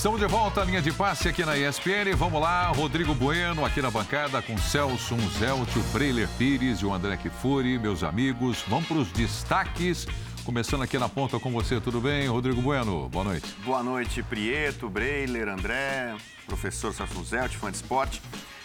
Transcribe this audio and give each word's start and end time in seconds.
Estamos 0.00 0.18
de 0.18 0.26
volta 0.26 0.62
à 0.62 0.64
linha 0.64 0.80
de 0.80 0.90
passe 0.90 1.28
aqui 1.28 1.44
na 1.44 1.58
ESPN. 1.58 2.16
Vamos 2.16 2.40
lá, 2.40 2.68
Rodrigo 2.68 3.14
Bueno 3.14 3.66
aqui 3.66 3.82
na 3.82 3.90
bancada 3.90 4.40
com 4.40 4.56
Celso 4.56 5.14
Unzelt, 5.14 5.76
o 5.76 5.82
Breiler 5.92 6.26
Pires 6.38 6.78
e 6.78 6.86
o 6.86 6.94
André 6.94 7.18
Kifuri, 7.18 7.78
meus 7.78 8.02
amigos. 8.02 8.64
Vamos 8.66 8.88
para 8.88 8.96
os 8.96 9.12
destaques. 9.12 10.06
Começando 10.42 10.84
aqui 10.84 10.98
na 10.98 11.06
ponta 11.06 11.38
com 11.38 11.52
você, 11.52 11.82
tudo 11.82 12.00
bem? 12.00 12.26
Rodrigo 12.28 12.62
Bueno, 12.62 13.10
boa 13.10 13.24
noite. 13.24 13.54
Boa 13.62 13.82
noite, 13.82 14.22
Prieto, 14.22 14.88
Breiler, 14.88 15.48
André, 15.48 16.16
professor 16.46 16.94
Celso 16.94 17.20
Unzelt, 17.20 17.54
fã 17.58 17.70
de 17.70 17.76
esporte. 17.76 18.22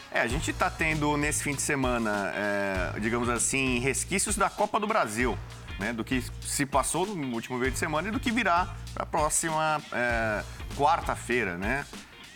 É, 0.10 0.22
a 0.22 0.28
gente 0.28 0.52
está 0.52 0.70
tendo 0.70 1.18
nesse 1.18 1.44
fim 1.44 1.54
de 1.54 1.62
semana, 1.62 2.32
é, 2.34 3.00
digamos 3.02 3.28
assim, 3.28 3.80
resquícios 3.80 4.38
da 4.38 4.50
Copa 4.50 4.80
do 4.80 4.88
Brasil 4.88 5.38
né, 5.80 5.94
do 5.94 6.04
que 6.04 6.24
se 6.42 6.66
passou 6.66 7.06
no 7.06 7.36
último 7.36 7.58
meio 7.58 7.72
de 7.72 7.78
semana 7.78 8.08
e 8.08 8.12
do 8.12 8.20
que 8.20 8.32
virá 8.32 8.74
para 8.94 9.04
a 9.04 9.06
próxima 9.06 9.82
é, 9.92 10.44
quarta-feira, 10.78 11.58
né? 11.58 11.86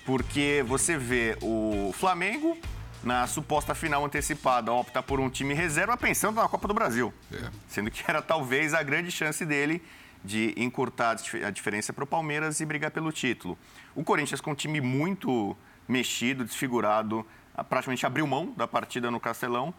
Porque 0.05 0.63
você 0.67 0.97
vê 0.97 1.38
o 1.41 1.91
Flamengo 1.94 2.57
na 3.03 3.27
suposta 3.27 3.73
final 3.73 4.03
antecipada 4.03 4.71
opta 4.73 5.02
por 5.02 5.20
um 5.20 5.30
time 5.30 5.53
reserva 5.53 5.95
pensando 5.95 6.41
na 6.41 6.47
Copa 6.47 6.67
do 6.67 6.73
Brasil, 6.73 7.13
é. 7.31 7.49
sendo 7.67 7.89
que 7.89 8.03
era 8.07 8.21
talvez 8.21 8.73
a 8.73 8.83
grande 8.83 9.11
chance 9.11 9.45
dele 9.45 9.81
de 10.23 10.53
encurtar 10.58 11.17
a 11.45 11.49
diferença 11.49 11.94
para 11.94 12.03
o 12.03 12.08
Palmeiras 12.08 12.59
e 12.59 12.66
brigar 12.66 12.91
pelo 12.91 13.11
título. 13.11 13.58
O 13.95 14.03
Corinthians 14.03 14.41
com 14.41 14.52
um 14.52 14.55
time 14.55 14.81
muito 14.81 15.55
mexido, 15.88 16.44
desfigurado, 16.44 17.25
praticamente 17.69 18.05
abriu 18.05 18.27
mão 18.27 18.53
da 18.55 18.67
partida 18.67 19.09
no 19.09 19.19
Castelão, 19.19 19.73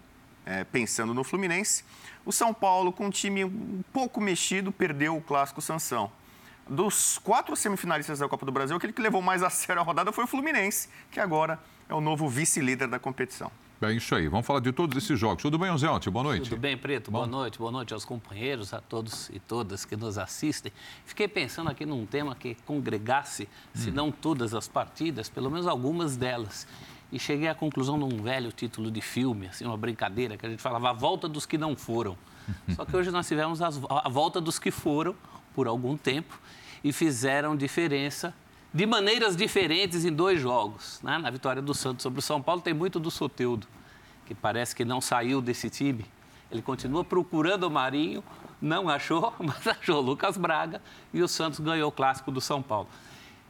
é, 0.46 0.64
pensando 0.64 1.12
no 1.12 1.22
Fluminense. 1.22 1.84
O 2.24 2.32
São 2.32 2.52
Paulo, 2.52 2.92
com 2.92 3.06
um 3.06 3.10
time 3.10 3.44
um 3.44 3.82
pouco 3.92 4.20
mexido, 4.20 4.70
perdeu 4.70 5.16
o 5.16 5.20
clássico 5.20 5.60
Sansão. 5.60 6.10
Dos 6.68 7.18
quatro 7.18 7.56
semifinalistas 7.56 8.18
da 8.18 8.28
Copa 8.28 8.46
do 8.46 8.52
Brasil, 8.52 8.76
aquele 8.76 8.92
que 8.92 9.02
levou 9.02 9.20
mais 9.20 9.42
a 9.42 9.50
sério 9.50 9.80
a 9.80 9.84
rodada 9.84 10.12
foi 10.12 10.24
o 10.24 10.26
Fluminense, 10.26 10.88
que 11.10 11.18
agora 11.18 11.58
é 11.88 11.94
o 11.94 12.00
novo 12.00 12.28
vice-líder 12.28 12.86
da 12.86 12.98
competição. 12.98 13.50
É 13.82 13.90
isso 13.92 14.14
aí. 14.14 14.28
Vamos 14.28 14.46
falar 14.46 14.60
de 14.60 14.72
todos 14.72 14.94
esses 15.02 15.18
jogos. 15.18 15.42
Tudo 15.42 15.58
bem, 15.58 15.70
Ozelti? 15.70 16.10
Boa 16.10 16.22
noite. 16.22 16.50
Tudo 16.50 16.60
bem, 16.60 16.76
Preto? 16.76 17.10
Bom. 17.10 17.20
Boa 17.20 17.26
noite. 17.26 17.58
Boa 17.58 17.72
noite 17.72 17.94
aos 17.94 18.04
companheiros, 18.04 18.74
a 18.74 18.80
todos 18.80 19.30
e 19.30 19.40
todas 19.40 19.86
que 19.86 19.96
nos 19.96 20.18
assistem. 20.18 20.70
Fiquei 21.06 21.26
pensando 21.26 21.70
aqui 21.70 21.86
num 21.86 22.04
tema 22.04 22.34
que 22.34 22.54
congregasse, 22.66 23.44
hum. 23.44 23.46
se 23.72 23.90
não 23.90 24.12
todas 24.12 24.52
as 24.52 24.68
partidas, 24.68 25.30
pelo 25.30 25.50
menos 25.50 25.66
algumas 25.66 26.14
delas 26.14 26.66
e 27.12 27.18
cheguei 27.18 27.48
à 27.48 27.54
conclusão 27.54 27.98
de 27.98 28.04
um 28.04 28.22
velho 28.22 28.52
título 28.52 28.90
de 28.90 29.00
filme, 29.00 29.48
assim, 29.48 29.64
uma 29.64 29.76
brincadeira, 29.76 30.36
que 30.36 30.46
a 30.46 30.48
gente 30.48 30.62
falava 30.62 30.90
A 30.90 30.92
Volta 30.92 31.28
dos 31.28 31.44
que 31.46 31.58
Não 31.58 31.76
Foram. 31.76 32.16
Só 32.74 32.84
que 32.84 32.96
hoje 32.96 33.10
nós 33.10 33.26
tivemos 33.26 33.60
a 33.62 34.08
volta 34.08 34.40
dos 34.40 34.58
que 34.58 34.70
foram 34.70 35.14
por 35.54 35.66
algum 35.66 35.96
tempo 35.96 36.38
e 36.82 36.92
fizeram 36.92 37.56
diferença 37.56 38.34
de 38.72 38.86
maneiras 38.86 39.36
diferentes 39.36 40.04
em 40.04 40.12
dois 40.12 40.40
jogos. 40.40 41.00
Né? 41.02 41.18
Na 41.18 41.30
vitória 41.30 41.60
do 41.60 41.74
Santos 41.74 42.02
sobre 42.02 42.20
o 42.20 42.22
São 42.22 42.40
Paulo 42.40 42.60
tem 42.60 42.72
muito 42.72 42.98
do 42.98 43.10
Soteudo, 43.10 43.66
que 44.26 44.34
parece 44.34 44.74
que 44.74 44.84
não 44.84 45.00
saiu 45.00 45.40
desse 45.40 45.68
time. 45.68 46.04
Ele 46.50 46.62
continua 46.62 47.04
procurando 47.04 47.64
o 47.64 47.70
Marinho, 47.70 48.22
não 48.60 48.88
achou, 48.88 49.32
mas 49.38 49.66
achou 49.66 49.98
o 49.98 50.00
Lucas 50.00 50.36
Braga 50.36 50.80
e 51.12 51.22
o 51.22 51.28
Santos 51.28 51.60
ganhou 51.60 51.88
o 51.88 51.92
clássico 51.92 52.30
do 52.30 52.40
São 52.40 52.62
Paulo. 52.62 52.88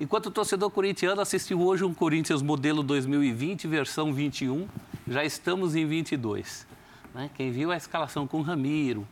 Enquanto 0.00 0.28
o 0.28 0.30
torcedor 0.30 0.70
corintiano 0.70 1.20
assistiu 1.20 1.60
hoje 1.60 1.84
um 1.84 1.92
Corinthians 1.92 2.40
modelo 2.40 2.82
2020, 2.82 3.68
versão 3.68 4.14
21, 4.14 4.66
já 5.06 5.22
estamos 5.22 5.76
em 5.76 5.84
22. 5.84 6.66
Né? 7.14 7.28
Quem 7.34 7.52
viu 7.52 7.70
a 7.70 7.76
escalação 7.76 8.26
com 8.26 8.38
o 8.38 8.42
Ramiro, 8.42 9.06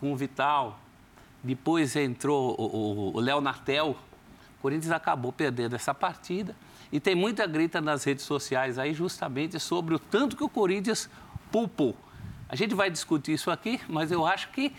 com 0.00 0.14
o 0.14 0.16
Vital, 0.16 0.80
depois 1.42 1.94
entrou 1.96 2.56
o 2.58 3.20
Léo 3.20 3.42
Nartel, 3.42 3.90
o 3.90 4.62
Corinthians 4.62 4.90
acabou 4.90 5.32
perdendo 5.32 5.76
essa 5.76 5.92
partida. 5.92 6.56
E 6.90 6.98
tem 6.98 7.14
muita 7.14 7.46
grita 7.46 7.82
nas 7.82 8.02
redes 8.02 8.24
sociais 8.24 8.78
aí 8.78 8.94
justamente 8.94 9.60
sobre 9.60 9.94
o 9.94 9.98
tanto 9.98 10.34
que 10.34 10.42
o 10.42 10.48
Corinthians 10.48 11.10
poupou. 11.52 11.94
A 12.48 12.56
gente 12.56 12.74
vai 12.74 12.88
discutir 12.88 13.34
isso 13.34 13.50
aqui, 13.50 13.82
mas 13.86 14.10
eu 14.10 14.24
acho 14.24 14.48
que 14.48 14.72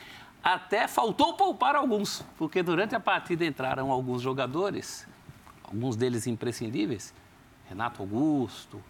até 0.43 0.87
faltou 0.87 1.35
poupar 1.35 1.75
alguns, 1.75 2.25
porque 2.39 2.63
durante 2.63 2.95
a 2.95 2.99
partida 2.99 3.45
entraram 3.45 3.91
alguns 3.91 4.23
jogadores 4.23 5.05
alguns 5.67 5.95
deles 5.95 6.25
imprescindíveis, 6.27 7.13
Renato 7.67 8.01
Augusto, 8.01 8.81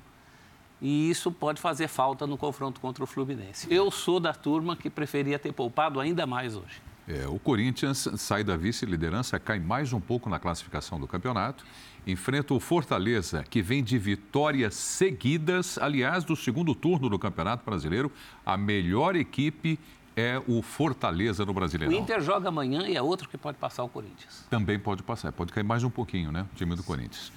e 0.82 1.10
isso 1.10 1.32
pode 1.32 1.60
fazer 1.60 1.88
falta 1.88 2.28
no 2.28 2.38
confronto 2.38 2.80
contra 2.80 3.04
o 3.04 3.08
Fluminense. 3.08 3.68
Eu 3.70 3.90
sou 3.90 4.20
da 4.20 4.34
turma 4.34 4.76
que 4.76 4.90
preferia 4.90 5.40
ter 5.40 5.52
poupado 5.52 6.00
ainda 6.00 6.26
mais 6.28 6.56
hoje. 6.56 6.82
É, 7.08 7.26
o 7.26 7.40
Corinthians 7.40 8.08
sai 8.18 8.44
da 8.44 8.58
vice-liderança, 8.58 9.40
cai 9.40 9.60
mais 9.60 9.94
um 9.94 10.00
pouco 10.00 10.30
na 10.30 10.38
classificação 10.40 11.00
do 11.00 11.08
campeonato, 11.08 11.66
enfrenta 12.06 12.54
o 12.54 12.60
Fortaleza, 12.60 13.44
que 13.50 13.62
vem 13.62 13.82
de 13.82 13.98
vitórias 13.98 14.76
seguidas, 14.76 15.78
aliás, 15.78 16.26
do 16.26 16.36
segundo 16.36 16.76
turno 16.76 17.10
do 17.10 17.18
Campeonato 17.18 17.66
Brasileiro, 17.66 18.12
a 18.46 18.58
melhor 18.58 19.16
equipe 19.16 19.80
é 20.18 20.42
o 20.48 20.64
Fortaleza 20.64 21.46
no 21.46 21.54
Brasileirão. 21.54 21.96
O 21.96 21.98
Inter 21.98 22.20
joga 22.20 22.50
amanhã 22.50 22.88
e 22.88 22.98
é 22.98 23.02
outro 23.02 23.30
que 23.30 23.38
pode 23.38 23.60
passar 23.60 23.84
o 23.84 23.90
Corinthians. 23.90 24.44
Também 24.50 24.80
pode 24.80 25.04
passar, 25.04 25.32
pode 25.32 25.54
cair 25.54 25.64
mais 25.64 25.84
um 25.84 25.92
pouquinho, 25.92 26.32
né? 26.32 26.48
O 26.52 26.56
time 26.56 26.76
do 26.76 26.82
Corinthians. 26.82 27.32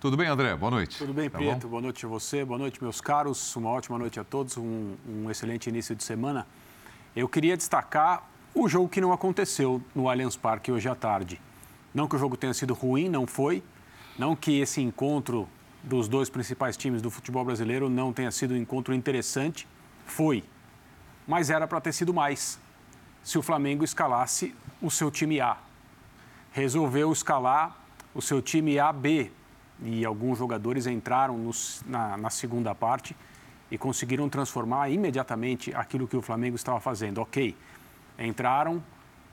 Tudo 0.00 0.16
bem, 0.16 0.26
André? 0.26 0.54
Boa 0.56 0.72
noite. 0.72 0.98
Tudo 0.98 1.14
bem, 1.14 1.30
tá 1.30 1.38
Prieto. 1.38 1.68
Bom? 1.68 1.70
Boa 1.70 1.82
noite 1.82 2.04
a 2.04 2.08
você, 2.08 2.44
boa 2.44 2.58
noite, 2.58 2.82
meus 2.82 3.00
caros. 3.00 3.54
Uma 3.54 3.70
ótima 3.70 3.96
noite 3.96 4.18
a 4.18 4.24
todos, 4.24 4.56
um, 4.56 4.96
um 5.08 5.30
excelente 5.30 5.68
início 5.68 5.94
de 5.94 6.02
semana. 6.02 6.44
Eu 7.14 7.28
queria 7.28 7.56
destacar 7.56 8.28
o 8.52 8.68
jogo 8.68 8.88
que 8.88 9.00
não 9.00 9.12
aconteceu 9.12 9.80
no 9.94 10.08
Allianz 10.08 10.36
Parque 10.36 10.72
hoje 10.72 10.88
à 10.88 10.94
tarde. 10.96 11.40
Não 11.94 12.08
que 12.08 12.16
o 12.16 12.18
jogo 12.18 12.36
tenha 12.36 12.52
sido 12.52 12.74
ruim, 12.74 13.08
não 13.08 13.28
foi. 13.28 13.62
Não 14.18 14.34
que 14.34 14.58
esse 14.58 14.80
encontro 14.80 15.48
dos 15.84 16.08
dois 16.08 16.28
principais 16.28 16.76
times 16.76 17.00
do 17.00 17.10
futebol 17.10 17.44
brasileiro 17.44 17.88
não 17.88 18.12
tenha 18.12 18.32
sido 18.32 18.54
um 18.54 18.56
encontro 18.56 18.92
interessante. 18.92 19.68
Foi 20.04 20.42
mas 21.26 21.50
era 21.50 21.66
para 21.66 21.80
ter 21.80 21.92
sido 21.92 22.12
mais 22.12 22.58
se 23.22 23.38
o 23.38 23.42
Flamengo 23.42 23.84
escalasse 23.84 24.54
o 24.82 24.90
seu 24.90 25.10
time 25.10 25.40
A. 25.40 25.56
Resolveu 26.52 27.12
escalar 27.12 27.76
o 28.14 28.20
seu 28.20 28.40
time 28.40 28.78
AB 28.78 29.32
e 29.82 30.04
alguns 30.04 30.38
jogadores 30.38 30.86
entraram 30.86 31.50
na, 31.86 32.16
na 32.16 32.30
segunda 32.30 32.74
parte 32.74 33.16
e 33.70 33.78
conseguiram 33.78 34.28
transformar 34.28 34.90
imediatamente 34.90 35.74
aquilo 35.74 36.06
que 36.06 36.16
o 36.16 36.22
Flamengo 36.22 36.54
estava 36.54 36.78
fazendo. 36.78 37.20
Ok, 37.20 37.56
entraram 38.18 38.82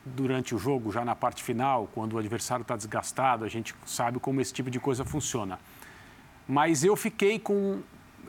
durante 0.03 0.55
o 0.55 0.57
jogo, 0.57 0.91
já 0.91 1.05
na 1.05 1.15
parte 1.15 1.43
final, 1.43 1.87
quando 1.93 2.13
o 2.13 2.17
adversário 2.17 2.63
está 2.63 2.75
desgastado, 2.75 3.45
a 3.45 3.49
gente 3.49 3.75
sabe 3.85 4.19
como 4.19 4.41
esse 4.41 4.53
tipo 4.53 4.71
de 4.71 4.79
coisa 4.79 5.05
funciona. 5.05 5.59
Mas 6.47 6.83
eu 6.83 6.95
fiquei 6.95 7.37
com. 7.37 7.81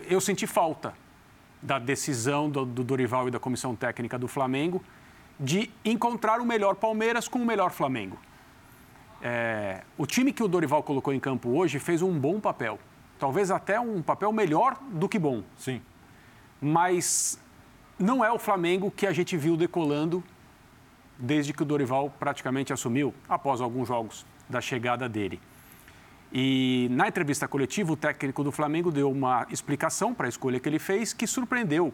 Eu 0.09 0.21
senti 0.21 0.47
falta 0.47 0.93
da 1.63 1.79
decisão 1.79 2.51
do, 2.51 2.65
do 2.65 2.83
Dorival 2.83 3.29
e 3.29 3.31
da 3.31 3.39
comissão 3.39 3.75
técnica 3.77 4.19
do 4.19 4.27
Flamengo 4.27 4.83
de 5.39 5.71
encontrar 5.85 6.41
o 6.41 6.45
melhor 6.45 6.75
Palmeiras 6.75 7.29
com 7.29 7.39
o 7.39 7.47
melhor 7.47 7.71
Flamengo. 7.71 8.19
É, 9.21 9.83
o 9.97 10.05
time 10.05 10.33
que 10.33 10.43
o 10.43 10.49
Dorival 10.49 10.83
colocou 10.83 11.15
em 11.15 11.21
campo 11.21 11.51
hoje 11.51 11.79
fez 11.79 12.03
um 12.03 12.19
bom 12.19 12.41
papel. 12.41 12.79
Talvez 13.19 13.51
até 13.51 13.79
um 13.79 14.03
papel 14.03 14.33
melhor 14.33 14.77
do 14.91 15.09
que 15.09 15.19
bom. 15.19 15.43
Sim. 15.57 15.81
Mas 16.61 17.39
não 17.99 18.25
é 18.25 18.33
o 18.33 18.39
Flamengo 18.39 18.91
que 18.91 19.07
a 19.07 19.13
gente 19.13 19.37
viu 19.37 19.57
decolando 19.57 20.23
desde 21.19 21.53
que 21.53 21.63
o 21.63 21.65
Dorival 21.65 22.11
praticamente 22.19 22.73
assumiu, 22.73 23.15
após 23.29 23.61
alguns 23.61 23.87
jogos 23.87 24.27
da 24.49 24.61
chegada 24.61 25.09
dele. 25.09 25.41
E 26.35 26.89
na 26.91 27.09
entrevista 27.09 27.47
coletiva, 27.47 27.93
o 27.93 27.97
técnico 27.97 28.43
do 28.43 28.51
Flamengo 28.51 28.91
deu 28.91 29.11
uma 29.11 29.47
explicação 29.51 30.15
para 30.15 30.27
a 30.27 30.29
escolha 30.31 30.59
que 30.59 30.67
ele 30.67 30.79
fez 30.79 31.13
que 31.13 31.27
surpreendeu. 31.27 31.93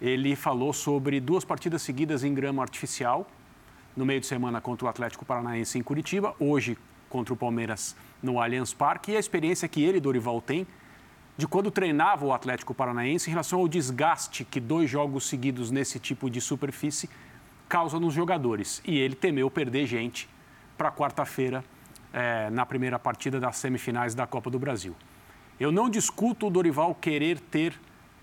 Ele 0.00 0.36
falou 0.36 0.72
sobre 0.72 1.18
duas 1.18 1.44
partidas 1.44 1.82
seguidas 1.82 2.22
em 2.22 2.32
grama 2.32 2.62
artificial, 2.62 3.26
no 3.96 4.06
meio 4.06 4.20
de 4.20 4.26
semana 4.26 4.60
contra 4.60 4.86
o 4.86 4.88
Atlético 4.88 5.24
Paranaense 5.24 5.78
em 5.78 5.82
Curitiba, 5.82 6.36
hoje 6.38 6.78
contra 7.08 7.34
o 7.34 7.36
Palmeiras 7.36 7.96
no 8.22 8.40
Allianz 8.40 8.72
Parque, 8.72 9.10
e 9.10 9.16
a 9.16 9.18
experiência 9.18 9.66
que 9.66 9.82
ele, 9.82 9.98
Dorival, 9.98 10.40
tem 10.40 10.64
de 11.36 11.48
quando 11.48 11.68
treinava 11.68 12.24
o 12.24 12.32
Atlético 12.32 12.72
Paranaense 12.72 13.28
em 13.28 13.32
relação 13.32 13.58
ao 13.58 13.66
desgaste 13.66 14.44
que 14.44 14.60
dois 14.60 14.88
jogos 14.88 15.26
seguidos 15.26 15.72
nesse 15.72 15.98
tipo 15.98 16.30
de 16.30 16.40
superfície 16.40 17.10
causam 17.68 17.98
nos 17.98 18.14
jogadores. 18.14 18.80
E 18.86 18.96
ele 18.96 19.16
temeu 19.16 19.50
perder 19.50 19.86
gente 19.86 20.28
para 20.78 20.92
quarta-feira 20.92 21.64
é, 22.12 22.50
na 22.50 22.64
primeira 22.64 22.98
partida 22.98 23.38
das 23.40 23.56
semifinais 23.56 24.14
da 24.14 24.26
Copa 24.26 24.50
do 24.50 24.58
Brasil. 24.58 24.94
Eu 25.58 25.72
não 25.72 25.88
discuto 25.88 26.46
o 26.46 26.50
Dorival 26.50 26.94
querer 26.94 27.40
ter 27.40 27.78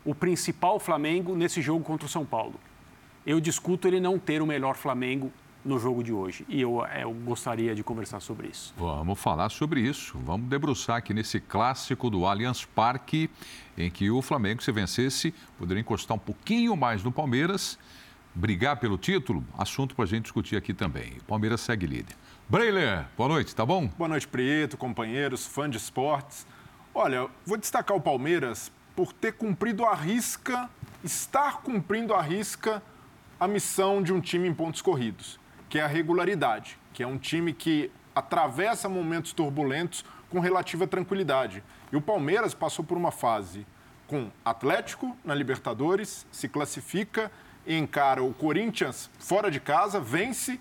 o 0.05 0.13
principal 0.13 0.79
Flamengo 0.79 1.35
nesse 1.35 1.61
jogo 1.61 1.83
contra 1.83 2.05
o 2.05 2.09
São 2.09 2.25
Paulo. 2.25 2.59
Eu 3.25 3.39
discuto 3.39 3.87
ele 3.87 3.99
não 3.99 4.19
ter 4.19 4.41
o 4.41 4.45
melhor 4.45 4.75
Flamengo 4.75 5.31
no 5.63 5.79
jogo 5.79 6.03
de 6.03 6.11
hoje. 6.11 6.45
E 6.49 6.61
eu, 6.61 6.85
é, 6.85 7.03
eu, 7.03 7.13
gostaria 7.13 7.73
de 7.73 7.83
conversar 7.83 8.19
sobre 8.19 8.47
isso. 8.47 8.73
Vamos 8.77 9.19
falar 9.19 9.49
sobre 9.49 9.79
isso. 9.79 10.17
Vamos 10.19 10.49
debruçar 10.49 10.97
aqui 10.97 11.13
nesse 11.13 11.39
clássico 11.39 12.09
do 12.09 12.25
Allianz 12.25 12.65
Parque, 12.65 13.29
em 13.77 13.89
que 13.89 14.11
o 14.11 14.21
Flamengo, 14.21 14.61
se 14.61 14.71
vencesse, 14.71 15.33
poderia 15.57 15.81
encostar 15.81 16.15
um 16.15 16.19
pouquinho 16.19 16.75
mais 16.75 17.03
no 17.03 17.11
Palmeiras 17.11 17.79
brigar 18.35 18.77
pelo 18.77 18.97
título? 18.97 19.43
Assunto 19.57 19.95
para 19.95 20.05
a 20.05 20.07
gente 20.07 20.23
discutir 20.23 20.57
aqui 20.57 20.73
também. 20.73 21.13
O 21.21 21.23
Palmeiras 21.25 21.61
segue 21.61 21.85
líder. 21.85 22.15
Breiler, 22.53 23.07
boa 23.17 23.29
noite, 23.29 23.55
tá 23.55 23.65
bom? 23.65 23.87
Boa 23.87 24.07
noite, 24.07 24.27
Prieto, 24.27 24.77
companheiros, 24.77 25.43
fã 25.43 25.67
de 25.67 25.77
esportes. 25.77 26.45
Olha, 26.93 27.27
vou 27.43 27.57
destacar 27.57 27.97
o 27.97 27.99
Palmeiras 27.99 28.71
por 28.95 29.11
ter 29.11 29.33
cumprido 29.33 29.83
a 29.83 29.95
risca, 29.95 30.69
estar 31.03 31.63
cumprindo 31.63 32.13
a 32.13 32.21
risca 32.21 32.79
a 33.39 33.47
missão 33.47 34.03
de 34.03 34.13
um 34.13 34.21
time 34.21 34.47
em 34.47 34.53
pontos 34.53 34.83
corridos, 34.83 35.39
que 35.67 35.79
é 35.79 35.81
a 35.81 35.87
regularidade, 35.87 36.77
que 36.93 37.01
é 37.01 37.07
um 37.07 37.17
time 37.17 37.53
que 37.53 37.89
atravessa 38.15 38.87
momentos 38.87 39.33
turbulentos 39.33 40.05
com 40.29 40.39
relativa 40.39 40.85
tranquilidade. 40.85 41.63
E 41.91 41.95
o 41.95 42.01
Palmeiras 42.01 42.53
passou 42.53 42.85
por 42.85 42.95
uma 42.95 43.09
fase 43.09 43.65
com 44.05 44.29
Atlético 44.45 45.17
na 45.25 45.33
Libertadores, 45.33 46.27
se 46.31 46.47
classifica 46.47 47.31
e 47.65 47.75
encara 47.75 48.21
o 48.21 48.31
Corinthians 48.31 49.09
fora 49.17 49.49
de 49.49 49.59
casa, 49.59 49.99
vence 49.99 50.59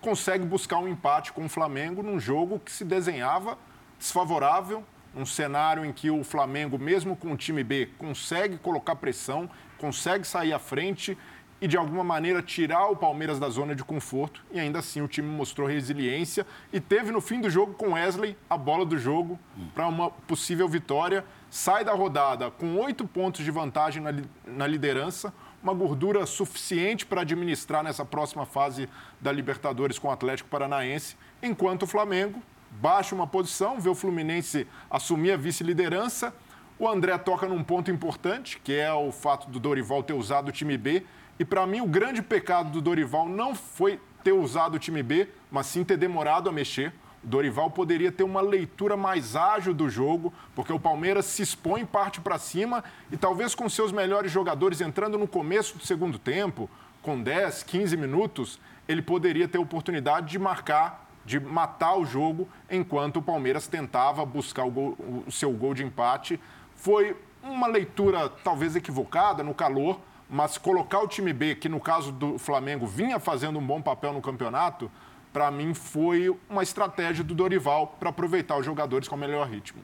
consegue 0.00 0.44
buscar 0.44 0.78
um 0.78 0.88
empate 0.88 1.32
com 1.32 1.44
o 1.44 1.48
Flamengo 1.48 2.02
num 2.02 2.18
jogo 2.18 2.58
que 2.58 2.72
se 2.72 2.84
desenhava 2.84 3.58
desfavorável, 3.98 4.82
um 5.14 5.26
cenário 5.26 5.84
em 5.84 5.92
que 5.92 6.10
o 6.10 6.24
Flamengo, 6.24 6.78
mesmo 6.78 7.14
com 7.16 7.32
o 7.32 7.36
time 7.36 7.62
B, 7.62 7.90
consegue 7.98 8.56
colocar 8.56 8.96
pressão, 8.96 9.50
consegue 9.78 10.26
sair 10.26 10.52
à 10.52 10.58
frente 10.58 11.18
e 11.60 11.68
de 11.68 11.76
alguma 11.76 12.02
maneira 12.02 12.40
tirar 12.40 12.86
o 12.86 12.96
Palmeiras 12.96 13.38
da 13.38 13.48
zona 13.50 13.74
de 13.74 13.84
conforto. 13.84 14.42
E 14.50 14.58
ainda 14.58 14.78
assim 14.78 15.02
o 15.02 15.08
time 15.08 15.28
mostrou 15.28 15.68
resiliência 15.68 16.46
e 16.72 16.80
teve 16.80 17.10
no 17.10 17.20
fim 17.20 17.40
do 17.40 17.50
jogo 17.50 17.74
com 17.74 17.92
Wesley 17.92 18.36
a 18.48 18.56
bola 18.56 18.86
do 18.86 18.96
jogo 18.96 19.38
para 19.74 19.86
uma 19.86 20.10
possível 20.10 20.68
vitória. 20.68 21.24
Sai 21.50 21.84
da 21.84 21.92
rodada 21.92 22.50
com 22.50 22.76
oito 22.76 23.06
pontos 23.06 23.44
de 23.44 23.50
vantagem 23.50 24.02
na, 24.02 24.14
na 24.46 24.66
liderança, 24.66 25.34
uma 25.62 25.74
gordura 25.74 26.24
suficiente 26.26 27.04
para 27.04 27.20
administrar 27.20 27.82
nessa 27.82 28.04
próxima 28.04 28.46
fase 28.46 28.88
da 29.20 29.30
Libertadores 29.30 29.98
com 29.98 30.08
o 30.08 30.10
Atlético 30.10 30.48
Paranaense, 30.48 31.16
enquanto 31.42 31.82
o 31.82 31.86
Flamengo 31.86 32.42
baixa 32.70 33.14
uma 33.14 33.26
posição, 33.26 33.80
vê 33.80 33.88
o 33.88 33.94
Fluminense 33.94 34.66
assumir 34.88 35.32
a 35.32 35.36
vice-liderança. 35.36 36.32
O 36.78 36.88
André 36.88 37.16
toca 37.18 37.46
num 37.46 37.62
ponto 37.62 37.90
importante, 37.90 38.58
que 38.62 38.72
é 38.72 38.92
o 38.92 39.12
fato 39.12 39.50
do 39.50 39.60
Dorival 39.60 40.02
ter 40.02 40.14
usado 40.14 40.48
o 40.48 40.52
time 40.52 40.78
B 40.78 41.04
e 41.40 41.44
para 41.44 41.66
mim, 41.66 41.80
o 41.80 41.86
grande 41.86 42.20
pecado 42.20 42.70
do 42.70 42.82
Dorival 42.82 43.26
não 43.26 43.54
foi 43.54 43.98
ter 44.22 44.32
usado 44.32 44.74
o 44.74 44.78
time 44.78 45.02
B, 45.02 45.26
mas 45.50 45.64
sim 45.64 45.82
ter 45.82 45.96
demorado 45.96 46.50
a 46.50 46.52
mexer. 46.52 46.92
Dorival 47.22 47.70
poderia 47.70 48.10
ter 48.10 48.22
uma 48.22 48.40
leitura 48.40 48.96
mais 48.96 49.36
ágil 49.36 49.74
do 49.74 49.90
jogo, 49.90 50.32
porque 50.54 50.72
o 50.72 50.80
Palmeiras 50.80 51.26
se 51.26 51.42
expõe, 51.42 51.84
parte 51.84 52.20
para 52.20 52.38
cima 52.38 52.82
e 53.12 53.16
talvez 53.16 53.54
com 53.54 53.68
seus 53.68 53.92
melhores 53.92 54.32
jogadores 54.32 54.80
entrando 54.80 55.18
no 55.18 55.28
começo 55.28 55.76
do 55.76 55.84
segundo 55.84 56.18
tempo, 56.18 56.68
com 57.02 57.20
10, 57.20 57.62
15 57.62 57.96
minutos, 57.96 58.58
ele 58.88 59.02
poderia 59.02 59.46
ter 59.46 59.58
oportunidade 59.58 60.28
de 60.28 60.38
marcar, 60.38 61.06
de 61.24 61.38
matar 61.38 61.96
o 61.96 62.04
jogo, 62.04 62.48
enquanto 62.70 63.18
o 63.18 63.22
Palmeiras 63.22 63.66
tentava 63.68 64.24
buscar 64.24 64.64
o, 64.64 64.70
gol, 64.70 64.96
o 65.26 65.30
seu 65.30 65.52
gol 65.52 65.74
de 65.74 65.84
empate. 65.84 66.40
Foi 66.74 67.16
uma 67.42 67.66
leitura 67.66 68.28
talvez 68.28 68.76
equivocada 68.76 69.42
no 69.42 69.54
calor, 69.54 70.00
mas 70.28 70.56
colocar 70.56 71.00
o 71.00 71.08
time 71.08 71.32
B, 71.32 71.54
que 71.54 71.68
no 71.68 71.80
caso 71.80 72.12
do 72.12 72.38
Flamengo 72.38 72.86
vinha 72.86 73.18
fazendo 73.18 73.58
um 73.58 73.66
bom 73.66 73.82
papel 73.82 74.12
no 74.12 74.20
campeonato, 74.20 74.90
para 75.32 75.50
mim 75.50 75.74
foi 75.74 76.34
uma 76.48 76.62
estratégia 76.62 77.22
do 77.22 77.34
Dorival 77.34 77.96
para 77.98 78.10
aproveitar 78.10 78.56
os 78.56 78.66
jogadores 78.66 79.08
com 79.08 79.14
o 79.14 79.18
melhor 79.18 79.48
ritmo. 79.48 79.80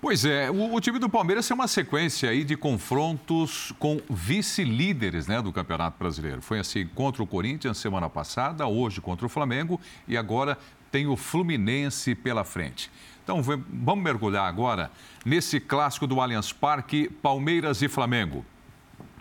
Pois 0.00 0.24
é, 0.24 0.50
o, 0.50 0.74
o, 0.74 0.80
time 0.80 0.98
do 0.98 1.08
Palmeiras 1.08 1.46
tem 1.46 1.54
uma 1.54 1.68
sequência 1.68 2.28
aí 2.28 2.42
de 2.42 2.56
confrontos 2.56 3.72
com 3.78 4.00
vice-líderes 4.10 5.28
né, 5.28 5.40
do 5.40 5.52
Campeonato 5.52 5.96
Brasileiro. 5.96 6.42
Foi 6.42 6.58
assim 6.58 6.84
contra 6.88 7.22
o 7.22 7.26
Corinthians 7.26 7.78
semana 7.78 8.10
passada, 8.10 8.66
hoje 8.66 9.00
contra 9.00 9.24
o 9.24 9.28
Flamengo 9.28 9.80
e 10.08 10.16
agora 10.16 10.58
tem 10.90 11.06
o 11.06 11.16
Fluminense 11.16 12.16
pela 12.16 12.42
frente. 12.42 12.90
Então 13.22 13.40
vamos 13.42 14.02
mergulhar 14.02 14.48
agora 14.48 14.90
nesse 15.24 15.60
clássico 15.60 16.04
do 16.04 16.20
Allianz 16.20 16.52
Parque, 16.52 17.08
Palmeiras 17.22 17.80
e 17.80 17.88
Flamengo. 17.88 18.44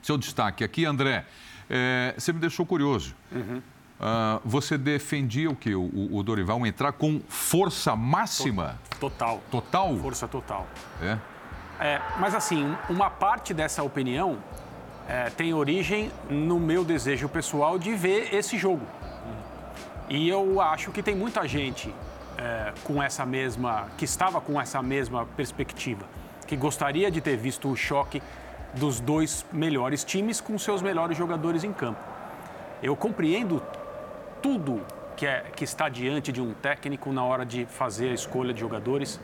Seu 0.02 0.18
destaque 0.18 0.64
aqui, 0.64 0.84
André, 0.84 1.26
é, 1.70 2.16
você 2.18 2.34
me 2.34 2.40
deixou 2.40 2.66
curioso. 2.66 3.16
Uhum. 3.32 3.62
Uh, 4.02 4.42
você 4.44 4.80
defendia 4.80 5.48
o 5.48 5.56
que? 5.56 5.76
O, 5.76 6.10
o, 6.12 6.24
Dorival 6.24 6.66
entrar 6.66 6.92
com 6.92 7.22
força 7.30 7.96
máxima? 7.96 8.80
Total. 9.00 9.40
Total? 9.52 9.96
Força 9.98 10.28
total. 10.28 10.66
É? 11.00 11.20
é 11.80 12.02
mas 12.20 12.34
assim, 12.34 12.76
uma 12.90 13.12
parte 13.12 13.54
dessa 13.54 13.84
opinião 13.84 14.40
é, 15.08 15.30
tem 15.30 15.54
origem 15.54 16.12
no 16.32 16.60
meu 16.60 16.84
desejo 16.84 17.30
pessoal 17.30 17.78
de 17.78 17.94
ver 17.94 18.34
esse 18.34 18.58
jogo. 18.58 18.82
E 20.10 20.28
eu 20.28 20.60
acho 20.60 20.90
que 20.90 21.04
tem 21.04 21.16
muita 21.16 21.48
gente 21.48 21.94
é, 22.40 22.74
com 22.84 23.04
essa 23.04 23.24
mesma, 23.24 23.88
que 24.00 24.06
estava 24.06 24.42
com 24.42 24.60
essa 24.60 24.82
mesma 24.82 25.28
perspectiva, 25.38 26.06
que 26.48 26.58
gostaria 26.58 27.12
de 27.12 27.22
ter 27.22 27.38
visto 27.38 27.70
o 27.70 27.76
choque 27.76 28.20
dos 28.74 29.00
dois 29.00 29.46
melhores 29.54 30.04
times 30.04 30.42
com 30.42 30.58
seus 30.58 30.82
melhores 30.82 31.16
jogadores 31.16 31.64
em 31.64 31.72
campo. 31.72 32.00
Eu 32.82 32.96
compreendo 32.96 33.62
tudo 34.42 34.82
que, 35.16 35.26
é, 35.26 35.46
que 35.56 35.64
está 35.64 35.88
diante 35.88 36.32
de 36.32 36.42
um 36.42 36.54
técnico 36.54 37.12
na 37.12 37.24
hora 37.24 37.46
de 37.46 37.66
fazer 37.66 38.10
a 38.10 38.14
escolha 38.14 38.54
de 38.54 38.60
jogadores 38.60 39.20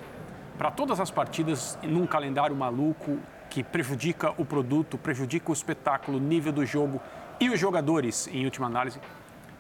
para 0.57 0.71
todas 0.71 0.99
as 0.99 1.11
partidas 1.11 1.77
num 1.83 2.05
calendário 2.05 2.55
maluco 2.55 3.17
que 3.49 3.63
prejudica 3.63 4.33
o 4.37 4.45
produto, 4.45 4.97
prejudica 4.97 5.49
o 5.49 5.53
espetáculo, 5.53 6.17
o 6.17 6.21
nível 6.21 6.51
do 6.51 6.65
jogo 6.65 7.01
e 7.39 7.49
os 7.49 7.59
jogadores, 7.59 8.27
em 8.27 8.45
última 8.45 8.67
análise, 8.67 8.99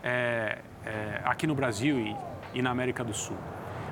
é, 0.03 0.59
é, 0.85 1.21
aqui 1.23 1.45
no 1.47 1.55
Brasil 1.55 1.99
e, 1.99 2.15
e 2.53 2.61
na 2.61 2.71
América 2.71 3.03
do 3.03 3.13
Sul. 3.13 3.37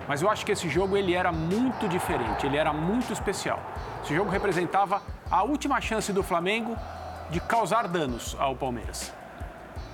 Mas 0.07 0.21
eu 0.21 0.29
acho 0.29 0.45
que 0.45 0.51
esse 0.51 0.69
jogo 0.69 0.95
ele 0.95 1.13
era 1.13 1.31
muito 1.31 1.87
diferente, 1.87 2.45
ele 2.45 2.57
era 2.57 2.71
muito 2.71 3.11
especial. 3.11 3.59
Esse 4.03 4.15
jogo 4.15 4.29
representava 4.29 5.01
a 5.29 5.43
última 5.43 5.81
chance 5.81 6.13
do 6.13 6.21
Flamengo 6.21 6.75
de 7.31 7.39
causar 7.39 7.87
danos 7.87 8.35
ao 8.39 8.55
Palmeiras. 8.55 9.11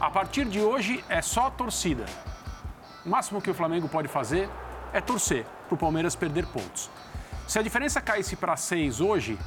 A 0.01 0.09
partir 0.09 0.45
de 0.45 0.59
hoje 0.59 1.05
é 1.07 1.21
só 1.21 1.51
torcida. 1.51 2.05
O 3.05 3.09
máximo 3.09 3.39
que 3.39 3.51
o 3.51 3.53
Flamengo 3.53 3.87
pode 3.87 4.07
fazer 4.07 4.49
é 4.91 4.99
torcer 4.99 5.45
para 5.67 5.75
o 5.75 5.77
Palmeiras 5.77 6.15
perder 6.15 6.47
pontos. 6.47 6.89
Se 7.47 7.59
a 7.59 7.61
diferença 7.61 8.01
caísse 8.01 8.35
para 8.35 8.57
seis 8.57 8.99
hoje, 8.99 9.37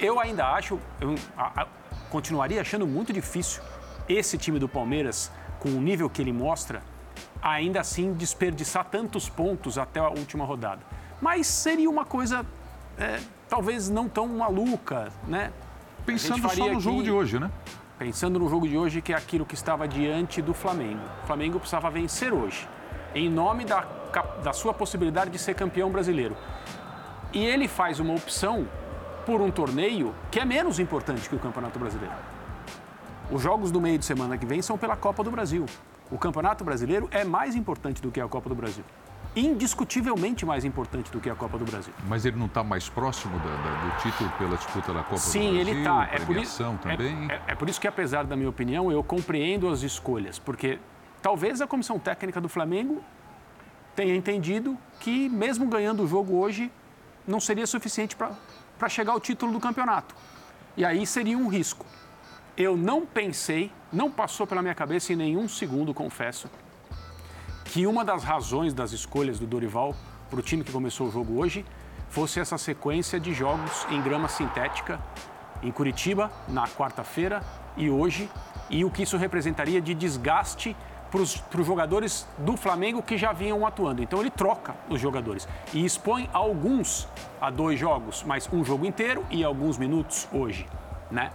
eu 0.00 0.18
ainda 0.18 0.48
acho, 0.48 0.80
eu 1.00 1.14
a, 1.38 1.62
a, 1.62 1.66
continuaria 2.10 2.60
achando 2.60 2.88
muito 2.88 3.12
difícil 3.12 3.62
esse 4.08 4.36
time 4.36 4.58
do 4.58 4.68
Palmeiras, 4.68 5.30
com 5.60 5.68
o 5.68 5.80
nível 5.80 6.10
que 6.10 6.20
ele 6.20 6.32
mostra, 6.32 6.82
ainda 7.40 7.80
assim 7.80 8.12
desperdiçar 8.12 8.86
tantos 8.86 9.28
pontos 9.28 9.78
até 9.78 10.00
a 10.00 10.08
última 10.08 10.44
rodada. 10.44 10.80
Mas 11.22 11.46
seria 11.46 11.88
uma 11.88 12.04
coisa 12.04 12.44
é, 12.98 13.20
talvez 13.48 13.88
não 13.88 14.08
tão 14.08 14.26
maluca, 14.26 15.12
né? 15.28 15.52
Pensando 16.04 16.48
só 16.50 16.68
no 16.68 16.80
jogo 16.80 17.00
de 17.00 17.12
hoje, 17.12 17.38
né? 17.38 17.48
Pensando 18.00 18.38
no 18.38 18.48
jogo 18.48 18.66
de 18.66 18.78
hoje, 18.78 19.02
que 19.02 19.12
é 19.12 19.14
aquilo 19.14 19.44
que 19.44 19.52
estava 19.52 19.86
diante 19.86 20.40
do 20.40 20.54
Flamengo. 20.54 21.02
O 21.22 21.26
Flamengo 21.26 21.58
precisava 21.58 21.90
vencer 21.90 22.32
hoje, 22.32 22.66
em 23.14 23.28
nome 23.28 23.66
da, 23.66 23.86
da 24.42 24.54
sua 24.54 24.72
possibilidade 24.72 25.30
de 25.30 25.38
ser 25.38 25.54
campeão 25.54 25.90
brasileiro. 25.90 26.34
E 27.30 27.44
ele 27.44 27.68
faz 27.68 28.00
uma 28.00 28.14
opção 28.14 28.66
por 29.26 29.42
um 29.42 29.50
torneio 29.50 30.14
que 30.30 30.40
é 30.40 30.46
menos 30.46 30.78
importante 30.78 31.28
que 31.28 31.36
o 31.36 31.38
Campeonato 31.38 31.78
Brasileiro. 31.78 32.14
Os 33.30 33.42
jogos 33.42 33.70
do 33.70 33.78
meio 33.78 33.98
de 33.98 34.06
semana 34.06 34.38
que 34.38 34.46
vem 34.46 34.62
são 34.62 34.78
pela 34.78 34.96
Copa 34.96 35.22
do 35.22 35.30
Brasil. 35.30 35.66
O 36.10 36.16
Campeonato 36.16 36.64
Brasileiro 36.64 37.06
é 37.10 37.22
mais 37.22 37.54
importante 37.54 38.00
do 38.00 38.10
que 38.10 38.18
a 38.18 38.26
Copa 38.26 38.48
do 38.48 38.54
Brasil. 38.54 38.82
Indiscutivelmente 39.34 40.44
mais 40.44 40.64
importante 40.64 41.10
do 41.12 41.20
que 41.20 41.30
a 41.30 41.34
Copa 41.36 41.56
do 41.56 41.64
Brasil. 41.64 41.92
Mas 42.08 42.24
ele 42.24 42.36
não 42.36 42.46
está 42.46 42.64
mais 42.64 42.88
próximo 42.88 43.38
da, 43.38 43.44
da, 43.44 43.84
do 43.84 44.02
título 44.02 44.30
pela 44.38 44.56
disputa 44.56 44.92
da 44.92 45.02
Copa 45.04 45.18
Sim, 45.18 45.38
do 45.38 45.54
Brasil? 45.54 45.64
Sim, 45.64 45.70
ele 45.70 45.78
está. 45.78 46.08
É 46.12 46.18
por 46.18 46.36
isso 46.36 46.62
é, 46.62 46.76
também. 46.78 47.30
É, 47.30 47.40
é 47.48 47.54
por 47.54 47.68
isso 47.68 47.80
que, 47.80 47.86
apesar 47.86 48.24
da 48.24 48.34
minha 48.34 48.48
opinião, 48.48 48.90
eu 48.90 49.04
compreendo 49.04 49.68
as 49.68 49.82
escolhas, 49.82 50.38
porque 50.38 50.80
talvez 51.22 51.60
a 51.60 51.66
comissão 51.66 51.98
técnica 51.98 52.40
do 52.40 52.48
Flamengo 52.48 53.04
tenha 53.94 54.16
entendido 54.16 54.76
que, 54.98 55.28
mesmo 55.28 55.66
ganhando 55.66 56.02
o 56.02 56.08
jogo 56.08 56.36
hoje, 56.36 56.70
não 57.26 57.38
seria 57.38 57.66
suficiente 57.66 58.16
para 58.16 58.88
chegar 58.88 59.12
ao 59.12 59.20
título 59.20 59.52
do 59.52 59.60
campeonato. 59.60 60.14
E 60.76 60.84
aí 60.84 61.06
seria 61.06 61.38
um 61.38 61.46
risco. 61.46 61.86
Eu 62.56 62.76
não 62.76 63.06
pensei, 63.06 63.70
não 63.92 64.10
passou 64.10 64.46
pela 64.46 64.60
minha 64.60 64.74
cabeça 64.74 65.12
em 65.12 65.16
nenhum 65.16 65.48
segundo, 65.48 65.94
confesso, 65.94 66.50
que 67.70 67.86
uma 67.86 68.04
das 68.04 68.24
razões 68.24 68.74
das 68.74 68.90
escolhas 68.90 69.38
do 69.38 69.46
Dorival 69.46 69.94
para 70.28 70.40
o 70.40 70.42
time 70.42 70.64
que 70.64 70.72
começou 70.72 71.06
o 71.06 71.10
jogo 71.10 71.38
hoje 71.38 71.64
fosse 72.08 72.40
essa 72.40 72.58
sequência 72.58 73.20
de 73.20 73.32
jogos 73.32 73.86
em 73.90 74.02
grama 74.02 74.26
sintética 74.26 75.00
em 75.62 75.70
Curitiba 75.70 76.32
na 76.48 76.66
quarta-feira 76.66 77.40
e 77.76 77.88
hoje, 77.88 78.28
e 78.68 78.84
o 78.84 78.90
que 78.90 79.04
isso 79.04 79.16
representaria 79.16 79.80
de 79.80 79.94
desgaste 79.94 80.76
para 81.12 81.20
os 81.20 81.44
jogadores 81.64 82.26
do 82.38 82.56
Flamengo 82.56 83.02
que 83.02 83.16
já 83.16 83.32
vinham 83.32 83.64
atuando. 83.64 84.02
Então 84.02 84.20
ele 84.20 84.30
troca 84.30 84.74
os 84.88 85.00
jogadores 85.00 85.46
e 85.72 85.84
expõe 85.84 86.28
alguns 86.32 87.06
a 87.40 87.50
dois 87.50 87.78
jogos, 87.78 88.24
mas 88.26 88.48
um 88.52 88.64
jogo 88.64 88.84
inteiro 88.84 89.24
e 89.30 89.44
alguns 89.44 89.78
minutos 89.78 90.26
hoje, 90.32 90.66
né? 91.08 91.30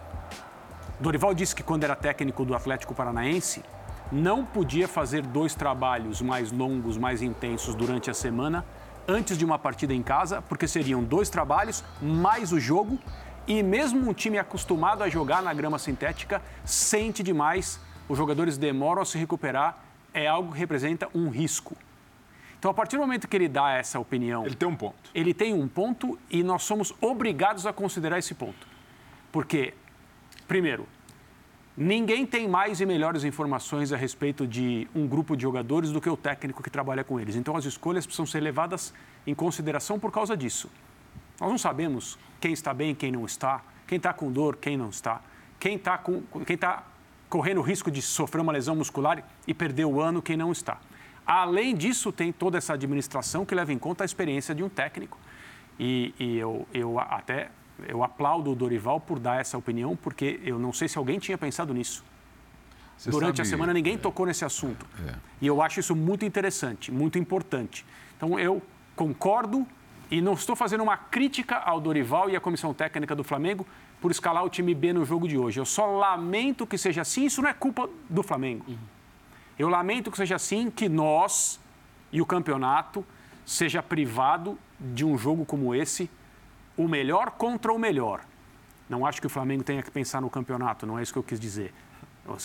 Dorival 0.99 1.33
disse 1.33 1.55
que 1.55 1.63
quando 1.63 1.85
era 1.85 1.95
técnico 1.95 2.43
do 2.43 2.53
Atlético 2.53 2.93
Paranaense, 2.93 3.63
não 4.11 4.45
podia 4.45 4.87
fazer 4.87 5.21
dois 5.21 5.55
trabalhos 5.55 6.21
mais 6.21 6.51
longos, 6.51 6.97
mais 6.97 7.21
intensos 7.21 7.75
durante 7.75 8.09
a 8.09 8.13
semana 8.13 8.65
antes 9.07 9.37
de 9.37 9.45
uma 9.45 9.59
partida 9.59 9.93
em 9.93 10.01
casa, 10.01 10.41
porque 10.41 10.67
seriam 10.67 11.03
dois 11.03 11.29
trabalhos 11.29 11.83
mais 12.01 12.51
o 12.51 12.59
jogo 12.59 12.99
e 13.47 13.61
mesmo 13.61 14.09
um 14.09 14.13
time 14.13 14.37
acostumado 14.37 15.03
a 15.03 15.09
jogar 15.09 15.41
na 15.41 15.53
grama 15.53 15.77
sintética 15.77 16.41
sente 16.63 17.21
demais, 17.21 17.79
os 18.09 18.17
jogadores 18.17 18.57
demoram 18.57 19.01
a 19.01 19.05
se 19.05 19.17
recuperar, 19.17 19.77
é 20.13 20.27
algo 20.27 20.53
que 20.53 20.57
representa 20.57 21.07
um 21.13 21.29
risco. 21.29 21.75
Então, 22.57 22.71
a 22.71 22.73
partir 22.73 22.95
do 22.95 23.01
momento 23.01 23.27
que 23.27 23.35
ele 23.35 23.47
dá 23.47 23.73
essa 23.73 23.99
opinião. 23.99 24.45
Ele 24.45 24.55
tem 24.55 24.67
um 24.67 24.75
ponto. 24.75 25.11
Ele 25.13 25.33
tem 25.33 25.53
um 25.53 25.67
ponto 25.67 26.17
e 26.31 26.41
nós 26.41 26.63
somos 26.63 26.93
obrigados 26.99 27.67
a 27.67 27.73
considerar 27.73 28.17
esse 28.17 28.33
ponto. 28.33 28.67
Porque, 29.31 29.73
primeiro, 30.47 30.87
ninguém 31.77 32.25
tem 32.25 32.47
mais 32.47 32.79
e 32.79 32.85
melhores 32.85 33.23
informações 33.23 33.91
a 33.91 33.97
respeito 33.97 34.47
de 34.47 34.87
um 34.95 35.07
grupo 35.07 35.35
de 35.35 35.43
jogadores 35.43 35.91
do 35.91 35.99
que 35.99 36.09
o 36.09 36.17
técnico 36.17 36.63
que 36.63 36.69
trabalha 36.69 37.03
com 37.03 37.19
eles. 37.19 37.35
Então, 37.35 37.55
as 37.55 37.65
escolhas 37.65 38.05
precisam 38.05 38.25
ser 38.25 38.39
levadas 38.39 38.93
em 39.27 39.35
consideração 39.35 39.99
por 39.99 40.11
causa 40.11 40.35
disso. 40.37 40.69
Nós 41.39 41.49
não 41.49 41.57
sabemos 41.57 42.17
quem 42.39 42.53
está 42.53 42.73
bem, 42.73 42.95
quem 42.95 43.11
não 43.11 43.25
está, 43.25 43.61
quem 43.85 43.97
está 43.97 44.13
com 44.13 44.31
dor, 44.31 44.55
quem 44.55 44.77
não 44.77 44.89
está, 44.89 45.21
quem 45.59 45.75
está 45.75 45.97
com, 45.97 46.21
quem 46.45 46.55
está 46.55 46.83
correndo 47.29 47.57
o 47.59 47.63
risco 47.63 47.91
de 47.91 48.01
sofrer 48.01 48.41
uma 48.41 48.53
lesão 48.53 48.75
muscular 48.75 49.23
e 49.45 49.53
perder 49.53 49.85
o 49.85 49.99
ano, 49.99 50.21
quem 50.21 50.37
não 50.37 50.51
está. 50.51 50.79
Além 51.25 51.75
disso, 51.75 52.11
tem 52.11 52.31
toda 52.31 52.57
essa 52.57 52.73
administração 52.73 53.45
que 53.45 53.55
leva 53.55 53.73
em 53.73 53.79
conta 53.79 54.03
a 54.03 54.05
experiência 54.05 54.53
de 54.53 54.63
um 54.63 54.69
técnico. 54.69 55.17
E, 55.79 56.13
e 56.19 56.37
eu, 56.37 56.67
eu 56.73 56.99
até 56.99 57.49
eu 57.87 58.03
aplaudo 58.03 58.51
o 58.51 58.55
Dorival 58.55 58.99
por 58.99 59.19
dar 59.19 59.39
essa 59.39 59.57
opinião, 59.57 59.95
porque 59.95 60.39
eu 60.43 60.57
não 60.57 60.71
sei 60.71 60.87
se 60.87 60.97
alguém 60.97 61.19
tinha 61.19 61.37
pensado 61.37 61.73
nisso. 61.73 62.03
Você 62.97 63.09
Durante 63.09 63.37
sabe, 63.37 63.47
a 63.47 63.49
semana 63.49 63.73
ninguém 63.73 63.95
é, 63.95 63.97
tocou 63.97 64.25
nesse 64.25 64.45
assunto. 64.45 64.85
É. 65.05 65.15
E 65.41 65.47
eu 65.47 65.61
acho 65.61 65.79
isso 65.79 65.95
muito 65.95 66.23
interessante, 66.23 66.91
muito 66.91 67.19
importante. 67.19 67.85
Então 68.15 68.39
eu 68.39 68.61
concordo 68.95 69.67
e 70.09 70.21
não 70.21 70.33
estou 70.33 70.55
fazendo 70.55 70.81
uma 70.81 70.95
crítica 70.95 71.57
ao 71.57 71.81
Dorival 71.81 72.29
e 72.29 72.35
à 72.35 72.39
comissão 72.39 72.73
técnica 72.73 73.15
do 73.15 73.23
Flamengo 73.23 73.65
por 73.99 74.11
escalar 74.11 74.43
o 74.43 74.49
time 74.49 74.73
B 74.73 74.93
no 74.93 75.03
jogo 75.03 75.27
de 75.27 75.37
hoje. 75.37 75.59
Eu 75.59 75.65
só 75.65 75.85
lamento 75.85 76.65
que 76.65 76.77
seja 76.77 77.01
assim, 77.01 77.25
isso 77.25 77.41
não 77.41 77.49
é 77.49 77.53
culpa 77.53 77.89
do 78.09 78.23
Flamengo. 78.23 78.65
Uhum. 78.67 78.77
Eu 79.57 79.69
lamento 79.69 80.11
que 80.11 80.17
seja 80.17 80.35
assim, 80.35 80.69
que 80.69 80.87
nós 80.87 81.59
e 82.11 82.21
o 82.21 82.25
campeonato 82.25 83.05
seja 83.45 83.81
privado 83.81 84.57
de 84.79 85.05
um 85.05 85.17
jogo 85.17 85.45
como 85.45 85.73
esse, 85.73 86.09
o 86.77 86.87
melhor 86.87 87.31
contra 87.31 87.71
o 87.71 87.79
melhor. 87.79 88.21
Não 88.89 89.05
acho 89.05 89.19
que 89.19 89.27
o 89.27 89.29
Flamengo 89.29 89.63
tenha 89.63 89.81
que 89.81 89.91
pensar 89.91 90.21
no 90.21 90.29
campeonato, 90.29 90.85
não 90.85 90.99
é 90.99 91.03
isso 91.03 91.13
que 91.13 91.19
eu 91.19 91.23
quis 91.23 91.39
dizer. 91.39 91.73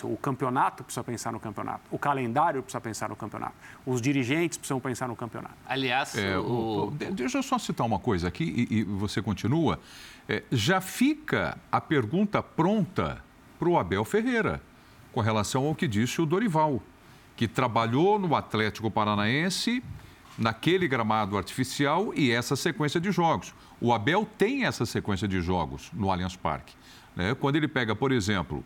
O 0.05 0.17
campeonato 0.17 0.85
precisa 0.85 1.03
pensar 1.03 1.33
no 1.33 1.41
campeonato. 1.41 1.81
O 1.91 1.99
calendário 1.99 2.63
precisa 2.63 2.81
pensar 2.83 3.09
no 3.09 3.17
campeonato. 3.17 3.55
Os 3.87 4.03
dirigentes 4.03 4.59
precisam 4.59 4.79
pensar 4.79 5.09
no 5.09 5.17
campeonato. 5.17 5.55
Aliás, 5.67 6.15
é, 6.19 6.37
o... 6.37 6.89
O, 6.89 6.91
deixa 6.91 7.39
eu 7.39 7.43
só 7.43 7.59
citar 7.59 7.87
uma 7.87 7.99
coisa 7.99 8.29
aqui 8.29 8.67
e, 8.71 8.81
e 8.81 8.85
você 8.85 9.23
continua. 9.23 9.81
É, 10.29 10.43
já 10.53 10.83
fica 10.83 11.57
a 11.73 11.81
pergunta 11.81 12.43
pronta 12.43 13.25
para 13.59 13.69
o 13.71 13.79
Abel 13.79 14.05
Ferreira 14.05 14.61
com 15.13 15.21
relação 15.21 15.67
ao 15.67 15.75
que 15.75 15.89
disse 15.89 16.21
o 16.21 16.27
Dorival, 16.27 16.83
que 17.35 17.49
trabalhou 17.49 18.19
no 18.19 18.35
Atlético 18.37 18.91
Paranaense 18.91 19.83
naquele 20.39 20.89
gramado 20.89 21.37
artificial 21.37 22.13
e 22.15 22.31
essa 22.31 22.57
sequência 22.57 23.01
de 23.01 23.11
jogos. 23.11 23.55
O 23.81 23.93
Abel 23.93 24.29
tem 24.39 24.65
essa 24.65 24.87
sequência 24.87 25.27
de 25.27 25.41
jogos 25.41 25.91
no 25.93 26.11
Allianz 26.11 26.37
Parque. 26.37 26.75
Né? 27.15 27.35
Quando 27.35 27.57
ele 27.57 27.69
pega, 27.69 27.95
por 27.95 28.13
exemplo, 28.13 28.65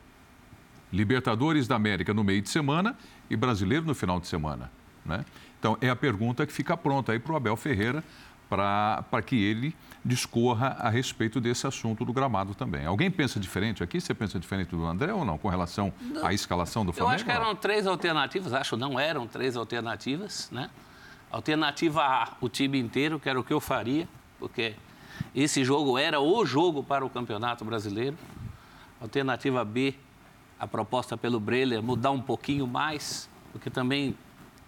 Libertadores 0.92 1.66
da 1.66 1.74
América 1.74 2.14
no 2.14 2.22
meio 2.22 2.40
de 2.40 2.48
semana 2.48 2.96
e 3.28 3.36
Brasileiro 3.36 3.84
no 3.84 3.94
final 3.94 4.20
de 4.20 4.28
semana. 4.28 4.70
Né? 5.04 5.24
Então, 5.58 5.76
é 5.80 5.88
a 5.88 5.96
pergunta 5.96 6.46
que 6.46 6.52
fica 6.52 6.76
pronta 6.76 7.12
aí 7.12 7.18
para 7.18 7.32
o 7.32 7.36
Abel 7.36 7.56
Ferreira 7.56 8.04
para 8.48 9.22
que 9.24 9.34
ele 9.34 9.74
discorra 10.04 10.76
a 10.78 10.88
respeito 10.88 11.40
desse 11.40 11.66
assunto 11.66 12.04
do 12.04 12.12
gramado 12.12 12.54
também. 12.54 12.84
Alguém 12.86 13.10
pensa 13.10 13.40
diferente 13.40 13.82
aqui? 13.82 14.00
Você 14.00 14.14
pensa 14.14 14.38
diferente 14.38 14.68
do 14.68 14.84
André 14.84 15.12
ou 15.12 15.24
não, 15.24 15.38
com 15.38 15.48
relação 15.48 15.92
à 16.22 16.32
escalação 16.32 16.84
do 16.84 16.92
Flamengo? 16.92 17.12
Eu 17.12 17.14
acho 17.16 17.24
que 17.24 17.30
eram 17.30 17.56
três 17.56 17.86
alternativas, 17.86 18.52
acho 18.52 18.76
não 18.76 19.00
eram 19.00 19.26
três 19.26 19.56
alternativas, 19.56 20.48
né? 20.52 20.70
Alternativa 21.34 22.00
A, 22.04 22.28
o 22.40 22.48
time 22.48 22.78
inteiro, 22.78 23.18
que 23.18 23.28
era 23.28 23.40
o 23.40 23.42
que 23.42 23.52
eu 23.52 23.58
faria, 23.60 24.08
porque 24.38 24.76
esse 25.34 25.64
jogo 25.64 25.98
era 25.98 26.20
o 26.20 26.46
jogo 26.46 26.80
para 26.84 27.04
o 27.04 27.10
Campeonato 27.10 27.64
Brasileiro. 27.64 28.16
Alternativa 29.00 29.64
B, 29.64 29.96
a 30.60 30.68
proposta 30.68 31.16
pelo 31.16 31.40
Breler 31.40 31.82
mudar 31.82 32.12
um 32.12 32.20
pouquinho 32.20 32.68
mais, 32.68 33.28
porque 33.50 33.68
também 33.68 34.16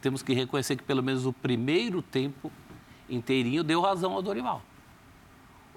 temos 0.02 0.24
que 0.24 0.34
reconhecer 0.34 0.74
que 0.74 0.82
pelo 0.82 1.04
menos 1.04 1.24
o 1.24 1.32
primeiro 1.32 2.02
tempo 2.02 2.50
inteirinho 3.08 3.62
deu 3.62 3.80
razão 3.80 4.12
ao 4.14 4.20
Dorival. 4.20 4.60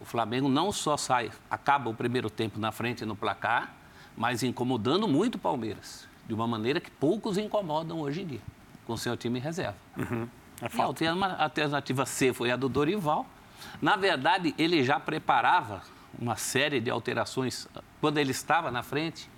O 0.01 0.05
Flamengo 0.05 0.49
não 0.49 0.71
só 0.71 0.97
sai, 0.97 1.29
acaba 1.51 1.91
o 1.91 1.93
primeiro 1.93 2.31
tempo 2.31 2.59
na 2.59 2.71
frente 2.71 3.05
no 3.05 3.15
placar, 3.15 3.75
mas 4.17 4.41
incomodando 4.41 5.07
muito 5.07 5.35
o 5.35 5.39
Palmeiras, 5.39 6.07
de 6.27 6.33
uma 6.33 6.47
maneira 6.47 6.79
que 6.79 6.89
poucos 6.89 7.37
incomodam 7.37 7.99
hoje 7.99 8.23
em 8.23 8.25
dia, 8.25 8.41
com 8.87 8.97
seu 8.97 9.15
time 9.15 9.39
reserva. 9.39 9.77
Uhum. 9.95 10.27
É 10.61 11.03
e 11.03 11.07
a 11.07 11.43
alternativa 11.43 12.05
C 12.05 12.33
foi 12.33 12.51
a 12.51 12.55
do 12.55 12.67
Dorival. 12.67 13.25
Na 13.81 13.95
verdade, 13.95 14.53
ele 14.57 14.83
já 14.83 14.99
preparava 14.99 15.81
uma 16.17 16.35
série 16.35 16.79
de 16.79 16.89
alterações 16.89 17.67
quando 18.01 18.17
ele 18.17 18.31
estava 18.31 18.71
na 18.71 18.83
frente 18.83 19.29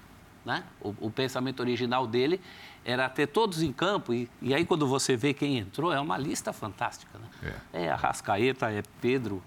né? 0.46 0.64
O, 0.82 0.94
o, 1.00 1.12
pensamento 1.12 1.60
original 1.60 2.08
dele 2.08 2.42
era 2.84 3.08
ter 3.10 3.28
todos 3.28 3.62
em 3.62 3.72
campo, 3.72 4.14
e, 4.14 4.30
e, 4.42 4.54
aí 4.54 4.66
quando 4.66 4.88
você 4.88 5.16
vê 5.16 5.34
quem 5.34 5.58
entrou, 5.58 5.94
é 5.94 6.00
uma 6.00 6.18
lista 6.18 6.52
fantástica. 6.52 7.18
Né? 7.20 7.54
É, 7.74 7.84
é 7.84 7.92
Arrascaeta, 7.92 8.72
é 8.72 8.82
Pedro, 9.00 9.42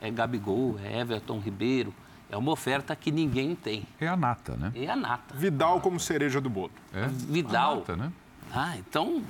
é. 0.00 0.08
é 0.08 0.10
Gabigol, 0.10 0.78
é 0.82 1.00
Everton 1.00 1.38
Ribeiro. 1.38 1.94
É 2.30 2.36
uma 2.36 2.52
oferta 2.52 2.94
que 2.94 3.10
ninguém 3.10 3.56
tem. 3.56 3.84
É 4.00 4.06
a 4.06 4.16
nata, 4.16 4.56
né? 4.56 4.70
É 4.74 4.88
a 4.88 4.94
nata. 4.94 5.34
Vidal 5.34 5.80
como 5.80 5.98
cereja 5.98 6.40
do 6.40 6.48
bolo. 6.48 6.70
É. 6.94 7.08
Vidal. 7.08 7.72
A 7.72 7.76
nata, 7.76 7.96
né? 7.96 8.12
Ah, 8.52 8.76
então, 8.76 9.22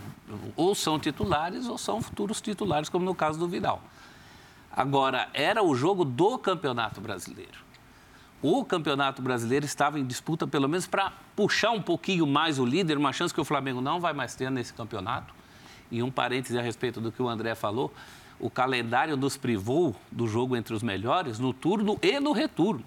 ou 0.57 0.75
são 0.75 0.99
titulares 0.99 1.67
ou 1.67 1.77
são 1.77 2.01
futuros 2.01 2.41
titulares, 2.41 2.89
como 2.89 3.05
no 3.05 3.15
caso 3.15 3.39
do 3.39 3.47
Vidal. 3.47 3.83
Agora, 4.73 5.29
era 5.35 5.63
o 5.63 5.75
jogo 5.75 6.05
do 6.05 6.39
Campeonato 6.39 7.01
Brasileiro 7.01 7.71
o 8.43 8.65
Campeonato 8.65 9.21
Brasileiro 9.21 9.67
estava 9.67 10.01
em 10.01 10.07
disputa, 10.07 10.47
pelo 10.47 10.69
menos 10.69 10.87
para 10.87 11.13
puxar 11.37 11.73
um 11.73 11.83
pouquinho 11.83 12.27
mais 12.27 12.59
o 12.59 12.65
líder, 12.65 12.97
uma 12.97 13.13
chance 13.13 13.35
que 13.35 13.41
o 13.41 13.45
Flamengo 13.45 13.81
não 13.81 14.01
vai 14.01 14.13
mais 14.13 14.35
ter 14.35 14.51
nesse 14.51 14.73
campeonato. 14.73 15.35
E 15.91 16.03
um 16.03 16.11
parêntese 16.11 16.59
a 16.59 16.63
respeito 16.63 17.01
do 17.01 17.13
que 17.13 17.21
o 17.21 17.29
André 17.29 17.55
falou: 17.55 17.93
o 18.39 18.49
calendário 18.49 19.17
nos 19.17 19.37
privou 19.37 19.95
do 20.11 20.27
jogo 20.27 20.57
entre 20.57 20.73
os 20.73 20.83
melhores 20.83 21.39
no 21.39 21.53
turno 21.53 21.99
e 22.01 22.19
no 22.19 22.33
retorno. 22.33 22.85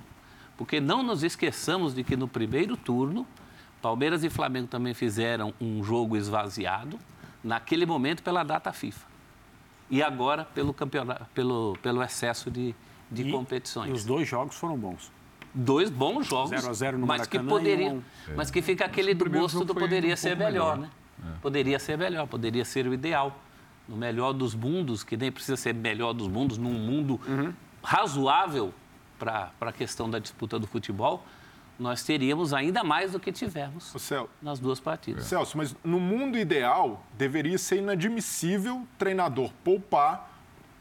Porque 0.57 0.79
não 0.79 1.03
nos 1.03 1.21
esqueçamos 1.23 1.93
de 1.93 2.03
que 2.03 2.15
no 2.15 2.27
primeiro 2.27 2.75
turno, 2.75 3.27
Palmeiras 3.83 4.23
e 4.23 4.29
Flamengo 4.29 4.67
também 4.67 4.93
fizeram 4.93 5.53
um 5.59 5.83
jogo 5.83 6.15
esvaziado, 6.15 6.97
naquele 7.43 7.85
momento 7.85 8.23
pela 8.23 8.41
data 8.41 8.71
FIFA. 8.71 9.05
E 9.89 10.01
agora 10.01 10.45
pelo, 10.45 10.73
campeonato, 10.73 11.25
pelo, 11.33 11.77
pelo 11.83 12.01
excesso 12.01 12.49
de, 12.49 12.73
de 13.11 13.23
e, 13.23 13.31
competições. 13.31 13.89
E 13.89 13.91
os 13.91 14.05
dois 14.05 14.25
jogos 14.25 14.55
foram 14.55 14.77
bons 14.77 15.11
dois 15.53 15.89
bons 15.91 16.25
jogos. 16.25 16.49
0 16.49 16.67
a 16.67 16.73
0 16.73 16.97
no 16.97 17.05
mas 17.05 17.19
Maracanã 17.19 17.43
que 17.43 17.49
poderia, 17.49 17.91
um... 17.91 18.01
Mas 18.35 18.49
que 18.49 18.59
fica 18.59 18.85
aquele 18.85 19.13
do 19.13 19.29
gosto 19.29 19.63
do 19.63 19.75
poderia 19.75 20.15
um 20.15 20.17
ser 20.17 20.35
melhor, 20.35 20.77
melhor, 20.77 20.77
né? 20.77 20.89
É. 21.35 21.39
Poderia 21.41 21.77
ser 21.77 21.95
melhor, 21.95 22.25
poderia 22.25 22.65
ser 22.65 22.87
o 22.87 22.93
ideal. 22.93 23.37
No 23.87 23.95
melhor 23.95 24.33
dos 24.33 24.55
mundos, 24.55 25.03
que 25.03 25.15
nem 25.15 25.31
precisa 25.31 25.55
ser 25.55 25.75
melhor 25.75 26.13
dos 26.13 26.27
mundos, 26.27 26.57
num 26.57 26.73
mundo 26.73 27.21
uhum. 27.27 27.53
razoável 27.83 28.73
para 29.19 29.51
a 29.61 29.71
questão 29.71 30.09
da 30.09 30.17
disputa 30.17 30.57
do 30.57 30.65
futebol, 30.65 31.23
nós 31.79 32.03
teríamos 32.03 32.53
ainda 32.53 32.83
mais 32.83 33.11
do 33.11 33.19
que 33.19 33.31
tivemos 33.31 33.93
Cel... 33.97 34.29
nas 34.41 34.59
duas 34.59 34.79
partidas. 34.79 35.25
É. 35.25 35.27
Celso, 35.27 35.57
mas 35.57 35.75
no 35.83 35.99
mundo 35.99 36.37
ideal, 36.37 37.03
deveria 37.17 37.57
ser 37.57 37.77
inadmissível 37.77 38.87
treinador 38.97 39.51
poupar 39.63 40.31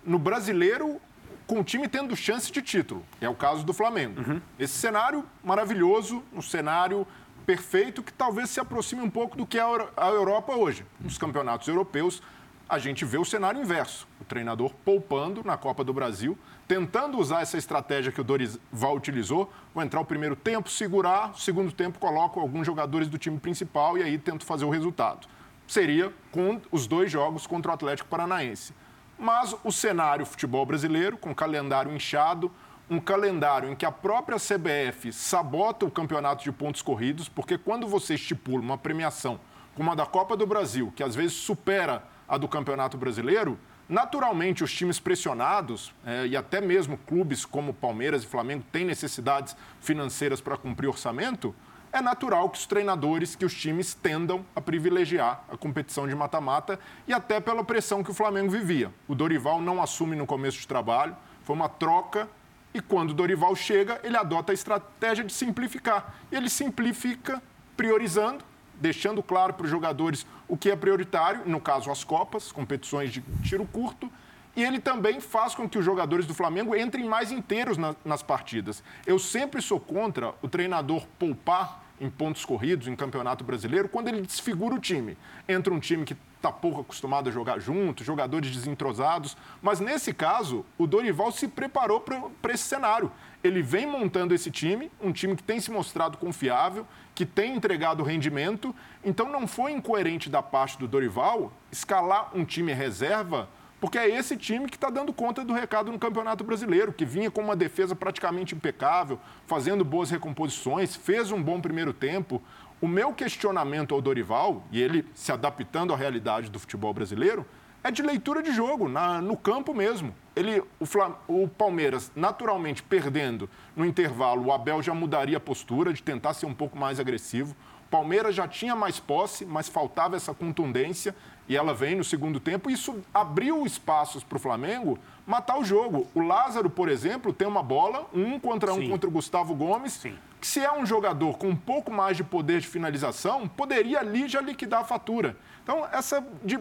no 0.05 0.19
brasileiro 0.19 1.01
com 1.47 1.61
o 1.61 1.65
time 1.65 1.89
tendo 1.89 2.15
chance 2.17 2.51
de 2.51 2.63
título. 2.63 3.05
É 3.21 3.29
o 3.29 3.35
caso 3.35 3.65
do 3.65 3.73
Flamengo. 3.73 4.21
Uhum. 4.21 4.41
Esse 4.59 4.75
cenário 4.75 5.25
maravilhoso, 5.43 6.23
um 6.33 6.43
cenário 6.43 7.07
perfeito 7.45 8.03
que 8.03 8.13
talvez 8.13 8.51
se 8.51 8.61
aproxime 8.61 9.03
um 9.03 9.11
pouco 9.11 9.37
do 9.37 9.47
que 9.47 9.59
é 9.59 9.63
a 9.97 10.09
Europa 10.09 10.55
hoje. 10.55 10.87
Nos 11.01 11.19
campeonatos 11.19 11.69
europeus, 11.69 12.23
a 12.69 12.79
gente 12.79 13.05
vê 13.05 13.19
o 13.19 13.25
cenário 13.25 13.61
inverso. 13.61 14.07
O 14.21 14.25
treinador 14.25 14.73
poupando 14.85 15.43
na 15.45 15.57
Copa 15.57 15.83
do 15.85 15.93
Brasil, 15.93 16.39
tentando 16.73 17.19
usar 17.19 17.43
essa 17.43 17.59
estratégia 17.59 18.11
que 18.11 18.21
o 18.23 18.25
Dorival 18.25 18.97
utilizou. 18.97 19.53
Vou 19.75 19.85
entrar 19.85 20.01
o 20.01 20.07
primeiro 20.07 20.35
tempo, 20.35 20.71
segurar, 20.71 21.35
segundo 21.37 21.71
tempo 21.71 21.99
coloco 21.99 22.41
alguns 22.41 22.67
jogadores 22.67 23.09
do 23.09 23.19
time 23.19 23.39
principal 23.39 23.99
e 23.99 24.03
aí 24.03 24.17
tento 24.17 24.47
fazer 24.47 24.65
o 24.65 24.71
resultado. 24.71 25.29
Seria 25.67 26.11
com 26.31 26.63
os 26.71 26.87
dois 26.87 27.13
jogos 27.13 27.47
contra 27.47 27.71
o 27.71 27.75
Atlético 27.75 28.09
Paranaense. 28.09 28.73
Mas 29.19 29.55
o 29.63 29.71
cenário 29.71 30.25
futebol 30.25 30.65
brasileiro, 30.65 31.19
com 31.19 31.35
calendário 31.35 31.95
inchado, 31.95 32.51
um 32.89 32.99
calendário 32.99 33.71
em 33.71 33.77
que 33.77 33.85
a 33.85 33.93
própria 33.93 34.39
CBF 34.39 35.13
sabota 35.13 35.85
o 35.85 35.91
campeonato 35.91 36.43
de 36.43 36.51
pontos 36.51 36.81
corridos, 36.81 37.29
porque 37.29 37.59
quando 37.59 37.87
você 37.87 38.15
estipula 38.15 38.63
uma 38.63 38.79
premiação 38.79 39.39
como 39.75 39.91
a 39.91 39.95
da 39.95 40.07
Copa 40.07 40.39
do 40.39 40.47
Brasil, 40.47 40.91
que 40.97 41.03
às 41.03 41.15
vezes 41.15 41.35
supera 41.35 42.03
a 42.27 42.39
do 42.39 42.49
Campeonato 42.49 42.97
Brasileiro, 42.97 43.59
naturalmente 43.93 44.65
os 44.65 44.73
times 44.73 44.99
pressionados 44.99 45.95
é, 46.05 46.27
e 46.27 46.35
até 46.35 46.63
mesmo 46.63 46.97
clubes 46.97 47.45
como 47.45 47.75
Palmeiras 47.75 48.25
e 48.25 48.27
Flamengo 48.27 48.65
têm 48.73 48.87
necessidades 48.87 49.55
financeiras 49.83 50.41
para 50.41 50.57
cumprir 50.57 50.89
orçamento, 50.89 51.55
é 51.93 52.01
natural 52.01 52.49
que 52.49 52.59
os 52.59 52.65
treinadores, 52.65 53.37
que 53.37 53.45
os 53.45 53.53
times 53.53 53.93
tendam 53.93 54.47
a 54.57 54.63
privilegiar 54.63 55.45
a 55.47 55.59
competição 55.59 56.09
de 56.09 56.15
mata-mata 56.15 56.81
e 57.07 57.13
até 57.13 57.39
pela 57.39 57.63
pressão 57.63 58.03
que 58.03 58.11
o 58.11 58.15
Flamengo 58.15 58.51
vivia. 58.51 58.91
O 59.07 59.15
Dorival 59.15 59.61
não 59.61 59.83
assume 59.83 60.17
no 60.17 60.27
começo 60.27 60.59
de 60.59 60.67
trabalho, 60.67 61.15
foi 61.45 61.55
uma 61.55 61.69
troca 61.69 62.27
e 62.73 62.81
quando 62.81 63.11
o 63.11 63.15
Dorival 63.15 63.55
chega, 63.55 64.01
ele 64.03 64.17
adota 64.17 64.53
a 64.53 64.55
estratégia 64.55 65.23
de 65.23 65.35
simplificar. 65.35 66.15
Ele 66.33 66.49
simplifica 66.49 67.43
priorizando, 67.77 68.43
deixando 68.81 69.23
claro 69.23 69.55
para 69.55 69.65
os 69.65 69.71
jogadores 69.71 70.27
o 70.49 70.57
que 70.57 70.71
é 70.71 70.77
prioritário, 70.77 71.43
no 71.47 71.61
caso 71.61 71.91
as 71.91 72.05
Copas, 72.05 72.51
competições 72.51 73.13
de 73.13 73.23
tiro 73.43 73.67
curto, 73.67 74.11
e 74.55 74.63
ele 74.63 74.79
também 74.79 75.21
faz 75.21 75.55
com 75.55 75.69
que 75.69 75.79
os 75.79 75.85
jogadores 75.85 76.27
do 76.27 76.35
Flamengo 76.35 76.77
entrem 76.77 77.07
mais 77.07 77.33
inteiros 77.33 77.79
na, 77.79 77.97
nas 78.05 78.23
partidas. 78.23 78.83
Eu 79.07 79.19
sempre 79.19 79.63
sou 79.63 79.81
contra 79.81 80.35
o 80.43 80.49
treinador 80.49 81.07
poupar 81.19 81.83
em 82.01 82.11
pontos 82.11 82.45
corridos, 82.45 82.89
em 82.89 82.97
campeonato 82.97 83.45
brasileiro, 83.45 83.89
quando 83.89 84.09
ele 84.09 84.21
desfigura 84.21 84.75
o 84.75 84.81
time. 84.81 85.17
Entra 85.49 85.73
um 85.73 85.79
time 85.79 86.05
que 86.05 86.17
está 86.37 86.51
pouco 86.51 86.81
acostumado 86.81 87.29
a 87.29 87.33
jogar 87.33 87.61
junto, 87.61 88.03
jogadores 88.03 88.51
desentrosados. 88.51 89.37
Mas 89.63 89.79
nesse 89.79 90.13
caso, 90.13 90.67
o 90.77 90.87
Dorival 90.87 91.31
se 91.31 91.47
preparou 91.47 92.01
para 92.01 92.53
esse 92.53 92.65
cenário. 92.65 93.11
Ele 93.43 93.63
vem 93.63 93.87
montando 93.87 94.35
esse 94.35 94.51
time, 94.51 94.91
um 95.01 95.13
time 95.13 95.37
que 95.37 95.43
tem 95.43 95.61
se 95.61 95.71
mostrado 95.71 96.19
confiável, 96.19 96.87
que 97.15 97.27
tem 97.27 97.55
entregado 97.55 98.03
rendimento. 98.03 98.75
Então 99.05 99.29
não 99.29 99.47
foi 99.47 99.73
incoerente 99.73 100.31
da 100.31 100.43
parte 100.43 100.79
do 100.79 100.89
Dorival 100.89 101.53
escalar 101.71 102.31
um 102.35 102.45
time 102.45 102.73
reserva 102.73 103.49
porque 103.83 103.99
é 103.99 104.09
esse 104.09 104.37
time 104.37 104.69
que 104.69 104.77
está 104.77 104.89
dando 104.89 105.13
conta 105.13 105.45
do 105.45 105.53
recado 105.53 105.91
no 105.91 105.99
Campeonato 105.99 106.45
Brasileiro, 106.45 106.93
que 106.93 107.05
vinha 107.05 107.33
com 107.33 107.41
uma 107.41 107.57
defesa 107.57 107.97
praticamente 107.97 108.55
impecável, 108.55 109.19
fazendo 109.45 109.85
boas 109.85 110.09
recomposições, 110.09 110.95
fez 110.95 111.33
um 111.33 111.43
bom 111.43 111.61
primeiro 111.61 111.93
tempo. 111.93 112.41
O 112.81 112.87
meu 112.87 113.13
questionamento 113.13 113.93
ao 113.93 114.01
Dorival, 114.01 114.63
e 114.71 114.81
ele 114.81 115.05
se 115.17 115.33
adaptando 115.33 115.93
à 115.93 115.97
realidade 115.97 116.49
do 116.49 116.61
futebol 116.61 116.95
brasileiro, 116.95 117.45
é 117.85 117.91
de 117.91 118.03
leitura 118.03 118.43
de 118.43 118.53
jogo, 118.53 118.89
na, 118.89 119.21
no 119.21 119.37
campo 119.37 119.75
mesmo. 119.75 120.15
Ele, 120.35 120.63
o, 120.79 120.87
Flam, 120.87 121.15
o 121.29 121.49
Palmeiras, 121.49 122.11
naturalmente 122.15 122.83
perdendo 122.83 123.49
no 123.77 123.85
intervalo, 123.85 124.47
o 124.47 124.53
Abel 124.53 124.83
já 124.83 124.95
mudaria 124.95 125.37
a 125.37 125.41
postura 125.41 125.93
de 125.93 126.03
tentar 126.03 126.35
ser 126.35 126.47
um 126.47 126.55
pouco 126.55 126.79
mais 126.79 126.99
agressivo. 126.99 127.55
O 127.87 127.91
Palmeiras 127.91 128.35
já 128.35 128.49
tinha 128.49 128.75
mais 128.75 128.99
posse, 128.99 129.45
mas 129.45 129.69
faltava 129.69 130.17
essa 130.17 130.33
contundência 130.33 131.15
e 131.49 131.57
ela 131.57 131.75
vem 131.75 131.97
no 131.97 132.05
segundo 132.05 132.39
tempo, 132.41 132.71
isso 132.71 133.03
abriu 133.13 133.67
espaços 133.67 134.23
para 134.23 134.37
o 134.37 134.41
Flamengo 134.41 134.99
matar 135.27 135.59
o 135.59 135.65
jogo. 135.65 136.07
O 136.15 136.21
Lázaro, 136.21 136.71
por 136.71 136.89
exemplo, 136.89 137.33
tem 137.33 137.47
uma 137.47 137.63
bola, 137.63 138.09
um 138.15 138.39
contra 138.39 138.73
um 138.73 138.81
Sim. 138.81 138.89
contra 138.89 139.09
o 139.09 139.13
Gustavo 139.13 139.55
Gomes, 139.55 139.95
Sim. 139.95 140.17
que 140.41 140.47
se 140.47 140.61
é 140.61 140.73
um 140.73 140.87
jogador 140.87 141.37
com 141.37 141.49
um 141.49 141.57
pouco 141.57 141.93
mais 141.93 142.17
de 142.17 142.25
poder 142.25 142.61
de 142.61 142.69
finalização, 142.69 143.49
poderia 143.49 143.99
ali 143.99 144.29
já 144.29 144.41
liquidar 144.41 144.81
a 144.81 144.85
fatura. 144.85 145.37
Então, 145.63 145.87
essa 145.93 146.25
de... 146.43 146.59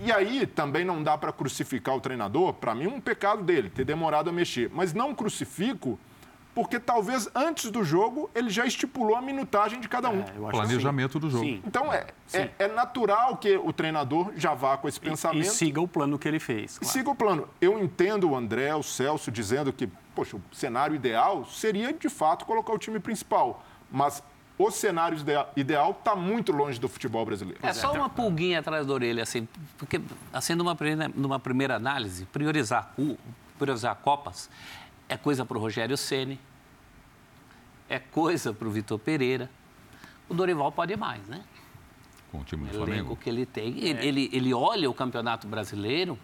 E 0.00 0.12
aí 0.12 0.46
também 0.46 0.84
não 0.84 1.02
dá 1.02 1.16
para 1.16 1.32
crucificar 1.32 1.96
o 1.96 2.00
treinador, 2.00 2.54
para 2.54 2.74
mim 2.74 2.86
um 2.86 3.00
pecado 3.00 3.42
dele, 3.42 3.70
ter 3.70 3.84
demorado 3.84 4.30
a 4.30 4.32
mexer. 4.32 4.70
Mas 4.72 4.92
não 4.92 5.14
crucifico 5.14 5.98
porque 6.54 6.80
talvez 6.80 7.28
antes 7.34 7.70
do 7.70 7.84
jogo 7.84 8.28
ele 8.34 8.50
já 8.50 8.66
estipulou 8.66 9.16
a 9.16 9.22
minutagem 9.22 9.80
de 9.80 9.88
cada 9.88 10.10
um. 10.10 10.20
É, 10.20 10.50
Planejamento 10.50 11.18
do 11.18 11.30
jogo. 11.30 11.44
Sim. 11.44 11.62
Então 11.66 11.92
é, 11.92 12.06
é, 12.32 12.50
é, 12.58 12.68
natural 12.68 13.36
que 13.36 13.56
o 13.56 13.72
treinador 13.72 14.32
já 14.36 14.54
vá 14.54 14.76
com 14.76 14.88
esse 14.88 15.00
pensamento. 15.00 15.44
E, 15.44 15.46
e 15.46 15.50
siga 15.50 15.80
o 15.80 15.88
plano 15.88 16.18
que 16.18 16.26
ele 16.26 16.40
fez. 16.40 16.78
Claro. 16.78 16.92
Siga 16.92 17.10
o 17.10 17.14
plano. 17.14 17.48
Eu 17.60 17.78
entendo 17.78 18.30
o 18.30 18.36
André, 18.36 18.74
o 18.74 18.82
Celso 18.82 19.30
dizendo 19.30 19.72
que, 19.72 19.88
poxa, 20.14 20.36
o 20.36 20.42
cenário 20.52 20.94
ideal 20.94 21.44
seria 21.46 21.92
de 21.92 22.08
fato 22.08 22.44
colocar 22.44 22.72
o 22.72 22.78
time 22.78 22.98
principal. 22.98 23.64
Mas 23.90 24.22
o 24.62 24.70
cenário 24.70 25.16
ideal 25.56 25.90
está 25.92 26.14
muito 26.14 26.52
longe 26.52 26.78
do 26.78 26.86
futebol 26.86 27.24
brasileiro. 27.24 27.58
É 27.62 27.72
só 27.72 27.94
uma 27.94 28.10
pulguinha 28.10 28.58
atrás 28.58 28.86
da 28.86 28.92
orelha, 28.92 29.22
assim, 29.22 29.48
porque, 29.78 29.98
assim, 30.30 30.54
numa, 30.54 30.76
numa 31.14 31.40
primeira 31.40 31.76
análise, 31.76 32.26
priorizar, 32.26 32.94
priorizar 33.58 33.96
Copas 33.96 34.50
é 35.08 35.16
coisa 35.16 35.46
para 35.46 35.56
o 35.56 35.60
Rogério 35.60 35.96
Ceni, 35.96 36.38
é 37.88 37.98
coisa 37.98 38.52
para 38.52 38.68
o 38.68 38.70
Vitor 38.70 38.98
Pereira. 38.98 39.50
O 40.28 40.34
Dorival 40.34 40.70
pode 40.70 40.92
ir 40.92 40.98
mais, 40.98 41.26
né? 41.26 41.42
Com 42.30 42.40
o 42.40 42.44
time 42.44 42.68
do 42.68 42.82
o 42.82 42.84
Flamengo. 42.84 43.16
que 43.16 43.30
ele 43.30 43.46
tem. 43.46 43.80
É. 43.82 43.88
Ele, 43.88 44.06
ele, 44.06 44.30
ele 44.30 44.54
olha 44.54 44.90
o 44.90 44.94
Campeonato 44.94 45.48
Brasileiro 45.48 46.18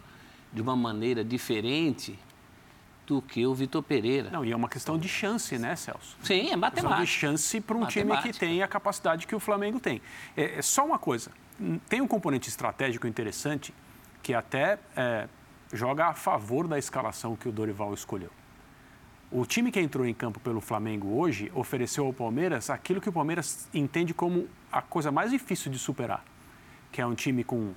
de 0.53 0.61
uma 0.61 0.77
maneira 0.77 1.25
diferente 1.25 2.19
do 3.07 3.23
que 3.23 3.47
o 3.47 3.55
Vitor 3.55 3.83
Pereira. 3.83 4.31
Não, 4.31 4.45
e 4.45 4.51
é 4.51 4.57
uma 4.57 4.69
questão 4.69 4.99
de 4.99 5.09
chance, 5.09 5.57
né, 5.57 5.77
Celso? 5.77 6.17
Sim, 6.23 6.51
é 6.51 6.57
matemática. 6.57 7.01
de 7.01 7.07
chance 7.07 7.61
para 7.61 7.77
um 7.77 7.81
matemática. 7.81 8.23
time 8.23 8.33
que 8.33 8.39
tem 8.39 8.63
a 8.63 8.69
capacidade 8.69 9.27
que 9.27 9.35
o 9.35 9.41
Flamengo 9.41 9.79
tem. 9.79 10.03
É, 10.37 10.59
é, 10.59 10.63
só 10.63 10.85
uma 10.85 10.99
coisa, 10.99 11.31
tem 11.89 12.01
um 12.01 12.09
componente 12.09 12.49
estratégico 12.49 13.07
interessante 13.07 13.73
que 14.23 14.35
até 14.35 14.79
é, 14.97 15.29
joga 15.73 16.07
a 16.09 16.15
favor 16.15 16.67
da 16.67 16.79
escalação 16.79 17.37
que 17.37 17.49
o 17.49 17.53
Dorival 17.53 17.95
escolheu. 17.95 18.31
O 19.31 19.45
time 19.45 19.71
que 19.71 19.81
entrou 19.81 20.07
em 20.07 20.15
campo 20.15 20.39
pelo 20.41 20.61
Flamengo 20.61 21.19
hoje 21.19 21.51
ofereceu 21.55 22.07
ao 22.07 22.13
Palmeiras 22.13 22.71
aquilo 22.71 23.01
que 23.01 23.09
o 23.09 23.13
Palmeiras 23.13 23.69
entende 23.73 24.15
como 24.15 24.49
a 24.71 24.83
coisa 24.83 25.11
mais 25.11 25.31
difícil 25.31 25.71
de 25.71 25.79
superar, 25.79 26.25
que 26.93 27.01
é 27.01 27.07
um 27.07 27.15
time 27.15 27.43
com 27.43 27.73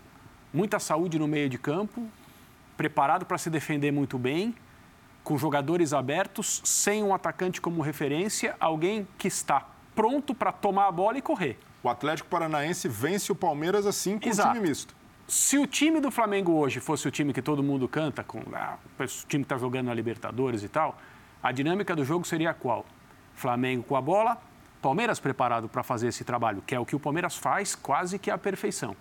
muita 0.53 0.79
saúde 0.79 1.17
no 1.17 1.27
meio 1.27 1.49
de 1.49 1.57
campo, 1.57 2.07
preparado 2.77 3.25
para 3.25 3.37
se 3.37 3.49
defender 3.49 3.91
muito 3.91 4.17
bem, 4.17 4.55
com 5.29 5.37
jogadores 5.37 5.93
abertos, 5.93 6.59
sem 6.65 7.03
um 7.03 7.13
atacante 7.13 7.61
como 7.61 7.83
referência, 7.83 8.55
alguém 8.59 9.07
que 9.15 9.27
está 9.27 9.63
pronto 9.93 10.33
para 10.33 10.51
tomar 10.51 10.87
a 10.87 10.91
bola 10.91 11.19
e 11.19 11.21
correr. 11.21 11.59
O 11.83 11.89
Atlético 11.89 12.27
Paranaense 12.27 12.87
vence 12.87 13.31
o 13.31 13.35
Palmeiras 13.35 13.85
assim 13.85 14.17
com 14.17 14.27
Exato. 14.27 14.49
o 14.49 14.53
time 14.53 14.67
misto. 14.67 14.95
Se 15.27 15.59
o 15.59 15.67
time 15.67 15.99
do 15.99 16.09
Flamengo 16.09 16.53
hoje 16.53 16.79
fosse 16.79 17.07
o 17.07 17.11
time 17.11 17.31
que 17.31 17.43
todo 17.43 17.61
mundo 17.61 17.87
canta, 17.87 18.23
com 18.23 18.41
ah, 18.51 18.77
o 18.99 19.05
time 19.05 19.43
que 19.43 19.53
está 19.53 19.55
jogando 19.55 19.85
na 19.85 19.93
Libertadores 19.93 20.63
e 20.63 20.67
tal, 20.67 20.97
a 21.43 21.51
dinâmica 21.51 21.95
do 21.95 22.03
jogo 22.03 22.25
seria 22.25 22.51
qual? 22.51 22.83
Flamengo 23.35 23.83
com 23.83 23.95
a 23.95 24.01
bola, 24.01 24.35
Palmeiras 24.81 25.19
preparado 25.19 25.69
para 25.69 25.83
fazer 25.83 26.07
esse 26.07 26.23
trabalho, 26.23 26.63
que 26.65 26.73
é 26.73 26.79
o 26.79 26.85
que 26.87 26.95
o 26.95 26.99
Palmeiras 26.99 27.37
faz 27.37 27.75
quase 27.75 28.17
que 28.17 28.31
à 28.31 28.37
perfeição. 28.39 28.95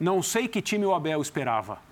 Não 0.00 0.22
sei 0.22 0.48
que 0.48 0.62
time 0.62 0.86
o 0.86 0.94
Abel 0.94 1.20
esperava. 1.20 1.84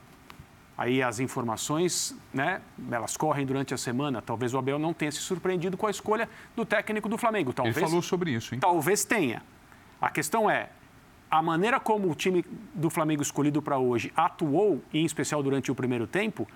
Aí 0.77 1.03
as 1.03 1.21
informações, 1.21 2.17
né, 2.33 2.61
elas 2.91 3.17
correm 3.17 3.47
durante 3.47 3.73
a 3.73 3.79
semana. 3.79 4.21
Talvez 4.21 4.53
o 4.55 4.59
Abel 4.59 4.79
não 4.79 4.93
tenha 4.93 5.13
se 5.13 5.19
surpreendido 5.19 5.77
com 5.77 5.87
a 5.87 5.91
escolha 5.91 6.29
do 6.57 6.65
técnico 6.65 7.09
do 7.09 7.17
Flamengo. 7.17 7.53
Talvez, 7.53 7.77
Ele 7.77 7.87
falou 7.87 8.03
sobre 8.03 8.33
isso, 8.33 8.55
hein? 8.55 8.61
Talvez 8.61 9.05
tenha. 9.05 9.43
A 10.01 10.11
questão 10.11 10.51
é, 10.51 10.71
a 11.31 11.41
maneira 11.41 11.79
como 11.79 12.11
o 12.11 12.15
time 12.15 12.45
do 12.75 12.91
Flamengo 12.91 13.23
escolhido 13.23 13.63
para 13.63 13.79
hoje 13.79 14.13
atuou, 14.17 14.83
em 14.93 15.05
especial 15.05 15.43
durante 15.43 15.71
o 15.71 15.75
primeiro 15.75 16.07
tempo, 16.07 16.47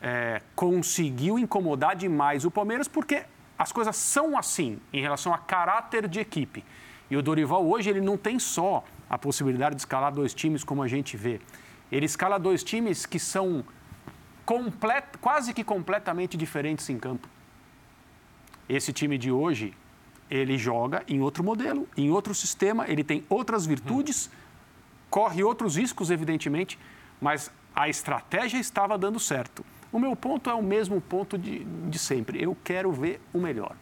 é, 0.00 0.42
conseguiu 0.56 1.38
incomodar 1.38 1.94
demais 1.94 2.44
o 2.44 2.50
Palmeiras, 2.50 2.88
porque 2.88 3.24
as 3.56 3.70
coisas 3.70 3.94
são 3.94 4.36
assim 4.36 4.80
em 4.92 5.00
relação 5.00 5.32
a 5.32 5.38
caráter 5.38 6.08
de 6.08 6.18
equipe. 6.18 6.64
E 7.08 7.16
o 7.16 7.22
Dorival 7.22 7.64
hoje 7.64 7.90
ele 7.90 8.00
não 8.00 8.16
tem 8.16 8.38
só 8.38 8.84
a 9.08 9.16
possibilidade 9.16 9.76
de 9.76 9.82
escalar 9.82 10.12
dois 10.12 10.34
times 10.34 10.64
como 10.64 10.82
a 10.82 10.88
gente 10.88 11.16
vê. 11.16 11.40
Ele 11.92 12.06
escala 12.06 12.38
dois 12.38 12.64
times 12.64 13.04
que 13.04 13.18
são 13.18 13.62
complet, 14.46 15.04
quase 15.20 15.52
que 15.52 15.62
completamente 15.62 16.38
diferentes 16.38 16.88
em 16.88 16.98
campo. 16.98 17.28
Esse 18.66 18.94
time 18.94 19.18
de 19.18 19.30
hoje, 19.30 19.74
ele 20.30 20.56
joga 20.56 21.04
em 21.06 21.20
outro 21.20 21.44
modelo, 21.44 21.86
em 21.94 22.10
outro 22.10 22.34
sistema, 22.34 22.88
ele 22.88 23.04
tem 23.04 23.22
outras 23.28 23.66
virtudes, 23.66 24.30
corre 25.10 25.44
outros 25.44 25.76
riscos, 25.76 26.10
evidentemente, 26.10 26.78
mas 27.20 27.50
a 27.76 27.90
estratégia 27.90 28.58
estava 28.58 28.96
dando 28.96 29.20
certo. 29.20 29.62
O 29.92 29.98
meu 29.98 30.16
ponto 30.16 30.48
é 30.48 30.54
o 30.54 30.62
mesmo 30.62 30.98
ponto 30.98 31.36
de, 31.36 31.62
de 31.64 31.98
sempre. 31.98 32.42
Eu 32.42 32.56
quero 32.64 32.90
ver 32.90 33.20
o 33.34 33.38
melhor. 33.38 33.76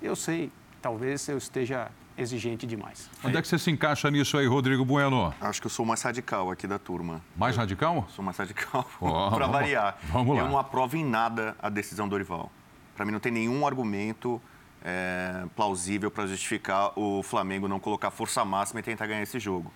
Eu 0.00 0.14
sei, 0.14 0.52
talvez 0.80 1.28
eu 1.28 1.36
esteja 1.36 1.90
exigente 2.16 2.66
demais. 2.66 3.10
Onde 3.22 3.36
é 3.36 3.42
que 3.42 3.48
você 3.48 3.58
se 3.58 3.70
encaixa 3.70 4.10
nisso 4.10 4.36
aí, 4.38 4.46
Rodrigo 4.46 4.84
Bueno? 4.84 5.34
Acho 5.40 5.60
que 5.60 5.66
eu 5.66 5.70
sou 5.70 5.84
mais 5.84 6.02
radical 6.02 6.50
aqui 6.50 6.66
da 6.66 6.78
turma. 6.78 7.20
Mais 7.36 7.56
radical? 7.56 8.06
Sou 8.14 8.24
mais 8.24 8.36
radical, 8.36 8.88
oh, 9.00 9.30
para 9.34 9.46
variar. 9.46 9.98
Vamos 10.04 10.36
lá. 10.36 10.42
Eu 10.42 10.48
não 10.48 10.58
aprovo 10.58 10.96
em 10.96 11.04
nada 11.04 11.56
a 11.60 11.68
decisão 11.68 12.08
do 12.08 12.14
Orival. 12.14 12.50
Para 12.94 13.04
mim 13.04 13.12
não 13.12 13.20
tem 13.20 13.32
nenhum 13.32 13.66
argumento 13.66 14.40
é, 14.84 15.44
plausível 15.56 16.10
para 16.10 16.26
justificar 16.26 16.92
o 16.98 17.22
Flamengo 17.22 17.66
não 17.66 17.80
colocar 17.80 18.10
força 18.10 18.44
máxima 18.44 18.80
e 18.80 18.82
tentar 18.82 19.06
ganhar 19.06 19.22
esse 19.22 19.40
jogo. 19.40 19.72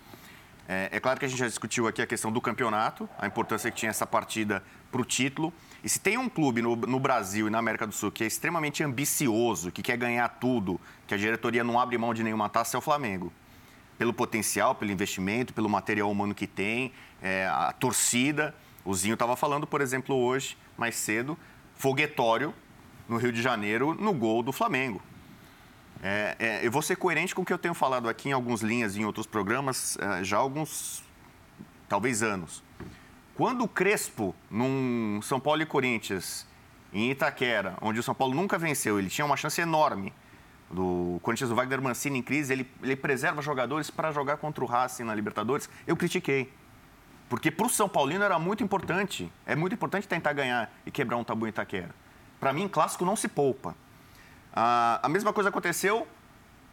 É, 0.67 0.89
é, 0.91 0.99
claro 0.99 1.19
que 1.19 1.25
a 1.25 1.27
gente 1.27 1.39
já 1.39 1.47
discutiu 1.47 1.87
aqui 1.87 1.99
a 1.99 2.05
questão 2.05 2.31
do 2.31 2.39
campeonato, 2.39 3.09
a 3.17 3.25
importância 3.25 3.71
que 3.71 3.77
tinha 3.77 3.89
essa 3.89 4.05
partida 4.05 4.63
para 4.91 5.01
o 5.01 5.03
título. 5.03 5.51
E 5.83 5.89
se 5.89 5.99
tem 5.99 6.17
um 6.17 6.27
clube 6.27 6.61
no, 6.61 6.75
no, 6.75 6.99
Brasil 6.99 7.47
e 7.47 7.49
na 7.49 7.57
América 7.57 7.87
do 7.87 7.93
Sul 7.93 8.11
que 8.11 8.23
é 8.23 8.27
extremamente 8.27 8.83
ambicioso, 8.83 9.71
que 9.71 9.81
quer 9.81 9.97
ganhar 9.97 10.27
tudo, 10.27 10.79
que 11.07 11.13
a 11.13 11.17
diretoria 11.17 11.63
não 11.63 11.79
abre 11.79 11.97
mão 11.97 12.13
de 12.13 12.23
nenhuma 12.23 12.49
taça, 12.49 12.75
é 12.75 12.79
o 12.79 12.81
Flamengo. 12.81 13.31
Pelo 13.97 14.13
potencial, 14.13 14.75
pelo 14.75 14.91
investimento, 14.91 15.53
pelo 15.53 15.69
material 15.69 16.11
humano 16.11 16.35
que 16.35 16.47
tem, 16.47 16.93
é, 17.21 17.47
a 17.47 17.71
torcida. 17.71 18.53
O 18.83 18.93
Zinho 18.93 19.13
estava 19.13 19.35
falando, 19.35 19.65
por 19.65 19.81
exemplo, 19.81 20.15
hoje, 20.15 20.57
mais 20.77 20.95
cedo, 20.95 21.37
foguetório 21.75 22.53
no 23.07 23.17
Rio 23.17 23.31
de 23.31 23.41
Janeiro, 23.41 23.93
no 23.93 24.13
gol 24.13 24.43
do 24.43 24.51
Flamengo. 24.51 25.01
É, 26.01 26.35
é, 26.39 26.65
eu 26.65 26.71
vou 26.71 26.81
ser 26.81 26.95
coerente 26.95 27.35
com 27.35 27.41
o 27.41 27.45
que 27.45 27.51
eu 27.51 27.57
tenho 27.57 27.73
falado 27.73 28.07
aqui 28.07 28.29
em 28.29 28.31
algumas 28.31 28.61
linhas, 28.61 28.95
em 28.95 29.03
outros 29.03 29.25
programas, 29.25 29.97
é, 29.97 30.23
já 30.23 30.37
há 30.37 30.39
alguns, 30.39 31.03
talvez 31.89 32.23
anos. 32.23 32.63
Quando 33.39 33.63
o 33.63 33.69
Crespo, 33.69 34.35
num 34.51 35.21
São 35.21 35.39
Paulo 35.39 35.61
e 35.61 35.65
Corinthians, 35.65 36.45
em 36.91 37.09
Itaquera, 37.09 37.77
onde 37.79 37.97
o 37.97 38.03
São 38.03 38.13
Paulo 38.13 38.35
nunca 38.35 38.57
venceu, 38.57 38.99
ele 38.99 39.07
tinha 39.07 39.23
uma 39.23 39.37
chance 39.37 39.61
enorme 39.61 40.13
do 40.69 41.21
Corinthians 41.21 41.49
do 41.49 41.55
Wagner 41.55 41.81
Mancini 41.81 42.19
em 42.19 42.21
crise, 42.21 42.51
ele, 42.51 42.69
ele 42.83 42.97
preserva 42.97 43.41
jogadores 43.41 43.89
para 43.89 44.11
jogar 44.11 44.35
contra 44.35 44.61
o 44.61 44.67
Racing 44.67 45.05
na 45.05 45.15
Libertadores, 45.15 45.69
eu 45.87 45.95
critiquei. 45.95 46.51
Porque 47.29 47.49
para 47.49 47.65
o 47.65 47.69
São 47.69 47.87
Paulino 47.87 48.25
era 48.25 48.37
muito 48.37 48.61
importante, 48.61 49.31
é 49.45 49.55
muito 49.55 49.71
importante 49.71 50.05
tentar 50.05 50.33
ganhar 50.33 50.69
e 50.85 50.91
quebrar 50.91 51.15
um 51.15 51.23
tabu 51.23 51.45
em 51.45 51.49
Itaquera. 51.49 51.95
Para 52.41 52.51
mim, 52.51 52.67
clássico 52.67 53.05
não 53.05 53.15
se 53.15 53.29
poupa. 53.29 53.73
Ah, 54.53 54.99
a 55.01 55.07
mesma 55.07 55.31
coisa 55.31 55.47
aconteceu, 55.47 56.05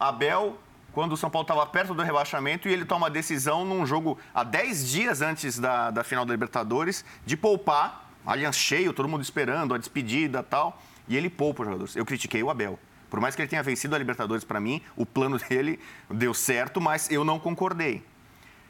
Abel, 0.00 0.58
quando 0.96 1.12
o 1.12 1.16
São 1.18 1.28
Paulo 1.28 1.44
estava 1.44 1.66
perto 1.66 1.92
do 1.92 2.02
rebaixamento 2.02 2.70
e 2.70 2.72
ele 2.72 2.86
toma 2.86 3.08
a 3.08 3.10
decisão 3.10 3.66
num 3.66 3.84
jogo 3.84 4.18
há 4.32 4.42
10 4.42 4.88
dias 4.88 5.20
antes 5.20 5.58
da, 5.58 5.90
da 5.90 6.02
final 6.02 6.24
da 6.24 6.32
Libertadores 6.32 7.04
de 7.26 7.36
poupar, 7.36 8.08
aliás 8.26 8.56
cheio, 8.56 8.94
todo 8.94 9.06
mundo 9.06 9.20
esperando, 9.20 9.74
a 9.74 9.78
despedida 9.78 10.38
e 10.38 10.42
tal, 10.42 10.82
e 11.06 11.14
ele 11.14 11.28
poupa 11.28 11.60
os 11.60 11.66
jogadores. 11.66 11.96
Eu 11.96 12.06
critiquei 12.06 12.42
o 12.42 12.48
Abel. 12.48 12.78
Por 13.10 13.20
mais 13.20 13.36
que 13.36 13.42
ele 13.42 13.48
tenha 13.50 13.62
vencido 13.62 13.94
a 13.94 13.98
Libertadores 13.98 14.42
para 14.42 14.58
mim, 14.58 14.80
o 14.96 15.04
plano 15.04 15.36
dele 15.50 15.78
deu 16.08 16.32
certo, 16.32 16.80
mas 16.80 17.10
eu 17.10 17.26
não 17.26 17.38
concordei. 17.38 18.02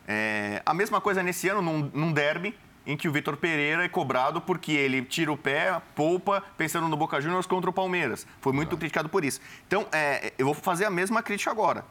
É, 0.09 0.61
a 0.67 0.75
mesma 0.75 1.01
coisa 1.01 1.23
nesse 1.23 1.49
ano, 1.49 1.62
num, 1.62 1.89
num 1.95 2.12
derby, 2.12 2.57
em 2.85 2.97
que 2.97 3.09
o 3.09 3.12
Vitor 3.12 3.37
Pereira 3.37 3.85
é 3.85 3.89
cobrado 3.89 4.41
porque 4.41 4.73
ele 4.73 5.01
tira 5.03 5.31
o 5.31 5.37
pé, 5.37 5.81
poupa, 5.95 6.43
pensando 6.59 6.89
no 6.89 6.97
Boca 6.97 7.21
Juniors 7.21 7.47
contra 7.47 7.71
o 7.71 7.73
Palmeiras. 7.73 8.27
Foi 8.41 8.53
muito 8.53 8.77
criticado 8.77 9.09
por 9.09 9.25
isso. 9.25 9.41
Então, 9.65 9.87
é, 9.93 10.33
eu 10.37 10.45
vou 10.45 10.55
fazer 10.55 10.87
a 10.87 10.91
mesma 10.91 11.23
crítica 11.23 11.53
agora. 11.53 11.85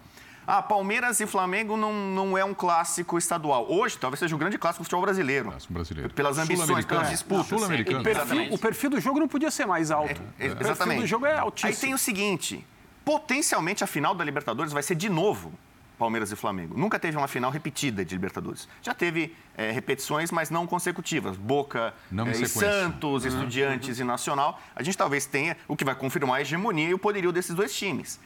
Ah, 0.47 0.61
Palmeiras 0.61 1.19
e 1.19 1.25
Flamengo 1.25 1.75
não, 1.75 1.93
não 1.93 2.37
é 2.37 2.45
um 2.45 2.53
clássico 2.53 3.17
estadual. 3.17 3.65
Hoje, 3.69 3.97
talvez 3.97 4.19
seja 4.19 4.33
o 4.33 4.37
um 4.37 4.39
grande 4.39 4.57
clássico 4.57 4.83
do 4.83 4.85
futebol 4.85 5.01
brasileiro. 5.01 5.49
Clássico 5.49 5.73
brasileiro. 5.73 6.13
Pelas 6.13 6.37
ambições, 6.37 6.85
pelas 6.85 7.09
disputas. 7.09 7.51
O 7.51 8.03
perfil, 8.03 8.53
o 8.53 8.57
perfil 8.57 8.89
do 8.91 8.99
jogo 8.99 9.19
não 9.19 9.27
podia 9.27 9.49
ser 9.49 9.65
mais 9.65 9.91
alto. 9.91 10.21
É, 10.39 10.47
é, 10.47 10.51
exatamente. 10.51 10.63
O 10.71 10.77
perfil 10.77 11.01
do 11.01 11.07
jogo 11.07 11.25
é 11.25 11.37
altíssimo. 11.37 11.69
Aí 11.69 11.75
tem 11.75 11.93
o 11.93 11.97
seguinte, 11.97 12.65
potencialmente 13.03 13.83
a 13.83 13.87
final 13.87 14.13
da 14.13 14.23
Libertadores 14.23 14.71
vai 14.71 14.83
ser 14.83 14.95
de 14.95 15.09
novo 15.09 15.51
Palmeiras 15.97 16.31
e 16.31 16.35
Flamengo. 16.35 16.77
Nunca 16.77 16.99
teve 16.99 17.17
uma 17.17 17.27
final 17.27 17.49
repetida 17.49 18.03
de 18.03 18.15
Libertadores. 18.15 18.67
Já 18.81 18.93
teve 18.93 19.35
é, 19.57 19.71
repetições, 19.71 20.31
mas 20.31 20.49
não 20.49 20.67
consecutivas. 20.67 21.37
Boca 21.37 21.93
não 22.11 22.27
é, 22.27 22.31
e 22.31 22.47
Santos, 22.47 23.23
uhum. 23.23 23.29
Estudiantes 23.29 23.97
uhum. 23.97 24.03
e 24.03 24.07
Nacional. 24.07 24.61
A 24.75 24.83
gente 24.83 24.97
talvez 24.97 25.25
tenha 25.25 25.57
o 25.67 25.75
que 25.75 25.83
vai 25.83 25.95
confirmar 25.95 26.37
a 26.37 26.41
hegemonia 26.41 26.89
e 26.89 26.93
o 26.93 26.99
poderio 26.99 27.31
desses 27.31 27.55
dois 27.55 27.73
times. 27.75 28.19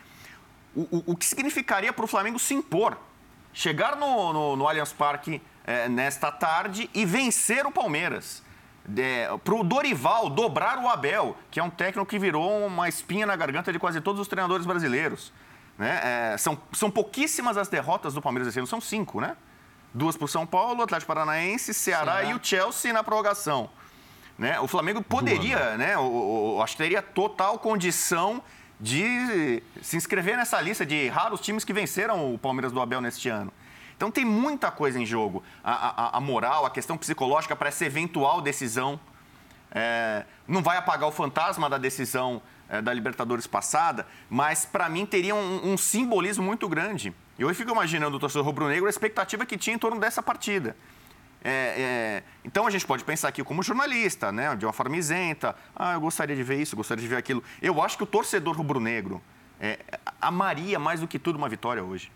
O, 0.75 0.82
o, 0.82 1.03
o 1.08 1.15
que 1.15 1.25
significaria 1.25 1.91
para 1.91 2.05
o 2.05 2.08
Flamengo 2.08 2.39
se 2.39 2.53
impor? 2.53 2.97
Chegar 3.53 3.95
no, 3.95 4.32
no, 4.32 4.55
no 4.55 4.67
Allianz 4.67 4.93
Parque 4.93 5.41
é, 5.65 5.89
nesta 5.89 6.32
tarde 6.32 6.89
e 6.93 7.05
vencer 7.05 7.65
o 7.65 7.71
Palmeiras. 7.71 8.43
para 9.43 9.55
o 9.55 9.63
Dorival 9.63 10.29
dobrar 10.29 10.77
o 10.79 10.88
Abel, 10.88 11.38
que 11.51 11.60
é 11.60 11.63
um 11.63 11.69
técnico 11.69 12.05
que 12.10 12.19
virou 12.19 12.65
uma 12.65 12.88
espinha 12.88 13.25
na 13.25 13.36
garganta 13.36 13.71
de 13.71 13.79
quase 13.79 14.01
todos 14.01 14.21
os 14.21 14.27
treinadores 14.27 14.65
brasileiros. 14.65 15.32
Né? 15.77 16.34
É, 16.34 16.38
são, 16.38 16.60
são 16.73 16.91
pouquíssimas 16.91 17.58
as 17.58 17.67
derrotas 17.67 18.13
do 18.13 18.21
Palmeiras 18.21 18.47
esse 18.49 18.60
ano, 18.60 18.67
são 18.67 18.82
cinco, 18.82 19.21
né? 19.21 19.38
Duas 19.93 20.15
para 20.15 20.25
o 20.25 20.27
São 20.27 20.45
Paulo, 20.45 20.84
Atlético 20.84 21.08
Paranaense, 21.08 21.73
Ceará, 21.73 22.17
Ceará, 22.17 22.29
e 22.29 22.34
o 22.36 22.39
Chelsea 22.43 22.93
na 22.93 23.03
prorrogação. 23.03 23.69
Né? 24.38 24.60
O 24.60 24.67
Flamengo 24.67 25.01
poderia, 25.01 25.77
né? 25.77 25.97
O, 25.97 26.55
o, 26.58 26.63
acho 26.63 26.73
que 26.73 26.84
teria 26.84 27.01
total 27.01 27.60
condição 27.60 28.41
de 28.80 29.62
se 29.82 29.98
inscrever 29.98 30.38
nessa 30.38 30.60
lista 30.62 30.86
de 30.86 31.08
raros 31.10 31.42
times 31.42 31.65
que 31.65 31.74
venceram 31.74 32.34
o 32.34 32.38
Palmeiras 32.38 32.72
do 32.72 32.80
Abel 32.80 33.02
neste 33.02 33.28
ano. 33.28 33.52
Então 33.98 34.10
tem 34.10 34.24
muita 34.24 34.72
coisa 34.72 34.98
em 34.98 35.06
jogo. 35.06 35.44
A, 35.62 35.74
a, 35.74 36.18
a 36.18 36.22
moral, 36.22 36.65
a 36.65 36.70
questão 36.70 36.98
psicológica 36.98 37.56
para 37.56 37.68
essa 37.68 37.86
eventual 37.86 38.42
decisão. 38.42 38.98
É, 39.72 40.24
não 40.48 40.63
vai 40.63 40.78
apagar 40.78 41.10
o 41.10 41.12
fantasma 41.12 41.70
da 41.70 41.78
decisão 41.78 42.42
é, 42.70 42.82
da 42.82 42.94
Libertadores 42.94 43.46
passada, 43.46 44.08
mas 44.30 44.65
para 44.65 44.88
mim 44.88 45.06
teria 45.06 45.36
um, 45.36 45.74
um, 45.74 45.78
simbolismo 45.78 46.44
muito 46.44 46.68
grande. 46.70 47.13
Eu 47.38 47.54
fico 47.54 47.72
imaginando 47.72 48.15
o 48.15 48.20
torcedor 48.20 48.46
rubro-negro 48.46 48.88
a 48.88 48.89
expectativa 48.89 49.46
que 49.46 49.58
tinha 49.58 49.76
em 49.76 49.80
torno 49.80 50.00
dessa 50.00 50.24
partida. 50.24 50.76
É, 51.43 51.52
é, 51.52 52.23
então 52.43 52.67
a 52.67 52.69
gente 52.69 52.86
pode 52.86 53.04
pensar 53.04 53.30
aqui 53.30 53.43
como 53.43 53.63
jornalista, 53.63 54.32
né, 54.32 54.56
de 54.56 54.65
uma 54.65 54.73
forma 54.73 54.97
isenta. 54.97 55.56
Ah, 55.75 55.93
eu 55.93 56.02
gostaria 56.02 56.36
de 56.36 56.43
ver 56.43 56.62
isso, 56.62 56.75
gostaria 56.75 57.02
de 57.02 57.08
ver 57.08 57.17
aquilo. 57.17 57.43
Eu 57.62 57.82
acho 57.82 57.97
que 57.97 58.04
o 58.04 58.08
torcedor 58.08 58.56
rubro-negro 58.56 59.21
é, 59.60 59.80
amaria 60.21 60.78
mais 60.80 60.99
do 60.99 61.08
que 61.08 61.17
tudo 61.17 61.38
uma 61.38 61.49
vitória 61.49 61.84
hoje. 61.84 62.12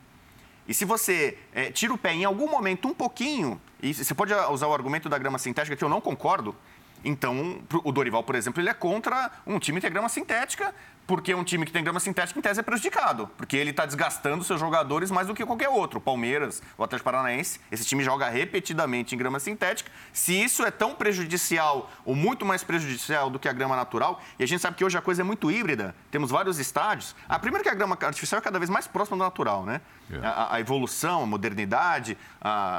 E 0.67 0.73
se 0.73 0.85
você 0.85 1.37
é, 1.53 1.71
tira 1.71 1.93
o 1.93 1.97
pé 1.97 2.13
em 2.13 2.23
algum 2.23 2.49
momento 2.49 2.87
um 2.87 2.93
pouquinho, 2.93 3.59
e 3.81 3.93
você 3.93 4.13
pode 4.13 4.33
usar 4.33 4.67
o 4.67 4.73
argumento 4.73 5.09
da 5.09 5.17
grama 5.17 5.37
sintética 5.37 5.75
que 5.75 5.83
eu 5.83 5.89
não 5.89 5.99
concordo, 5.99 6.55
então, 7.03 7.61
o 7.83 7.91
Dorival, 7.91 8.23
por 8.23 8.35
exemplo, 8.35 8.61
ele 8.61 8.69
é 8.69 8.73
contra 8.73 9.31
um 9.45 9.59
time 9.59 9.79
que 9.79 9.81
tem 9.81 9.91
grama 9.91 10.07
sintética, 10.07 10.73
porque 11.05 11.33
um 11.35 11.43
time 11.43 11.65
que 11.65 11.71
tem 11.71 11.83
grama 11.83 11.99
sintética, 11.99 12.39
em 12.39 12.41
tese, 12.41 12.61
é 12.61 12.63
prejudicado. 12.63 13.29
Porque 13.35 13.57
ele 13.57 13.71
está 13.71 13.85
desgastando 13.85 14.43
seus 14.43 14.59
jogadores 14.59 15.11
mais 15.11 15.27
do 15.27 15.33
que 15.33 15.45
qualquer 15.45 15.67
outro. 15.67 15.99
Palmeiras, 15.99 16.63
o 16.77 16.83
Atlético 16.83 17.05
Paranaense, 17.05 17.59
esse 17.71 17.85
time 17.85 18.03
joga 18.03 18.29
repetidamente 18.29 19.13
em 19.13 19.17
grama 19.17 19.39
sintética. 19.39 19.91
Se 20.13 20.33
isso 20.33 20.63
é 20.63 20.71
tão 20.71 20.95
prejudicial, 20.95 21.91
ou 22.05 22.15
muito 22.15 22.45
mais 22.45 22.63
prejudicial 22.63 23.29
do 23.29 23.37
que 23.37 23.49
a 23.49 23.53
grama 23.53 23.75
natural, 23.75 24.21
e 24.39 24.43
a 24.43 24.47
gente 24.47 24.61
sabe 24.61 24.77
que 24.77 24.85
hoje 24.85 24.97
a 24.97 25.01
coisa 25.01 25.21
é 25.21 25.25
muito 25.25 25.51
híbrida, 25.51 25.93
temos 26.09 26.31
vários 26.31 26.57
estádios. 26.57 27.15
A 27.27 27.37
primeira 27.37 27.63
que 27.63 27.69
a 27.69 27.75
grama 27.75 27.97
artificial 28.01 28.39
é 28.39 28.41
cada 28.41 28.57
vez 28.57 28.69
mais 28.69 28.87
próxima 28.87 29.17
do 29.17 29.23
natural, 29.23 29.65
né? 29.65 29.81
É. 30.09 30.25
A, 30.25 30.55
a, 30.55 30.59
evolução, 30.61 31.23
a 31.23 31.25
modernidade, 31.25 32.17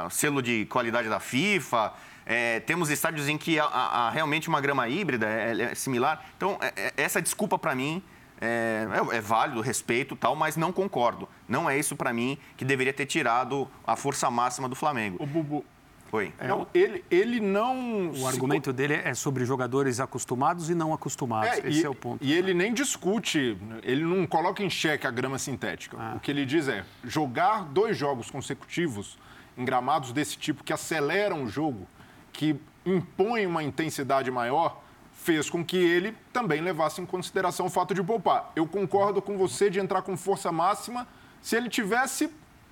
o 0.05 0.09
selo 0.09 0.41
de 0.41 0.65
qualidade 0.65 1.09
da 1.09 1.19
FIFA... 1.19 1.93
É, 2.25 2.59
temos 2.61 2.89
estádios 2.89 3.29
em 3.29 3.37
que 3.37 3.59
há, 3.59 3.65
há, 3.65 4.09
realmente 4.09 4.49
uma 4.49 4.59
grama 4.59 4.87
híbrida 4.89 5.27
é, 5.27 5.61
é 5.61 5.75
similar. 5.75 6.25
Então, 6.35 6.57
é, 6.59 6.87
é 6.87 6.93
essa 6.97 7.21
desculpa 7.21 7.57
para 7.59 7.75
mim 7.75 8.01
é, 8.41 8.87
é, 9.13 9.17
é, 9.17 9.21
válido, 9.21 9.61
respeito 9.61 10.15
tal, 10.15 10.35
mas 10.35 10.57
não 10.57 10.71
concordo. 10.71 11.29
Não 11.47 11.69
é 11.69 11.77
isso 11.77 11.95
para 11.95 12.11
mim 12.11 12.37
que 12.57 12.65
deveria 12.65 12.93
ter 12.93 13.05
tirado 13.05 13.67
a 13.85 13.95
força 13.95 14.29
máxima 14.29 14.67
do 14.67 14.75
Flamengo. 14.75 15.17
O 15.21 15.25
Bubu. 15.25 15.63
Oi. 16.11 16.31
Não, 16.47 16.67
ele, 16.73 17.03
ele 17.11 17.39
não. 17.39 18.11
O 18.11 18.27
argumento 18.27 18.71
dele 18.71 18.93
é 18.93 19.13
sobre 19.13 19.43
jogadores 19.43 19.99
acostumados 19.99 20.69
e 20.69 20.75
não 20.75 20.93
acostumados. 20.93 21.57
É, 21.57 21.67
Esse 21.67 21.81
e, 21.81 21.85
é 21.85 21.89
o 21.89 21.95
ponto. 21.95 22.23
E 22.23 22.31
ele 22.31 22.53
nem 22.53 22.73
discute, 22.73 23.57
ele 23.83 24.03
não 24.03 24.25
coloca 24.25 24.63
em 24.63 24.69
xeque 24.69 25.05
a 25.05 25.11
grama 25.11 25.37
sintética. 25.37 25.97
Ah. 25.99 26.13
O 26.15 26.19
que 26.19 26.31
ele 26.31 26.45
diz 26.45 26.67
é: 26.69 26.85
jogar 27.03 27.65
dois 27.65 27.97
jogos 27.97 28.31
consecutivos 28.31 29.17
em 29.57 29.65
gramados 29.65 30.13
desse 30.13 30.37
tipo 30.37 30.63
que 30.63 30.71
aceleram 30.71 31.43
o 31.43 31.47
jogo 31.47 31.87
que 32.35 32.59
impõe 32.85 33.45
uma 33.45 33.63
intensidade 33.63 34.29
maior, 34.29 34.81
fez 35.13 35.49
com 35.49 35.65
que 35.65 35.77
ele 35.77 36.15
também 36.31 36.61
levasse 36.61 37.01
em 37.01 37.05
consideração 37.05 37.65
o 37.65 37.69
fato 37.69 37.93
de 37.93 38.03
poupar. 38.03 38.51
Eu 38.55 38.67
concordo 38.67 39.21
com 39.21 39.37
você 39.37 39.69
de 39.69 39.79
entrar 39.79 40.01
com 40.01 40.15
força 40.15 40.51
máxima 40.51 41.07
se 41.41 41.55
ele 41.55 41.69
tivesse 41.69 42.29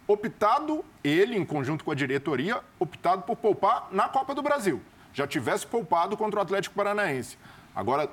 optado, 0.07 0.83
ele 1.03 1.37
em 1.37 1.45
conjunto 1.45 1.83
com 1.83 1.91
a 1.91 1.95
diretoria, 1.95 2.61
optado 2.79 3.23
por 3.23 3.35
poupar 3.35 3.87
na 3.91 4.07
Copa 4.09 4.35
do 4.35 4.41
Brasil. 4.41 4.81
Já 5.13 5.25
tivesse 5.25 5.65
poupado 5.65 6.17
contra 6.17 6.39
o 6.39 6.43
Atlético 6.43 6.75
Paranaense. 6.75 7.37
Agora, 7.75 8.09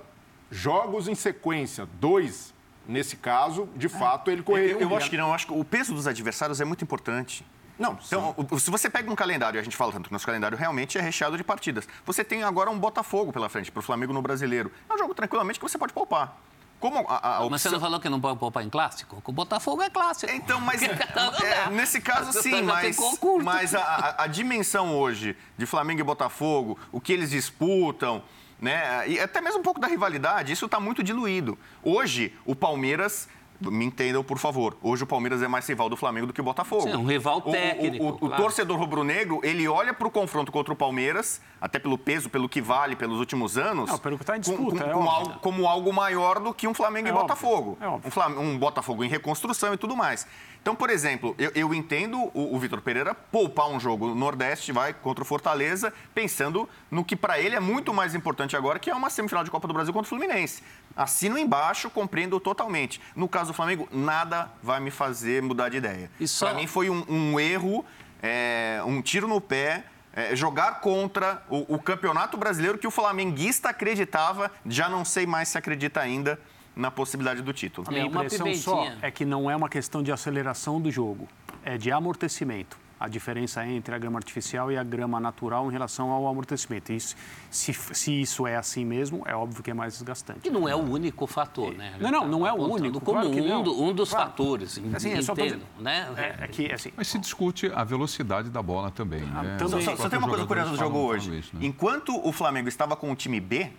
jogos 0.50 1.08
em 1.08 1.14
sequência, 1.14 1.88
dois, 2.00 2.54
nesse 2.86 3.16
caso, 3.16 3.68
de 3.76 3.88
fato, 3.88 4.30
ele 4.30 4.42
correria. 4.42 4.72
Eu, 4.72 4.80
eu 4.82 4.96
acho 4.96 5.10
que 5.10 5.16
não, 5.16 5.28
eu 5.28 5.34
acho 5.34 5.46
que 5.46 5.52
o 5.52 5.64
peso 5.64 5.94
dos 5.94 6.06
adversários 6.06 6.60
é 6.60 6.64
muito 6.64 6.84
importante. 6.84 7.44
Não, 7.80 7.98
então, 8.06 8.58
se 8.58 8.70
você 8.70 8.90
pega 8.90 9.10
um 9.10 9.16
calendário, 9.16 9.58
a 9.58 9.62
gente 9.62 9.74
fala 9.74 9.90
tanto, 9.90 10.12
nosso 10.12 10.26
calendário 10.26 10.56
realmente 10.56 10.98
é 10.98 11.00
recheado 11.00 11.34
de 11.38 11.42
partidas. 11.42 11.88
Você 12.04 12.22
tem 12.22 12.42
agora 12.42 12.70
um 12.70 12.78
Botafogo 12.78 13.32
pela 13.32 13.48
frente, 13.48 13.72
para 13.72 13.80
o 13.80 13.82
Flamengo 13.82 14.12
no 14.12 14.20
Brasileiro. 14.20 14.70
É 14.88 14.92
um 14.92 14.98
jogo 14.98 15.14
tranquilamente 15.14 15.58
que 15.58 15.66
você 15.66 15.78
pode 15.78 15.90
poupar. 15.94 16.36
Como 16.78 16.98
a, 17.08 17.36
a 17.36 17.36
opção... 17.38 17.50
Mas 17.50 17.62
você 17.62 17.70
não 17.70 17.80
falou 17.80 17.98
que 17.98 18.08
não 18.10 18.20
pode 18.20 18.38
poupar 18.38 18.62
em 18.62 18.68
clássico? 18.68 19.22
O 19.24 19.32
Botafogo 19.32 19.82
é 19.82 19.88
clássico. 19.88 20.30
Então, 20.30 20.60
mas 20.60 20.82
é, 20.84 21.70
nesse 21.70 22.02
caso 22.02 22.32
sim, 22.42 22.62
mas, 22.62 22.98
mas 23.42 23.74
a, 23.74 24.16
a, 24.18 24.26
dimensão 24.26 24.94
hoje 24.94 25.34
de 25.56 25.64
Flamengo 25.64 26.00
e 26.00 26.04
Botafogo, 26.04 26.78
o 26.92 27.00
que 27.00 27.14
eles 27.14 27.30
disputam, 27.30 28.22
né? 28.60 29.08
E 29.08 29.18
até 29.18 29.40
mesmo 29.40 29.60
um 29.60 29.62
pouco 29.62 29.80
da 29.80 29.86
rivalidade, 29.86 30.52
isso 30.52 30.66
está 30.66 30.78
muito 30.78 31.02
diluído. 31.02 31.58
Hoje, 31.82 32.34
o 32.44 32.54
Palmeiras 32.54 33.26
me 33.60 33.84
entendam, 33.84 34.22
por 34.24 34.38
favor. 34.38 34.76
Hoje 34.82 35.04
o 35.04 35.06
Palmeiras 35.06 35.42
é 35.42 35.48
mais 35.48 35.66
rival 35.68 35.88
do 35.88 35.96
Flamengo 35.96 36.26
do 36.28 36.32
que 36.32 36.40
o 36.40 36.44
Botafogo. 36.44 36.82
Sim, 36.82 36.94
um 36.96 37.04
rival 37.06 37.42
O- 37.44 37.48
o- 37.48 37.52
técnico, 37.52 38.04
O, 38.04 38.08
o, 38.08 38.18
claro. 38.18 38.42
torcedor 38.42 38.78
rubro-negro, 38.78 39.40
ele 39.42 39.66
olha 39.68 39.92
para 39.92 40.06
o 40.06 40.10
confronto 40.10 40.50
contra 40.50 40.72
o 40.72 40.76
Palmeiras, 40.76 41.40
até 41.60 41.78
pelo 41.78 41.98
peso, 41.98 42.30
pelo 42.30 42.48
que 42.48 42.60
vale 42.60 42.96
pelos 42.96 43.18
últimos 43.18 43.58
anos. 43.58 43.90
Não, 43.90 43.98
pelo 43.98 44.18
que 44.18 44.24
tá 44.24 44.36
em 44.36 44.40
disputa, 44.40 44.84
com- 44.84 44.90
é 44.90 44.92
com 44.94 45.00
óbvio. 45.00 45.10
algo, 45.10 45.38
como 45.40 45.66
algo 45.66 45.92
maior 45.92 46.38
do 46.40 46.54
que 46.54 46.66
um 46.66 46.72
Flamengo 46.74 47.08
É 47.08 47.10
e 47.10 47.12
óbvio, 47.12 47.26
Botafogo. 47.28 47.78
é. 47.80 47.88
Um, 47.88 48.00
Flam- 48.10 48.38
um 48.38 48.58
Botafogo 48.58 49.04
em 49.04 49.08
reconstrução 49.08 49.74
e 49.74 49.76
tudo 49.76 49.96
mais. 49.96 50.26
Então, 50.62 50.74
por 50.74 50.90
exemplo, 50.90 51.34
eu, 51.38 51.50
eu 51.54 51.72
entendo 51.74 52.18
o, 52.34 52.54
o 52.54 52.58
Vitor 52.58 52.82
Pereira 52.82 53.14
poupar 53.14 53.68
um 53.70 53.80
jogo 53.80 54.08
no 54.08 54.14
Nordeste, 54.14 54.72
vai 54.72 54.92
contra 54.92 55.22
o 55.22 55.26
Fortaleza, 55.26 55.90
pensando 56.14 56.68
no 56.90 57.02
que 57.02 57.16
para 57.16 57.40
ele 57.40 57.56
é 57.56 57.60
muito 57.60 57.94
mais 57.94 58.14
importante 58.14 58.54
agora, 58.54 58.78
que 58.78 58.90
é 58.90 58.94
uma 58.94 59.08
semifinal 59.08 59.42
de 59.42 59.50
Copa 59.50 59.66
do 59.66 59.72
Brasil 59.72 59.90
contra 59.92 60.06
o 60.06 60.08
Fluminense. 60.08 60.62
Assino 60.96 61.38
embaixo, 61.38 61.88
compreendo 61.90 62.38
totalmente. 62.40 63.00
No 63.16 63.28
caso 63.28 63.52
do 63.52 63.54
Flamengo, 63.54 63.88
nada 63.92 64.50
vai 64.62 64.80
me 64.80 64.90
fazer 64.90 65.42
mudar 65.42 65.68
de 65.68 65.76
ideia. 65.78 66.10
Só- 66.26 66.46
Para 66.48 66.56
mim 66.56 66.66
foi 66.66 66.90
um, 66.90 67.04
um 67.08 67.40
erro, 67.40 67.84
é, 68.22 68.82
um 68.84 69.00
tiro 69.00 69.26
no 69.28 69.40
pé. 69.40 69.84
é, 70.12 70.34
jogar 70.34 70.80
contra 70.80 71.40
o, 71.48 71.76
o 71.76 71.78
campeonato 71.78 72.36
brasileiro 72.36 72.76
que 72.76 72.86
o 72.86 72.90
flamenguista 72.90 73.68
acreditava, 73.68 74.50
já 74.66 74.88
não 74.88 75.04
sei 75.04 75.24
mais 75.24 75.48
se 75.48 75.56
acredita 75.56 76.00
ainda 76.00 76.36
na 76.74 76.90
possibilidade 76.90 77.42
do 77.42 77.52
título. 77.52 77.86
A 77.88 77.92
minha 77.92 78.04
É, 78.04 78.08
uma 78.08 78.24
impressão 78.24 78.52
só 78.54 78.76
pimentinha. 78.82 78.98
é 79.02 79.10
que 79.12 79.24
não 79.24 79.48
é 79.48 79.54
uma 79.54 79.68
questão 79.68 80.02
de 80.02 80.10
aceleração 80.10 80.80
do 80.80 80.90
jogo, 80.90 81.28
é 81.64 81.78
de 81.78 81.92
amortecimento. 81.92 82.76
A 83.00 83.08
diferença 83.08 83.66
entre 83.66 83.94
a 83.94 83.98
grama 83.98 84.18
artificial 84.18 84.70
e 84.70 84.76
a 84.76 84.84
grama 84.84 85.18
natural 85.18 85.66
em 85.70 85.72
relação 85.72 86.10
ao 86.10 86.28
amortecimento. 86.28 86.92
Isso, 86.92 87.16
se, 87.50 87.72
se 87.72 88.20
isso 88.20 88.46
é 88.46 88.56
assim 88.56 88.84
mesmo, 88.84 89.22
é 89.24 89.34
óbvio 89.34 89.62
que 89.62 89.70
é 89.70 89.74
mais 89.74 89.94
desgastante. 89.94 90.40
Que 90.40 90.50
não 90.50 90.68
é 90.68 90.74
o 90.74 90.80
único 90.80 91.26
fator, 91.26 91.72
né? 91.74 91.94
Não, 91.98 92.10
não, 92.10 92.28
não 92.28 92.46
é 92.46 92.52
o 92.52 92.56
único, 92.56 93.00
Como 93.00 93.18
claro 93.22 93.30
um, 93.30 93.62
do- 93.62 93.82
um 93.82 93.94
dos 93.94 94.10
Claro. 94.10 94.26
fatores, 94.26 94.78
Assim, 94.94 95.12
é 95.14 95.18
entendo, 95.18 95.62
né? 95.78 96.12
É, 96.14 96.44
é 96.44 96.48
que, 96.48 96.70
assim, 96.70 96.92
Mas 96.94 97.08
se 97.08 97.18
discute 97.18 97.72
a 97.74 97.82
velocidade 97.84 98.50
da 98.50 98.62
bola 98.62 98.90
também. 98.90 99.22
né? 99.22 99.56
também. 99.58 99.78
Os 99.78 99.84
Só, 99.84 99.96
só 99.96 100.08
tem 100.10 100.18
uma 100.18 100.28
coisa 100.28 100.44
curiosa 100.44 100.70
do 100.72 100.76
jogo 100.76 100.98
hoje. 100.98 101.38
isso, 101.38 101.56
né? 101.56 101.64
Enquanto 101.64 102.14
o 102.22 102.30
Flamengo 102.32 102.68
estava 102.68 102.94
com 102.96 103.10
o 103.10 103.16
time 103.16 103.40
B, 103.40 103.70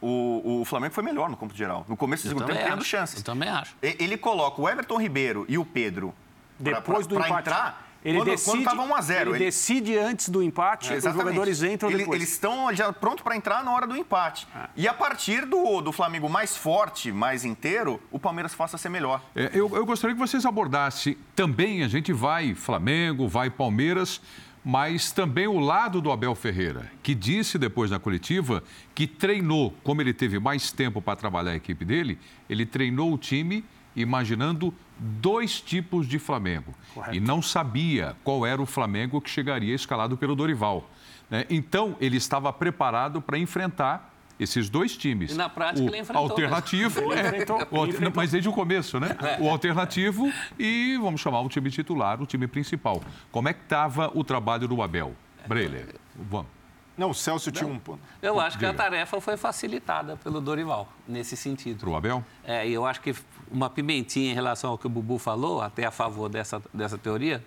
o, 0.00 0.60
o 0.60 0.64
Flamengo 0.64 0.94
foi 0.94 1.02
melhor 1.04 1.28
no 1.28 1.36
campo 1.36 1.54
geral. 1.54 1.84
No 1.88 1.96
começo 1.96 2.24
do 2.24 2.28
segundo 2.30 2.46
tempo, 2.46 2.74
acho, 2.74 2.84
chances. 2.84 3.18
Eu 3.18 3.24
também 3.24 3.48
acho. 3.48 3.74
E- 3.82 3.96
Ele 4.00 4.16
coloca 4.16 4.60
o 4.60 4.68
Everton 4.68 5.00
Ribeiro 5.00 5.44
e 5.48 5.58
o 5.58 5.64
Pedro 5.64 6.14
depois 6.58 7.06
pra- 7.06 7.14
do 7.14 7.14
pra 7.20 7.28
empate. 7.28 7.48
entrar 7.48 7.88
ele 8.04 8.18
quando, 8.18 8.28
decide, 8.30 8.50
quando 8.50 8.58
estava 8.60 8.82
1 8.82 8.94
a 8.94 9.00
0 9.00 9.30
Ele, 9.34 9.44
decide 9.44 9.98
antes 9.98 10.28
do 10.28 10.40
empate, 10.42 10.86
os 10.90 10.98
Exatamente. 10.98 11.24
jogadores 11.24 11.62
entram 11.64 11.90
Ele- 11.90 11.98
depois. 11.98 12.16
Eles 12.20 12.32
estão 12.32 12.72
já 12.72 12.92
prontos 12.92 13.22
para 13.24 13.36
entrar 13.36 13.64
na 13.64 13.72
hora 13.72 13.86
do 13.88 13.96
empate. 13.96 14.46
E 14.76 14.86
a 14.86 14.94
partir 14.94 15.44
do, 15.44 15.80
do 15.80 15.90
Flamengo 15.92 16.28
mais 16.28 16.56
forte, 16.56 17.10
mais 17.10 17.44
inteiro, 17.44 18.00
o 18.10 18.18
Palmeiras 18.18 18.54
faça 18.54 18.76
a 18.76 18.78
ser 18.78 18.88
melhor. 18.88 19.20
É, 19.34 19.50
eu, 19.52 19.68
eu 19.74 19.84
gostaria 19.84 20.14
que 20.14 20.20
vocês 20.20 20.46
abordassem 20.46 21.16
também, 21.34 21.82
a 21.82 21.88
gente 21.88 22.12
vai 22.12 22.54
Flamengo, 22.54 23.26
vai 23.26 23.50
Palmeiras, 23.50 24.20
mas 24.64 25.10
também 25.10 25.46
o 25.48 25.58
lado 25.58 26.00
do 26.00 26.12
Abel 26.12 26.34
Ferreira, 26.34 26.90
que 27.02 27.14
disse 27.14 27.58
depois 27.58 27.90
na 27.90 27.98
coletiva 27.98 28.62
que 28.94 29.06
treinou, 29.06 29.74
como 29.82 30.00
ele 30.02 30.12
teve 30.12 30.38
mais 30.38 30.70
tempo 30.70 31.00
para 31.02 31.16
trabalhar 31.16 31.50
a 31.52 31.56
equipe 31.56 31.84
dele, 31.84 32.18
ele 32.48 32.64
treinou 32.64 33.12
o 33.12 33.18
time 33.18 33.64
imaginando 34.00 34.72
dois 34.98 35.60
tipos 35.60 36.06
de 36.06 36.18
Flamengo. 36.18 36.74
Correto. 36.94 37.16
E 37.16 37.20
não 37.20 37.40
sabia 37.42 38.16
qual 38.24 38.44
era 38.46 38.60
o 38.60 38.66
Flamengo 38.66 39.20
que 39.20 39.30
chegaria 39.30 39.74
escalado 39.74 40.16
pelo 40.16 40.34
Dorival. 40.34 40.88
né? 41.30 41.44
Então, 41.50 41.96
ele 42.00 42.16
estava 42.16 42.52
preparado 42.52 43.20
para 43.22 43.38
enfrentar 43.38 44.14
esses 44.40 44.70
dois 44.70 44.96
times. 44.96 45.32
E 45.32 45.34
na 45.34 45.48
prática 45.48 45.84
o 45.84 45.88
ele 45.88 45.98
enfrentou 45.98 46.22
alternativo, 46.22 47.00
mesmo. 47.00 47.12
Ele 47.12 47.20
é, 47.20 47.26
enfrentou, 47.26 47.56
o 47.56 47.60
ele 47.60 47.68
alter- 47.78 47.94
enfrentou. 47.94 48.12
mas 48.22 48.30
desde 48.30 48.48
o 48.48 48.52
começo, 48.52 49.00
né? 49.00 49.16
O 49.40 49.48
alternativo 49.48 50.32
e 50.58 50.96
vamos 51.00 51.20
chamar 51.20 51.40
o 51.40 51.48
time 51.48 51.70
titular, 51.70 52.22
o 52.22 52.26
time 52.26 52.46
principal. 52.46 53.02
Como 53.32 53.48
é 53.48 53.52
que 53.52 53.62
estava 53.62 54.10
o 54.14 54.22
trabalho 54.22 54.68
do 54.68 54.80
Abel? 54.80 55.12
Breiler, 55.46 55.94
vamos. 56.30 56.57
Não, 56.98 57.10
o 57.10 57.14
Celso 57.14 57.52
tinha 57.52 57.68
um 57.68 57.78
ponto. 57.78 58.00
Eu 58.20 58.40
acho 58.40 58.58
que 58.58 58.66
a 58.66 58.74
tarefa 58.74 59.20
foi 59.20 59.36
facilitada 59.36 60.16
pelo 60.16 60.40
Dorival, 60.40 60.88
nesse 61.06 61.36
sentido. 61.36 61.78
Para 61.78 61.90
o 61.90 61.96
Abel? 61.96 62.24
É, 62.42 62.68
e 62.68 62.72
eu 62.72 62.84
acho 62.84 63.00
que 63.00 63.14
uma 63.48 63.70
pimentinha 63.70 64.32
em 64.32 64.34
relação 64.34 64.72
ao 64.72 64.78
que 64.78 64.88
o 64.88 64.90
Bubu 64.90 65.16
falou, 65.16 65.62
até 65.62 65.86
a 65.86 65.92
favor 65.92 66.28
dessa, 66.28 66.60
dessa 66.74 66.98
teoria, 66.98 67.44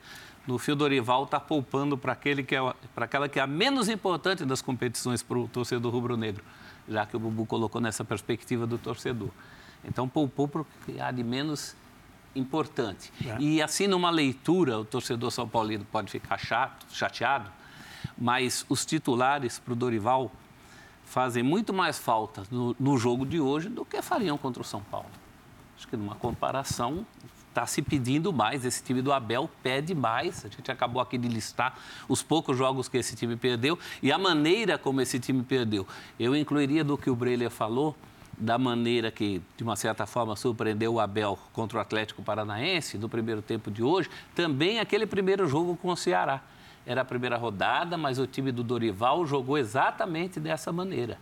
no 0.48 0.58
fio 0.58 0.74
Dorival 0.74 1.26
está 1.26 1.38
poupando 1.38 1.98
para 1.98 2.14
aquele 2.14 2.44
que 2.44 2.56
é 2.56 2.74
para 2.96 3.06
aquela 3.06 3.28
que 3.28 3.40
é 3.40 3.44
a 3.44 3.48
menos 3.48 3.90
importante 3.90 4.46
das 4.46 4.62
competições 4.62 5.22
para 5.22 5.38
o 5.38 5.48
torcedor 5.50 5.92
rubro-negro, 5.92 6.44
já 6.88 7.06
que 7.06 7.16
o 7.18 7.20
Bubu 7.20 7.46
colocou 7.46 7.82
nessa 7.82 8.06
perspectiva 8.06 8.66
do 8.66 8.78
torcedor. 8.78 9.30
Então 9.84 10.08
poupou 10.08 10.48
para 10.48 10.62
o 10.62 10.68
que 10.86 11.00
há 11.00 11.12
de 11.12 11.24
menos 11.24 11.76
importante. 12.34 13.12
E 13.38 13.62
assim 13.62 13.86
numa 13.86 14.10
leitura, 14.10 14.80
o 14.80 14.86
torcedor 14.86 15.30
são 15.30 15.48
paulino 15.48 15.86
pode 15.92 16.10
ficar 16.10 16.38
chato, 16.38 16.86
chateado, 16.90 17.52
mas 18.22 18.64
os 18.70 18.86
titulares 18.86 19.58
para 19.58 19.74
o 19.74 19.76
Dorival 19.76 20.32
fazem 21.04 21.42
muito 21.42 21.74
mais 21.74 21.98
falta 21.98 22.44
no, 22.52 22.76
no 22.80 22.96
jogo 22.96 23.26
de 23.26 23.42
hoje 23.42 23.68
do 23.68 23.84
que 23.84 24.00
fariam 24.04 24.38
contra 24.38 24.62
o 24.62 24.66
São 24.66 24.80
Paulo. 24.80 25.10
Acho 25.76 25.88
que 25.88 25.98
numa 25.98 26.14
comparação 26.14 27.04
está 27.50 27.66
se 27.66 27.82
pedindo 27.82 28.32
mais. 28.32 28.64
Esse 28.64 28.84
time 28.84 29.02
do 29.02 29.12
Abel 29.12 29.50
pede 29.64 29.96
mais. 29.96 30.46
A 30.46 30.50
gente 30.50 30.72
acabou 30.72 31.02
aqui 31.02 31.18
de 31.18 31.28
listar 31.28 31.76
os 32.08 32.22
poucos 32.22 32.56
jogos 32.56 32.88
que 32.88 32.96
esse 32.96 33.16
time 33.16 33.36
perdeu 33.36 33.78
e 34.04 34.12
a 34.12 34.20
maneira 34.20 34.78
como 34.78 35.02
esse 35.02 35.20
time 35.20 35.42
perdeu. 35.42 35.88
Eu 36.20 36.36
incluiria 36.36 36.84
do 36.84 36.96
que 37.00 37.10
o 37.10 37.16
Breiler 37.16 37.50
falou, 37.50 37.98
da 38.38 38.60
maneira 38.60 39.10
que, 39.10 39.42
de 39.58 39.64
uma 39.64 39.76
certa 39.76 40.06
forma, 40.06 40.36
surpreendeu 40.36 40.94
o 40.94 41.00
Abel 41.00 41.40
contra 41.52 41.80
o 41.80 41.82
Atlético 41.82 42.22
Paranaense 42.22 43.00
no 43.00 43.10
primeiro 43.10 43.42
tempo 43.42 43.72
de 43.72 43.82
hoje, 43.82 44.10
também 44.36 44.80
aquele 44.80 45.08
primeiro 45.08 45.48
jogo 45.48 45.76
com 45.76 45.90
o 45.90 45.98
Ceará. 45.98 46.42
Era 46.86 47.02
a 47.02 47.06
primeira 47.06 47.38
rodada, 47.38 47.98
mas 47.98 48.18
o 48.18 48.26
time 48.26 48.52
do 48.52 48.64
Dorival 48.64 49.26
jogou 49.26 49.58
exatamente 49.58 50.40
dessa 50.40 50.72
maneira. 50.72 51.18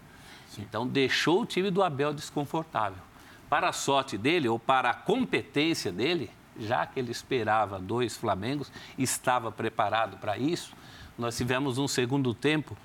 Então, 0.57 0.87
deixou 0.87 1.41
o 1.41 1.45
time 1.45 1.69
do 1.69 1.83
Abel 1.83 2.13
desconfortável. 2.13 3.01
Para 3.49 3.69
a 3.69 3.73
sorte 3.73 4.17
dele, 4.17 4.47
ou 4.47 4.57
para 4.57 4.89
a 4.89 4.93
competência 4.93 5.91
dele, 5.91 6.29
já 6.59 6.85
que 6.85 6.99
ele 6.99 7.11
esperava 7.11 7.79
dois 7.79 8.15
Flamengos, 8.15 8.71
estava 8.97 9.51
preparado 9.51 10.17
para 10.17 10.37
isso, 10.37 10.73
nós 11.17 11.35
tivemos 11.35 11.77
um 11.77 11.87
segundo 11.87 12.33
tempo, 12.33 12.77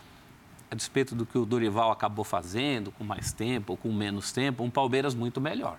a 0.71 0.75
despeito 0.75 1.15
do 1.15 1.25
que 1.25 1.39
o 1.39 1.45
Dorival 1.45 1.93
acabou 1.93 2.25
fazendo, 2.25 2.91
com 2.93 3.05
mais 3.05 3.33
tempo 3.33 3.75
ou 3.75 3.77
com 3.77 3.93
menos 3.93 4.33
tempo, 4.33 4.65
um 4.65 4.71
Palmeiras 4.71 5.15
muito 5.15 5.41
melhor. 5.41 5.79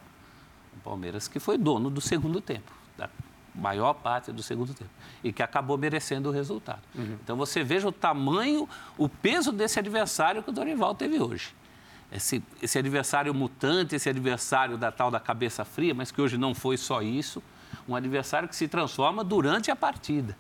Um 0.76 0.80
Palmeiras 0.80 1.28
que 1.28 1.40
foi 1.40 1.58
dono 1.58 1.90
do 1.90 2.00
segundo 2.00 2.40
tempo, 2.40 2.72
da 2.98 3.10
maior 3.56 3.94
parte 3.94 4.32
do 4.32 4.44
segundo 4.44 4.74
tempo, 4.74 4.92
e 5.24 5.32
que 5.32 5.42
acabou 5.42 5.78
merecendo 5.78 6.30
o 6.30 6.32
resultado. 6.32 6.82
Então 7.24 7.38
você 7.38 7.64
veja 7.64 7.88
o 7.88 7.92
tamanho, 7.92 8.68
o 8.98 9.08
peso 9.08 9.52
desse 9.52 9.80
adversário 9.80 10.44
que 10.44 10.50
o 10.50 10.54
Dorival 10.54 10.94
teve 10.94 11.20
hoje. 11.20 11.56
Esse, 12.12 12.44
esse 12.62 12.78
adversário 12.78 13.34
mutante, 13.34 13.96
esse 13.96 14.08
adversário 14.08 14.78
da 14.78 14.92
tal 14.92 15.10
da 15.10 15.20
cabeça 15.20 15.66
fria, 15.66 15.94
mas 15.94 16.12
que 16.12 16.22
hoje 16.22 16.38
não 16.38 16.54
foi 16.54 16.78
só 16.78 17.02
isso, 17.02 17.42
um 17.88 17.96
adversário 17.96 18.48
que 18.48 18.56
se 18.56 18.68
transforma 18.68 19.24
durante 19.24 19.72
a 19.72 19.76
partida. 19.76 20.38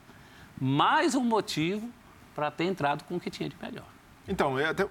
Mais 0.59 1.15
um 1.15 1.23
motivo 1.23 1.89
para 2.33 2.51
ter 2.51 2.65
entrado 2.65 3.03
com 3.05 3.15
o 3.15 3.19
que 3.19 3.29
tinha 3.29 3.49
de 3.49 3.55
melhor. 3.61 3.87
Então, 4.27 4.59
é 4.59 4.65
até... 4.65 4.87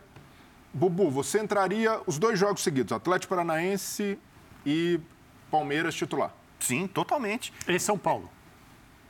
Bubu, 0.72 1.08
você 1.10 1.40
entraria 1.40 2.00
os 2.06 2.18
dois 2.18 2.38
jogos 2.38 2.62
seguidos, 2.62 2.92
Atlético 2.92 3.30
Paranaense 3.30 4.18
e 4.66 5.00
Palmeiras 5.50 5.94
titular. 5.94 6.34
Sim, 6.64 6.86
totalmente. 6.86 7.52
Em 7.68 7.78
São 7.78 7.98
Paulo. 7.98 8.30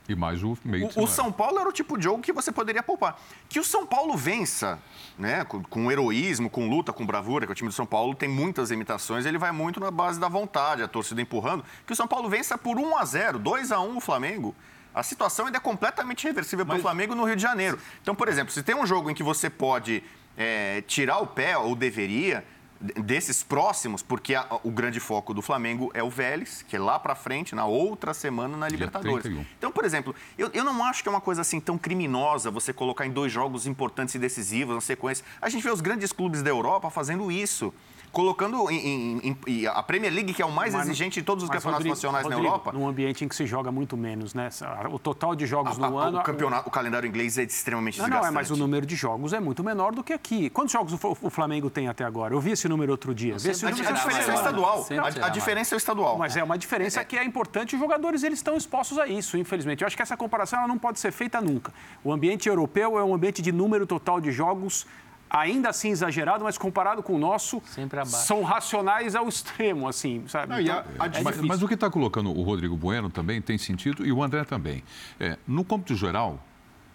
E 0.07 0.15
mais 0.15 0.43
o 0.43 0.57
meio 0.63 0.87
de 0.87 0.99
O. 0.99 1.07
São 1.07 1.31
Paulo 1.31 1.59
era 1.59 1.67
o 1.67 1.71
tipo 1.71 1.97
de 1.97 2.03
jogo 2.03 2.21
que 2.21 2.31
você 2.31 2.51
poderia 2.51 2.83
poupar. 2.83 3.19
Que 3.49 3.59
o 3.59 3.63
São 3.63 3.87
Paulo 3.87 4.15
vença, 4.15 4.79
né? 5.17 5.43
Com, 5.45 5.63
com 5.63 5.91
heroísmo, 5.91 6.49
com 6.49 6.69
luta, 6.69 6.93
com 6.93 7.05
bravura, 7.05 7.45
que 7.45 7.51
o 7.51 7.55
time 7.55 7.69
do 7.69 7.73
São 7.73 7.85
Paulo 7.85 8.13
tem 8.13 8.29
muitas 8.29 8.69
limitações, 8.69 9.25
ele 9.25 9.37
vai 9.37 9.51
muito 9.51 9.79
na 9.79 9.89
base 9.89 10.19
da 10.19 10.27
vontade, 10.27 10.83
a 10.83 10.87
torcida 10.87 11.21
empurrando. 11.21 11.65
Que 11.87 11.93
o 11.93 11.95
São 11.95 12.07
Paulo 12.07 12.29
vença 12.29 12.57
por 12.57 12.77
1 12.77 12.97
a 12.97 13.05
0 13.05 13.39
2 13.39 13.71
a 13.71 13.79
1 13.79 13.97
o 13.97 13.99
Flamengo. 13.99 14.55
A 14.93 15.01
situação 15.01 15.47
ainda 15.47 15.57
é 15.57 15.61
completamente 15.61 16.23
reversível 16.25 16.65
para 16.65 16.77
o 16.77 16.81
Flamengo 16.81 17.15
no 17.15 17.25
Rio 17.25 17.35
de 17.35 17.41
Janeiro. 17.41 17.79
Então, 18.01 18.15
por 18.15 18.29
exemplo, 18.29 18.53
se 18.53 18.63
tem 18.63 18.75
um 18.75 18.85
jogo 18.85 19.09
em 19.09 19.13
que 19.13 19.23
você 19.23 19.49
pode 19.49 20.03
é, 20.37 20.81
tirar 20.87 21.17
o 21.17 21.27
pé, 21.27 21.57
ou 21.57 21.75
deveria, 21.75 22.45
desses 22.79 23.41
próximos, 23.43 24.01
porque 24.03 24.35
a- 24.35 24.59
o 24.63 24.69
grande 24.69 24.99
foco 24.99 25.33
do 25.33 25.41
Flamengo 25.41 25.89
é 25.93 26.03
o 26.03 26.09
Vélez, 26.09 26.61
que 26.67 26.75
é 26.75 26.79
lá 26.79 26.99
para 26.99 27.15
frente, 27.15 27.55
na 27.55 27.65
outra 27.65 28.13
semana 28.13 28.57
na 28.57 28.67
Libertadores. 28.67 29.23
31. 29.23 29.45
Então, 29.57 29.71
por 29.71 29.85
exemplo, 29.85 30.13
eu, 30.37 30.49
eu 30.53 30.63
não 30.63 30.83
acho 30.83 31.01
que 31.01 31.09
é 31.09 31.11
uma 31.11 31.21
coisa 31.21 31.41
assim 31.41 31.59
tão 31.59 31.77
criminosa 31.77 32.51
você 32.51 32.73
colocar 32.73 33.05
em 33.05 33.11
dois 33.11 33.31
jogos 33.31 33.65
importantes 33.65 34.13
e 34.15 34.19
decisivos 34.19 34.75
na 34.75 34.81
sequência. 34.81 35.25
A 35.41 35.49
gente 35.49 35.63
vê 35.63 35.71
os 35.71 35.81
grandes 35.81 36.11
clubes 36.11 36.41
da 36.43 36.49
Europa 36.49 36.89
fazendo 36.89 37.31
isso. 37.31 37.73
Colocando 38.15 38.71
em, 38.71 38.77
em- 38.77 39.19
em- 39.27 39.37
e 39.45 39.67
a 39.67 39.83
Premier 39.83 40.13
League, 40.13 40.33
que 40.33 40.41
é 40.41 40.45
o 40.45 40.51
mais 40.51 40.73
Mas- 40.73 40.83
exigente 40.87 41.19
de 41.19 41.25
todos 41.25 41.43
os 41.43 41.49
campeonatos 41.49 41.79
Rodrigo- 41.79 41.95
nacionais 41.95 42.23
Rodrigo, 42.23 42.41
na 42.43 42.47
Europa. 42.47 42.71
Num 42.71 42.87
ambiente 42.87 43.25
em 43.25 43.27
que 43.27 43.35
se 43.35 43.45
joga 43.45 43.73
muito 43.73 43.97
menos, 43.97 44.33
né? 44.33 44.47
O 44.89 44.97
total 44.97 45.35
de 45.35 45.45
jogos 45.45 45.77
a- 45.77 45.89
no 45.89 45.99
a- 45.99 46.05
ano. 46.05 46.19
o, 46.19 46.23
campeonato, 46.23 46.69
o 46.69 46.71
calendário 46.71 47.05
inglês 47.09 47.37
é 47.37 47.43
extremamente 47.43 47.99
Não, 47.99 48.07
não, 48.07 48.17
é, 48.17 48.19
mas 48.21 48.27
o 48.29 48.31
desgastante. 48.31 48.59
número 48.61 48.85
de 48.85 48.95
jogos 48.95 49.33
é 49.33 49.39
muito 49.41 49.61
menor 49.65 49.93
do 49.93 50.01
que 50.01 50.13
aqui. 50.13 50.49
Quantos 50.49 50.71
jogos 50.71 50.93
o 50.93 51.17
o 51.21 51.29
Flamengo 51.29 51.69
tem 51.69 51.89
até 51.89 52.05
agora? 52.05 52.33
Eu 52.33 52.39
vi 52.39 52.51
esse 52.51 52.69
número 52.69 52.89
outro 52.93 53.13
dia. 53.13 53.37
Vê 53.37 53.51
esse 53.51 53.65
A, 53.65 53.69
número 53.69 53.89
a 53.89 53.91
diferença 53.91 54.17
é 54.17 54.21
o 54.21 54.25
semana. 54.25 54.39
estadual. 54.49 54.83
Sempre 54.83 55.21
A, 55.21 55.25
a 55.25 55.29
diferença 55.29 55.73
é 55.73 55.75
o 55.75 55.77
estadual. 55.77 56.17
Mas 56.17 56.37
é 56.37 56.43
uma 56.43 56.57
diferença 56.57 57.03
que 57.03 57.17
é 57.17 57.23
importante. 57.25 57.75
Os 57.75 57.81
jogadores 57.81 58.23
eles 58.23 58.39
estão 58.39 58.55
expostos 58.55 58.97
a 58.97 59.07
isso, 59.07 59.37
infelizmente. 59.37 59.81
Eu 59.81 59.87
acho 59.87 59.95
que 59.97 60.01
essa 60.01 60.15
comparação 60.15 60.59
ela 60.59 60.67
não 60.69 60.77
pode 60.77 61.01
ser 61.01 61.11
feita 61.11 61.41
nunca. 61.41 61.73
O 62.01 62.13
ambiente 62.13 62.47
europeu 62.47 62.97
é 62.97 63.03
um 63.03 63.13
ambiente 63.13 63.41
de 63.41 63.51
número 63.51 63.85
total 63.85 64.21
de 64.21 64.31
jogos, 64.31 64.87
ainda 65.35 65.69
assim 65.69 65.89
exagerado, 65.89 66.43
mas 66.43 66.57
comparado 66.57 67.03
com 67.03 67.13
o 67.13 67.19
nosso, 67.19 67.61
são 68.05 68.41
racionais 68.43 69.15
ao 69.15 69.27
extremo, 69.27 69.87
assim, 69.87 70.23
sabe? 70.27 70.49
Não, 70.49 70.59
e 70.61 70.69
a- 70.69 70.85
Então, 70.93 71.05
a 71.05 71.19
é 71.19 71.23
Mas, 71.23 71.41
mas 71.41 71.61
o 71.63 71.67
que 71.67 71.73
está 71.73 71.89
colocando 71.89 72.31
o 72.31 72.41
Rodrigo 72.43 72.75
Bueno 72.77 73.09
também 73.09 73.41
tem 73.41 73.57
sentido 73.57 74.05
e 74.05 74.11
o 74.11 74.23
André 74.23 74.43
também. 74.45 74.83
É, 75.19 75.37
no 75.47 75.63
cômputo 75.65 75.95
geral, 75.95 76.41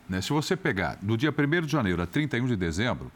né, 0.09 0.21
se 0.21 0.31
você 0.33 0.57
pegar 0.57 0.97
do 1.03 1.17
dia 1.17 1.31
1 1.33 1.67
de 1.67 1.73
janeiro 1.73 2.03
a 2.03 2.07
31 2.07 2.47
de 2.47 2.57
dezembro, 2.57 3.13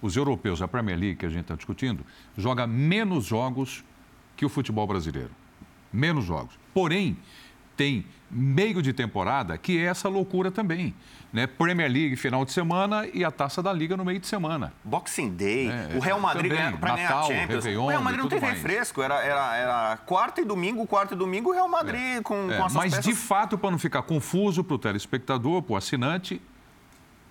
os 0.00 0.16
europeus, 0.16 0.62
a 0.62 0.68
Premier 0.68 0.96
League 0.98 1.16
que 1.16 1.26
a 1.26 1.28
gente 1.28 1.40
está 1.42 1.56
discutindo, 1.56 2.06
joga 2.36 2.66
menos 2.66 3.24
jogos 3.26 3.84
que 4.36 4.46
o 4.46 4.48
futebol 4.48 4.86
brasileiro. 4.86 5.30
Menos 5.92 6.24
jogos. 6.24 6.54
Porém, 6.72 7.16
tem 7.78 8.04
meio 8.30 8.82
de 8.82 8.92
temporada 8.92 9.56
que 9.56 9.78
é 9.78 9.84
essa 9.84 10.06
loucura 10.08 10.50
também. 10.50 10.94
Né? 11.32 11.46
Premier 11.46 11.90
League 11.90 12.16
final 12.16 12.42
de 12.44 12.52
semana 12.52 13.06
e 13.12 13.22
a 13.22 13.30
taça 13.30 13.62
da 13.62 13.70
Liga 13.72 13.96
no 13.96 14.04
meio 14.04 14.18
de 14.18 14.26
semana. 14.26 14.72
Boxing 14.82 15.30
Day, 15.30 15.68
É, 15.68 15.96
o 15.96 16.00
Real 16.00 16.18
Madrid 16.18 16.50
também, 16.50 16.64
ganha, 16.66 16.76
pra 16.78 16.96
ganhar 16.96 17.18
a 17.18 17.22
Champions. 17.22 17.64
Réveillon 17.64 17.84
o 17.84 17.88
Real 17.88 18.02
Madrid 18.02 18.24
não 18.24 18.40
mais. 18.40 18.54
refresco, 18.54 19.02
era, 19.02 19.22
era, 19.22 19.56
era 19.56 19.96
quarta 19.98 20.40
e 20.40 20.44
domingo, 20.44 20.86
quarta 20.86 21.14
e 21.14 21.16
domingo, 21.16 21.50
o 21.50 21.52
Real 21.52 21.68
Madrid 21.68 22.22
com, 22.22 22.50
É, 22.50 22.56
com 22.56 22.64
as 22.64 22.72
suas 22.72 22.84
mas 22.84 22.94
peças. 22.94 23.04
de 23.04 23.14
fato, 23.14 23.58
para 23.58 23.70
não 23.70 23.78
ficar 23.78 24.02
confuso 24.02 24.64
para 24.64 24.74
o 24.74 24.78
telespectador, 24.78 25.62
para 25.62 25.74
o 25.74 25.76
assinante, 25.76 26.40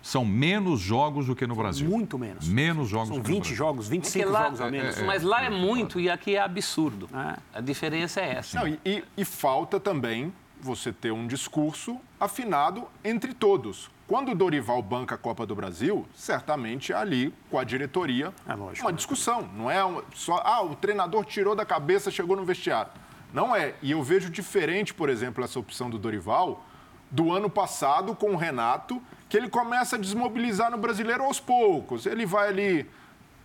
são 0.01 0.23
menos 0.23 0.79
jogos 0.79 1.25
do 1.25 1.35
que 1.35 1.45
no 1.45 1.55
Brasil. 1.55 1.89
Muito 1.89 2.17
menos. 2.17 2.47
Menos 2.47 2.87
jogos 2.87 3.09
São 3.09 3.17
do 3.17 3.23
que 3.23 3.29
no 3.29 3.35
20 3.35 3.41
Brasil. 3.43 3.57
jogos, 3.57 3.87
25 3.87 4.29
lá- 4.29 4.43
jogos 4.43 4.61
a 4.61 4.69
menos. 4.71 5.01
Mas 5.01 5.23
lá 5.23 5.43
é 5.43 5.49
muito 5.49 5.99
e 5.99 6.09
aqui 6.09 6.35
é 6.35 6.41
absurdo. 6.41 7.09
É. 7.13 7.37
A 7.57 7.61
diferença 7.61 8.21
é 8.21 8.35
essa. 8.35 8.59
Não, 8.59 8.67
e, 8.67 8.79
e- 8.85 9.03
e 9.17 9.25
falta 9.25 9.79
também 9.79 10.33
você 10.61 10.91
ter 10.91 11.11
um 11.11 11.27
discurso 11.27 11.97
afinado 12.19 12.87
entre 13.03 13.33
todos. 13.33 13.89
Quando 14.07 14.31
o 14.31 14.35
Dorival 14.35 14.81
banca 14.81 15.15
a 15.15 15.17
Copa 15.17 15.45
do 15.45 15.53
Brasil, 15.53 16.05
certamente 16.15 16.93
ali, 16.93 17.33
com 17.51 17.59
a 17.59 17.63
diretoria, 17.65 18.33
É 18.47 18.53
lógico, 18.55 18.85
uma 18.85 18.91
né? 18.91 18.95
discussão. 18.95 19.49
Não 19.53 19.69
é 19.69 19.83
um- 19.83 20.01
só, 20.15 20.41
ah, 20.45 20.63
o 20.63 20.73
treinador 20.75 21.25
tirou 21.25 21.53
da 21.55 21.65
cabeça, 21.65 22.09
chegou 22.09 22.35
no 22.37 22.45
vestiário. 22.45 22.91
Não 23.33 23.53
é. 23.53 23.75
E 23.81 23.91
eu 23.91 24.01
vejo 24.01 24.29
diferente, 24.29 24.93
por 24.93 25.09
exemplo, 25.09 25.43
essa 25.43 25.59
opção 25.59 25.89
do 25.89 25.99
Dorival 25.99 26.63
do 27.11 27.31
ano 27.33 27.49
passado 27.49 28.15
com 28.15 28.31
o 28.31 28.35
Renato, 28.37 29.01
que 29.29 29.37
ele 29.37 29.49
começa 29.49 29.95
a 29.95 29.99
desmobilizar 29.99 30.71
no 30.71 30.77
brasileiro 30.77 31.23
aos 31.23 31.39
poucos. 31.39 32.05
Ele 32.05 32.25
vai 32.25 32.49
ali, 32.49 32.89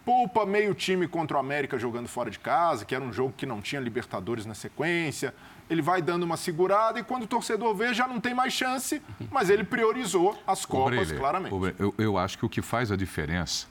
poupa 0.05 0.47
meio 0.47 0.75
time 0.75 1.09
contra 1.09 1.37
o 1.37 1.41
América 1.41 1.79
jogando 1.79 2.09
fora 2.09 2.31
de 2.31 2.39
casa, 2.39 2.85
que 2.85 2.95
era 2.95 3.03
um 3.03 3.13
jogo 3.13 3.35
que 3.37 3.47
não 3.47 3.61
tinha 3.61 3.81
Libertadores 3.81 4.47
na 4.47 4.55
sequência. 4.55 5.35
Ele 5.69 5.83
vai 5.83 6.03
dando 6.03 6.25
uma 6.25 6.37
segurada 6.37 6.99
e 6.99 7.03
quando 7.03 7.23
o 7.23 7.27
torcedor 7.27 7.75
vê, 7.75 7.95
já 7.95 8.07
não 8.07 8.21
tem 8.21 8.35
mais 8.35 8.53
chance, 8.53 9.01
mas 9.31 9.49
ele 9.49 9.65
priorizou 9.65 10.37
as 10.47 10.65
Copas, 10.65 11.11
claramente. 11.13 11.55
Eu, 11.79 11.95
eu 11.97 12.19
acho 12.19 12.39
que 12.39 12.45
o 12.45 12.49
que 12.49 12.61
faz 12.61 12.93
a 12.93 12.97
diferença 12.97 13.67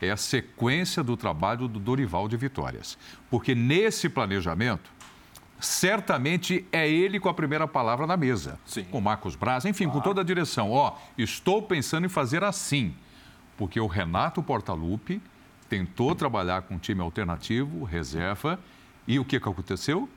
é 0.00 0.10
a 0.10 0.16
sequência 0.16 1.02
do 1.02 1.16
trabalho 1.16 1.66
do 1.66 1.78
Dorival 1.78 2.28
de 2.28 2.36
vitórias. 2.36 2.98
Porque 3.30 3.54
nesse 3.54 4.08
planejamento, 4.08 4.90
certamente 5.64 6.66
é 6.72 6.88
ele 6.88 7.18
com 7.18 7.28
a 7.28 7.34
primeira 7.34 7.66
palavra 7.66 8.06
na 8.06 8.16
mesa. 8.16 8.58
Sim. 8.66 8.84
Com 8.84 9.00
Marcos 9.00 9.34
Braz, 9.36 9.64
enfim, 9.64 9.88
com 9.88 10.00
toda 10.00 10.20
a 10.20 10.24
direção. 10.24 10.70
Ó, 10.70 10.94
estou 11.16 11.62
pensando 11.62 12.06
em 12.06 12.08
fazer 12.08 12.44
assim. 12.44 12.94
Porque 13.56 13.78
o 13.80 13.86
Renato 13.86 14.42
Portaluppi 14.42 15.22
tentou 15.68 16.14
trabalhar 16.14 16.62
com 16.62 16.74
um 16.74 16.78
time 16.78 17.00
alternativo, 17.00 17.84
reserva, 17.84 18.58
e 19.06 19.18
o 19.18 19.24
que, 19.24 19.38
que 19.38 19.48
aconteceu? 19.48 20.08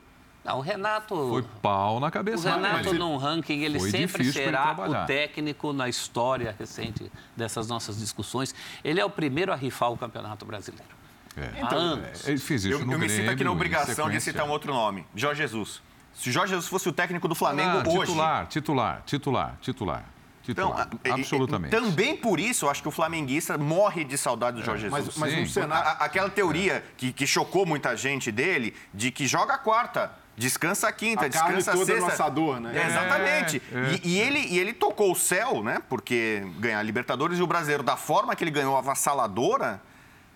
Não, 0.43 0.60
o 0.60 0.62
Renato. 0.62 1.13
Foi 1.29 1.43
pau 1.62 1.99
na 1.99 2.07
O 2.07 2.12
cabeça. 2.12 2.49
Renato, 2.55 2.86
dele. 2.86 2.99
num 2.99 3.17
ranking, 3.17 3.63
ele 3.63 3.79
Foi 3.79 3.91
sempre 3.91 4.23
ele 4.23 4.31
será 4.31 4.73
trabalhar. 4.73 5.03
o 5.03 5.05
técnico 5.07 5.73
na 5.73 5.89
história 5.89 6.55
recente 6.57 7.12
dessas 7.36 7.67
nossas 7.67 7.99
discussões. 7.99 8.55
Ele 8.83 8.99
é 8.99 9.03
o 9.05 9.10
primeiro 9.10 9.51
a 9.51 9.55
rifar 9.55 9.91
o 9.91 9.97
Campeonato 9.97 10.45
Brasileiro. 10.45 10.96
É. 11.38 11.62
Há 11.62 11.73
anos. 11.76 12.28
Ele 12.28 12.38
fez 12.39 12.65
isso 12.65 12.73
Eu, 12.82 12.86
no 12.86 12.93
eu 12.93 13.00
me 13.00 13.08
sinto 13.10 13.30
aqui 13.30 13.43
na 13.43 13.52
obrigação 13.52 14.10
de 14.10 14.19
citar 14.19 14.45
um 14.45 14.50
outro 14.50 14.73
nome, 14.73 15.06
Jorge 15.15 15.41
Jesus. 15.41 15.82
Se 16.13 16.32
Jorge 16.32 16.50
Jesus 16.52 16.67
fosse 16.67 16.89
o 16.89 16.91
técnico 16.91 17.28
do 17.28 17.36
Flamengo 17.36 17.78
Ah, 17.86 17.89
hoje... 17.89 18.00
Titular, 18.08 18.47
titular, 18.47 19.04
titular, 19.06 19.58
titular. 19.62 20.04
Então, 20.50 20.69
titular. 20.69 20.88
a- 20.91 21.08
e- 21.08 21.10
e- 21.10 21.12
absolutamente. 21.21 21.71
também 21.71 22.15
por 22.17 22.39
isso, 22.39 22.65
eu 22.65 22.69
acho 22.71 22.82
que 22.82 22.88
o 22.88 22.91
flamenguista 22.91 23.58
morre 23.58 24.04
de 24.04 24.17
saudade 24.17 24.58
do 24.58 24.63
Jorge 24.65 24.84
Jesus. 24.89 25.06
Mas, 25.06 25.17
mas 25.17 25.34
Sim. 25.34 25.41
um 25.41 25.45
cenário. 25.47 25.88
a- 25.89 26.06
aquela 26.06 26.30
teoria 26.30 26.84
que, 26.95 27.12
que 27.13 27.28
chocou 27.28 27.65
muita 27.65 27.95
gente 27.97 28.32
dele, 28.32 28.73
de 28.93 29.12
que 29.12 29.28
joga 29.28 29.56
a 29.56 29.58
quarta, 29.58 30.10
descansa 30.38 30.88
a 30.88 30.91
quinta, 30.91 31.26
A 31.26 31.30
carne 31.30 31.58
descansa 31.58 31.71
a 31.71 31.73
toda 31.73 31.93
no 31.93 32.00
sexta. 32.00 32.13
assador, 32.13 32.60
né? 32.62 32.71
É, 32.82 32.88
exatamente. 32.88 33.62
É, 33.71 34.00
E, 34.04 34.08
e 34.15 34.19
ele, 34.19 34.39
e 34.39 34.58
ele 34.58 34.71
tocou 34.73 35.12
o 35.12 35.15
céu, 35.15 35.62
né? 35.62 35.82
Porque 35.89 36.47
ganhar 36.60 36.80
a 36.80 36.84
Libertadores 36.84 37.38
e 37.38 37.41
o 37.43 37.47
Brasileiro 37.47 37.84
da 37.84 37.97
forma 37.97 38.34
que 38.36 38.43
ele 38.43 38.52
ganhou, 38.52 38.76
avassaladora, 38.78 39.82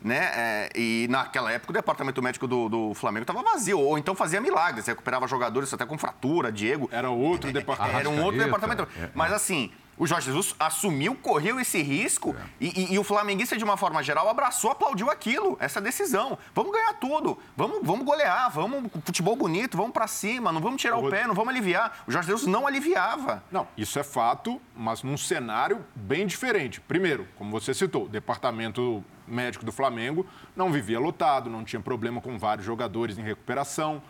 né? 0.02 0.32
é, 0.34 0.70
e 0.76 1.08
naquela 1.10 1.52
época 1.52 1.72
o 1.72 1.74
departamento 1.74 2.22
médico 2.22 2.48
do, 2.48 2.68
do 2.68 2.94
Flamengo 2.94 3.24
estava 3.24 3.42
vazio, 3.44 3.80
ou 3.80 3.98
então 3.98 4.16
fazia 4.16 4.42
milagres, 4.42 4.88
recuperava 4.88 5.28
jogadores 5.28 5.74
até 5.74 5.86
com 5.86 5.98
fratura, 5.98 6.52
Diego. 6.52 6.90
Era 6.92 7.10
outro 7.10 7.52
departamento. 7.52 7.98
Era 8.00 8.10
um 8.10 8.24
outro 8.24 8.44
departamento. 8.44 8.88
é, 9.00 9.04
é. 9.04 9.10
Mas 9.14 9.32
assim, 9.32 9.72
o 10.02 10.08
Jorge 10.08 10.26
Jesus 10.32 10.56
assumiu, 10.60 11.14
correu 11.14 11.60
esse 11.60 11.80
risco 11.82 12.36
É. 12.36 12.44
e, 12.60 12.68
e- 12.86 12.94
e 12.94 12.98
o 13.00 13.04
flamenguista, 13.04 13.56
de 13.56 13.64
uma 13.64 13.78
forma 13.78 14.02
geral, 14.02 14.28
abraçou, 14.28 14.72
aplaudiu 14.72 15.12
aquilo, 15.12 15.56
essa 15.60 15.80
decisão. 15.80 16.40
Vamos 16.56 16.72
ganhar 16.72 16.94
tudo, 16.94 17.38
vamos, 17.56 17.80
vamos 17.84 18.04
golear, 18.04 18.50
vamos 18.50 18.90
futebol 19.06 19.36
bonito, 19.36 19.78
vamos 19.78 19.92
pra 19.92 20.08
cima, 20.08 20.52
não 20.52 20.60
vamos 20.60 20.82
tirar 20.82 20.98
o 20.98 21.08
pé, 21.08 21.28
não 21.28 21.36
vamos 21.36 21.54
aliviar. 21.54 22.04
O 22.08 22.12
Jorge 22.12 22.30
Jesus 22.30 22.48
não 22.48 22.66
aliviava. 22.66 23.44
Não, 23.52 23.68
isso 23.78 24.00
é 24.00 24.04
fato, 24.04 24.60
mas 24.76 25.04
num 25.04 25.16
cenário 25.18 25.86
bem 25.96 26.26
diferente. 26.26 26.82
Primeiro, 26.82 27.28
como 27.38 27.52
você 27.52 27.72
citou, 27.72 28.06
o 28.06 28.10
departamento 28.10 29.06
médico 29.28 29.64
do 29.64 29.72
Flamengo 29.72 30.26
não 30.56 30.72
vivia 30.72 31.00
lotado, 31.00 31.48
não 31.50 31.64
tinha 31.64 31.80
problema 31.80 32.20
com 32.20 32.40
vários 32.40 32.66
jogadores 32.66 33.20
em 33.20 33.22
recuperação. 33.22 34.02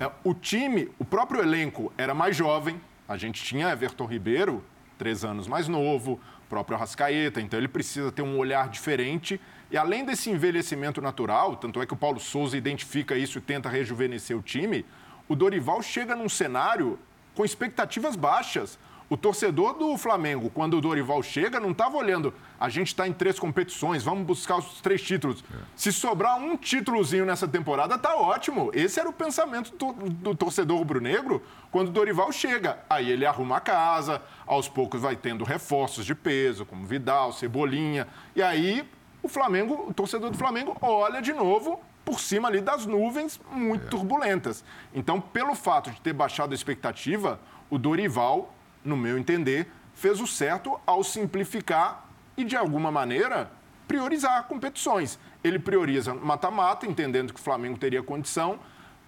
É, 0.00 0.10
o 0.24 0.32
time, 0.32 0.90
o 0.98 1.04
próprio 1.04 1.42
elenco 1.42 1.92
era 1.98 2.14
mais 2.14 2.34
jovem. 2.34 2.80
A 3.06 3.18
gente 3.18 3.44
tinha 3.44 3.68
Everton 3.70 4.06
Ribeiro, 4.06 4.64
três 5.04 5.22
anos 5.22 5.46
mais 5.46 5.68
novo, 5.68 6.12
o 6.46 6.48
próprio 6.48 6.78
Arrascaeta, 6.78 7.38
então 7.38 7.58
ele 7.60 7.68
precisa 7.68 8.10
ter 8.10 8.22
um 8.22 8.38
olhar 8.38 8.70
diferente. 8.70 9.38
E 9.70 9.76
além 9.76 10.02
desse 10.02 10.30
envelhecimento 10.30 11.02
natural, 11.02 11.56
tanto 11.56 11.82
é 11.82 11.84
que 11.84 11.92
o 11.92 11.96
Paulo 11.96 12.18
Souza 12.18 12.56
identifica 12.56 13.14
isso 13.14 13.36
e 13.36 13.40
tenta 13.42 13.68
rejuvenescer 13.68 14.34
o 14.34 14.40
time, 14.40 14.82
o 15.28 15.36
Dorival 15.36 15.82
chega 15.82 16.16
num 16.16 16.28
cenário 16.28 16.98
com 17.34 17.44
expectativas 17.44 18.16
baixas. 18.16 18.78
O 19.08 19.16
torcedor 19.16 19.74
do 19.74 19.96
Flamengo, 19.98 20.50
quando 20.50 20.78
o 20.78 20.80
Dorival 20.80 21.22
chega, 21.22 21.60
não 21.60 21.72
estava 21.72 21.96
olhando. 21.96 22.32
A 22.58 22.68
gente 22.68 22.88
está 22.88 23.06
em 23.06 23.12
três 23.12 23.38
competições, 23.38 24.02
vamos 24.02 24.24
buscar 24.24 24.56
os 24.56 24.80
três 24.80 25.02
títulos. 25.02 25.44
Se 25.76 25.92
sobrar 25.92 26.38
um 26.38 26.56
títulozinho 26.56 27.26
nessa 27.26 27.46
temporada, 27.46 27.98
tá 27.98 28.16
ótimo. 28.16 28.70
Esse 28.72 28.98
era 28.98 29.08
o 29.08 29.12
pensamento 29.12 29.76
do, 29.76 29.92
do 30.10 30.34
torcedor 30.34 30.78
rubro-negro 30.78 31.42
quando 31.70 31.88
o 31.88 31.92
Dorival 31.92 32.32
chega. 32.32 32.78
Aí 32.88 33.10
ele 33.10 33.26
arruma 33.26 33.58
a 33.58 33.60
casa, 33.60 34.22
aos 34.46 34.68
poucos 34.68 35.02
vai 35.02 35.16
tendo 35.16 35.44
reforços 35.44 36.06
de 36.06 36.14
peso, 36.14 36.64
como 36.64 36.86
Vidal, 36.86 37.32
Cebolinha. 37.32 38.08
E 38.34 38.42
aí 38.42 38.88
o 39.22 39.28
Flamengo, 39.28 39.86
o 39.88 39.92
torcedor 39.92 40.30
do 40.30 40.38
Flamengo, 40.38 40.76
olha 40.80 41.20
de 41.20 41.32
novo 41.32 41.80
por 42.04 42.20
cima 42.20 42.48
ali 42.48 42.60
das 42.60 42.86
nuvens 42.86 43.40
muito 43.50 43.86
turbulentas. 43.88 44.64
Então, 44.94 45.20
pelo 45.20 45.54
fato 45.54 45.90
de 45.90 46.00
ter 46.00 46.12
baixado 46.12 46.52
a 46.52 46.54
expectativa, 46.54 47.40
o 47.70 47.78
Dorival, 47.78 48.53
no 48.84 48.96
meu 48.96 49.18
entender, 49.18 49.66
fez 49.94 50.20
o 50.20 50.26
certo 50.26 50.78
ao 50.86 51.02
simplificar 51.02 52.06
e, 52.36 52.44
de 52.44 52.56
alguma 52.56 52.90
maneira, 52.90 53.50
priorizar 53.88 54.44
competições. 54.44 55.18
Ele 55.42 55.58
prioriza 55.58 56.14
mata-mata, 56.14 56.86
entendendo 56.86 57.32
que 57.32 57.40
o 57.40 57.42
Flamengo 57.42 57.78
teria 57.78 58.02
condição, 58.02 58.58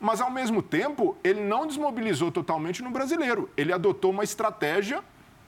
mas, 0.00 0.20
ao 0.20 0.30
mesmo 0.30 0.62
tempo, 0.62 1.16
ele 1.24 1.40
não 1.40 1.66
desmobilizou 1.66 2.30
totalmente 2.30 2.82
no 2.82 2.90
brasileiro. 2.90 3.50
Ele 3.56 3.72
adotou 3.72 4.10
uma 4.10 4.24
estratégia 4.24 5.02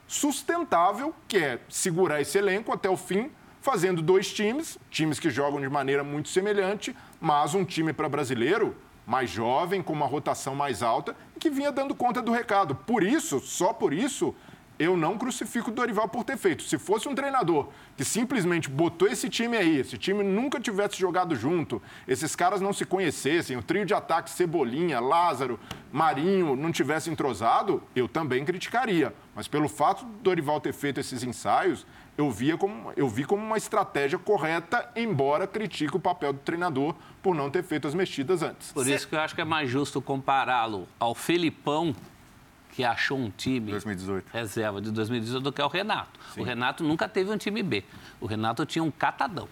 sustentável, 0.07 1.13
que 1.27 1.37
é 1.37 1.59
segurar 1.69 2.19
esse 2.19 2.37
elenco 2.37 2.73
até 2.73 2.89
o 2.89 2.97
fim, 2.97 3.31
fazendo 3.61 4.01
dois 4.01 4.33
times, 4.33 4.77
times 4.89 5.19
que 5.19 5.29
jogam 5.29 5.61
de 5.61 5.69
maneira 5.69 6.03
muito 6.03 6.29
semelhante, 6.29 6.95
mas 7.21 7.53
um 7.53 7.63
time 7.63 7.93
para 7.93 8.09
brasileiro 8.09 8.75
mais 9.09 9.27
jovem, 9.27 9.81
com 9.81 9.91
uma 9.91 10.05
rotação 10.05 10.53
mais 10.53 10.83
alta, 10.83 11.15
que 11.39 11.49
vinha 11.49 11.71
dando 11.71 11.95
conta 11.95 12.21
do 12.21 12.31
recado. 12.31 12.75
Por 12.75 13.01
isso, 13.01 13.39
só 13.39 13.73
por 13.73 13.91
isso, 13.91 14.35
eu 14.77 14.95
não 14.95 15.17
crucifico 15.17 15.71
o 15.71 15.73
Dorival 15.73 16.07
por 16.07 16.23
ter 16.23 16.37
feito. 16.37 16.61
Se 16.61 16.77
fosse 16.77 17.09
um 17.09 17.15
treinador 17.15 17.69
que 17.97 18.05
simplesmente 18.05 18.69
botou 18.69 19.07
esse 19.07 19.27
time 19.27 19.57
aí, 19.57 19.77
esse 19.77 19.97
time 19.97 20.23
nunca 20.23 20.59
tivesse 20.59 20.99
jogado 20.99 21.35
junto, 21.35 21.81
esses 22.07 22.35
caras 22.35 22.61
não 22.61 22.71
se 22.71 22.85
conhecessem, 22.85 23.57
o 23.57 23.63
trio 23.63 23.83
de 23.83 23.95
ataque 23.95 24.29
Cebolinha, 24.29 24.99
Lázaro, 24.99 25.59
Marinho 25.91 26.55
não 26.55 26.71
tivesse 26.71 27.09
entrosado, 27.09 27.81
eu 27.95 28.07
também 28.07 28.45
criticaria. 28.45 29.11
Mas 29.35 29.47
pelo 29.47 29.67
fato 29.67 30.05
do 30.05 30.11
Dorival 30.21 30.61
ter 30.61 30.73
feito 30.73 30.99
esses 30.99 31.23
ensaios, 31.23 31.83
eu, 32.19 32.29
via 32.29 32.57
como, 32.57 32.91
eu 32.97 33.07
vi 33.07 33.23
como 33.23 33.41
uma 33.41 33.55
estratégia 33.55 34.19
correta, 34.19 34.89
embora 34.93 35.47
critique 35.47 35.95
o 35.95 35.99
papel 35.99 36.33
do 36.33 36.39
treinador 36.39 36.93
por 37.23 37.33
não 37.33 37.49
ter 37.49 37.63
feito 37.63 37.87
as 37.87 37.93
mexidas 37.93 38.43
antes. 38.43 38.73
Por 38.73 38.85
isso 38.85 39.07
que 39.07 39.15
eu 39.15 39.21
acho 39.21 39.33
que 39.33 39.39
é 39.39 39.45
mais 39.45 39.69
justo 39.69 40.01
compará-lo 40.01 40.85
ao 40.99 41.15
Felipão 41.15 41.95
que 42.73 42.83
achou 42.83 43.17
um 43.17 43.29
time 43.29 43.71
2018. 43.71 44.29
reserva 44.33 44.81
de 44.81 44.91
2018 44.91 45.41
do 45.41 45.53
que 45.53 45.61
é 45.61 45.65
o 45.65 45.69
Renato. 45.69 46.19
Sim. 46.33 46.41
O 46.41 46.43
Renato 46.43 46.83
nunca 46.83 47.07
teve 47.07 47.31
um 47.31 47.37
time 47.37 47.63
B. 47.63 47.85
O 48.19 48.25
Renato 48.25 48.65
tinha 48.65 48.83
um 48.83 48.91
catadão. 48.91 49.47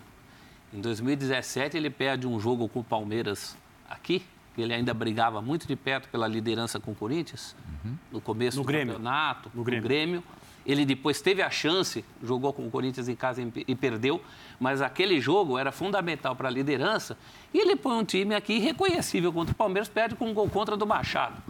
Em 0.73 0.81
2017 0.81 1.77
ele 1.77 1.89
perde 1.89 2.27
um 2.27 2.37
jogo 2.37 2.67
com 2.67 2.81
o 2.81 2.83
Palmeiras 2.83 3.57
aqui, 3.89 4.25
que 4.53 4.61
ele 4.61 4.73
ainda 4.73 4.93
brigava 4.93 5.41
muito 5.41 5.65
de 5.65 5.75
perto 5.77 6.09
pela 6.09 6.27
liderança 6.27 6.81
com 6.81 6.91
o 6.91 6.95
Corinthians, 6.95 7.55
uhum. 7.85 7.95
no 8.11 8.19
começo 8.19 8.57
no 8.57 8.63
do 8.63 8.67
Grêmio. 8.67 8.95
campeonato, 8.95 9.49
no 9.53 9.63
Grêmio. 9.63 9.81
no 9.83 9.87
Grêmio. 9.87 10.23
Ele 10.67 10.85
depois 10.85 11.21
teve 11.21 11.41
a 11.41 11.49
chance, 11.49 12.03
jogou 12.21 12.51
com 12.51 12.67
o 12.67 12.69
Corinthians 12.69 13.07
em 13.07 13.15
casa 13.15 13.41
e 13.41 13.73
perdeu, 13.73 14.21
mas 14.59 14.81
aquele 14.81 15.21
jogo 15.21 15.57
era 15.57 15.71
fundamental 15.71 16.35
para 16.35 16.49
a 16.49 16.51
liderança. 16.51 17.17
E 17.53 17.57
ele 17.57 17.77
põe 17.77 17.97
um 17.97 18.03
time 18.03 18.35
aqui 18.35 18.57
irreconhecível 18.57 19.31
contra 19.31 19.53
o 19.53 19.55
Palmeiras, 19.55 19.87
perde 19.87 20.15
com 20.15 20.29
um 20.29 20.33
gol 20.33 20.49
contra 20.49 20.75
do 20.75 20.85
Machado. 20.85 21.41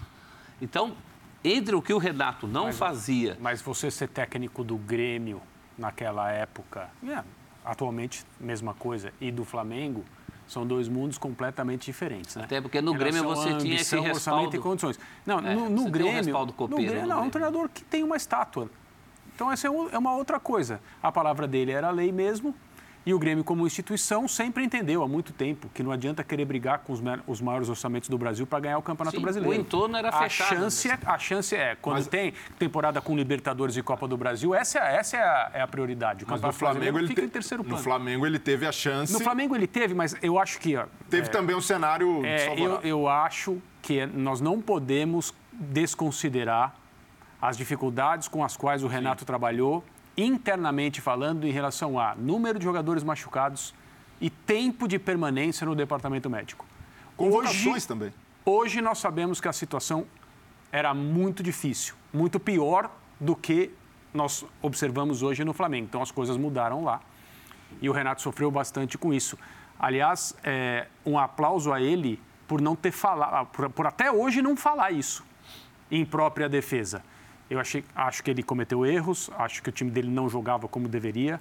Então, 0.62 0.96
entre 1.44 1.76
o 1.76 1.82
que 1.82 1.92
o 1.92 1.98
Renato 1.98 2.46
não 2.46 2.66
mas, 2.66 2.78
fazia. 2.78 3.36
Mas 3.40 3.60
você 3.60 3.90
ser 3.90 4.08
técnico 4.08 4.64
do 4.64 4.78
Grêmio 4.78 5.42
naquela 5.76 6.32
época, 6.32 6.88
é, 7.04 7.24
atualmente, 7.66 8.24
mesma 8.40 8.76
coisa, 8.76 9.12
e 9.20 9.32
do 9.32 9.44
Flamengo, 9.44 10.06
são 10.48 10.66
dois 10.66 10.88
mundos 10.88 11.18
completamente 11.18 11.88
diferentes, 11.88 12.36
né? 12.36 12.44
Até 12.44 12.62
porque 12.62 12.82
no 12.82 12.94
Grêmio 12.94 13.24
você 13.24 13.56
tinha 13.58 13.76
esse 13.76 13.96
respaldo. 13.96 14.16
orçamento 14.16 14.56
e 14.56 14.60
condições. 14.60 15.00
Não, 15.26 15.40
é, 15.40 15.56
no, 15.56 15.70
no 15.70 15.90
Grêmio, 15.90 16.38
um 16.38 16.48
copeiro, 16.48 16.82
no 16.82 16.88
Grêmio, 16.88 17.08
não, 17.08 17.20
é 17.20 17.22
um 17.22 17.30
treinador 17.32 17.68
que 17.68 17.84
tem 17.84 18.04
uma 18.04 18.16
estátua. 18.16 18.70
Então 19.38 19.52
essa 19.52 19.68
é, 19.68 19.72
é 19.92 19.98
uma 20.00 20.16
outra 20.16 20.40
coisa. 20.40 20.82
A 21.02 21.12
palavra 21.12 21.48
dele 21.48 21.72
era 21.72 21.92
lei 21.92 22.12
mesmo, 22.12 22.56
e 23.06 23.14
o 23.14 23.20
Grêmio, 23.20 23.44
como 23.44 23.68
instituição, 23.68 24.28
sempre 24.28 24.64
entendeu 24.64 25.04
há 25.04 25.08
muito 25.08 25.32
tempo 25.32 25.70
que 25.76 25.84
não 25.84 25.92
adianta 25.92 26.24
querer 26.24 26.44
brigar 26.44 26.80
com 26.80 26.92
os, 27.28 27.40
maiores 27.40 27.70
orçamentos 27.70 28.10
do 28.10 28.18
Brasil 28.18 28.48
para 28.48 28.60
ganhar 28.60 28.80
o 28.80 28.82
Campeonato 28.82 29.16
Sim, 29.16 29.22
Brasileiro. 29.22 29.56
O 29.56 29.62
entorno 29.62 29.96
era 29.96 30.10
a 30.10 30.24
fechado. 30.24 30.58
Chance 30.58 30.90
é, 30.90 31.00
a 31.06 31.20
chance 31.20 31.56
é, 31.56 31.78
quando 31.80 31.98
Mas... 31.98 32.08
tem 32.08 32.34
temporada 32.58 33.00
com 33.00 33.16
Libertadores 33.16 33.78
e 33.78 33.84
Copa 33.84 34.08
do 34.08 34.18
Brasil, 34.18 34.56
essa, 34.56 34.80
é, 34.80 34.96
essa 34.96 35.18
é, 35.18 35.22
a, 35.22 35.52
é 35.54 35.62
a 35.62 35.68
prioridade. 35.68 36.26
O 36.26 36.28
mas 36.28 36.42
no 36.42 36.52
Flamengo 36.52 36.98
ele 36.98 37.08
fica 37.08 37.22
te... 37.22 37.28
em 37.28 37.30
terceiro 37.30 37.64
plano. 37.64 37.78
No 37.78 37.84
Flamengo 37.84 38.26
ele 38.26 38.40
teve 38.40 38.66
a 38.66 38.72
chance. 38.72 39.14
No 39.14 39.20
Flamengo 39.20 39.56
ele 39.56 39.68
teve, 39.68 39.94
mas 39.94 40.16
eu 40.22 40.40
acho 40.40 40.60
que. 40.60 40.76
Ó, 40.76 40.86
teve 41.10 41.28
é, 41.28 41.30
também 41.30 41.56
um 41.56 41.62
cenário. 41.62 42.26
É, 42.26 42.60
eu, 42.60 42.82
eu 42.82 43.08
acho 43.08 43.62
que 43.84 44.04
nós 44.08 44.42
não 44.42 44.60
podemos 44.60 45.32
desconsiderar 45.54 46.76
as 47.42 47.58
dificuldades 47.58 48.28
com 48.28 48.44
as 48.44 48.58
quais 48.58 48.84
o 48.84 48.88
Renato 48.88 49.22
Sim. 49.22 49.26
trabalhou 49.26 49.84
internamente 50.18 51.00
falando 51.00 51.46
em 51.46 51.52
relação 51.52 52.00
a 52.00 52.16
número 52.16 52.58
de 52.58 52.66
jogadores 52.66 53.04
machucados 53.04 53.74
e 54.20 54.30
tempo 54.30 54.88
de 54.88 54.98
permanência 54.98 55.66
no 55.66 55.76
departamento 55.76 56.30
médico. 56.30 56.66
Convocações 57.16 57.68
hoje, 57.68 57.88
também. 57.88 58.14
Hoje 58.44 58.82
nós 58.82 58.98
sabemos 58.98 59.40
que 59.40 59.48
a 59.48 59.54
situação 59.54 60.06
era 60.72 60.94
muito 60.94 61.44
difícil, 61.44 61.94
muito 62.12 62.40
pior 62.40 62.90
do 63.20 63.36
que 63.36 63.72
nós 64.14 64.44
observamos 64.62 65.22
hoje 65.22 65.44
no 65.44 65.54
Flamengo. 65.54 65.86
Então 65.86 66.02
as 66.02 66.12
coisas 66.12 66.36
mudaram 66.36 66.84
lá 66.84 67.00
e 67.82 67.90
o 67.90 67.92
Renato 67.92 68.22
sofreu 68.22 68.50
bastante 68.50 68.98
com 68.98 69.14
isso. 69.14 69.38
Aliás, 69.80 70.36
é, 70.44 70.88
um 71.06 71.20
aplauso 71.20 71.72
a 71.72 71.80
ele 71.80 72.20
por 72.48 72.60
não 72.60 72.76
ter 72.76 72.92
falado, 72.92 73.48
por, 73.48 73.70
por 73.70 73.86
até 73.86 74.12
hoje 74.12 74.42
não 74.42 74.56
falar 74.56 74.92
isso 74.92 75.24
em 75.92 76.04
própria 76.04 76.50
defesa. 76.50 77.04
Eu 77.50 77.60
achei, 77.60 77.84
acho 77.96 78.24
que 78.24 78.30
ele 78.30 78.44
cometeu 78.44 78.86
erros, 78.86 79.30
acho 79.38 79.64
que 79.64 79.70
o 79.70 79.72
time 79.72 79.90
dele 79.90 80.10
não 80.10 80.30
jogava 80.30 80.68
como 80.68 80.88
deveria. 80.88 81.40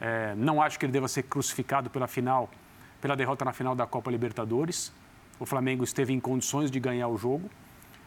É, 0.00 0.34
não 0.36 0.60
acho 0.60 0.78
que 0.78 0.86
ele 0.86 0.92
deva 0.92 1.06
ser 1.06 1.24
crucificado 1.24 1.90
pela 1.90 2.06
final, 2.06 2.50
pela 3.00 3.14
derrota 3.14 3.44
na 3.44 3.52
final 3.52 3.74
da 3.74 3.86
Copa 3.86 4.10
Libertadores. 4.10 4.92
O 5.38 5.44
Flamengo 5.46 5.84
esteve 5.84 6.12
em 6.12 6.20
condições 6.20 6.70
de 6.70 6.80
ganhar 6.80 7.08
o 7.08 7.16
jogo, 7.16 7.50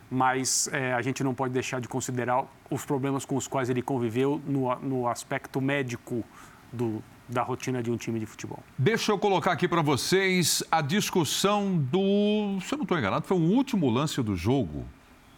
mas 0.10 0.68
é, 0.72 0.94
a 0.94 1.02
gente 1.02 1.24
não 1.24 1.34
pode 1.34 1.54
deixar 1.54 1.80
de 1.80 1.88
considerar 1.88 2.46
os 2.70 2.86
problemas 2.86 3.26
com 3.26 3.36
os 3.36 3.48
quais 3.48 3.70
ele 3.70 3.82
conviveu 3.82 4.42
no, 4.46 4.74
no 4.78 5.08
aspecto 5.08 5.62
médico 5.62 6.24
do, 6.72 7.04
da 7.28 7.44
rotina 7.44 7.84
de 7.84 7.92
um 7.92 7.98
time 7.98 8.20
de 8.20 8.26
futebol. 8.26 8.64
Deixa 8.78 9.12
eu 9.12 9.20
colocar 9.20 9.52
aqui 9.52 9.68
para 9.68 9.82
vocês 9.82 10.64
a 10.72 10.82
discussão 10.82 11.78
do. 11.78 12.60
Se 12.62 12.74
eu 12.74 12.78
não 12.78 12.84
estou 12.84 12.98
enganado, 12.98 13.26
foi 13.26 13.38
o 13.38 13.42
último 13.42 13.90
lance 13.90 14.22
do 14.22 14.36
jogo, 14.36 14.86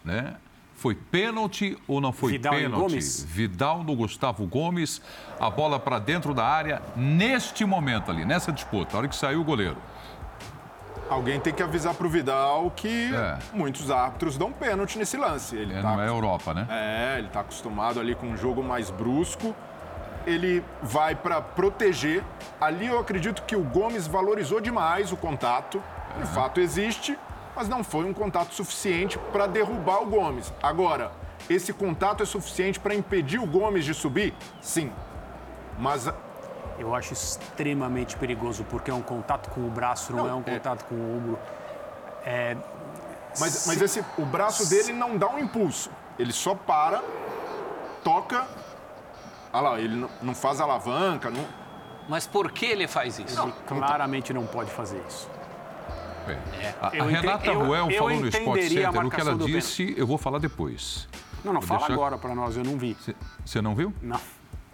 né? 0.04 0.36
Foi 0.80 0.94
pênalti 0.94 1.76
ou 1.86 2.00
não 2.00 2.10
foi 2.10 2.32
Vidal 2.32 2.54
pênalti? 2.54 2.98
Vidal 3.26 3.84
no 3.84 3.94
Gustavo 3.94 4.46
Gomes, 4.46 5.02
a 5.38 5.50
bola 5.50 5.78
para 5.78 5.98
dentro 5.98 6.32
da 6.32 6.46
área, 6.46 6.80
neste 6.96 7.66
momento 7.66 8.10
ali, 8.10 8.24
nessa 8.24 8.50
disputa, 8.50 8.96
a 8.96 9.00
hora 9.00 9.06
que 9.06 9.14
saiu 9.14 9.42
o 9.42 9.44
goleiro. 9.44 9.76
Alguém 11.10 11.38
tem 11.38 11.52
que 11.52 11.62
avisar 11.62 11.92
para 11.92 12.06
o 12.06 12.08
Vidal 12.08 12.72
que 12.74 13.14
é. 13.14 13.38
muitos 13.52 13.90
árbitros 13.90 14.38
dão 14.38 14.50
pênalti 14.50 14.96
nesse 14.96 15.18
lance. 15.18 15.54
Ele 15.54 15.74
é, 15.74 15.82
tá 15.82 15.92
não 15.92 16.00
é 16.00 16.08
Europa, 16.08 16.54
né? 16.54 16.66
É, 16.70 17.18
ele 17.18 17.26
está 17.26 17.40
acostumado 17.40 18.00
ali 18.00 18.14
com 18.14 18.28
um 18.28 18.36
jogo 18.38 18.62
mais 18.62 18.88
brusco. 18.88 19.54
Ele 20.26 20.64
vai 20.82 21.14
para 21.14 21.42
proteger. 21.42 22.24
Ali 22.58 22.86
eu 22.86 22.98
acredito 22.98 23.42
que 23.42 23.54
o 23.54 23.62
Gomes 23.62 24.06
valorizou 24.06 24.62
demais 24.62 25.12
o 25.12 25.16
contato. 25.18 25.82
De 26.18 26.26
fato 26.28 26.58
existe, 26.58 27.18
mas 27.54 27.68
não 27.68 27.82
foi 27.82 28.04
um 28.04 28.12
contato 28.12 28.54
suficiente 28.54 29.18
para 29.32 29.46
derrubar 29.46 30.02
o 30.02 30.06
Gomes. 30.06 30.52
Agora, 30.62 31.12
esse 31.48 31.72
contato 31.72 32.22
é 32.22 32.26
suficiente 32.26 32.78
para 32.78 32.94
impedir 32.94 33.38
o 33.38 33.46
Gomes 33.46 33.84
de 33.84 33.94
subir? 33.94 34.34
Sim. 34.60 34.92
Mas 35.78 36.08
eu 36.78 36.94
acho 36.94 37.12
extremamente 37.12 38.16
perigoso, 38.16 38.64
porque 38.64 38.90
é 38.90 38.94
um 38.94 39.02
contato 39.02 39.50
com 39.50 39.66
o 39.66 39.70
braço, 39.70 40.12
não, 40.12 40.24
não 40.24 40.30
é 40.30 40.34
um 40.34 40.42
é... 40.46 40.54
contato 40.54 40.84
com 40.84 40.94
o 40.94 41.16
ombro. 41.16 41.38
É... 42.24 42.56
Mas, 43.38 43.66
mas 43.66 43.80
esse, 43.80 44.04
o 44.18 44.24
braço 44.24 44.68
dele 44.68 44.92
não 44.92 45.16
dá 45.16 45.28
um 45.28 45.38
impulso. 45.38 45.90
Ele 46.18 46.32
só 46.32 46.54
para, 46.54 47.02
toca. 48.02 48.46
Olha 49.52 49.68
lá, 49.70 49.80
ele 49.80 50.08
não 50.20 50.34
faz 50.34 50.60
alavanca. 50.60 51.30
Não... 51.30 51.46
Mas 52.08 52.26
por 52.26 52.50
que 52.50 52.66
ele 52.66 52.88
faz 52.88 53.18
isso? 53.18 53.40
Ele 53.40 53.52
claramente 53.66 54.32
não 54.32 54.46
pode 54.46 54.70
fazer 54.70 55.02
isso. 55.06 55.30
É. 56.28 56.74
A, 56.80 56.86
a 56.88 57.06
Renata 57.06 57.52
Ruel 57.52 57.90
falou 57.90 58.20
no 58.20 58.28
Sport 58.28 58.62
Center, 58.62 59.06
o 59.06 59.10
que 59.10 59.20
ela 59.20 59.34
disse, 59.34 59.94
eu 59.96 60.06
vou 60.06 60.18
falar 60.18 60.38
depois. 60.38 61.08
Não, 61.44 61.52
não, 61.52 61.60
vou 61.60 61.68
fala 61.68 61.80
deixar... 61.80 61.94
agora 61.94 62.18
para 62.18 62.34
nós, 62.34 62.56
eu 62.56 62.64
não 62.64 62.76
vi. 62.76 62.96
Você 63.44 63.62
não 63.62 63.74
viu? 63.74 63.92
Não. 64.02 64.20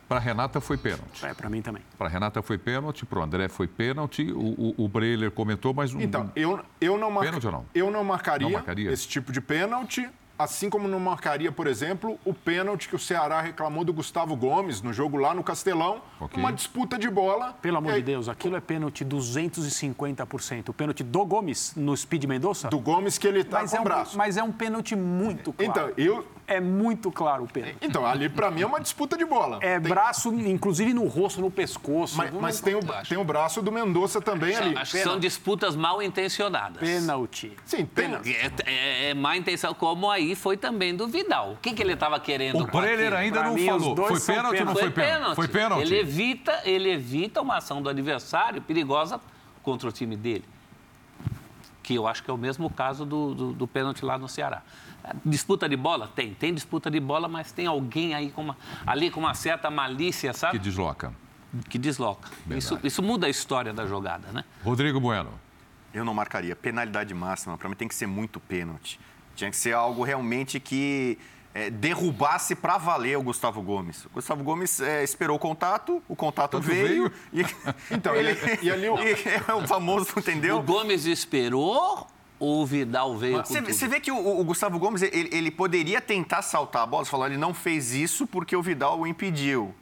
Para 0.09 0.21
Renata 0.21 0.61
foi 0.61 0.77
pênalti. 0.77 1.25
É, 1.25 1.35
para 1.35 1.51
mim 1.51 1.61
também. 1.61 1.83
Para 1.99 2.09
Renata 2.09 2.41
foi 2.41 2.57
pênalti, 2.57 3.05
para 3.05 3.19
o 3.19 3.23
André 3.23 3.49
foi 3.49 3.67
pênalti. 3.67 4.31
O, 4.31 4.75
o, 4.79 4.85
o 4.85 4.89
Breiler 4.89 5.33
comentou, 5.33 5.75
mas 5.75 5.93
um. 5.93 6.01
Então, 6.01 6.31
eu, 6.37 6.61
eu 6.81 6.97
não, 6.97 7.11
mar... 7.11 7.25
pênalti 7.25 7.47
ou 7.47 7.53
não? 7.53 7.67
Eu 7.75 7.91
não 7.91 8.05
marcaria, 8.05 8.47
não 8.47 8.53
marcaria 8.53 8.93
esse 8.93 9.09
tipo 9.09 9.33
de 9.33 9.41
pênalti. 9.41 10.09
Assim 10.39 10.69
como 10.69 10.87
não 10.87 11.01
marcaria, 11.01 11.51
por 11.51 11.67
exemplo, 11.67 12.19
o 12.25 12.35
pênalti 12.35 12.89
que 12.89 12.95
o 12.95 12.99
Ceará 12.99 13.41
reclamou 13.41 13.85
do 13.85 13.93
Gustavo 13.93 14.37
Gomes 14.37 14.83
no 14.83 14.93
jogo 14.93 15.17
lá 15.17 15.35
no 15.35 15.43
Castelão, 15.43 16.03
okay. 16.21 16.39
uma 16.39 16.53
disputa 16.53 16.99
de 16.99 17.09
bola. 17.09 17.55
Pelo 17.63 17.79
amor 17.79 17.95
de 17.95 18.03
Deus, 18.03 18.29
aquilo 18.29 18.57
é 18.57 18.61
pênalti 18.61 19.05
250%. 19.05 20.69
O 20.69 20.73
pênalti 20.75 21.03
do 21.03 21.25
Gomes 21.25 21.75
no 21.75 21.97
Speed 21.97 22.25
Mendonça? 22.25 22.69
Do 22.69 22.79
Gomes 22.79 23.17
que 23.17 23.27
ele 23.27 23.45
tá 23.45 23.61
mas 23.61 23.71
com 23.71 23.77
é 23.77 23.81
um, 23.81 23.85
braço. 23.85 24.19
Mas 24.19 24.37
é 24.37 24.43
um 24.43 24.53
pênalti 24.53 24.95
muito 24.95 25.53
claro. 25.55 25.71
Então, 25.71 25.93
eu, 25.97 26.27
é 26.47 26.61
muito 26.61 27.11
claro 27.11 27.45
o 27.45 27.49
pênalti. 27.49 27.77
Então, 27.83 28.07
ali 28.07 28.29
para 28.29 28.51
mim 28.51 28.63
é 28.63 28.67
uma 28.67 28.81
disputa 28.81 29.17
de 29.17 29.25
bola. 29.25 29.59
É 29.61 29.81
tem... 29.81 29.91
braço, 29.91 30.33
inclusive 30.33 30.95
no 30.95 31.07
rosto, 31.07 31.41
no 31.41 31.51
pescoço. 31.51 32.17
Mas, 32.17 32.33
mas 32.33 32.61
tem, 32.61 32.75
o, 32.75 32.81
tem 33.09 33.19
o 33.19 33.25
braço 33.25 33.61
do 33.61 33.73
Mendonça 33.73 34.21
também 34.21 34.55
acho, 34.55 34.63
ali. 34.63 34.77
Acho 34.77 34.93
que 34.93 35.03
são 35.03 35.19
disputas 35.19 35.75
mal 35.75 36.01
intencionadas. 36.03 36.79
Pênalti. 36.79 37.53
Sim, 37.65 37.85
pênalti. 37.85 38.37
É, 38.37 38.53
é, 38.65 39.11
é 39.11 39.15
má 39.15 39.37
intenção, 39.37 39.75
como 39.75 40.11
aí 40.11 40.35
foi 40.35 40.57
também 40.57 40.95
do 40.95 41.09
Vidal. 41.09 41.53
O 41.53 41.57
que, 41.57 41.73
que 41.73 41.83
ele 41.83 41.95
estava 41.95 42.19
querendo? 42.21 42.63
O 42.63 42.67
Breyer 42.67 43.13
ainda 43.13 43.41
pra 43.41 43.49
não 43.49 43.55
mim, 43.55 43.67
falou. 43.67 43.97
Foi 43.97 44.21
pênalti 44.21 44.59
ou 44.61 44.67
não 44.67 44.77
foi 44.77 44.91
pênalti? 44.91 45.35
Foi 45.35 45.49
pênalti. 45.49 45.83
Ele 45.83 45.99
evita, 45.99 46.61
ele 46.65 46.91
evita 46.91 47.41
uma 47.41 47.57
ação 47.57 47.83
do 47.83 47.89
adversário 47.89 48.63
perigosa 48.63 49.21
contra 49.63 49.89
o 49.89 49.93
time 49.93 50.17
dele. 50.17 50.45
Que 51.83 51.95
eu 51.95 52.07
acho 52.07 52.23
que 52.23 52.31
é 52.31 52.35
o 52.35 52.39
mesmo 52.39 52.71
caso 52.71 53.05
do, 53.05 53.35
do, 53.35 53.53
do 53.53 53.67
pênalti 53.67 54.05
lá 54.05 54.19
no 54.19 54.29
Ceará. 54.29 54.63
Disputa 55.25 55.69
de 55.69 55.77
bola? 55.77 56.11
Tem. 56.15 56.35
Tem 56.35 56.53
disputa 56.53 56.91
de 56.91 57.01
bola, 57.01 57.29
mas 57.29 57.53
tem 57.53 57.67
alguém 57.67 58.15
aí 58.15 58.31
com 58.31 58.43
uma, 58.43 58.57
ali 58.87 59.11
com 59.11 59.21
uma 59.21 59.35
certa 59.35 59.71
malícia, 59.71 60.33
sabe? 60.33 60.59
Que 60.59 60.65
desloca. 60.65 61.13
Que 61.69 61.79
desloca. 61.79 62.29
Isso, 62.51 62.79
isso 62.83 63.03
muda 63.03 63.27
a 63.27 63.31
história 63.31 63.73
da 63.73 63.87
jogada, 63.87 64.29
né? 64.33 64.45
Rodrigo 64.65 65.01
Bueno. 65.01 65.31
Eu 65.95 66.05
não 66.05 66.13
marcaria. 66.13 66.55
Penalidade 66.55 67.15
máxima. 67.15 67.57
Para 67.57 67.69
mim 67.69 67.75
tem 67.75 67.89
que 67.89 67.95
ser 67.95 68.07
muito 68.07 68.39
pênalti. 68.39 69.01
Tinha 69.35 69.51
que 69.51 69.57
ser 69.57 69.73
algo 69.73 70.03
realmente 70.03 70.61
que 70.61 71.19
é, 71.55 71.71
derrubasse 71.71 72.55
para 72.55 72.77
valer 72.77 73.17
o 73.17 73.23
Gustavo 73.23 73.63
Gomes. 73.63 74.05
O 74.05 74.11
Gustavo 74.11 74.45
Gomes 74.45 74.79
é, 74.79 75.03
esperou 75.03 75.37
o 75.37 75.39
contato, 75.39 76.03
o 76.07 76.15
contato 76.15 76.61
veio, 76.61 77.11
veio. 77.33 77.47
E, 77.47 77.47
então, 77.95 78.15
ele, 78.15 78.37
e 78.61 78.71
ali 78.71 78.89
o... 78.89 78.99
e 79.01 79.17
é 79.49 79.55
o 79.55 79.67
famoso, 79.67 80.13
entendeu? 80.19 80.59
O 80.59 80.63
Gomes 80.63 81.07
esperou 81.07 82.07
ou 82.39 82.63
o 82.63 82.67
Vidal 82.67 83.17
veio 83.17 83.39
você, 83.39 83.61
você 83.61 83.89
vê 83.89 84.01
que 84.01 84.11
o, 84.11 84.41
o 84.41 84.45
Gustavo 84.45 84.79
Gomes, 84.79 85.03
ele, 85.03 85.29
ele, 85.33 85.51
poderia 85.51 86.01
tentar 86.01 86.43
saltar 86.43 86.83
a 86.83 86.87
bola, 86.87 87.05
você 87.05 87.11
falou, 87.11 87.27
ele 87.27 87.37
não 87.37 87.55
fez 87.55 87.93
isso 87.93 88.27
porque 88.27 88.55
o 88.55 88.63
Vidal 88.63 89.01
o 89.01 89.07
impediu. 89.07 89.75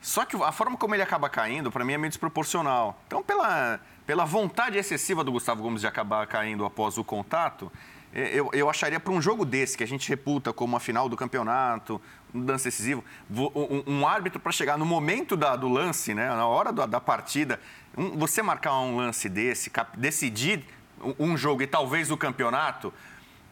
Só 0.00 0.24
que 0.24 0.36
a 0.36 0.50
forma 0.50 0.76
como 0.76 0.94
ele 0.94 1.02
acaba 1.02 1.28
caindo, 1.28 1.70
para 1.70 1.84
mim, 1.84 1.92
é 1.92 1.98
meio 1.98 2.10
desproporcional. 2.10 3.00
Então, 3.06 3.22
pela, 3.22 3.80
pela 4.04 4.24
vontade 4.24 4.76
excessiva 4.76 5.22
do 5.22 5.30
Gustavo 5.30 5.62
Gomes 5.62 5.80
de 5.80 5.86
acabar 5.86 6.26
caindo 6.26 6.64
após 6.64 6.98
o 6.98 7.04
contato, 7.04 7.70
eu, 8.12 8.50
eu 8.52 8.68
acharia 8.68 9.00
para 9.00 9.12
um 9.12 9.22
jogo 9.22 9.44
desse, 9.44 9.76
que 9.76 9.82
a 9.82 9.86
gente 9.86 10.08
reputa 10.08 10.52
como 10.52 10.76
a 10.76 10.80
final 10.80 11.08
do 11.08 11.16
campeonato, 11.16 12.00
um 12.34 12.44
lance 12.44 12.64
decisivo, 12.64 13.02
um, 13.30 13.82
um 13.86 14.06
árbitro 14.06 14.38
para 14.38 14.52
chegar 14.52 14.76
no 14.76 14.84
momento 14.84 15.36
da, 15.36 15.56
do 15.56 15.68
lance, 15.68 16.12
né, 16.12 16.28
na 16.28 16.46
hora 16.46 16.72
da, 16.72 16.84
da 16.84 17.00
partida, 17.00 17.58
um, 17.96 18.18
você 18.18 18.42
marcar 18.42 18.78
um 18.80 18.96
lance 18.96 19.28
desse, 19.28 19.70
cap, 19.70 19.98
decidir 19.98 20.64
um 21.18 21.36
jogo 21.36 21.62
e 21.62 21.66
talvez 21.66 22.10
o 22.10 22.16
campeonato, 22.16 22.92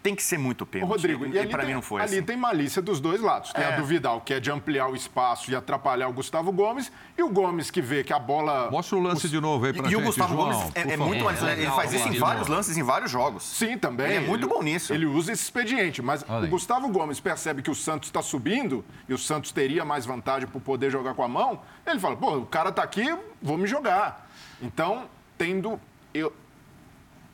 tem 0.02 0.14
que 0.14 0.22
ser 0.22 0.38
muito 0.38 0.64
pênalti. 0.64 0.90
Rodrigo, 0.90 1.26
e, 1.26 1.38
e 1.38 1.46
para 1.46 1.64
mim 1.64 1.74
não 1.74 1.82
foi 1.82 2.00
ali 2.00 2.16
assim. 2.16 2.22
tem 2.24 2.36
malícia 2.36 2.80
dos 2.80 3.00
dois 3.00 3.20
lados. 3.20 3.52
Tem 3.52 3.64
é. 3.64 3.74
a 3.74 3.76
do 3.76 3.84
Vidal, 3.84 4.20
que 4.20 4.32
é 4.32 4.40
de 4.40 4.50
ampliar 4.50 4.88
o 4.88 4.96
espaço 4.96 5.50
e 5.50 5.54
atrapalhar 5.54 6.08
o 6.08 6.12
Gustavo 6.12 6.50
Gomes, 6.52 6.90
e 7.18 7.22
o 7.22 7.28
Gomes 7.28 7.70
que 7.70 7.82
vê 7.82 8.02
que 8.02 8.12
a 8.12 8.18
bola... 8.18 8.70
Mostra 8.70 8.96
o 8.96 9.02
lance 9.02 9.26
o... 9.26 9.28
de 9.28 9.40
novo 9.40 9.66
aí 9.66 9.72
pra 9.72 9.82
e, 9.82 9.90
gente, 9.90 9.98
E 9.98 10.02
o 10.02 10.06
Gustavo 10.06 10.34
João, 10.34 10.52
Gomes 10.52 10.72
é, 10.74 10.92
é 10.92 10.96
muito 10.96 11.24
mais... 11.24 11.42
É, 11.42 11.52
ele 11.52 11.70
faz 11.70 11.92
isso 11.92 12.08
em 12.08 12.18
vários 12.18 12.48
lances, 12.48 12.78
em 12.78 12.82
vários 12.82 13.10
jogos. 13.10 13.42
Sim, 13.42 13.76
também. 13.76 14.06
Ele 14.06 14.16
é 14.16 14.20
muito 14.20 14.46
ele, 14.46 14.54
bom 14.54 14.62
nisso. 14.62 14.94
Ele 14.94 15.04
usa 15.04 15.32
esse 15.32 15.42
expediente, 15.42 16.00
mas 16.00 16.22
o 16.22 16.46
Gustavo 16.48 16.88
Gomes 16.88 17.20
percebe 17.20 17.60
que 17.60 17.70
o 17.70 17.74
Santos 17.74 18.08
está 18.08 18.22
subindo 18.22 18.84
e 19.08 19.12
o 19.12 19.18
Santos 19.18 19.52
teria 19.52 19.84
mais 19.84 20.06
vantagem 20.06 20.48
por 20.48 20.62
poder 20.62 20.90
jogar 20.90 21.14
com 21.14 21.22
a 21.22 21.28
mão, 21.28 21.60
ele 21.86 21.98
fala, 21.98 22.16
pô, 22.16 22.38
o 22.38 22.46
cara 22.46 22.72
tá 22.72 22.82
aqui, 22.82 23.14
vou 23.42 23.58
me 23.58 23.66
jogar. 23.66 24.30
Então, 24.62 25.04
tendo... 25.36 25.78
Eu, 26.12 26.32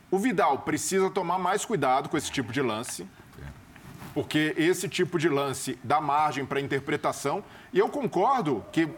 o 0.09 0.17
Vidal 0.17 0.59
precisa 0.59 1.09
tomar 1.09 1.37
mais 1.37 1.65
cuidado 1.65 2.09
com 2.09 2.17
esse 2.17 2.31
tipo 2.31 2.51
de 2.51 2.61
lance 2.61 3.07
porque 4.17 4.55
esse 4.57 4.89
tipo 4.89 5.19
de 5.19 5.29
lance 5.29 5.77
dá 5.83 6.01
margem 6.01 6.43
para 6.43 6.59
interpretação. 6.59 7.43
E 7.71 7.77
eu 7.77 7.87
concordo 7.87 8.65
que 8.71 8.89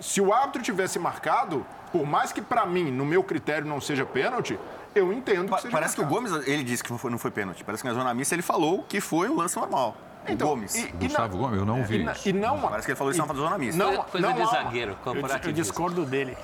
se 0.00 0.18
o 0.18 0.32
árbitro 0.32 0.62
tivesse 0.62 0.98
marcado, 0.98 1.66
por 1.92 2.06
mais 2.06 2.32
que 2.32 2.40
para 2.40 2.64
mim, 2.64 2.90
no 2.90 3.04
meu 3.04 3.22
critério, 3.22 3.68
não 3.68 3.82
seja 3.82 4.06
pênalti, 4.06 4.58
eu 4.94 5.12
entendo 5.12 5.44
que 5.44 5.50
pa 5.50 5.58
seja 5.58 5.70
Parece 5.70 5.98
marcado. 5.98 6.08
que 6.08 6.30
o 6.30 6.32
Gomes, 6.32 6.48
ele 6.48 6.64
disse 6.64 6.82
que 6.82 6.90
não 6.90 6.96
foi, 6.96 7.10
não 7.10 7.18
foi 7.18 7.30
pênalti. 7.30 7.62
Parece 7.62 7.82
que 7.82 7.88
na 7.90 7.94
zona 7.94 8.14
mista 8.14 8.34
ele 8.34 8.40
falou 8.40 8.82
que 8.84 8.98
foi 8.98 9.28
um 9.28 9.36
lance 9.36 9.54
normal. 9.58 9.94
Então, 10.28 10.48
Gomes. 10.48 10.74
E, 10.74 10.86
e 10.86 10.92
Gustavo 11.06 11.36
Gomes, 11.36 11.58
eu 11.58 11.66
não 11.66 11.78
é, 11.78 11.82
vi 11.82 11.96
e, 11.96 12.10
isso. 12.10 12.28
E 12.28 12.32
não, 12.32 12.60
Parece 12.60 12.86
que 12.86 12.92
ele 12.92 12.98
falou 12.98 13.12
isso 13.12 13.26
na 13.26 13.34
zona 13.34 13.58
mista. 13.58 13.82
Não, 13.82 14.02
coisa 14.04 14.26
não 14.26 14.34
de 14.34 14.50
zagueiro, 14.50 14.96
eu, 15.04 15.14
eu 15.44 15.52
discordo 15.52 16.04
dele. 16.04 16.36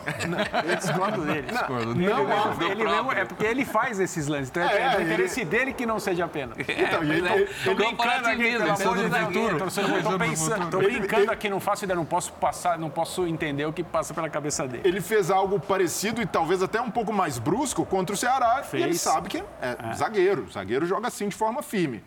eu 0.64 0.76
discordo 0.76 1.24
dele. 1.24 1.43
Discordo 1.43 1.95
dele. 1.95 2.09
Não, 2.09 2.24
não 2.24 2.70
ele 2.70 2.85
mesmo, 2.85 3.12
é 3.12 3.24
porque 3.24 3.47
ele 3.47 3.64
faz 3.64 4.01
esses 4.01 4.26
lances. 4.26 4.51
Então 4.51 4.62
é, 4.62 4.76
é, 4.76 4.97
é 4.97 5.03
interesse 5.03 5.41
ele... 5.41 5.51
dele 5.51 5.72
que 5.72 5.87
não 5.87 5.99
seja 5.99 6.26
pena. 6.26 6.55
Então, 6.59 7.03
ele, 7.03 7.18
ele, 7.18 7.29
ele, 7.29 7.74
brincando 7.74 8.29
aqui, 8.29 8.59
pelo 8.59 8.72
amor 8.72 8.97
de 8.97 9.33
Deus. 9.33 10.03
Tô, 10.03 10.18
pensando, 10.18 10.70
tô 10.70 10.79
brincando 10.79 11.31
aqui, 11.31 11.49
não 11.49 11.61
faço 11.61 11.85
ideia, 11.85 11.97
não 11.97 12.05
posso 12.05 12.33
passar, 12.33 12.79
não 12.79 12.91
posso 12.91 13.26
entender 13.26 13.66
o 13.66 13.72
que 13.72 13.83
passa 13.83 14.12
pela 14.12 14.29
cabeça 14.29 14.66
dele. 14.66 14.83
Ele 14.85 15.01
fez 15.01 15.31
algo 15.31 15.59
parecido 15.61 16.20
e 16.20 16.26
talvez 16.26 16.62
até 16.62 16.81
um 16.81 16.91
pouco 16.91 17.12
mais 17.12 17.39
brusco 17.39 17.85
contra 17.85 18.14
o 18.14 18.16
Ceará. 18.16 18.62
Fez. 18.62 18.83
E 18.83 18.87
ele 18.87 18.99
sabe 18.99 19.29
que 19.29 19.43
é, 19.61 19.95
zagueiro. 19.95 20.49
Zagueiro 20.51 20.87
joga 20.87 21.09
assim 21.09 21.29
de 21.29 21.37
forma 21.37 21.62
firme. 21.62 22.03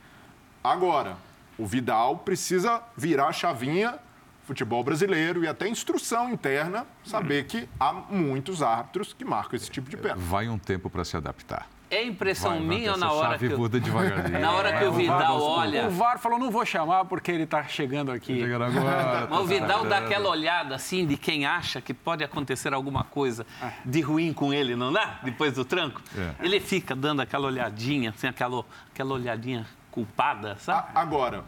Agora, 0.64 1.16
o 1.62 1.66
Vidal 1.66 2.18
precisa 2.18 2.82
virar 2.98 3.28
a 3.28 3.32
chavinha 3.32 4.00
futebol 4.44 4.84
brasileiro 4.84 5.44
e 5.44 5.48
até 5.48 5.68
instrução 5.68 6.32
interna 6.32 6.88
saber 7.04 7.46
que 7.46 7.70
há 7.80 7.94
muitos 7.94 8.64
árbitros 8.64 9.14
que 9.14 9.24
marcam 9.24 9.56
esse 9.56 9.70
tipo 9.70 9.88
de 9.88 9.96
pena. 9.96 10.16
Vai 10.16 10.50
um 10.50 10.58
tempo 10.58 10.90
para 10.90 11.06
se 11.06 11.16
adaptar. 11.16 11.70
É 11.92 12.04
impressão 12.04 12.52
vai, 12.52 12.60
minha 12.62 12.94
ou 12.94 12.98
na 12.98 13.12
hora 13.12 13.38
que 13.38 13.50
muda 13.50 13.80
devagarinho. 13.80 14.40
na 14.42 14.52
hora 14.54 14.80
que 14.80 14.86
o 14.86 14.94
Vidal 14.94 15.38
o 15.38 15.44
olha, 15.44 15.88
o 15.88 15.92
VAR 15.92 16.18
falou 16.18 16.40
não 16.40 16.50
vou 16.50 16.66
chamar 16.66 17.06
porque 17.06 17.32
ele 17.32 17.44
está 17.44 17.64
chegando 17.66 18.12
aqui. 18.12 18.40
Chegando 18.40 18.64
agora. 18.64 19.28
Mas 19.30 19.40
o 19.40 19.46
Vidal 19.46 19.86
dá 19.86 20.00
aquela 20.00 20.30
olhada 20.30 20.74
assim 20.74 21.06
de 21.06 21.16
quem 21.16 21.46
acha 21.46 21.80
que 21.80 21.94
pode 21.94 22.24
acontecer 22.24 22.74
alguma 22.74 23.04
coisa 23.04 23.46
de 23.86 24.02
ruim 24.02 24.34
com 24.34 24.52
ele, 24.52 24.76
não 24.76 24.92
dá? 24.92 25.20
Depois 25.22 25.54
do 25.54 25.64
tranco, 25.64 26.02
é. 26.18 26.34
ele 26.44 26.60
fica 26.60 26.96
dando 26.96 27.22
aquela 27.22 27.46
olhadinha, 27.46 28.10
assim, 28.10 28.28
aquela 28.28 28.66
aquela 28.92 29.14
olhadinha 29.14 29.68
culpada, 29.92 30.56
sabe? 30.58 30.90
Agora, 30.96 31.44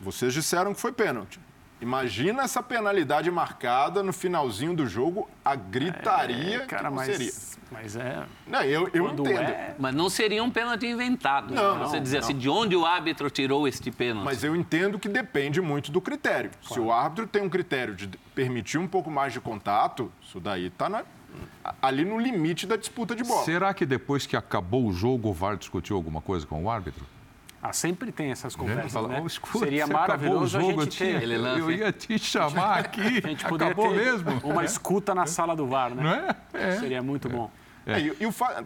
vocês 0.00 0.32
disseram 0.32 0.74
que 0.74 0.80
foi 0.80 0.92
pênalti. 0.92 1.38
Imagina 1.82 2.44
essa 2.44 2.62
penalidade 2.62 3.28
marcada 3.28 4.04
no 4.04 4.12
finalzinho 4.12 4.72
do 4.72 4.86
jogo, 4.86 5.28
a 5.44 5.56
gritaria 5.56 6.58
é, 6.62 6.66
cara, 6.66 6.88
que 6.88 6.94
mas, 6.94 7.06
seria. 7.06 7.32
Mas 7.72 7.96
é. 7.96 8.24
Não, 8.46 8.62
eu, 8.62 8.88
eu 8.94 9.08
entendo. 9.08 9.40
É... 9.40 9.74
Mas 9.76 9.92
não 9.92 10.08
seria 10.08 10.44
um 10.44 10.50
pênalti 10.50 10.86
inventado. 10.86 11.52
Não, 11.52 11.78
né? 11.78 11.84
Você 11.84 11.98
dizer 11.98 12.18
assim, 12.18 12.38
de 12.38 12.48
onde 12.48 12.76
o 12.76 12.86
árbitro 12.86 13.28
tirou 13.28 13.66
este 13.66 13.90
pênalti? 13.90 14.24
Mas 14.24 14.44
eu 14.44 14.54
entendo 14.54 14.96
que 14.96 15.08
depende 15.08 15.60
muito 15.60 15.90
do 15.90 16.00
critério. 16.00 16.52
Claro. 16.64 16.74
Se 16.74 16.78
o 16.78 16.92
árbitro 16.92 17.26
tem 17.26 17.42
um 17.42 17.48
critério 17.48 17.96
de 17.96 18.06
permitir 18.32 18.78
um 18.78 18.86
pouco 18.86 19.10
mais 19.10 19.32
de 19.32 19.40
contato, 19.40 20.12
isso 20.22 20.38
daí 20.38 20.66
está 20.66 20.88
na, 20.88 21.02
ali 21.80 22.04
no 22.04 22.16
limite 22.16 22.64
da 22.64 22.76
disputa 22.76 23.16
de 23.16 23.24
bola. 23.24 23.44
Será 23.44 23.74
que 23.74 23.84
depois 23.84 24.24
que 24.24 24.36
acabou 24.36 24.86
o 24.86 24.92
jogo 24.92 25.30
o 25.30 25.32
VAR 25.32 25.56
discutiu 25.56 25.96
alguma 25.96 26.20
coisa 26.20 26.46
com 26.46 26.62
o 26.62 26.70
árbitro? 26.70 27.04
Ah, 27.64 27.72
sempre 27.72 28.10
tem 28.10 28.32
essas 28.32 28.56
conversas, 28.56 28.92
fala, 28.92 29.06
né? 29.06 29.20
Oh, 29.22 29.26
escuta, 29.26 29.60
Seria 29.60 29.86
maravilhoso 29.86 30.60
jogo, 30.60 30.80
a 30.80 30.84
gente 30.84 30.98
ter... 30.98 31.22
Ele 31.22 31.34
eu 31.36 31.70
ia 31.70 31.92
te 31.92 32.18
chamar 32.18 32.80
aqui, 32.80 33.22
a 33.22 33.28
gente 33.28 33.46
acabou 33.46 33.90
ter 33.90 33.96
mesmo. 33.96 34.40
Uma 34.42 34.64
escuta 34.64 35.14
na 35.14 35.26
sala 35.26 35.54
do 35.54 35.68
VAR, 35.68 35.94
né? 35.94 36.02
Não 36.02 36.60
é? 36.60 36.70
é. 36.70 36.80
Seria 36.80 37.00
muito 37.00 37.28
bom. 37.28 37.48
É. 37.86 38.00
E, 38.00 38.16
e 38.18 38.26
o 38.26 38.32
fa... 38.32 38.64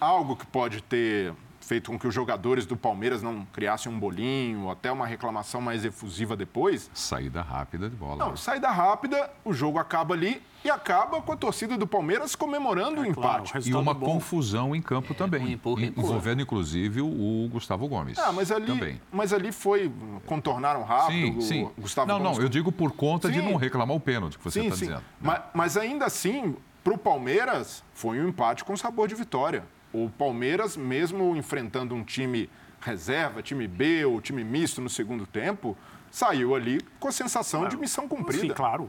algo 0.00 0.36
que 0.36 0.46
pode 0.46 0.80
ter 0.84 1.34
feito 1.70 1.88
com 1.88 1.96
que 1.96 2.08
os 2.08 2.12
jogadores 2.12 2.66
do 2.66 2.76
Palmeiras 2.76 3.22
não 3.22 3.46
criassem 3.52 3.92
um 3.92 3.96
bolinho, 3.96 4.64
ou 4.64 4.72
até 4.72 4.90
uma 4.90 5.06
reclamação 5.06 5.60
mais 5.60 5.84
efusiva 5.84 6.36
depois. 6.36 6.90
Saída 6.92 7.42
rápida 7.42 7.88
de 7.88 7.94
bola. 7.94 8.16
Não, 8.16 8.36
saída 8.36 8.68
rápida, 8.72 9.30
o 9.44 9.52
jogo 9.52 9.78
acaba 9.78 10.12
ali 10.12 10.42
e 10.64 10.68
acaba 10.70 11.22
com 11.22 11.30
a 11.30 11.36
torcida 11.36 11.78
do 11.78 11.86
Palmeiras 11.86 12.34
comemorando 12.34 12.96
é, 12.96 13.02
o 13.02 13.06
empate. 13.06 13.52
Claro, 13.52 13.64
o 13.64 13.68
e 13.68 13.74
uma 13.74 13.94
bom. 13.94 14.04
confusão 14.04 14.74
em 14.74 14.82
campo 14.82 15.12
é, 15.12 15.14
também, 15.14 15.44
um 15.44 15.48
empurra, 15.50 15.84
empurra. 15.84 16.08
envolvendo 16.08 16.42
inclusive 16.42 17.00
o 17.02 17.48
Gustavo 17.52 17.86
Gomes. 17.86 18.18
Ah, 18.18 18.32
mas 18.32 18.50
ali, 18.50 18.66
também. 18.66 19.00
mas 19.12 19.32
ali 19.32 19.52
foi 19.52 19.92
contornaram 20.26 20.82
rápido. 20.82 21.40
Sim, 21.40 21.40
sim. 21.40 21.70
Gustavo 21.78 22.08
não, 22.08 22.18
Gomes. 22.18 22.38
não, 22.38 22.44
eu 22.44 22.48
digo 22.48 22.72
por 22.72 22.90
conta 22.90 23.28
sim. 23.28 23.34
de 23.34 23.42
não 23.42 23.54
reclamar 23.54 23.94
o 23.94 24.00
pênalti 24.00 24.36
que 24.36 24.42
você 24.42 24.60
está 24.60 24.74
dizendo. 24.74 25.04
Mas, 25.20 25.40
mas 25.54 25.76
ainda 25.76 26.04
assim, 26.04 26.56
para 26.82 26.94
o 26.94 26.98
Palmeiras, 26.98 27.84
foi 27.94 28.20
um 28.20 28.28
empate 28.28 28.64
com 28.64 28.76
sabor 28.76 29.06
de 29.06 29.14
vitória. 29.14 29.62
O 29.92 30.08
Palmeiras, 30.08 30.76
mesmo 30.76 31.36
enfrentando 31.36 31.94
um 31.94 32.04
time 32.04 32.48
reserva, 32.80 33.42
time 33.42 33.66
B 33.66 34.04
ou 34.04 34.20
time 34.20 34.42
misto 34.44 34.80
no 34.80 34.88
segundo 34.88 35.26
tempo, 35.26 35.76
saiu 36.10 36.54
ali 36.54 36.80
com 36.98 37.08
a 37.08 37.12
sensação 37.12 37.60
claro. 37.60 37.74
de 37.74 37.80
missão 37.80 38.08
cumprida. 38.08 38.42
Sim, 38.42 38.54
claro. 38.54 38.88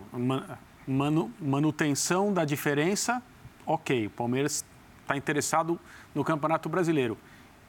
Manu, 0.87 1.31
manutenção 1.39 2.33
da 2.33 2.45
diferença, 2.45 3.21
ok. 3.65 4.07
O 4.07 4.09
Palmeiras 4.09 4.65
está 5.01 5.17
interessado 5.17 5.79
no 6.13 6.23
Campeonato 6.23 6.69
Brasileiro. 6.69 7.17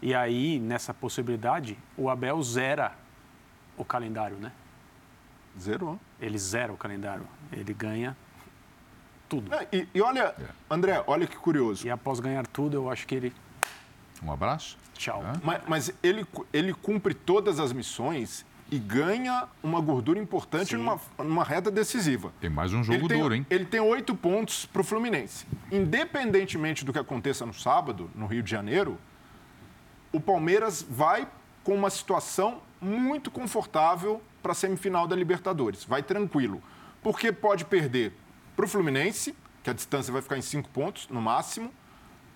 E 0.00 0.14
aí, 0.14 0.58
nessa 0.58 0.92
possibilidade, 0.92 1.78
o 1.96 2.10
Abel 2.10 2.42
zera 2.42 2.96
o 3.76 3.84
calendário, 3.84 4.36
né? 4.36 4.52
Zerou. 5.58 5.98
Ele 6.20 6.38
zera 6.38 6.72
o 6.72 6.76
calendário. 6.76 7.26
Ele 7.52 7.72
ganha 7.72 8.16
tudo. 9.32 9.54
É, 9.54 9.66
e, 9.72 9.88
e, 9.94 10.02
olha, 10.02 10.34
André, 10.70 11.02
olha 11.06 11.26
que 11.26 11.36
curioso. 11.36 11.86
E 11.86 11.90
após 11.90 12.20
ganhar 12.20 12.46
tudo, 12.46 12.76
eu 12.76 12.90
acho 12.90 13.06
que 13.06 13.14
ele. 13.14 13.32
Um 14.22 14.30
abraço. 14.30 14.76
Tchau. 14.92 15.24
É. 15.24 15.40
Mas, 15.42 15.62
mas, 15.66 15.94
ele, 16.02 16.26
ele 16.52 16.74
cumpre 16.74 17.14
todas 17.14 17.58
as 17.58 17.72
missões 17.72 18.44
e 18.70 18.78
ganha 18.78 19.48
uma 19.62 19.80
gordura 19.80 20.18
importante 20.18 20.76
numa, 20.76 21.00
numa 21.18 21.44
reta 21.44 21.70
decisiva. 21.70 22.30
Tem 22.40 22.50
mais 22.50 22.74
um 22.74 22.84
jogo 22.84 23.08
tem, 23.08 23.18
duro, 23.18 23.34
hein? 23.34 23.46
Ele 23.48 23.64
tem 23.64 23.80
oito 23.80 24.14
pontos 24.14 24.66
para 24.66 24.82
o 24.82 24.84
Fluminense. 24.84 25.46
Independentemente 25.70 26.84
do 26.84 26.92
que 26.92 26.98
aconteça 26.98 27.46
no 27.46 27.54
sábado, 27.54 28.10
no 28.14 28.26
Rio 28.26 28.42
de 28.42 28.50
Janeiro, 28.50 28.98
o 30.12 30.20
Palmeiras 30.20 30.86
vai 30.88 31.26
com 31.64 31.74
uma 31.74 31.90
situação 31.90 32.60
muito 32.80 33.30
confortável 33.30 34.22
para 34.42 34.52
a 34.52 34.54
semifinal 34.54 35.06
da 35.06 35.16
Libertadores. 35.16 35.84
Vai 35.84 36.02
tranquilo. 36.02 36.62
Porque 37.02 37.32
pode 37.32 37.64
perder 37.64 38.12
para 38.54 38.64
o 38.64 38.68
Fluminense, 38.68 39.34
que 39.62 39.70
a 39.70 39.72
distância 39.72 40.12
vai 40.12 40.22
ficar 40.22 40.36
em 40.36 40.42
cinco 40.42 40.68
pontos 40.68 41.08
no 41.08 41.20
máximo. 41.20 41.72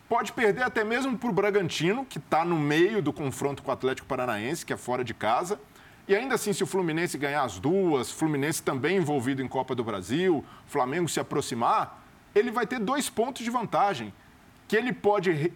Pode 0.09 0.33
perder 0.33 0.63
até 0.63 0.85
mesmo 0.85 1.19
para 1.19 1.29
o 1.29 1.33
Bragantino, 1.33 2.05
que 2.05 2.19
está 2.19 2.45
no 2.45 2.57
meio 2.57 3.03
do 3.03 3.13
confronto 3.13 3.63
com 3.63 3.71
o 3.71 3.75
Atlético 3.75 4.07
Paranaense, 4.07 4.65
que 4.65 4.73
é 4.73 4.77
fora 4.77 5.03
de 5.03 5.13
casa. 5.13 5.59
E 6.07 6.15
ainda 6.15 6.37
assim, 6.37 6.53
se 6.53 6.63
o 6.63 6.67
Fluminense 6.67 7.19
ganhar 7.19 7.43
as 7.43 7.59
duas, 7.59 8.13
Fluminense 8.13 8.63
também 8.63 8.97
envolvido 8.97 9.43
em 9.43 9.49
Copa 9.49 9.75
do 9.75 9.83
Brasil, 9.83 10.45
Flamengo 10.67 11.09
se 11.09 11.19
aproximar, 11.19 12.05
ele 12.33 12.53
vai 12.53 12.67
ter 12.67 12.79
dois 12.79 13.11
pontos 13.11 13.43
de 13.43 13.51
vantagem, 13.51 14.15
que 14.69 14.77
ele 14.77 14.93
pode 14.93 15.53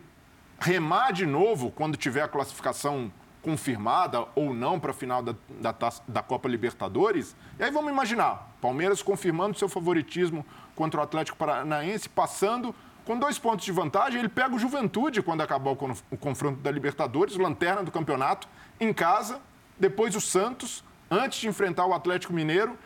remar 0.59 1.13
de 1.13 1.25
novo 1.25 1.71
quando 1.71 1.97
tiver 1.97 2.23
a 2.23 2.29
classificação 2.29 3.13
confirmada 3.43 4.26
ou 4.34 4.53
não 4.53 4.78
para 4.78 4.91
a 4.91 4.95
final 4.95 5.22
da, 5.22 5.34
da, 5.61 5.74
da, 6.07 6.22
Copa 6.22 6.49
Libertadores. 6.49 7.34
E 7.59 7.64
aí 7.64 7.70
vamos 7.70 7.91
imaginar, 7.91 8.55
Palmeiras 8.61 9.03
confirmando 9.03 9.59
seu 9.59 9.68
favoritismo 9.68 10.45
contra 10.74 11.01
o 11.01 11.03
Atlético 11.03 11.38
Paranaense, 11.38 12.09
passando 12.09 12.74
com 13.05 13.18
dois 13.18 13.38
pontos 13.38 13.64
de 13.64 13.72
vantagem, 13.72 14.20
ele 14.20 14.28
pega 14.28 14.55
o 14.55 14.59
Juventude 14.59 15.22
quando 15.22 15.41
acabar 15.41 15.70
o, 15.70 15.97
o 16.11 16.16
confronto 16.16 16.61
da 16.61 16.70
Libertadores, 16.70 17.36
lanterna 17.36 17.82
do 17.82 17.91
campeonato, 17.91 18.47
em 18.78 18.93
casa, 18.93 19.41
depois 19.78 20.14
o 20.14 20.20
Santos, 20.20 20.84
antes 21.11 21.41
de 21.41 21.49
enfrentar 21.49 21.86
o 21.86 21.95
Atlético 21.95 22.32
Mineiro, 22.32 22.78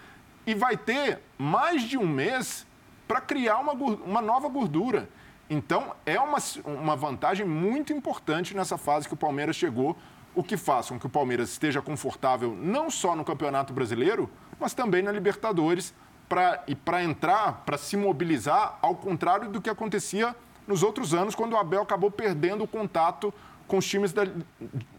e 0.47 0.55
vai 0.55 0.77
ter 0.77 1.21
mais 1.37 1.83
de 1.83 1.99
um 1.99 2.07
mês 2.07 2.67
para 3.09 3.21
criar 3.21 3.59
uma, 3.59 3.73
uma 3.73 4.23
nova 4.23 4.49
gordura. 4.49 5.09
Então, 5.51 5.95
é 6.07 6.19
uma, 6.19 6.39
uma 6.65 6.97
vantagem 6.97 7.47
muito 7.47 7.93
importante 7.93 8.57
nessa 8.57 8.79
fase 8.79 9.07
que 9.07 9.15
o 9.15 9.17
Palmeiras 9.17 9.57
chegou, 9.57 9.97
o 10.35 10.43
que 10.43 10.57
faz 10.57 10.89
com 10.89 10.99
que 10.99 11.07
o 11.07 11.11
Palmeiras 11.11 11.51
esteja 11.51 11.81
confortável 11.81 12.57
não 12.61 12.91
só 12.91 13.15
no 13.15 13.25
Campeonato 13.25 13.73
Brasileiro, 13.73 14.29
mas 14.59 14.75
também 14.75 15.03
na 15.03 15.13
Libertadores, 15.13 15.95
pra, 16.29 16.63
e 16.67 16.75
para 16.75 17.03
entrar, 17.05 17.63
para 17.65 17.79
se 17.79 17.97
mobilizar, 17.97 18.79
ao 18.83 18.97
contrário 18.97 19.49
do 19.49 19.61
que 19.61 19.71
acontecia 19.71 20.35
nos 20.67 20.83
outros 20.83 21.15
anos, 21.15 21.35
quando 21.35 21.53
o 21.53 21.57
Abel 21.57 21.83
acabou 21.83 22.11
perdendo 22.11 22.65
o 22.65 22.69
contato 22.69 23.33
com 23.67 23.79
os 23.79 23.87
times 23.87 24.13
da, 24.13 24.27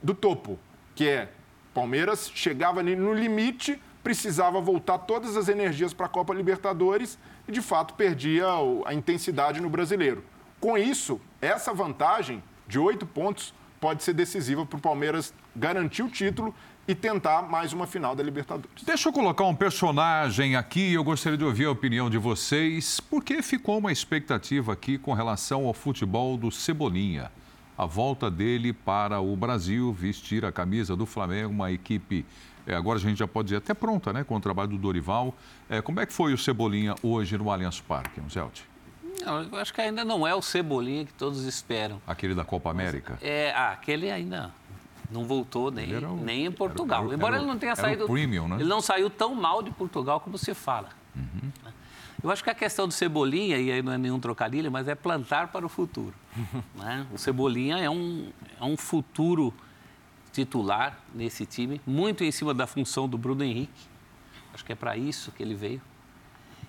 do 0.01 0.13
topo, 0.13 0.57
que 0.93 1.07
é 1.07 1.31
Palmeiras 1.73 2.31
chegava 2.33 2.81
no 2.81 3.13
limite, 3.13 3.81
precisava 4.03 4.61
voltar 4.61 4.99
todas 4.99 5.35
as 5.35 5.49
energias 5.49 5.93
para 5.93 6.05
a 6.05 6.09
Copa 6.09 6.33
Libertadores 6.33 7.17
e, 7.47 7.51
de 7.51 7.61
fato, 7.61 7.95
perdia 7.95 8.45
a 8.85 8.93
intensidade 8.93 9.59
no 9.59 9.69
brasileiro. 9.69 10.23
Com 10.59 10.77
isso, 10.77 11.19
essa 11.41 11.73
vantagem 11.73 12.41
de 12.67 12.79
oito 12.79 13.05
pontos 13.05 13.53
pode 13.85 14.01
ser 14.01 14.13
decisiva 14.13 14.65
para 14.65 14.77
o 14.77 14.81
Palmeiras 14.81 15.31
garantir 15.55 16.01
o 16.01 16.09
título 16.09 16.55
e 16.87 16.95
tentar 16.95 17.43
mais 17.43 17.71
uma 17.71 17.85
final 17.85 18.15
da 18.15 18.23
Libertadores. 18.23 18.83
Deixa 18.83 19.09
eu 19.09 19.13
colocar 19.13 19.43
um 19.43 19.53
personagem 19.53 20.55
aqui, 20.55 20.93
eu 20.93 21.03
gostaria 21.03 21.37
de 21.37 21.45
ouvir 21.45 21.65
a 21.65 21.71
opinião 21.71 22.09
de 22.09 22.17
vocês, 22.17 22.99
porque 22.99 23.43
ficou 23.43 23.77
uma 23.77 23.91
expectativa 23.91 24.73
aqui 24.73 24.97
com 24.97 25.13
relação 25.13 25.67
ao 25.67 25.73
futebol 25.75 26.35
do 26.35 26.49
Cebolinha. 26.49 27.31
A 27.77 27.85
volta 27.85 28.31
dele 28.31 28.73
para 28.73 29.19
o 29.19 29.35
Brasil, 29.35 29.93
vestir 29.93 30.43
a 30.45 30.51
camisa 30.51 30.95
do 30.95 31.05
Flamengo, 31.05 31.51
uma 31.51 31.71
equipe, 31.71 32.25
é, 32.65 32.73
agora 32.73 32.97
a 32.97 33.01
gente 33.01 33.19
já 33.19 33.27
pode 33.27 33.49
dizer, 33.49 33.57
até 33.57 33.75
pronta, 33.75 34.11
né, 34.11 34.23
com 34.23 34.35
o 34.35 34.39
trabalho 34.39 34.69
do 34.69 34.79
Dorival. 34.79 35.31
É, 35.69 35.79
como 35.79 35.99
é 35.99 36.07
que 36.07 36.13
foi 36.13 36.33
o 36.33 36.39
Cebolinha 36.39 36.95
hoje 37.03 37.37
no 37.37 37.51
Allianz 37.51 37.81
Parque, 37.81 38.19
Zelt? 38.31 38.63
Não, 39.23 39.43
eu 39.43 39.57
acho 39.57 39.73
que 39.73 39.81
ainda 39.81 40.03
não 40.03 40.25
é 40.25 40.33
o 40.33 40.41
Cebolinha 40.41 41.05
que 41.05 41.13
todos 41.13 41.43
esperam. 41.43 42.01
Aquele 42.07 42.33
da 42.33 42.43
Copa 42.43 42.69
América? 42.69 43.17
É, 43.21 43.51
ah, 43.55 43.71
aquele 43.71 44.11
ainda 44.11 44.51
não 45.11 45.25
voltou 45.25 45.71
nem, 45.71 45.95
o, 45.95 46.15
nem 46.17 46.45
em 46.45 46.51
Portugal. 46.51 46.99
Era, 46.99 47.07
era, 47.07 47.15
Embora 47.15 47.37
ele 47.37 47.45
não 47.45 47.57
tenha 47.57 47.75
saído. 47.75 48.05
Premium, 48.05 48.47
né? 48.47 48.55
Ele 48.57 48.69
não 48.69 48.81
saiu 48.81 49.09
tão 49.09 49.35
mal 49.35 49.61
de 49.61 49.71
Portugal 49.71 50.19
como 50.19 50.37
se 50.37 50.53
fala. 50.53 50.89
Uhum. 51.15 51.51
Eu 52.23 52.31
acho 52.31 52.43
que 52.43 52.49
a 52.49 52.55
questão 52.55 52.87
do 52.87 52.93
Cebolinha, 52.93 53.57
e 53.57 53.71
aí 53.71 53.83
não 53.83 53.91
é 53.91 53.97
nenhum 53.97 54.19
trocadilho, 54.19 54.71
mas 54.71 54.87
é 54.87 54.95
plantar 54.95 55.49
para 55.49 55.65
o 55.65 55.69
futuro. 55.69 56.13
né? 56.73 57.05
O 57.13 57.17
Cebolinha 57.17 57.77
é 57.77 57.89
um, 57.89 58.29
é 58.59 58.63
um 58.63 58.75
futuro 58.75 59.53
titular 60.31 60.97
nesse 61.13 61.45
time, 61.45 61.79
muito 61.85 62.23
em 62.23 62.31
cima 62.31 62.53
da 62.53 62.65
função 62.65 63.07
do 63.07 63.17
Bruno 63.17 63.43
Henrique. 63.43 63.87
Acho 64.53 64.65
que 64.65 64.71
é 64.71 64.75
para 64.75 64.97
isso 64.97 65.31
que 65.31 65.43
ele 65.43 65.53
veio. 65.53 65.81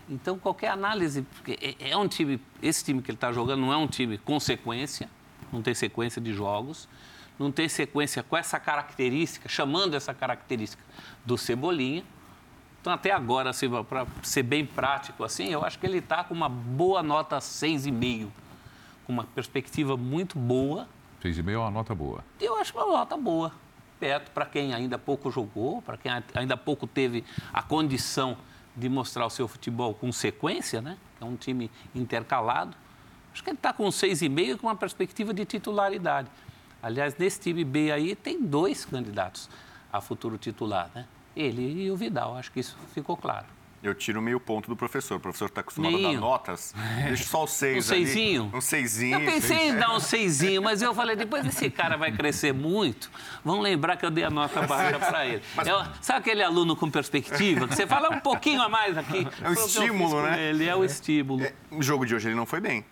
Então, 0.08 0.38
qualquer 0.38 0.68
análise, 0.68 1.22
porque 1.22 1.58
é, 1.80 1.90
é 1.90 1.96
um 1.96 2.06
time, 2.06 2.40
esse 2.62 2.84
time 2.84 3.02
que 3.02 3.10
ele 3.10 3.16
está 3.16 3.32
jogando 3.32 3.60
não 3.60 3.72
é 3.72 3.76
um 3.76 3.88
time 3.88 4.18
com 4.18 4.38
sequência, 4.38 5.10
não 5.52 5.62
tem 5.62 5.74
sequência 5.74 6.20
de 6.20 6.32
jogos, 6.32 6.88
não 7.38 7.50
tem 7.50 7.68
sequência 7.68 8.22
com 8.22 8.36
essa 8.36 8.58
característica, 8.58 9.48
chamando 9.48 9.94
essa 9.94 10.14
característica 10.14 10.82
do 11.24 11.36
Cebolinha. 11.36 12.04
Então, 12.80 12.92
até 12.92 13.10
agora, 13.10 13.50
assim, 13.50 13.68
para 13.84 14.06
ser 14.22 14.44
bem 14.44 14.64
prático, 14.64 15.24
assim, 15.24 15.48
eu 15.48 15.64
acho 15.64 15.78
que 15.78 15.86
ele 15.86 15.98
está 15.98 16.22
com 16.22 16.32
uma 16.32 16.48
boa 16.48 17.02
nota 17.02 17.38
6,5, 17.38 18.28
com 19.04 19.12
uma 19.12 19.24
perspectiva 19.24 19.96
muito 19.96 20.38
boa. 20.38 20.88
6,5 21.22 21.50
é 21.50 21.58
uma 21.58 21.70
nota 21.70 21.94
boa. 21.96 22.24
Eu 22.40 22.56
acho 22.56 22.72
uma 22.76 22.86
nota 22.86 23.16
boa, 23.16 23.52
perto 23.98 24.30
para 24.30 24.46
quem 24.46 24.72
ainda 24.72 24.98
pouco 24.98 25.32
jogou, 25.32 25.82
para 25.82 25.96
quem 25.96 26.12
ainda 26.32 26.56
pouco 26.56 26.86
teve 26.86 27.24
a 27.52 27.60
condição 27.60 28.36
de 28.76 28.88
mostrar 28.88 29.26
o 29.26 29.30
seu 29.30 29.48
futebol 29.48 29.94
com 29.94 30.12
sequência, 30.12 30.82
né? 30.82 30.98
É 31.20 31.24
um 31.24 31.36
time 31.36 31.70
intercalado. 31.94 32.76
Acho 33.32 33.42
que 33.42 33.50
ele 33.50 33.56
está 33.56 33.72
com 33.72 33.86
6,5 33.88 34.58
com 34.58 34.66
uma 34.66 34.76
perspectiva 34.76 35.32
de 35.32 35.44
titularidade. 35.44 36.28
Aliás, 36.82 37.16
nesse 37.16 37.40
time 37.40 37.64
B 37.64 37.90
aí 37.90 38.14
tem 38.14 38.42
dois 38.42 38.84
candidatos 38.84 39.48
a 39.92 40.00
futuro 40.00 40.36
titular, 40.36 40.90
né? 40.94 41.06
Ele 41.34 41.84
e 41.84 41.90
o 41.90 41.96
Vidal, 41.96 42.36
acho 42.36 42.52
que 42.52 42.60
isso 42.60 42.76
ficou 42.92 43.16
claro. 43.16 43.46
Eu 43.86 43.94
tiro 43.94 44.20
meio 44.20 44.40
ponto 44.40 44.68
do 44.68 44.76
professor. 44.76 45.16
O 45.16 45.20
professor 45.20 45.46
está 45.46 45.60
acostumado 45.60 45.92
Meio. 45.92 46.08
a 46.08 46.12
dar 46.12 46.20
notas. 46.20 46.74
Deixa 47.06 47.24
só 47.24 47.44
o 47.44 47.46
seis 47.46 47.88
um 47.88 47.94
ali. 47.94 48.06
Seisinho? 48.06 48.50
Um 48.52 48.60
seisinho. 48.60 49.20
Eu 49.20 49.32
pensei 49.32 49.56
seis. 49.58 49.74
em 49.74 49.76
dar 49.76 49.94
um 49.94 50.00
seisinho, 50.00 50.62
mas 50.62 50.82
eu 50.82 50.94
falei, 50.94 51.14
depois 51.14 51.46
esse 51.46 51.70
cara 51.70 51.96
vai 51.96 52.10
crescer 52.10 52.52
muito, 52.52 53.10
vamos 53.44 53.62
lembrar 53.62 53.96
que 53.96 54.04
eu 54.04 54.10
dei 54.10 54.24
a 54.24 54.30
nota 54.30 54.62
baixa 54.62 54.98
para 54.98 55.26
ele. 55.26 55.42
Eu, 55.66 55.84
sabe 56.00 56.20
aquele 56.20 56.42
aluno 56.42 56.76
com 56.76 56.88
perspectiva? 56.90 57.66
Que 57.66 57.74
você 57.74 57.86
fala 57.86 58.08
um 58.10 58.20
pouquinho 58.20 58.62
a 58.62 58.68
mais 58.68 58.96
aqui. 58.96 59.26
É 59.42 59.48
o 59.48 59.52
estímulo, 59.52 60.22
né? 60.22 60.50
Ele 60.50 60.64
é 60.64 60.76
o 60.76 60.84
estímulo. 60.84 61.42
É, 61.42 61.52
o 61.70 61.82
jogo 61.82 62.06
de 62.06 62.14
hoje 62.14 62.28
ele 62.28 62.36
não 62.36 62.46
foi 62.46 62.60
bem, 62.60 62.84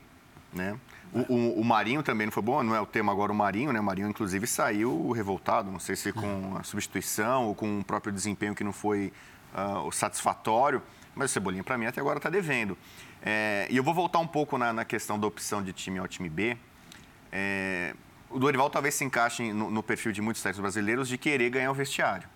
né? 0.53 0.77
O, 1.13 1.33
o, 1.33 1.61
o, 1.61 1.65
Marinho 1.65 2.03
também 2.03 2.27
não 2.27 2.33
foi 2.33 2.43
bom, 2.43 2.63
não 2.65 2.75
é 2.75 2.81
o 2.81 2.87
tema 2.87 3.13
agora 3.13 3.31
o 3.31 3.35
Marinho, 3.35 3.73
né? 3.73 3.79
O 3.79 3.85
Marinho, 3.85 4.09
inclusive, 4.09 4.47
saiu 4.49 5.13
revoltado, 5.13 5.71
não 5.71 5.79
sei 5.79 5.95
se 5.95 6.13
com 6.13 6.57
a 6.59 6.65
substituição 6.65 7.45
ou 7.47 7.55
com 7.55 7.79
o 7.79 7.85
próprio 7.85 8.13
desempenho 8.13 8.55
que 8.55 8.65
não 8.65 8.73
foi 8.73 9.13
uh, 9.55 9.91
satisfatório. 9.93 10.83
Mas 11.15 11.31
o 11.31 11.35
Cebolinha, 11.35 11.63
para 11.63 11.79
mim, 11.79 11.87
até 11.87 12.01
agora 12.01 12.19
está 12.19 12.29
devendo. 12.29 12.77
É, 13.23 13.67
e 13.71 13.77
eu 13.77 13.83
vou 13.83 13.95
voltar 13.95 14.19
um 14.19 14.27
pouco 14.27 14.59
na, 14.59 14.73
na, 14.73 14.85
questão 14.85 15.19
da 15.19 15.27
opção 15.27 15.63
de 15.63 15.73
time 15.73 15.99
ao 15.99 16.09
time 16.09 16.29
B. 16.29 16.57
É, 17.33 17.95
o 18.29 18.39
Dorival 18.39 18.69
talvez 18.69 18.95
se 18.95 19.05
encaixe 19.05 19.53
no, 19.53 19.71
no 19.71 19.83
perfil 19.83 20.13
de 20.13 20.21
muitos 20.21 20.43
técnicos 20.43 20.61
brasileiros 20.61 21.09
de 21.09 21.17
querer 21.17 21.49
ganhar 21.51 21.71
o 21.71 21.75
vestiário. 21.75 22.29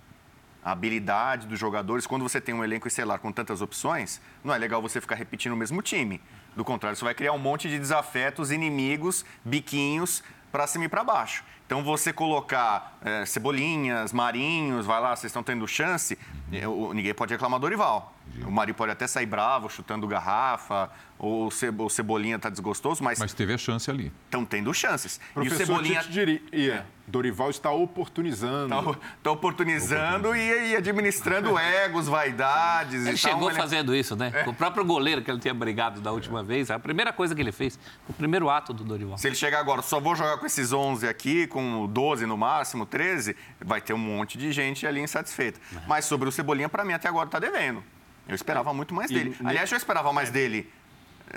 A 0.64 0.72
habilidade 0.72 1.46
dos 1.46 1.58
jogadores, 1.58 2.06
quando 2.06 2.22
você 2.22 2.40
tem 2.40 2.54
um 2.54 2.64
elenco 2.64 2.88
estelar 2.88 3.18
com 3.18 3.30
tantas 3.32 3.60
opções, 3.60 4.20
não 4.42 4.54
é 4.54 4.58
legal 4.58 4.80
você 4.80 5.00
ficar 5.00 5.14
repetindo 5.14 5.52
o 5.52 5.56
mesmo 5.56 5.82
time. 5.82 6.20
Do 6.56 6.64
contrário, 6.64 6.96
você 6.96 7.04
vai 7.04 7.14
criar 7.14 7.32
um 7.32 7.38
monte 7.38 7.68
de 7.68 7.78
desafetos, 7.78 8.50
inimigos, 8.50 9.24
biquinhos 9.44 10.22
para 10.50 10.66
cima 10.66 10.86
e 10.86 10.88
para 10.88 11.04
baixo. 11.04 11.44
Então, 11.68 11.84
você 11.84 12.14
colocar 12.14 12.98
é, 13.04 13.26
cebolinhas, 13.26 14.10
marinhos, 14.10 14.86
vai 14.86 14.98
lá, 15.02 15.14
vocês 15.14 15.28
estão 15.28 15.42
tendo 15.42 15.68
chance, 15.68 16.18
uhum. 16.50 16.94
ninguém 16.94 17.12
pode 17.12 17.34
reclamar 17.34 17.60
do 17.60 17.64
Dorival. 17.64 18.16
O 18.46 18.50
Marinho 18.50 18.74
pode 18.74 18.90
até 18.90 19.06
sair 19.06 19.26
bravo, 19.26 19.68
chutando 19.68 20.06
garrafa, 20.06 20.90
ou 21.18 21.48
o 21.48 21.90
Cebolinha 21.90 22.36
está 22.36 22.48
desgostoso, 22.48 23.04
mas... 23.04 23.18
Mas 23.18 23.34
teve 23.34 23.52
a 23.52 23.58
chance 23.58 23.90
ali. 23.90 24.10
Estão 24.24 24.46
tendo 24.46 24.72
chances. 24.72 25.20
Professor, 25.34 25.60
e 25.60 25.62
o 25.62 25.66
Cebolinha... 25.66 26.00
Te 26.00 26.10
diria, 26.10 26.42
é. 26.50 26.84
Dorival 27.08 27.50
está 27.50 27.70
oportunizando. 27.70 28.74
Está 28.90 29.00
tá 29.22 29.30
oportunizando 29.30 30.36
e, 30.36 30.70
e, 30.72 30.76
administrando 30.76 31.56
egos, 31.58 32.06
vaidades 32.06 33.06
ele 33.06 33.14
e 33.14 33.18
chegou 33.18 33.50
fazendo 33.50 33.94
isso, 33.94 34.14
né? 34.14 34.30
É. 34.34 34.48
O 34.48 34.52
próprio 34.52 34.84
goleiro 34.84 35.22
que 35.22 35.30
ele 35.30 35.40
tinha 35.40 35.54
brigado 35.54 36.00
da 36.00 36.12
última 36.12 36.40
é. 36.40 36.42
vez, 36.42 36.70
a 36.70 36.78
primeira 36.78 37.12
coisa 37.12 37.34
que 37.34 37.40
ele 37.40 37.52
fez, 37.52 37.78
o 38.08 38.12
primeiro 38.12 38.50
ato 38.50 38.72
do 38.72 38.84
Dorival. 38.84 39.16
Se 39.16 39.26
ele 39.26 39.36
chegar 39.36 39.58
agora, 39.58 39.80
só 39.80 39.98
vou 39.98 40.14
jogar 40.14 40.36
com 40.36 40.46
esses 40.46 40.72
11 40.72 41.08
aqui, 41.08 41.46
com 41.46 41.86
12 41.86 42.26
no 42.26 42.36
máximo, 42.36 42.84
13, 42.84 43.34
vai 43.60 43.80
ter 43.80 43.94
um 43.94 43.98
monte 43.98 44.36
de 44.36 44.52
gente 44.52 44.86
ali 44.86 45.00
insatisfeita. 45.00 45.58
É. 45.74 45.80
Mas 45.86 46.04
sobre 46.04 46.28
o 46.28 46.32
Cebolinha, 46.32 46.68
para 46.68 46.84
mim, 46.84 46.92
até 46.92 47.08
agora 47.08 47.26
está 47.26 47.38
devendo. 47.38 47.82
Eu 48.28 48.34
esperava 48.34 48.74
muito 48.74 48.94
mais 48.94 49.10
dele. 49.10 49.34
E, 49.40 49.46
Aliás, 49.46 49.72
eu 49.72 49.78
esperava 49.78 50.12
mais 50.12 50.30
dele 50.30 50.70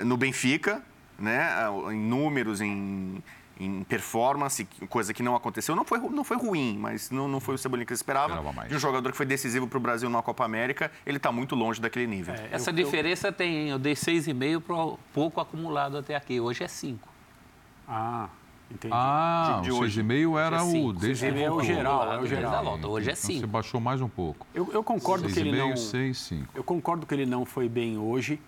no 0.04 0.18
Benfica, 0.18 0.82
né? 1.18 1.48
em 1.90 1.98
números, 1.98 2.60
em, 2.60 3.22
em 3.58 3.84
performance, 3.84 4.64
coisa 4.88 5.12
que 5.12 5.22
não 5.22 5.34
aconteceu. 5.34 5.76
Não 5.76 5.84
foi, 5.84 5.98
não 5.98 6.24
foi 6.24 6.36
ruim, 6.36 6.76
mas 6.78 7.10
não, 7.10 7.28
não 7.28 7.40
foi 7.40 7.54
o 7.54 7.58
Cebolinha 7.58 7.86
que 7.86 7.92
eu 7.92 7.94
esperava. 7.94 8.34
esperava 8.34 8.68
de 8.68 8.74
um 8.74 8.78
jogador 8.78 9.10
que 9.10 9.16
foi 9.16 9.26
decisivo 9.26 9.66
para 9.66 9.78
o 9.78 9.80
Brasil 9.80 10.08
na 10.10 10.22
Copa 10.22 10.44
América, 10.44 10.90
ele 11.06 11.16
está 11.16 11.30
muito 11.30 11.54
longe 11.54 11.80
daquele 11.80 12.06
nível. 12.06 12.34
É, 12.34 12.48
essa 12.52 12.70
eu, 12.70 12.74
diferença 12.74 13.28
eu... 13.28 13.32
tem, 13.32 13.68
eu 13.68 13.78
dei 13.78 13.94
6,5 13.94 14.60
para 14.60 14.96
pouco 15.12 15.40
acumulado 15.40 15.98
até 15.98 16.16
aqui. 16.16 16.40
Hoje 16.40 16.64
é 16.64 16.68
5. 16.68 17.08
Ah, 17.86 18.28
Entendi. 18.72 18.94
Ah, 18.94 19.60
de, 19.62 19.68
de 19.68 19.72
o 19.72 19.80
6,5 19.80 20.38
era 20.38 20.56
é 20.56 20.62
o 20.62 20.92
desde 20.92 21.26
é 21.26 21.50
o 21.50 21.62
geral, 21.62 22.12
é 22.12 22.18
o 22.20 22.26
geral. 22.26 22.64
Volta. 22.64 22.88
Hoje 22.88 23.10
é 23.10 23.14
5. 23.14 23.32
Então 23.32 23.40
você 23.40 23.46
baixou 23.46 23.80
mais 23.80 24.00
um 24.00 24.08
pouco. 24.08 24.46
Eu, 24.54 24.70
eu 24.72 24.82
concordo 24.82 25.28
que 25.28 25.38
ele 25.38 25.56
não 25.56 25.76
6, 25.76 26.18
5. 26.18 26.48
Eu 26.54 26.64
concordo 26.64 27.06
que 27.06 27.14
ele 27.14 27.26
não 27.26 27.44
foi 27.44 27.68
bem 27.68 27.98
hoje. 27.98 28.40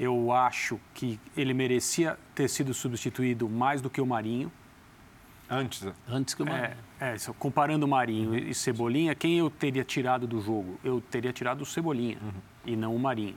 Eu 0.00 0.32
acho 0.32 0.80
que 0.94 1.20
ele 1.36 1.52
merecia 1.52 2.18
ter 2.34 2.48
sido 2.48 2.72
substituído 2.72 3.48
mais 3.50 3.82
do 3.82 3.90
que 3.90 4.00
o 4.00 4.06
Marinho. 4.06 4.50
Antes. 5.48 5.82
Né? 5.82 5.92
Antes 6.08 6.32
que 6.32 6.42
o 6.42 6.46
Marinho. 6.46 6.76
É, 6.98 7.14
é, 7.14 7.16
comparando 7.38 7.84
o 7.84 7.88
Marinho 7.88 8.34
e 8.34 8.54
Cebolinha, 8.54 9.14
quem 9.14 9.38
eu 9.38 9.50
teria 9.50 9.84
tirado 9.84 10.26
do 10.26 10.40
jogo? 10.40 10.80
Eu 10.82 11.02
teria 11.02 11.34
tirado 11.34 11.60
o 11.60 11.66
Cebolinha 11.66 12.16
uhum. 12.22 12.40
e 12.64 12.76
não 12.76 12.96
o 12.96 12.98
Marinho. 12.98 13.36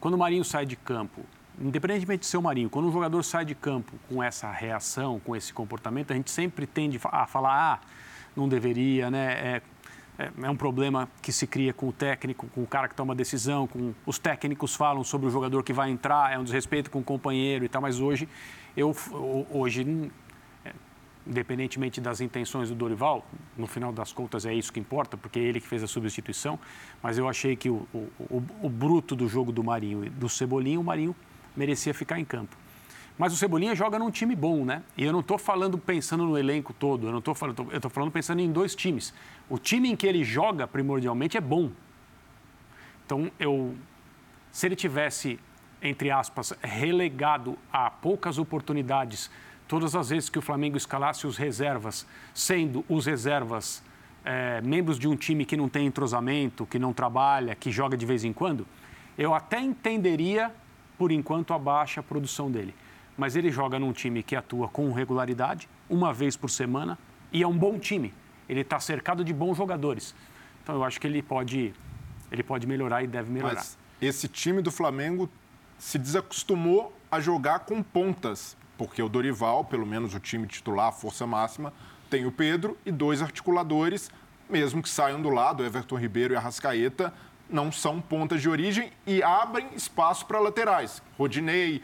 Quando 0.00 0.14
o 0.14 0.18
Marinho 0.18 0.44
sai 0.44 0.64
de 0.64 0.76
campo 0.76 1.26
independentemente 1.60 2.20
de 2.20 2.26
ser 2.26 2.36
o 2.36 2.42
Marinho, 2.42 2.70
quando 2.70 2.88
um 2.88 2.92
jogador 2.92 3.22
sai 3.22 3.44
de 3.44 3.54
campo 3.54 3.92
com 4.08 4.22
essa 4.22 4.50
reação, 4.50 5.20
com 5.20 5.34
esse 5.34 5.52
comportamento, 5.52 6.12
a 6.12 6.16
gente 6.16 6.30
sempre 6.30 6.66
tende 6.66 7.00
a 7.04 7.26
falar, 7.26 7.74
ah, 7.74 7.86
não 8.36 8.48
deveria, 8.48 9.10
né? 9.10 9.32
É, 9.32 9.62
é, 10.18 10.30
é 10.42 10.50
um 10.50 10.56
problema 10.56 11.08
que 11.22 11.32
se 11.32 11.46
cria 11.46 11.72
com 11.72 11.88
o 11.88 11.92
técnico, 11.92 12.48
com 12.48 12.62
o 12.62 12.66
cara 12.66 12.88
que 12.88 12.94
toma 12.94 13.14
decisão, 13.14 13.66
com 13.68 13.94
os 14.04 14.18
técnicos 14.18 14.74
falam 14.74 15.04
sobre 15.04 15.28
o 15.28 15.30
jogador 15.30 15.62
que 15.62 15.72
vai 15.72 15.90
entrar, 15.90 16.32
é 16.32 16.38
um 16.38 16.42
desrespeito 16.42 16.90
com 16.90 16.98
o 16.98 17.04
companheiro 17.04 17.64
e 17.64 17.68
tal, 17.68 17.80
mas 17.80 18.00
hoje, 18.00 18.28
eu, 18.76 18.94
hoje 19.50 20.10
é, 20.64 20.72
independentemente 21.24 22.00
das 22.00 22.20
intenções 22.20 22.68
do 22.68 22.74
Dorival, 22.74 23.24
no 23.56 23.68
final 23.68 23.92
das 23.92 24.12
contas 24.12 24.44
é 24.44 24.52
isso 24.52 24.72
que 24.72 24.80
importa, 24.80 25.16
porque 25.16 25.38
é 25.38 25.42
ele 25.42 25.60
que 25.60 25.68
fez 25.68 25.84
a 25.84 25.86
substituição, 25.86 26.58
mas 27.00 27.16
eu 27.16 27.28
achei 27.28 27.54
que 27.54 27.70
o, 27.70 27.86
o, 27.94 28.08
o, 28.18 28.42
o 28.62 28.68
bruto 28.68 29.14
do 29.14 29.28
jogo 29.28 29.52
do 29.52 29.62
Marinho 29.62 30.04
e 30.04 30.10
do 30.10 30.28
Cebolinha, 30.28 30.80
o 30.80 30.84
Marinho 30.84 31.14
merecia 31.56 31.94
ficar 31.94 32.18
em 32.18 32.24
campo. 32.24 32.56
Mas 33.18 33.32
o 33.32 33.36
Cebolinha 33.36 33.74
joga 33.74 33.98
num 33.98 34.12
time 34.12 34.36
bom, 34.36 34.64
né? 34.64 34.80
E 34.96 35.04
eu 35.04 35.12
não 35.12 35.20
estou 35.20 35.36
falando 35.36 35.76
pensando 35.76 36.24
no 36.24 36.38
elenco 36.38 36.72
todo, 36.72 37.08
eu 37.08 37.10
não 37.10 37.18
estou 37.18 37.34
falando, 37.34 37.66
eu 37.72 37.76
estou 37.76 37.90
falando 37.90 38.12
pensando 38.12 38.40
em 38.40 38.52
dois 38.52 38.76
times. 38.76 39.12
O 39.50 39.58
time 39.58 39.90
em 39.90 39.96
que 39.96 40.06
ele 40.06 40.22
joga 40.22 40.68
primordialmente 40.68 41.36
é 41.36 41.40
bom. 41.40 41.72
Então, 43.04 43.28
eu, 43.36 43.74
se 44.52 44.66
ele 44.66 44.76
tivesse, 44.76 45.40
entre 45.82 46.12
aspas, 46.12 46.52
relegado 46.62 47.58
a 47.72 47.90
poucas 47.90 48.38
oportunidades, 48.38 49.28
todas 49.66 49.96
as 49.96 50.10
vezes 50.10 50.30
que 50.30 50.38
o 50.38 50.42
Flamengo 50.42 50.76
escalasse 50.76 51.26
os 51.26 51.36
reservas, 51.36 52.06
sendo 52.32 52.84
os 52.88 53.04
reservas 53.06 53.82
é, 54.24 54.60
membros 54.60 54.96
de 54.96 55.08
um 55.08 55.16
time 55.16 55.44
que 55.44 55.56
não 55.56 55.68
tem 55.68 55.86
entrosamento, 55.86 56.64
que 56.66 56.78
não 56.78 56.92
trabalha, 56.92 57.56
que 57.56 57.72
joga 57.72 57.96
de 57.96 58.06
vez 58.06 58.22
em 58.22 58.32
quando, 58.32 58.64
eu 59.16 59.34
até 59.34 59.58
entenderia, 59.60 60.54
por 60.96 61.10
enquanto, 61.10 61.52
a 61.52 61.58
baixa 61.58 62.00
produção 62.00 62.48
dele 62.48 62.72
mas 63.18 63.34
ele 63.34 63.50
joga 63.50 63.80
num 63.80 63.92
time 63.92 64.22
que 64.22 64.36
atua 64.36 64.68
com 64.68 64.92
regularidade, 64.92 65.68
uma 65.90 66.14
vez 66.14 66.36
por 66.36 66.48
semana, 66.48 66.96
e 67.32 67.42
é 67.42 67.46
um 67.46 67.58
bom 67.58 67.76
time. 67.76 68.14
Ele 68.48 68.60
está 68.60 68.78
cercado 68.78 69.24
de 69.24 69.34
bons 69.34 69.56
jogadores. 69.56 70.14
Então 70.62 70.76
eu 70.76 70.84
acho 70.84 71.00
que 71.00 71.06
ele 71.06 71.20
pode, 71.20 71.74
ele 72.30 72.44
pode 72.44 72.66
melhorar 72.66 73.02
e 73.02 73.08
deve 73.08 73.30
melhorar. 73.30 73.56
Mas 73.56 73.76
esse 74.00 74.28
time 74.28 74.62
do 74.62 74.70
Flamengo 74.70 75.28
se 75.76 75.98
desacostumou 75.98 76.96
a 77.10 77.18
jogar 77.20 77.60
com 77.60 77.82
pontas, 77.82 78.56
porque 78.78 79.02
o 79.02 79.08
Dorival, 79.08 79.64
pelo 79.64 79.84
menos 79.84 80.14
o 80.14 80.20
time 80.20 80.46
titular, 80.46 80.92
força 80.92 81.26
máxima, 81.26 81.72
tem 82.08 82.24
o 82.24 82.30
Pedro 82.30 82.78
e 82.86 82.92
dois 82.92 83.20
articuladores, 83.20 84.10
mesmo 84.48 84.80
que 84.80 84.88
saiam 84.88 85.20
do 85.20 85.28
lado, 85.28 85.64
Everton 85.64 85.96
Ribeiro 85.96 86.34
e 86.34 86.36
Arrascaeta, 86.36 87.12
não 87.50 87.72
são 87.72 88.00
pontas 88.00 88.40
de 88.40 88.48
origem 88.48 88.92
e 89.06 89.22
abrem 89.22 89.68
espaço 89.74 90.24
para 90.26 90.38
laterais. 90.38 91.02
Rodinei, 91.18 91.82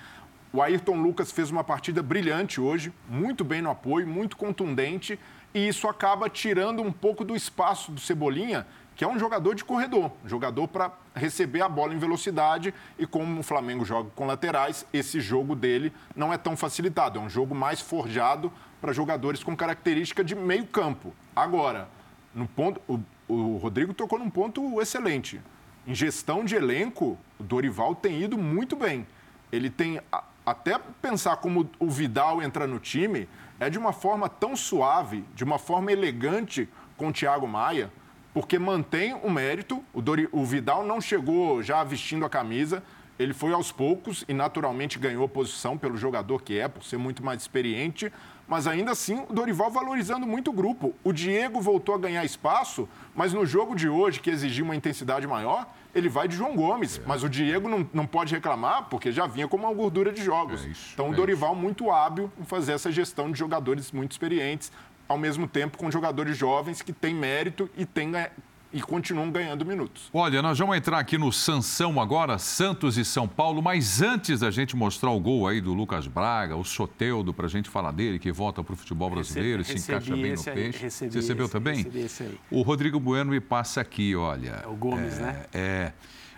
o 0.55 0.63
Ayrton 0.63 1.03
Lucas 1.03 1.33
fez 1.33 1.51
uma 1.51 1.65
partida 1.65 2.01
brilhante 2.01 2.61
hoje, 2.61 2.93
muito 3.09 3.43
bem 3.43 3.61
no 3.61 3.71
apoio, 3.71 4.07
muito 4.07 4.37
contundente, 4.37 5.19
e 5.53 5.67
isso 5.67 5.89
acaba 5.89 6.31
tirando 6.31 6.81
um 6.81 6.93
pouco 6.93 7.25
do 7.25 7.35
espaço 7.35 7.91
do 7.91 8.01
Cebolinha, 8.01 8.65
que 8.95 9.03
é 9.03 9.09
um 9.09 9.19
jogador 9.19 9.57
de 9.57 9.65
corredor, 9.65 10.13
um 10.25 10.29
jogador 10.29 10.69
para 10.69 10.93
receber 11.13 11.61
a 11.61 11.69
bola 11.69 11.93
em 11.93 11.99
velocidade 11.99 12.73
e 12.97 13.05
como 13.05 13.41
o 13.41 13.43
Flamengo 13.43 13.85
joga 13.85 14.11
com 14.15 14.27
laterais, 14.27 14.87
esse 14.93 15.21
jogo 15.21 15.57
dele 15.57 15.93
não 16.15 16.33
é 16.33 16.39
tão 16.39 16.57
facilitado, 16.57 17.19
é 17.19 17.23
um 17.23 17.29
jogo 17.29 17.53
mais 17.53 17.81
forjado 17.81 18.53
para 18.81 18.93
jogadores 18.93 19.43
com 19.43 19.57
característica 19.57 20.23
de 20.23 20.37
meio 20.37 20.67
campo. 20.67 21.13
Agora, 21.35 21.89
no 22.33 22.47
ponto, 22.47 22.81
o, 22.87 23.01
o 23.27 23.57
Rodrigo 23.57 23.93
tocou 23.93 24.21
num 24.21 24.31
ponto 24.31 24.81
excelente. 24.81 25.41
Em 25.85 25.97
gestão 25.97 26.45
de 26.45 26.55
elenco, 26.55 27.19
o 27.41 27.43
Dorival 27.43 27.93
tem 27.97 28.23
ido 28.23 28.39
muito 28.39 28.77
bem. 28.77 29.05
Ele 29.51 29.69
tem 29.69 30.01
até 30.45 30.79
pensar 31.01 31.37
como 31.37 31.71
o 31.79 31.89
Vidal 31.89 32.43
entra 32.43 32.67
no 32.67 32.79
time 32.79 33.29
é 33.59 33.71
de 33.71 33.79
uma 33.79 33.93
forma 33.93 34.29
tão 34.29 34.55
suave, 34.55 35.25
de 35.35 35.43
uma 35.43 35.59
forma 35.59 35.91
elegante 35.91 36.69
com 36.97 37.09
o 37.09 37.13
Thiago 37.13 37.47
Maia, 37.49 37.91
porque 38.33 38.59
mantém 38.59 39.15
o 39.15 39.31
mérito. 39.31 39.83
O, 39.93 40.03
Dori, 40.03 40.29
o 40.33 40.45
Vidal 40.45 40.85
não 40.85 41.01
chegou 41.01 41.63
já 41.63 41.83
vestindo 41.83 42.27
a 42.27 42.31
camisa, 42.31 42.83
ele 43.19 43.33
foi 43.33 43.53
aos 43.53 43.71
poucos 43.71 44.25
e 44.29 44.35
naturalmente 44.35 44.99
ganhou 44.99 45.29
posição 45.29 45.79
pelo 45.79 45.97
jogador 45.97 46.43
que 46.43 46.59
é, 46.59 46.69
por 46.69 46.83
ser 46.83 46.99
muito 46.99 47.25
mais 47.25 47.43
experiente. 47.43 48.13
Mas 48.47 48.67
ainda 48.67 48.93
assim, 48.93 49.25
o 49.29 49.33
Dorival 49.33 49.71
valorizando 49.71 50.27
muito 50.27 50.51
o 50.51 50.53
grupo. 50.53 50.95
O 51.03 51.13
Diego 51.13 51.61
voltou 51.61 51.95
a 51.95 51.99
ganhar 51.99 52.25
espaço, 52.25 52.89
mas 53.15 53.33
no 53.33 53.47
jogo 53.47 53.75
de 53.75 53.89
hoje, 53.89 54.21
que 54.21 54.31
exigiu 54.31 54.65
uma 54.65 54.77
intensidade 54.77 55.27
maior, 55.27 55.67
ele 55.95 56.09
vai 56.09 56.29
de 56.29 56.37
João 56.37 56.55
Gomes. 56.55 56.99
É. 56.99 57.03
Mas 57.07 57.23
o 57.23 57.29
Diego 57.29 57.69
não, 57.69 57.89
não 57.93 58.07
pode 58.07 58.35
reclamar, 58.35 58.85
porque 58.91 59.11
já 59.11 59.27
vinha 59.27 59.49
com 59.49 59.57
uma 59.57 59.73
gordura 59.73 60.13
de 60.13 60.23
jogos. 60.23 60.65
É 60.65 60.69
isso, 60.69 60.91
então, 60.93 61.09
o 61.09 61.13
é 61.13 61.17
Dorival 61.17 61.53
isso. 61.53 61.63
muito 61.63 61.91
hábil 61.91 62.31
em 62.39 62.45
fazer 62.45 62.73
essa 62.73 62.93
gestão 62.93 63.31
de 63.31 63.39
jogadores 63.39 63.91
muito 63.93 64.13
experientes, 64.13 64.71
ao 65.09 65.19
mesmo 65.19 65.47
tempo 65.47 65.79
com 65.79 65.91
jogadores 65.91 66.37
jovens 66.37 66.83
que 66.83 66.93
têm 66.93 67.15
mérito 67.15 67.71
e 67.77 67.87
têm 67.87 68.15
é, 68.17 68.31
e 68.75 68.83
continuam 68.83 69.31
ganhando 69.31 69.65
minutos. 69.65 70.11
Olha, 70.13 70.43
nós 70.43 70.59
vamos 70.59 70.77
entrar 70.77 70.99
aqui 70.99 71.17
no 71.17 71.33
Sansão 71.33 72.01
agora, 72.01 72.37
Santos 72.39 72.99
e 72.99 73.05
São 73.05 73.29
Paulo, 73.29 73.63
mas 73.63 74.03
antes 74.03 74.41
da 74.41 74.51
gente 74.51 74.75
mostrar 74.75 75.13
o 75.13 75.21
gol 75.21 75.47
aí 75.47 75.61
do 75.61 75.73
Lucas 75.73 76.09
Braga, 76.09 76.57
o 76.57 76.65
Soteudo, 76.65 77.33
para 77.33 77.47
a 77.47 77.49
gente 77.49 77.71
falar 77.71 77.93
dele, 77.93 78.19
que 78.19 78.33
volta 78.33 78.65
para 78.65 78.73
o 78.73 78.77
futebol 78.77 79.09
brasileiro 79.09 79.63
e 79.63 79.65
se 79.65 79.79
encaixa 79.79 80.17
bem 80.17 80.35
no 80.35 80.41
aí, 80.41 80.55
peixe. 80.55 80.83
Recebi 80.83 81.13
Você 81.13 81.19
recebeu 81.19 81.45
esse, 81.45 81.53
também? 81.53 81.77
Recebi 81.77 82.01
esse 82.01 82.23
aí. 82.25 82.39
O 82.51 82.63
Rodrigo 82.63 82.99
Bueno 82.99 83.31
me 83.31 83.41
passa 83.41 83.81
aqui, 83.81 84.17
olha. 84.17 84.63
É 84.65 84.67
o 84.67 84.75
Gomes, 84.75 85.19
é, 85.19 85.23
né? 85.23 85.47
É. 85.55 85.93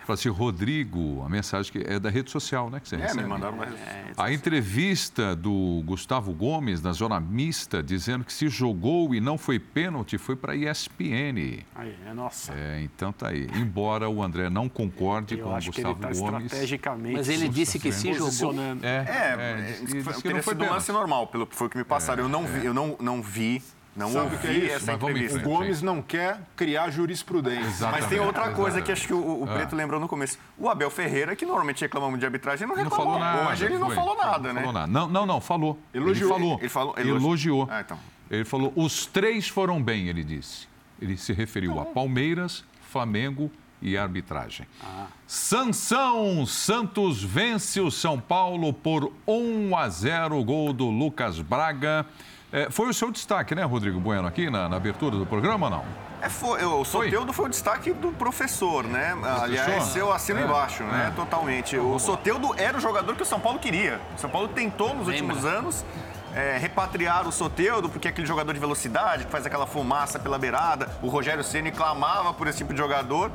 Fala 0.07 0.17
assim, 0.17 0.29
Rodrigo, 0.29 1.21
a 1.25 1.27
mensagem 1.27 1.69
que 1.69 1.79
é 1.79 1.99
da 1.99 2.09
rede 2.09 2.31
social, 2.31 2.69
né? 2.69 2.79
Que 2.79 2.87
você 2.87 2.95
é, 2.95 2.99
recebe. 2.99 3.23
me 3.23 3.27
mandaram 3.27 3.55
uma 3.55 3.65
é, 3.65 4.13
A 4.15 4.31
entrevista 4.31 5.35
do 5.35 5.83
Gustavo 5.85 6.31
Gomes 6.33 6.81
na 6.81 6.93
zona 6.93 7.19
mista, 7.19 7.83
dizendo 7.83 8.23
que 8.23 8.31
se 8.31 8.47
jogou 8.47 9.13
e 9.13 9.19
não 9.19 9.37
foi 9.37 9.59
pênalti, 9.59 10.17
foi 10.17 10.37
para 10.37 10.53
a 10.53 10.55
ESPN. 10.55 11.65
Aí, 11.75 11.93
é 12.05 12.13
nossa. 12.13 12.53
É, 12.53 12.79
então 12.83 13.11
tá 13.11 13.27
aí. 13.27 13.49
Embora 13.53 14.07
o 14.07 14.23
André 14.23 14.49
não 14.49 14.69
concorde 14.69 15.37
Eu 15.37 15.43
com 15.43 15.49
o 15.49 15.55
Gustavo 15.55 15.95
tá 15.95 16.13
Gomes. 16.13 16.45
Estrategicamente. 16.45 17.17
Mas 17.17 17.27
ele 17.27 17.49
disse 17.49 17.77
que 17.77 17.91
se 17.91 18.13
jogou. 18.13 18.53
É, 18.81 18.87
é, 18.87 19.35
é, 19.37 19.99
é 19.99 20.03
foi, 20.03 20.21
que 20.21 20.33
não 20.33 20.41
foi 20.41 20.55
um 20.55 20.69
lance 20.69 20.89
normal, 20.89 21.27
pelo 21.27 21.45
que 21.45 21.53
foi 21.53 21.67
que 21.67 21.77
me 21.77 21.83
passaram. 21.83 22.23
eu 22.23 22.29
não 22.29 22.45
vi, 22.45 22.65
eu 22.65 22.73
não, 22.73 22.95
não 23.01 23.21
vi 23.21 23.61
não 23.97 24.11
Sabe 24.11 24.25
ouvi 24.25 24.37
que 24.37 24.47
é 24.47 24.51
isso? 24.53 24.75
essa 24.75 24.93
entrevista. 24.93 25.39
O 25.39 25.41
Gomes 25.41 25.81
não 25.81 26.03
quer 26.03 26.39
criar 26.55 26.91
jurisprudência. 26.91 27.65
Exatamente. 27.65 28.01
Mas 28.01 28.09
tem 28.09 28.19
outra 28.19 28.51
coisa 28.51 28.79
que 28.79 28.91
acho 28.91 29.07
que 29.07 29.13
o, 29.13 29.43
o 29.43 29.47
Preto 29.47 29.73
é. 29.73 29.77
lembrou 29.77 29.99
no 29.99 30.07
começo. 30.07 30.37
O 30.55 30.69
Abel 30.69 30.91
Ferreira, 30.91 31.35
que 31.35 31.45
normalmente 31.45 31.81
reclama 31.81 32.07
muito 32.07 32.19
de 32.19 32.25
arbitragem, 32.27 32.67
não 32.67 32.75
reclamou. 32.75 33.13
Não 33.13 33.19
falou 33.19 33.19
nada. 33.19 33.51
Hoje 33.51 33.65
ele 33.65 33.77
não 33.79 33.89
falou 33.89 34.15
nada, 34.15 34.47
não 34.49 34.53
né? 34.53 34.59
Falou 34.61 34.73
nada. 34.73 34.87
Não, 34.87 35.07
não, 35.07 35.25
não, 35.25 35.41
falou. 35.41 35.79
Elogiou. 35.91 36.29
Ele 36.29 36.39
falou. 36.39 36.59
Ele 36.59 36.69
falou, 36.69 36.93
elogiou. 36.95 37.17
elogiou. 37.17 37.67
Ah, 37.71 37.81
então. 37.81 37.99
Ele 38.29 38.45
falou, 38.45 38.71
os 38.75 39.07
três 39.07 39.47
foram 39.47 39.81
bem, 39.81 40.07
ele 40.09 40.23
disse. 40.23 40.67
Ele 41.01 41.17
se 41.17 41.33
referiu 41.33 41.79
a 41.79 41.85
Palmeiras, 41.85 42.63
Flamengo 42.91 43.51
e 43.81 43.97
arbitragem. 43.97 44.67
Ah. 44.83 45.07
Sansão 45.25 46.45
Santos 46.45 47.23
vence 47.23 47.79
o 47.79 47.89
São 47.89 48.19
Paulo 48.19 48.73
por 48.73 49.11
1 49.27 49.75
a 49.75 49.89
0, 49.89 50.43
gol 50.43 50.73
do 50.73 50.89
Lucas 50.89 51.39
Braga. 51.39 52.05
É, 52.51 52.69
foi 52.69 52.87
o 52.89 52.93
seu 52.93 53.11
destaque, 53.11 53.53
né, 53.53 53.63
Rodrigo 53.63 53.99
Bueno, 53.99 54.27
aqui 54.27 54.49
na, 54.49 54.69
na 54.69 54.77
abertura 54.77 55.17
do 55.17 55.25
programa, 55.25 55.69
não? 55.69 55.83
É, 56.21 56.29
foi, 56.29 56.63
o 56.63 56.83
Soteudo 56.83 57.31
foi 57.33 57.45
o 57.45 57.49
destaque 57.49 57.93
do 57.93 58.11
professor, 58.11 58.85
né? 58.85 59.15
Professor? 59.15 59.43
Aliás, 59.43 59.95
eu 59.95 60.11
assino 60.11 60.39
é, 60.39 60.43
embaixo, 60.43 60.83
né? 60.83 61.09
É. 61.09 61.15
Totalmente. 61.15 61.77
O 61.77 61.99
Soteudo 61.99 62.55
era 62.57 62.77
o 62.77 62.81
jogador 62.81 63.15
que 63.15 63.21
o 63.21 63.25
São 63.25 63.39
Paulo 63.39 63.59
queria. 63.59 63.99
O 64.15 64.19
São 64.19 64.29
Paulo 64.29 64.47
tentou 64.47 64.95
nos 64.95 65.07
Lembra. 65.07 65.35
últimos 65.35 65.45
anos 65.45 65.85
é, 66.33 66.57
repatriar 66.57 67.27
o 67.27 67.31
Soteudo, 67.31 67.89
porque 67.89 68.07
é 68.07 68.11
aquele 68.11 68.25
jogador 68.25 68.53
de 68.53 68.59
velocidade, 68.59 69.25
que 69.25 69.31
faz 69.31 69.45
aquela 69.45 69.67
fumaça 69.67 70.17
pela 70.17 70.39
beirada. 70.39 70.89
O 71.01 71.07
Rogério 71.07 71.43
Ceni 71.43 71.71
clamava 71.71 72.33
por 72.33 72.47
esse 72.47 72.59
tipo 72.59 72.73
de 72.73 72.79
jogador. 72.79 73.31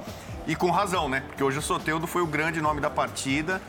E 0.47 0.57
com 0.57 0.71
razão, 0.71 1.09
né? 1.09 1.23
Porque 1.29 1.45
hoje 1.45 1.59
o 1.59 1.63
Soteudo 1.63 2.07
foi 2.09 2.21
o 2.21 2.27
grande 2.27 2.61
nome 2.61 2.81
da 2.81 2.91
partida 2.91 3.61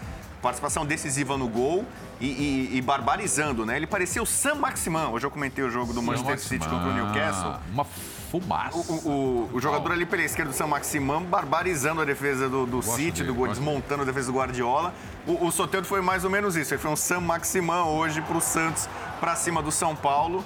participação 0.44 0.86
decisiva 0.86 1.38
no 1.38 1.48
gol 1.48 1.86
e, 2.20 2.28
e, 2.28 2.78
e, 2.78 2.82
barbarizando, 2.82 3.66
né? 3.66 3.78
Ele 3.78 3.88
parecia 3.88 4.22
o 4.22 4.26
Sam 4.26 4.56
Maximão. 4.56 5.14
Hoje 5.14 5.26
eu 5.26 5.32
comentei 5.32 5.64
o 5.64 5.70
jogo 5.70 5.94
do 5.94 6.02
Sam 6.02 6.06
Manchester 6.06 6.32
Maximão. 6.32 6.60
City 6.60 6.70
contra 6.70 6.90
o 6.90 6.94
Newcastle. 6.94 7.56
Uma 7.72 7.86
fumaça. 7.86 8.78
O, 8.78 9.10
o, 9.10 9.50
o 9.54 9.62
jogador 9.62 9.94
ali 9.94 10.06
pela 10.06 10.22
esquerda 10.22 10.52
do 10.52 10.56
Sam 10.56 10.68
Maximão, 10.68 11.24
barbarizando 11.24 12.02
a 12.02 12.06
defesa 12.06 12.50
do, 12.50 12.66
do 12.66 12.82
City, 12.82 13.24
dele, 13.24 13.34
do, 13.34 13.48
desmontando 13.48 14.04
a 14.04 14.06
defesa 14.06 14.32
do 14.32 14.38
Guardiola. 14.38 14.94
O, 15.26 15.48
o 15.48 15.52
Soteldo 15.52 15.88
foi 15.88 16.02
mais 16.02 16.26
ou 16.26 16.30
menos 16.30 16.58
isso. 16.58 16.74
Ele 16.74 16.82
foi 16.82 16.92
um 16.92 16.96
Sam 16.96 17.22
Maximão 17.22 17.96
hoje 17.96 18.22
para 18.22 18.38
o 18.38 18.42
Santos, 18.42 18.90
para 19.22 19.36
cima 19.36 19.62
do 19.62 19.72
São 19.72 19.96
Paulo 19.96 20.44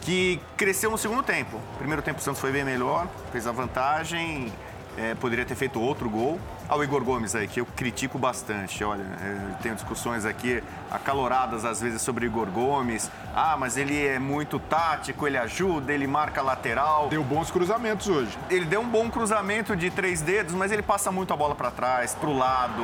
que 0.00 0.40
cresceu 0.56 0.88
no 0.88 0.96
segundo 0.96 1.22
tempo. 1.22 1.60
Primeiro 1.78 2.00
tempo 2.00 2.20
o 2.20 2.22
Santos 2.22 2.40
foi 2.40 2.52
bem 2.52 2.64
melhor, 2.64 3.08
fez 3.32 3.44
a 3.44 3.50
vantagem, 3.50 4.52
é, 4.96 5.16
poderia 5.16 5.44
ter 5.44 5.56
feito 5.56 5.80
outro 5.80 6.08
gol. 6.08 6.40
Ao 6.68 6.82
Igor 6.82 7.04
Gomes 7.04 7.36
aí, 7.36 7.46
que 7.46 7.60
eu 7.60 7.66
critico 7.66 8.18
bastante. 8.18 8.82
Olha, 8.82 9.02
eu 9.02 9.54
tenho 9.62 9.74
discussões 9.76 10.24
aqui 10.24 10.62
acaloradas 10.90 11.64
às 11.64 11.80
vezes 11.80 12.02
sobre 12.02 12.26
o 12.26 12.28
Igor 12.28 12.48
Gomes. 12.48 13.08
Ah, 13.34 13.56
mas 13.56 13.76
ele 13.76 14.04
é 14.04 14.18
muito 14.18 14.58
tático, 14.58 15.28
ele 15.28 15.38
ajuda, 15.38 15.92
ele 15.92 16.08
marca 16.08 16.42
lateral. 16.42 17.08
Deu 17.08 17.22
bons 17.22 17.52
cruzamentos 17.52 18.08
hoje. 18.08 18.36
Ele 18.50 18.64
deu 18.64 18.80
um 18.80 18.88
bom 18.88 19.08
cruzamento 19.08 19.76
de 19.76 19.90
três 19.90 20.20
dedos, 20.20 20.54
mas 20.54 20.72
ele 20.72 20.82
passa 20.82 21.12
muito 21.12 21.32
a 21.32 21.36
bola 21.36 21.54
para 21.54 21.70
trás, 21.70 22.16
para 22.16 22.28
o 22.28 22.36
lado. 22.36 22.82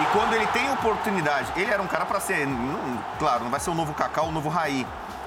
E 0.00 0.04
quando 0.12 0.32
ele 0.34 0.46
tem 0.48 0.70
oportunidade, 0.70 1.52
ele 1.56 1.70
era 1.70 1.82
um 1.82 1.88
cara 1.88 2.06
para 2.06 2.20
ser, 2.20 2.46
não, 2.46 3.02
claro, 3.18 3.42
não 3.42 3.50
vai 3.50 3.58
ser 3.58 3.70
o 3.70 3.74
novo 3.74 3.92
Cacau, 3.92 4.28
o 4.28 4.32
novo 4.32 4.48
Raí 4.48 4.86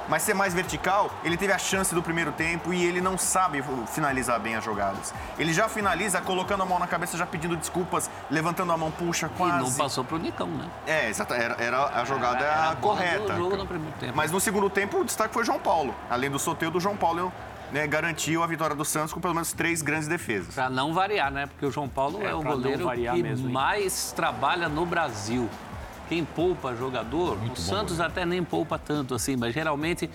mas 0.09 0.23
ser 0.23 0.33
mais 0.33 0.53
vertical, 0.53 1.11
ele 1.23 1.37
teve 1.37 1.53
a 1.53 1.57
chance 1.57 1.93
do 1.93 2.01
primeiro 2.01 2.31
tempo 2.31 2.73
e 2.73 2.83
ele 2.83 2.99
não 2.99 3.17
sabe 3.17 3.63
finalizar 3.93 4.39
bem 4.39 4.55
as 4.55 4.63
jogadas. 4.63 5.13
Ele 5.37 5.53
já 5.53 5.69
finaliza 5.69 6.19
colocando 6.19 6.63
a 6.63 6.65
mão 6.65 6.79
na 6.79 6.87
cabeça, 6.87 7.15
já 7.15 7.25
pedindo 7.25 7.55
desculpas, 7.55 8.09
levantando 8.29 8.71
a 8.71 8.77
mão, 8.77 8.89
puxa, 8.89 9.29
quase. 9.37 9.67
E 9.67 9.69
não 9.69 9.77
passou 9.77 10.03
pro 10.03 10.17
Nicão, 10.17 10.47
né? 10.47 10.67
É, 10.87 11.09
exato, 11.09 11.33
era, 11.33 11.55
era 11.61 11.85
a 12.01 12.03
jogada 12.03 12.43
era, 12.43 12.65
era 12.67 12.75
correta. 12.77 13.35
jogo 13.35 13.55
no 13.55 13.67
primeiro 13.67 13.95
tempo. 13.99 14.13
Mas 14.15 14.31
no 14.31 14.39
segundo 14.39 14.69
tempo 14.69 14.99
o 14.99 15.05
destaque 15.05 15.33
foi 15.33 15.45
João 15.45 15.59
Paulo. 15.59 15.93
Além 16.09 16.31
do 16.31 16.39
sorteio 16.39 16.71
do 16.71 16.79
João 16.79 16.97
Paulo, 16.97 17.31
né, 17.71 17.85
garantiu 17.85 18.41
a 18.43 18.47
vitória 18.47 18.75
do 18.75 18.83
Santos 18.83 19.13
com 19.13 19.19
pelo 19.19 19.35
menos 19.35 19.53
três 19.53 19.83
grandes 19.83 20.07
defesas. 20.07 20.55
Para 20.55 20.69
não 20.69 20.91
variar, 20.91 21.31
né? 21.31 21.45
Porque 21.45 21.65
o 21.65 21.71
João 21.71 21.87
Paulo 21.87 22.21
é, 22.23 22.31
é 22.31 22.33
o 22.33 22.41
goleiro 22.41 22.89
que 22.89 23.21
mesmo, 23.21 23.49
mais 23.49 24.11
trabalha 24.11 24.67
no 24.67 24.85
Brasil. 24.85 25.47
Quem 26.09 26.25
poupa 26.25 26.75
jogador, 26.75 27.37
Muito 27.37 27.57
o 27.57 27.61
Santos 27.61 27.97
goleiro. 27.97 28.11
até 28.11 28.25
nem 28.25 28.43
poupa 28.43 28.77
tanto 28.77 29.13
assim, 29.13 29.35
mas 29.37 29.53
geralmente 29.53 30.09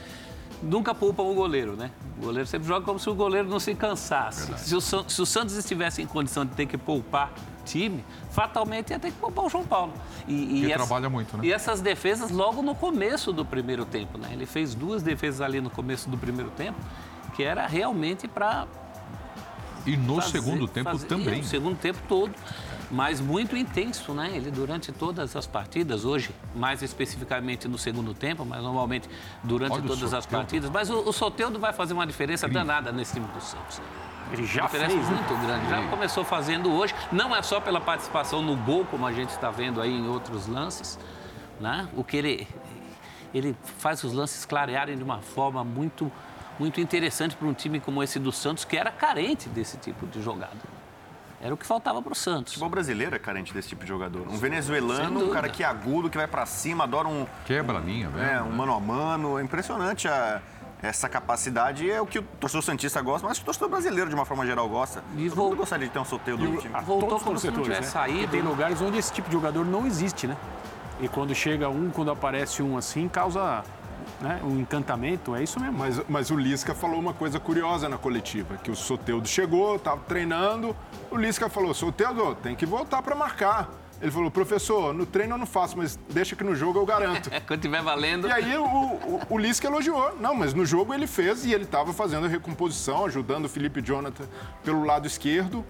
nunca 0.62 0.95
poupa 0.95 1.22
o 1.22 1.34
goleiro, 1.34 1.76
né? 1.76 1.90
O 2.18 2.26
goleiro 2.26 2.47
sempre 2.49 2.66
joga 2.68 2.84
como 2.84 2.99
se 2.99 3.09
o 3.09 3.14
goleiro 3.14 3.49
não 3.49 3.61
se 3.61 3.74
cansasse. 3.74 4.53
Se 4.59 4.74
o, 4.74 4.80
se 4.80 5.22
o, 5.22 5.26
Santos 5.26 5.55
estivesse 5.57 6.03
em 6.03 6.07
condição 6.07 6.45
de 6.45 6.53
ter 6.53 6.66
que 6.66 6.76
poupar 6.76 7.32
time, 7.64 8.05
fatalmente 8.30 8.90
ia 8.90 8.99
ter 8.99 9.11
que 9.11 9.18
poupar 9.18 9.45
o 9.45 9.49
João 9.49 9.64
Paulo. 9.64 9.92
E, 10.26 10.62
e 10.62 10.66
essa, 10.66 10.84
trabalha 10.84 11.09
muito, 11.09 11.36
né? 11.36 11.47
E 11.47 11.53
essas 11.53 11.80
defesas 11.80 12.30
logo 12.30 12.61
no 12.61 12.74
começo 12.74 13.32
do 13.32 13.45
primeiro 13.45 13.84
tempo, 13.84 14.18
né? 14.18 14.30
Ele 14.32 14.47
fez 14.47 14.74
duas 14.74 15.03
defesas 15.03 15.40
ali 15.40 15.61
no 15.61 15.70
começo 15.70 16.11
do 16.11 16.18
primeiro 16.18 16.51
tempo 16.51 16.78
que 17.34 17.42
era 17.42 17.66
realmente 17.66 18.26
para. 18.26 18.66
E 19.86 19.97
no 19.97 20.16
fazer, 20.16 20.30
segundo 20.30 20.66
tempo 20.66 20.90
fazer, 20.90 21.07
também. 21.07 21.38
No 21.38 21.45
segundo 21.45 21.76
tempo 21.76 21.99
todo, 22.09 22.32
mas 22.91 23.20
muito 23.20 23.57
intenso, 23.57 24.12
né? 24.12 24.32
Ele 24.35 24.51
durante 24.51 24.93
todas 24.93 25.35
as 25.37 25.47
partidas, 25.47 26.05
hoje, 26.05 26.30
mais 26.55 26.82
especificamente 26.82 27.66
no 27.66 27.78
segundo 27.78 28.14
tempo, 28.14 28.45
mas 28.45 28.62
normalmente 28.62 29.09
durante 29.43 29.72
Olha 29.72 29.82
todas 29.82 30.14
as 30.14 30.26
partidas. 30.26 30.70
Mas 30.70 30.91
o, 30.91 31.01
o 31.01 31.12
Soteudo 31.12 31.59
vai 31.59 31.72
fazer 31.72 31.95
uma 31.95 32.07
diferença 32.07 32.49
danada 32.49 32.93
nesse 32.93 33.14
time 33.14 33.26
do 33.28 33.41
Santos. 33.41 33.80
Ele 34.32 34.45
já 34.47 34.68
fez 34.68 34.82
né? 34.82 34.95
muito 34.95 35.47
grande, 35.47 35.68
já 35.68 35.87
começou 35.89 36.24
fazendo 36.24 36.72
hoje. 36.72 36.95
Não 37.12 37.35
é 37.35 37.43
só 37.43 37.61
pela 37.61 37.80
participação 37.80 38.43
no 38.43 38.57
gol, 38.57 38.85
como 38.87 39.07
a 39.07 39.12
gente 39.12 39.30
está 39.30 39.51
vendo 39.51 39.80
aí 39.80 39.93
em 39.93 40.09
outros 40.09 40.47
lances, 40.47 40.99
né? 41.61 41.89
O 41.95 42.03
que 42.03 42.16
ele 42.16 42.49
ele 43.32 43.57
faz 43.78 44.05
os 44.05 44.12
lances 44.12 44.45
clarearem 44.45 44.97
de 44.97 45.03
uma 45.03 45.20
forma 45.20 45.64
muito 45.64 46.11
muito 46.59 46.80
interessante 46.80 47.35
para 47.35 47.49
um 47.49 47.53
time 47.53 47.80
como 47.80 48.01
esse 48.01 48.18
do 48.20 48.30
Santos, 48.30 48.64
que 48.64 48.76
era 48.76 48.93
carente 48.93 49.49
desse 49.49 49.76
tipo 49.76 50.07
de 50.07 50.22
jogada. 50.22 50.74
Era 51.45 51.53
o 51.53 51.59
que 51.59 51.66
faltava 51.66 52.01
para 52.01 52.12
o 52.12 52.16
Santos. 52.16 52.53
O 52.53 52.55
futebol 52.55 52.70
brasileiro 52.70 53.14
é 53.14 53.18
carente 53.18 53.53
desse 53.53 53.68
tipo 53.68 53.82
de 53.82 53.88
jogador. 53.88 54.26
Um 54.26 54.38
venezuelano, 54.38 55.26
um 55.26 55.30
cara 55.30 55.47
que 55.47 55.62
é 55.62 55.66
agudo, 55.66 56.09
que 56.09 56.16
vai 56.16 56.26
para 56.26 56.47
cima, 56.47 56.84
adora 56.84 57.07
um... 57.07 57.26
Quebra 57.45 57.76
a 57.76 57.80
linha, 57.82 58.09
velho. 58.09 58.26
É, 58.26 58.42
um 58.42 58.51
mano 58.51 58.72
a 58.72 58.80
mano. 58.80 59.38
É 59.38 59.42
impressionante 59.42 60.09
a, 60.09 60.40
essa 60.82 61.07
capacidade. 61.07 61.90
É 61.90 62.01
o 62.01 62.07
que 62.07 62.18
o 62.18 62.22
torcedor 62.22 62.62
Santista 62.62 63.03
gosta, 63.03 63.28
mas 63.28 63.36
o 63.36 63.45
torcedor 63.45 63.68
brasileiro, 63.68 64.09
de 64.09 64.14
uma 64.14 64.24
forma 64.24 64.47
geral, 64.47 64.66
gosta. 64.70 65.05
E 65.18 65.28
Todo 65.28 65.55
gostaria 65.55 65.86
de 65.86 65.92
ter 65.92 65.99
um 65.99 66.05
sorteio 66.07 66.38
do 66.38 66.57
time. 66.57 66.74
Voltou 66.80 67.20
como 67.20 67.38
se 67.38 67.51
não 67.51 67.62
tivesse 67.62 67.82
né? 67.82 67.88
saído. 67.88 68.28
tem 68.28 68.40
lugares 68.40 68.80
onde 68.80 68.97
esse 68.97 69.12
tipo 69.12 69.28
de 69.28 69.34
jogador 69.34 69.66
não 69.66 69.86
existe, 69.86 70.26
né? 70.26 70.38
E 70.99 71.09
quando 71.09 71.34
chega 71.34 71.68
um, 71.68 71.90
quando 71.90 72.11
aparece 72.11 72.62
um 72.62 72.78
assim, 72.78 73.07
causa 73.07 73.62
né? 74.21 74.41
um 74.45 74.59
encantamento, 74.61 75.35
é 75.35 75.43
isso 75.43 75.61
mesmo. 75.61 75.79
Mas, 75.79 76.01
mas 76.09 76.31
o 76.31 76.37
Lisca 76.37 76.75
falou 76.75 76.99
uma 76.99 77.13
coisa 77.13 77.39
curiosa 77.39 77.89
na 77.89 77.99
coletiva, 77.99 78.57
que 78.57 78.71
o 78.71 78.77
Soteudo 78.77 79.29
chegou, 79.29 79.77
estava 79.77 80.01
treinando, 80.01 80.77
o 81.11 81.17
Lisca 81.17 81.49
falou, 81.49 81.73
Soteudo, 81.75 82.35
tem 82.37 82.55
que 82.55 82.67
voltar 82.67 83.03
para 83.03 83.15
marcar. 83.15 83.71
Ele 84.03 84.11
falou, 84.11 84.31
professor, 84.31 84.93
no 84.93 85.07
treino 85.07 85.35
eu 85.35 85.39
não 85.39 85.47
faço, 85.47 85.79
mas 85.79 85.99
deixa 86.11 86.37
que 86.37 86.45
no 86.45 86.55
jogo 86.55 86.79
eu 86.79 86.85
garanto. 86.85 87.31
Quando 87.47 87.61
estiver 87.61 87.83
valendo. 87.83 88.29
E 88.29 88.33
aí 88.33 88.57
o, 88.59 88.65
o, 88.65 89.21
o 89.31 89.39
Lisca 89.39 89.67
elogiou. 89.67 90.15
Não, 90.21 90.35
mas 90.35 90.53
no 90.53 90.67
jogo 90.67 90.93
ele 90.93 91.07
fez 91.07 91.47
e 91.47 91.55
ele 91.55 91.65
estava 91.65 91.93
fazendo 91.93 92.27
a 92.27 92.29
recomposição, 92.29 93.07
ajudando 93.07 93.47
o 93.47 93.49
Felipe 93.49 93.81
Jonathan 93.81 94.25
pelo 94.63 94.85
lado 94.85 95.07
esquerdo. 95.07 95.65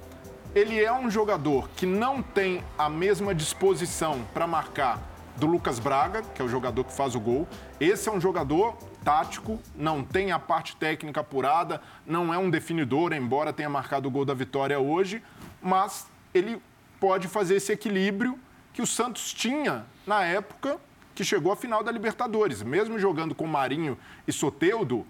Ele 0.54 0.82
é 0.82 0.92
um 0.92 1.10
jogador 1.10 1.68
que 1.76 1.84
não 1.84 2.22
tem 2.22 2.62
a 2.78 2.88
mesma 2.88 3.34
disposição 3.34 4.22
para 4.32 4.46
marcar 4.46 5.13
do 5.36 5.46
Lucas 5.46 5.78
Braga, 5.78 6.22
que 6.22 6.40
é 6.40 6.44
o 6.44 6.48
jogador 6.48 6.84
que 6.84 6.92
faz 6.92 7.14
o 7.14 7.20
gol. 7.20 7.48
Esse 7.80 8.08
é 8.08 8.12
um 8.12 8.20
jogador 8.20 8.76
tático, 9.04 9.58
não 9.76 10.04
tem 10.04 10.32
a 10.32 10.38
parte 10.38 10.76
técnica 10.76 11.20
apurada, 11.20 11.80
não 12.06 12.32
é 12.32 12.38
um 12.38 12.48
definidor, 12.48 13.12
embora 13.12 13.52
tenha 13.52 13.68
marcado 13.68 14.08
o 14.08 14.10
gol 14.10 14.24
da 14.24 14.34
vitória 14.34 14.78
hoje, 14.78 15.22
mas 15.62 16.08
ele 16.32 16.60
pode 17.00 17.28
fazer 17.28 17.56
esse 17.56 17.72
equilíbrio 17.72 18.38
que 18.72 18.82
o 18.82 18.86
Santos 18.86 19.32
tinha 19.32 19.84
na 20.06 20.24
época 20.24 20.78
que 21.14 21.24
chegou 21.24 21.52
à 21.52 21.56
final 21.56 21.82
da 21.82 21.92
Libertadores. 21.92 22.62
Mesmo 22.62 22.98
jogando 22.98 23.34
com 23.34 23.46
Marinho 23.46 23.96
e 24.26 24.32
Soteudo, 24.32 25.06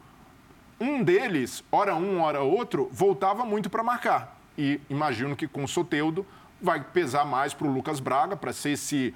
um 0.80 1.02
deles, 1.02 1.64
hora 1.70 1.94
um, 1.94 2.20
hora 2.20 2.40
outro, 2.40 2.88
voltava 2.92 3.44
muito 3.44 3.70
para 3.70 3.82
marcar. 3.82 4.38
E 4.56 4.80
imagino 4.90 5.34
que 5.34 5.48
com 5.48 5.64
o 5.64 5.68
Soteudo 5.68 6.26
vai 6.60 6.82
pesar 6.82 7.24
mais 7.24 7.54
para 7.54 7.66
o 7.66 7.72
Lucas 7.72 8.00
Braga, 8.00 8.36
para 8.36 8.52
ser 8.52 8.70
esse 8.70 9.14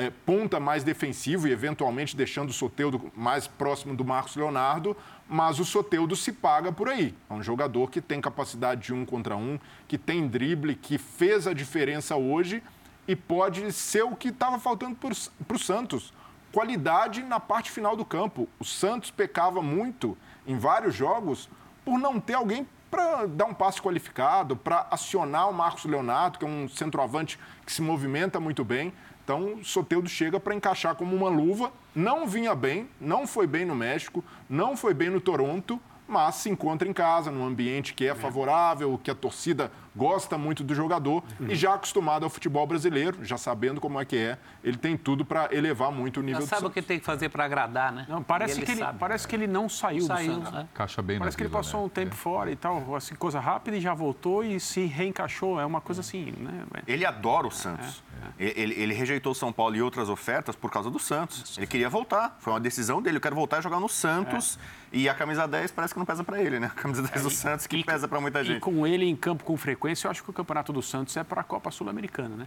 é, 0.00 0.08
ponta 0.08 0.58
mais 0.58 0.82
defensivo 0.82 1.46
e 1.46 1.52
eventualmente 1.52 2.16
deixando 2.16 2.48
o 2.48 2.54
Soteudo 2.54 3.12
mais 3.14 3.46
próximo 3.46 3.94
do 3.94 4.02
Marcos 4.02 4.34
Leonardo, 4.34 4.96
mas 5.28 5.58
o 5.58 5.64
Soteudo 5.64 6.16
se 6.16 6.32
paga 6.32 6.72
por 6.72 6.88
aí. 6.88 7.14
É 7.28 7.34
um 7.34 7.42
jogador 7.42 7.90
que 7.90 8.00
tem 8.00 8.18
capacidade 8.18 8.80
de 8.80 8.94
um 8.94 9.04
contra 9.04 9.36
um, 9.36 9.60
que 9.86 9.98
tem 9.98 10.26
drible, 10.26 10.74
que 10.74 10.96
fez 10.96 11.46
a 11.46 11.52
diferença 11.52 12.16
hoje 12.16 12.62
e 13.06 13.14
pode 13.14 13.70
ser 13.72 14.02
o 14.02 14.16
que 14.16 14.28
estava 14.28 14.58
faltando 14.58 14.96
para 14.96 15.56
o 15.56 15.58
Santos. 15.58 16.14
Qualidade 16.50 17.22
na 17.22 17.38
parte 17.38 17.70
final 17.70 17.94
do 17.94 18.04
campo. 18.04 18.48
O 18.58 18.64
Santos 18.64 19.10
pecava 19.10 19.60
muito 19.60 20.16
em 20.46 20.56
vários 20.56 20.94
jogos 20.94 21.46
por 21.84 21.98
não 21.98 22.18
ter 22.18 22.34
alguém 22.34 22.66
para 22.90 23.26
dar 23.26 23.44
um 23.44 23.54
passe 23.54 23.80
qualificado, 23.80 24.56
para 24.56 24.86
acionar 24.90 25.48
o 25.48 25.54
Marcos 25.54 25.84
Leonardo, 25.84 26.38
que 26.38 26.44
é 26.44 26.48
um 26.48 26.68
centroavante 26.68 27.38
que 27.64 27.72
se 27.72 27.80
movimenta 27.80 28.40
muito 28.40 28.64
bem. 28.64 28.92
Então, 29.22 29.54
o 29.54 29.64
Soteudo 29.64 30.08
chega 30.08 30.40
para 30.40 30.54
encaixar 30.54 30.94
como 30.94 31.14
uma 31.14 31.28
luva. 31.28 31.72
Não 31.94 32.26
vinha 32.26 32.54
bem, 32.54 32.88
não 33.00 33.26
foi 33.26 33.46
bem 33.46 33.64
no 33.64 33.74
México, 33.74 34.24
não 34.48 34.76
foi 34.76 34.94
bem 34.94 35.10
no 35.10 35.20
Toronto, 35.20 35.80
mas 36.08 36.36
se 36.36 36.50
encontra 36.50 36.88
em 36.88 36.92
casa, 36.92 37.30
num 37.30 37.46
ambiente 37.46 37.94
que 37.94 38.06
é 38.06 38.14
favorável, 38.14 38.98
que 39.02 39.10
a 39.10 39.14
torcida 39.14 39.70
gosta 39.94 40.38
muito 40.38 40.62
do 40.62 40.74
jogador 40.74 41.22
uhum. 41.38 41.48
e 41.48 41.54
já 41.54 41.74
acostumado 41.74 42.24
ao 42.24 42.30
futebol 42.30 42.66
brasileiro, 42.66 43.24
já 43.24 43.36
sabendo 43.36 43.80
como 43.80 44.00
é 44.00 44.04
que 44.04 44.16
é, 44.16 44.38
ele 44.62 44.76
tem 44.76 44.96
tudo 44.96 45.24
para 45.24 45.48
elevar 45.52 45.90
muito 45.90 46.20
o 46.20 46.22
nível 46.22 46.40
já 46.42 46.46
sabe 46.46 46.66
o 46.66 46.70
que 46.70 46.82
tem 46.82 46.98
que 46.98 47.04
fazer 47.04 47.28
para 47.28 47.44
agradar, 47.44 47.92
né? 47.92 48.06
Não, 48.08 48.22
parece, 48.22 48.60
que 48.60 48.70
ele, 48.70 48.82
parece 48.98 49.26
que 49.26 49.36
ele 49.36 49.46
não 49.46 49.68
saiu, 49.68 50.02
saiu 50.02 50.34
do 50.34 50.36
Santos. 50.36 50.52
Né? 50.52 50.68
Caixa 50.74 51.02
bem 51.02 51.18
Parece 51.18 51.36
que 51.36 51.42
ele 51.42 51.50
passou 51.50 51.80
né? 51.80 51.86
um 51.86 51.88
tempo 51.88 52.14
é. 52.14 52.16
fora 52.16 52.50
e 52.50 52.56
tal, 52.56 52.94
assim, 52.94 53.14
coisa 53.14 53.40
rápida 53.40 53.76
e 53.76 53.80
já 53.80 53.94
voltou 53.94 54.44
e 54.44 54.58
se 54.60 54.86
reencaixou. 54.86 55.60
É 55.60 55.66
uma 55.66 55.80
coisa 55.80 56.00
assim, 56.00 56.32
né? 56.38 56.64
Ele 56.86 57.04
adora 57.04 57.46
o 57.46 57.50
Santos. 57.50 58.02
É, 58.38 58.46
é. 58.46 58.60
Ele, 58.60 58.74
ele, 58.74 58.94
rejeitou 58.94 59.32
o 59.32 59.34
São 59.34 59.52
Paulo 59.52 59.76
e 59.76 59.82
outras 59.82 60.08
ofertas 60.08 60.54
por 60.56 60.70
causa 60.70 60.90
do 60.90 60.98
Santos. 60.98 61.56
Ele 61.56 61.66
queria 61.66 61.88
voltar. 61.88 62.36
Foi 62.40 62.52
uma 62.52 62.60
decisão 62.60 63.00
dele. 63.00 63.16
Eu 63.16 63.20
quero 63.20 63.34
voltar 63.34 63.58
a 63.58 63.60
jogar 63.60 63.80
no 63.80 63.88
Santos. 63.88 64.58
É. 64.76 64.80
E 64.92 65.08
a 65.08 65.14
camisa 65.14 65.46
10 65.46 65.70
parece 65.70 65.94
que 65.94 65.98
não 65.98 66.06
pesa 66.06 66.24
para 66.24 66.42
ele, 66.42 66.58
né? 66.58 66.66
A 66.66 66.70
camisa 66.70 67.02
10 67.02 67.22
do 67.22 67.28
é, 67.28 67.30
Santos 67.30 67.66
que 67.66 67.76
e, 67.76 67.84
pesa 67.84 68.08
para 68.08 68.20
muita 68.20 68.42
gente. 68.42 68.56
E 68.56 68.60
com 68.60 68.86
ele 68.86 69.04
em 69.04 69.14
campo 69.14 69.44
com 69.44 69.56
frequência, 69.56 69.79
eu 69.88 70.10
acho 70.10 70.22
que 70.22 70.30
o 70.30 70.32
campeonato 70.32 70.72
do 70.72 70.82
Santos 70.82 71.16
é 71.16 71.24
para 71.24 71.40
a 71.40 71.44
Copa 71.44 71.70
Sul-Americana, 71.70 72.36
né? 72.36 72.46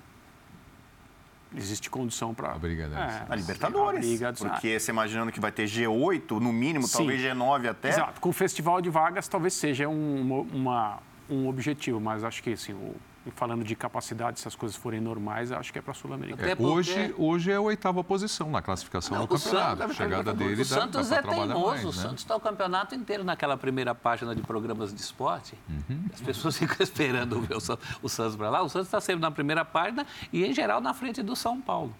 Existe 1.55 1.89
condição 1.89 2.34
para. 2.34 2.51
A 2.51 2.57
briga 2.57 2.86
é, 2.86 3.31
a 3.31 3.36
Libertadores. 3.36 3.99
A 3.99 4.01
briga 4.01 4.34
porque 4.34 4.79
você 4.79 4.91
imaginando 4.91 5.31
que 5.31 5.39
vai 5.39 5.51
ter 5.51 5.65
G8, 5.65 6.39
no 6.39 6.51
mínimo, 6.51 6.88
Sim. 6.88 6.97
talvez 6.97 7.21
G9 7.21 7.69
até. 7.69 7.89
Exato. 7.89 8.19
Com 8.19 8.29
o 8.29 8.34
festival 8.34 8.81
de 8.81 8.89
vagas, 8.89 9.27
talvez 9.27 9.53
seja 9.53 9.88
um, 9.88 10.47
uma, 10.51 10.97
um 11.29 11.47
objetivo, 11.47 11.99
mas 11.99 12.23
acho 12.23 12.41
que 12.41 12.53
assim, 12.53 12.73
o, 12.73 12.95
e 13.26 13.32
falando 13.32 13.63
de 13.63 13.76
capacidade, 13.76 14.39
se 14.39 14.47
as 14.47 14.55
coisas 14.55 14.76
forem 14.76 14.99
normais, 14.99 15.51
acho 15.51 15.71
que 15.71 15.80
é 15.80 15.82
para 15.82 15.91
a 15.91 15.95
Sul-Americana. 15.95 16.51
É, 16.51 16.55
hoje, 16.59 17.15
hoje 17.17 17.51
é 17.51 17.55
a 17.55 17.61
oitava 17.61 18.03
posição 18.03 18.51
na 18.51 18.61
classificação 18.61 19.17
não, 19.17 19.26
do 19.26 19.30
campeonato. 19.30 19.78
Santos, 19.78 19.95
chegada 19.95 20.34
dele 20.34 20.61
o 20.61 20.65
Santos 20.65 21.09
dá, 21.09 21.21
dá 21.21 21.32
é 21.32 21.36
teimoso. 21.36 21.67
Mais, 21.67 21.84
né? 21.84 21.89
O 21.89 21.93
Santos 21.93 22.19
está 22.19 22.36
o 22.36 22.39
campeonato 22.39 22.95
inteiro 22.95 23.24
naquela 23.24 23.55
primeira 23.55 23.95
página 23.95 24.36
de 24.36 24.41
programas 24.41 24.93
de 24.93 24.99
esporte. 24.99 25.57
Uhum. 25.69 26.05
As 26.13 26.19
pessoas 26.19 26.57
ficam 26.59 26.78
esperando 26.82 27.39
ver 27.41 27.55
o, 27.55 27.80
o 28.01 28.09
Santos 28.09 28.36
para 28.36 28.49
lá. 28.49 28.61
O 28.61 28.67
Santos 28.67 28.88
está 28.88 28.99
sempre 28.99 29.21
na 29.21 29.32
primeira 29.32 29.63
página 29.63 30.05
e, 30.32 30.45
em 30.45 30.53
geral, 30.53 30.82
na 30.82 30.93
frente 30.93 31.24
do 31.24 31.36
São 31.36 31.61
Paulo. 31.61 31.95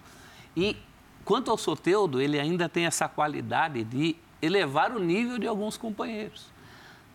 E 0.54 0.76
quanto 1.24 1.50
ao 1.50 1.56
Soteudo, 1.56 2.20
ele 2.20 2.38
ainda 2.38 2.68
tem 2.68 2.84
essa 2.84 3.08
qualidade 3.08 3.82
de 3.82 4.14
elevar 4.42 4.92
o 4.92 4.98
nível 4.98 5.38
de 5.38 5.46
alguns 5.46 5.78
companheiros. 5.78 6.52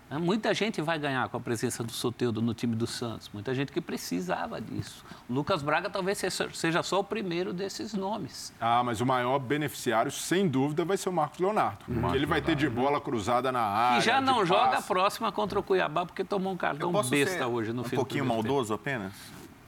Né? 0.10 0.18
Muita 0.18 0.53
gente 0.53 0.82
vai 0.82 0.97
ganhar 0.97 1.28
com 1.30 1.38
a 1.38 1.39
presença 1.39 1.84
do 1.84 1.91
Soteudo 1.91 2.41
no 2.41 2.53
time 2.53 2.76
do 2.76 2.88
Santos, 2.88 3.30
muita 3.34 3.53
gente 3.53 3.72
que 3.72 3.80
precisava 3.80 4.60
disso. 4.60 5.05
O 5.30 5.34
Lucas 5.34 5.62
Braga 5.62 5.89
talvez 5.89 6.22
seja 6.53 6.82
só 6.82 6.99
o 6.99 7.03
primeiro 7.03 7.53
desses 7.53 7.93
nomes. 7.93 8.51
Ah, 8.60 8.84
mas 8.84 9.01
o 9.01 9.05
maior 9.05 9.39
beneficiário, 9.39 10.12
sem 10.12 10.47
dúvida, 10.47 10.84
vai 10.84 10.97
ser 10.97 11.10
o 11.10 11.14
Marcos 11.14 11.39
Leonardo. 11.39 11.80
Hum. 11.88 12.01
Marcos 12.01 12.16
ele 12.16 12.26
vai 12.26 12.41
ter 12.41 12.55
de 12.55 12.70
bola 12.70 12.99
cruzada 12.99 13.51
na 13.51 13.62
área. 13.62 13.99
E 13.99 14.01
já 14.01 14.20
não 14.20 14.45
joga 14.45 14.78
a 14.78 14.82
próxima 14.82 15.32
contra 15.32 15.60
o 15.60 15.64
Cuiabá 15.64 16.05
porque 16.05 16.24
tomou 16.24 16.53
um 16.53 16.57
cartão 16.57 16.91
besta 17.10 17.47
hoje 17.47 17.72
no 17.72 17.84
um 17.84 17.86
Um 17.86 17.89
pouquinho 17.89 18.26
maldoso 18.26 18.74
apenas? 18.74 19.14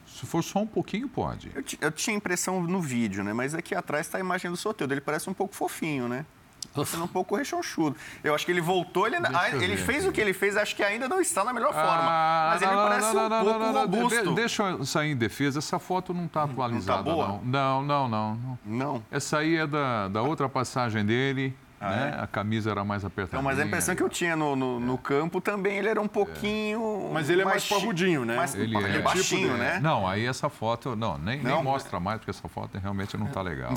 Se 0.06 0.26
for 0.26 0.42
só 0.44 0.60
um 0.60 0.66
pouquinho, 0.66 1.08
pode. 1.08 1.50
Eu, 1.54 1.64
eu 1.80 1.90
tinha 1.90 2.14
impressão 2.14 2.62
no 2.62 2.80
vídeo, 2.80 3.24
né? 3.24 3.32
Mas 3.32 3.54
aqui 3.54 3.74
atrás 3.74 4.06
está 4.06 4.18
a 4.18 4.20
imagem 4.20 4.50
do 4.50 4.56
Soteudo. 4.56 4.92
Ele 4.92 5.00
parece 5.00 5.28
um 5.28 5.34
pouco 5.34 5.54
fofinho, 5.54 6.06
né? 6.06 6.26
Tá 6.74 6.84
sendo 6.86 7.04
um 7.04 7.08
pouco 7.08 7.36
rechonchudo. 7.36 7.96
Eu 8.24 8.34
acho 8.34 8.46
que 8.46 8.52
ele 8.52 8.60
voltou, 8.60 9.06
ele, 9.06 9.16
ele 9.60 9.76
fez 9.76 10.06
o 10.06 10.12
que 10.12 10.20
ele 10.20 10.32
fez, 10.32 10.56
acho 10.56 10.74
que 10.74 10.82
ainda 10.82 11.06
não 11.08 11.20
está 11.20 11.44
na 11.44 11.52
melhor 11.52 11.72
forma. 11.72 11.90
Ah, 11.90 12.50
mas 12.52 12.62
ele 12.62 12.72
não, 12.72 12.88
parece 12.88 13.14
não, 13.14 13.26
um 13.26 13.44
pouco 13.44 13.78
robusto. 13.78 14.28
De, 14.28 14.34
deixa 14.34 14.62
eu 14.62 14.84
sair 14.84 15.12
em 15.12 15.16
defesa, 15.16 15.58
essa 15.58 15.78
foto 15.78 16.14
não 16.14 16.24
está 16.24 16.44
atualizada. 16.44 16.98
Não, 16.98 17.04
tá 17.04 17.10
boa? 17.10 17.28
não. 17.28 17.82
Não, 17.82 17.82
não, 17.82 18.08
não. 18.08 18.58
Não. 18.64 19.02
Essa 19.10 19.38
aí 19.38 19.56
é 19.56 19.66
da, 19.66 20.08
da 20.08 20.22
outra 20.22 20.48
passagem 20.48 21.04
dele. 21.04 21.54
Ah, 21.82 21.90
né? 21.90 22.14
é? 22.16 22.22
A 22.22 22.26
camisa 22.28 22.70
era 22.70 22.84
mais 22.84 23.04
apertada. 23.04 23.36
Não, 23.36 23.42
mas 23.42 23.58
a 23.58 23.64
impressão 23.64 23.96
que 23.96 24.02
eu 24.02 24.08
tinha 24.08 24.36
no, 24.36 24.54
no, 24.54 24.78
no, 24.78 24.96
campo 24.96 25.40
também, 25.40 25.78
ele 25.78 25.88
era 25.88 26.00
um 26.00 26.06
pouquinho. 26.06 27.10
Mas 27.12 27.28
ele 27.28 27.42
é 27.42 27.44
mais, 27.44 27.68
mais 27.68 27.82
parrudinho, 27.82 28.24
né? 28.24 28.36
Mais, 28.36 28.54
ele, 28.54 28.76
é, 28.76 28.96
é 28.96 28.98
baixinho, 29.00 29.48
tipo, 29.48 29.58
né? 29.58 29.80
Não, 29.80 30.06
aí 30.06 30.24
essa 30.24 30.48
foto, 30.48 30.94
não, 30.94 31.18
nem, 31.18 31.42
não, 31.42 31.56
nem 31.56 31.64
mostra 31.64 31.98
mais, 31.98 32.18
porque 32.18 32.30
essa 32.30 32.48
foto 32.48 32.78
realmente 32.78 33.16
não 33.16 33.26
está 33.26 33.42
legal. 33.42 33.72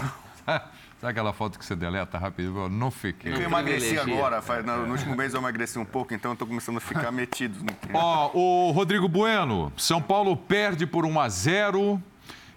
Sabe 1.02 1.12
aquela 1.12 1.34
foto 1.34 1.60
que 1.60 1.66
você 1.66 1.76
deleta 1.76 2.18
rápido? 2.18 2.58
Eu 2.58 2.70
não 2.70 2.90
fiquei. 2.90 3.34
Eu 3.34 3.42
emagreci 3.42 4.00
agora. 4.00 4.42
No, 4.64 4.92
último 4.92 5.16
mês 5.16 5.34
eu 5.34 5.40
emagreci 5.40 5.78
um 5.78 5.86
pouco, 5.86 6.14
então 6.14 6.32
eu 6.32 6.34
estou 6.34 6.48
começando 6.48 6.78
a 6.78 6.82
ficar 6.82 7.12
metido. 7.14 7.60
Ó, 7.94 8.32
oh, 8.34 8.70
o 8.70 8.72
Rodrigo 8.72 9.08
Bueno, 9.08 9.72
São 9.78 10.02
Paulo 10.02 10.36
perde 10.38 10.88
por 10.88 11.06
1 11.06 11.20
a 11.20 11.30
0 11.30 12.04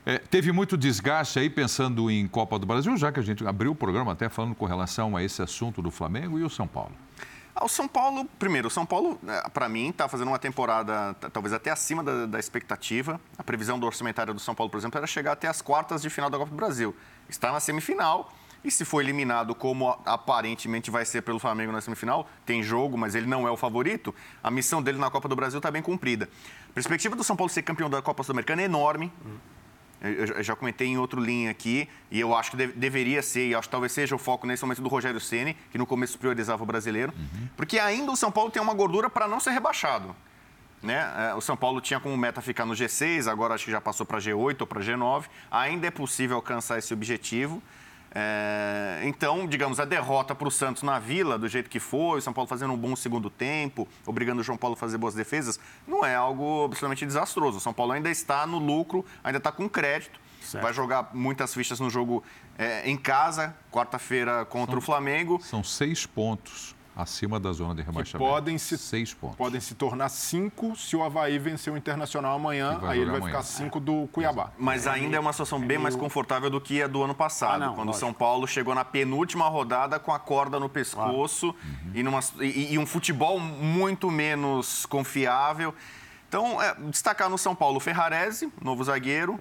é, 0.09 0.17
teve 0.17 0.53
muito 0.53 0.75
desgaste 0.75 1.39
aí 1.39 1.51
pensando 1.51 2.11
em 2.11 2.27
Copa 2.27 2.59
do 2.59 2.65
Brasil, 2.65 2.97
já 2.97 3.13
que 3.13 3.21
a 3.21 3.23
gente 3.23 3.47
abriu 3.47 3.73
o 3.73 3.75
programa 3.75 4.13
até 4.13 4.31
falando 4.31 4.55
com 4.55 4.65
relação 4.65 5.15
a 5.15 5.23
esse 5.23 5.43
assunto 5.43 5.83
do 5.83 5.91
Flamengo 5.91 6.39
e 6.39 6.43
o 6.43 6.49
São 6.49 6.67
Paulo. 6.67 6.93
Ah, 7.61 7.65
o 7.65 7.69
São 7.69 7.89
Paulo, 7.89 8.25
primeiro, 8.39 8.69
o 8.69 8.71
São 8.71 8.87
Paulo, 8.87 9.19
é, 9.27 9.49
para 9.49 9.69
mim, 9.69 9.89
está 9.89 10.09
fazendo 10.09 10.29
uma 10.29 10.39
temporada 10.39 11.13
talvez 11.33 11.53
até 11.53 11.73
acima 11.73 12.05
da, 12.05 12.25
da, 12.25 12.39
expectativa. 12.39 13.21
A 13.37 13.43
previsão 13.43 13.81
do 13.81 13.85
orçamentário 13.85 14.33
do 14.33 14.39
São 14.39 14.55
Paulo, 14.55 14.71
por 14.71 14.79
exemplo, 14.79 14.97
era 14.97 15.09
chegar 15.09 15.33
até 15.33 15.49
as 15.49 15.61
quartas 15.61 16.01
de 16.01 16.09
final 16.09 16.31
da 16.31 16.39
Copa 16.39 16.51
do 16.51 16.57
Brasil. 16.57 16.95
Está 17.29 17.51
na 17.51 17.59
semifinal. 17.59 18.33
E 18.63 18.71
se 18.71 18.85
for 18.85 19.01
eliminado 19.01 19.57
como 19.57 19.89
aparentemente 20.05 20.89
vai 20.89 21.05
ser 21.05 21.23
pelo 21.23 21.41
Flamengo 21.41 21.73
na 21.73 21.81
semifinal, 21.81 22.29
tem 22.47 22.63
jogo, 22.63 22.97
mas 22.97 23.17
ele 23.17 23.27
não 23.27 23.47
é 23.47 23.51
o 23.51 23.57
favorito, 23.57 24.15
a 24.43 24.51
missão 24.51 24.81
dele 24.81 24.99
na 24.99 25.11
Copa 25.11 25.29
do 25.29 25.35
Brasil 25.35 25.59
está 25.59 25.71
bem 25.71 25.83
cumprida. 25.83 26.29
A 26.71 26.73
perspectiva 26.73 27.17
do 27.17 27.25
São 27.25 27.37
Paulo 27.37 27.51
ser 27.51 27.63
campeão 27.63 27.91
da 27.91 28.01
Copa 28.03 28.23
Sul-Americana 28.23 28.63
é 28.63 28.65
enorme. 28.67 29.13
Eu 30.01 30.43
já 30.43 30.55
comentei 30.55 30.87
em 30.87 30.97
outro 30.97 31.21
linha 31.21 31.51
aqui, 31.51 31.89
e 32.11 32.21
eu 32.21 32.35
acho 32.35 32.53
que 32.53 32.57
deveria 32.57 33.21
ser, 33.23 33.49
e 33.49 33.55
acho 33.55 33.69
que 33.69 33.73
talvez 33.73 33.93
seja 33.93 34.15
o 34.15 34.19
foco 34.19 34.47
nesse 34.47 34.63
momento 34.63 34.81
do 34.81 34.89
Rogério 34.89 35.21
Ceni, 35.21 35.57
que 35.71 35.79
no 35.79 35.87
começo 35.87 36.19
priorizava 36.19 36.63
o 36.63 36.67
brasileiro, 36.67 37.13
uhum. 37.17 37.49
porque 37.57 37.79
ainda 37.79 38.13
o 38.13 38.17
São 38.17 38.31
Paulo 38.31 38.51
tem 38.51 38.63
uma 38.63 38.75
gordura 38.75 39.11
para 39.11 39.27
não 39.27 39.41
ser 39.41 39.51
rebaixado. 39.51 40.15
Né? 40.83 41.31
É, 41.31 41.35
o 41.35 41.41
São 41.41 41.57
Paulo 41.57 41.81
tinha 41.81 41.99
como 41.99 42.17
meta 42.17 42.41
ficar 42.41 42.65
no 42.65 42.75
G6, 42.75 43.27
agora 43.31 43.55
acho 43.55 43.65
que 43.65 43.71
já 43.71 43.81
passou 43.81 44.07
para 44.07 44.19
G8 44.19 44.61
ou 44.61 44.67
para 44.67 44.81
G9. 44.81 45.25
Ainda 45.51 45.89
é 45.89 45.91
possível 45.91 46.37
alcançar 46.37 46.79
esse 46.79 46.95
objetivo. 46.95 47.63
É, 48.21 49.01
então, 49.05 49.47
digamos, 49.47 49.79
a 49.79 49.85
derrota 49.85 50.35
para 50.35 50.49
o 50.49 50.51
Santos 50.51 50.83
na 50.83 50.99
Vila, 50.99 51.39
do 51.39 51.47
jeito 51.47 51.71
que 51.71 51.79
foi, 51.79 52.19
o 52.19 52.21
São 52.21 52.33
Paulo 52.33 52.49
fazendo 52.49 52.73
um 52.73 52.77
bom 52.77 52.97
segundo 52.97 53.31
tempo, 53.31 53.87
obrigando 54.05 54.41
o 54.41 54.45
João 54.45 54.59
Paulo 54.59 54.75
a 54.75 54.77
fazer 54.77 54.99
boas 54.99 55.15
defesas, 55.15 55.61
não 55.87 56.05
é 56.05 56.17
algo 56.17 56.65
absolutamente 56.65 57.07
desastroso. 57.07 57.59
O 57.59 57.61
São 57.61 57.73
Paulo 57.73 57.93
ainda 57.93 58.11
está 58.11 58.45
no 58.45 58.59
lucro, 58.59 59.05
ainda 59.23 59.39
está 59.39 59.53
com 59.53 59.69
crédito, 59.69 60.19
certo. 60.43 60.65
vai 60.65 60.73
jogar 60.73 61.11
muitas 61.15 61.55
fichas 61.55 61.79
no 61.79 61.89
jogo 61.89 62.25
é, 62.59 62.91
em 62.91 62.97
casa, 62.97 63.55
quarta-feira 63.71 64.45
contra 64.45 64.73
são, 64.73 64.79
o 64.81 64.83
Flamengo. 64.83 65.41
São 65.41 65.63
seis 65.63 66.05
pontos 66.05 66.75
acima 66.99 67.39
da 67.39 67.53
zona 67.53 67.77
de 67.77 67.83
rebaixamento. 67.83 68.29
podem 68.29 68.59
se, 68.59 68.77
Seis 68.77 69.15
pontos. 69.15 69.37
Podem 69.37 69.61
se 69.61 69.77
tornar 69.77 70.09
cinco 70.09 70.75
se 70.75 70.97
o 70.97 71.03
Havaí 71.05 71.39
vencer 71.39 71.73
o 71.73 71.77
Internacional 71.77 72.35
amanhã, 72.35 72.81
aí 72.83 72.99
ele 72.99 73.11
vai 73.11 73.21
amanhã. 73.21 73.39
ficar 73.39 73.45
cinco 73.45 73.79
do 73.79 74.09
Cuiabá. 74.09 74.51
Mas 74.59 74.89
ainda 74.89 75.17
é 75.17 75.21
uma 75.21 75.33
situação 75.33 75.61
bem 75.61 75.79
mais 75.79 75.95
confortável 75.95 76.51
do 76.51 76.61
que 76.61 76.83
a 76.83 76.89
do 76.89 77.01
ano 77.05 77.15
passado, 77.15 77.63
ah, 77.63 77.67
não, 77.67 77.75
quando 77.77 77.91
o 77.91 77.95
São 77.95 78.13
Paulo 78.13 78.49
chegou 78.49 78.75
na 78.75 78.85
penúltima 78.85 79.49
rodada 79.49 80.01
com 80.01 80.13
a 80.13 80.19
corda 80.19 80.59
no 80.59 80.69
pescoço 80.69 81.49
uhum. 81.49 81.93
e, 81.95 82.03
numa, 82.03 82.19
e, 82.41 82.75
e, 82.75 82.79
um 82.79 82.87
futebol 82.87 83.39
muito 83.39 84.11
menos 84.11 84.85
confiável. 84.87 85.73
Então, 86.29 86.61
é, 86.61 86.75
destacar 86.91 87.31
no 87.31 87.39
São 87.39 87.55
Paulo 87.55 87.77
o 87.77 87.81
Ferrarese, 87.81 88.53
novo 88.61 88.83
zagueiro, 88.83 89.39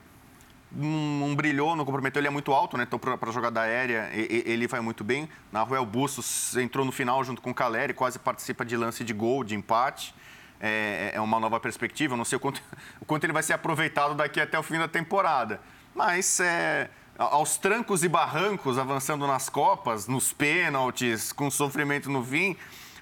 não, 0.72 1.36
brilhou, 1.36 1.76
não 1.76 1.86
comprometeu, 1.86 2.20
ele 2.20 2.28
é 2.28 2.32
muito 2.32 2.51
alto, 2.51 2.78
né? 2.78 2.84
Então, 2.84 2.99
para 2.99 3.32
jogada 3.32 3.61
aérea, 3.61 4.09
ele 4.13 4.68
vai 4.68 4.82
muito 4.82 5.03
bem. 5.03 5.30
Na 5.51 5.63
Ruel 5.63 5.86
Bustos 5.86 6.55
entrou 6.57 6.86
no 6.86 6.91
final 6.91 7.24
junto 7.24 7.41
com 7.41 7.51
o 7.51 7.53
Caleri, 7.53 7.93
quase 7.93 8.20
participa 8.20 8.65
de 8.65 8.76
lance 8.76 9.03
de 9.03 9.13
gol, 9.13 9.43
de 9.43 9.55
empate. 9.55 10.13
É, 10.59 11.11
é 11.13 11.22
uma 11.22 11.39
nova 11.39 11.59
perspectiva, 11.59 12.18
não 12.18 12.26
sei 12.26 12.38
o 12.38 12.39
quanto, 12.39 12.61
o 12.99 13.05
quanto 13.05 13.24
ele 13.24 13.34
vai 13.34 13.43
ser 13.43 13.53
aproveitado 13.53 14.15
daqui 14.15 14.41
até 14.41 14.57
o 14.57 14.63
fim 14.63 14.78
da 14.78 14.88
temporada. 14.88 15.61
Mas 15.95 16.39
é, 16.39 16.89
aos 17.18 17.57
trancos 17.57 18.03
e 18.03 18.09
barrancos, 18.09 18.78
avançando 18.78 19.26
nas 19.26 19.49
Copas, 19.49 20.07
nos 20.07 20.34
pênaltis, 20.34 21.32
com 21.32 21.49
sofrimento 21.49 22.09
no 22.09 22.24
fim, 22.24 22.55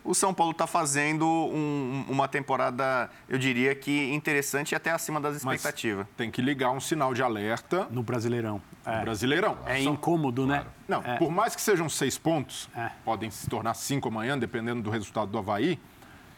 o 0.05 0.13
São 0.13 0.33
Paulo 0.33 0.51
está 0.51 0.67
fazendo 0.67 1.25
um, 1.25 2.05
uma 2.07 2.27
temporada, 2.27 3.09
eu 3.27 3.39
diria 3.39 3.73
que 3.73 4.13
interessante 4.13 4.73
e 4.73 4.75
até 4.75 4.91
acima 4.91 5.19
das 5.19 5.37
expectativas. 5.37 6.05
Mas 6.05 6.15
tem 6.15 6.29
que 6.29 6.41
ligar 6.41 6.69
um 6.69 6.79
sinal 6.79 7.13
de 7.13 7.23
alerta. 7.23 7.87
No 7.89 8.03
Brasileirão. 8.03 8.61
É. 8.85 8.97
No 8.97 9.01
Brasileirão. 9.01 9.57
É 9.65 9.83
São... 9.83 9.93
incômodo, 9.93 10.45
né? 10.45 10.63
Não, 10.87 11.01
é. 11.01 11.17
por 11.17 11.31
mais 11.31 11.55
que 11.55 11.61
sejam 11.61 11.89
seis 11.89 12.17
pontos, 12.19 12.69
é. 12.77 12.91
podem 13.03 13.31
se 13.31 13.49
tornar 13.49 13.73
cinco 13.73 14.07
amanhã, 14.07 14.37
dependendo 14.37 14.83
do 14.83 14.91
resultado 14.91 15.31
do 15.31 15.39
Havaí, 15.39 15.79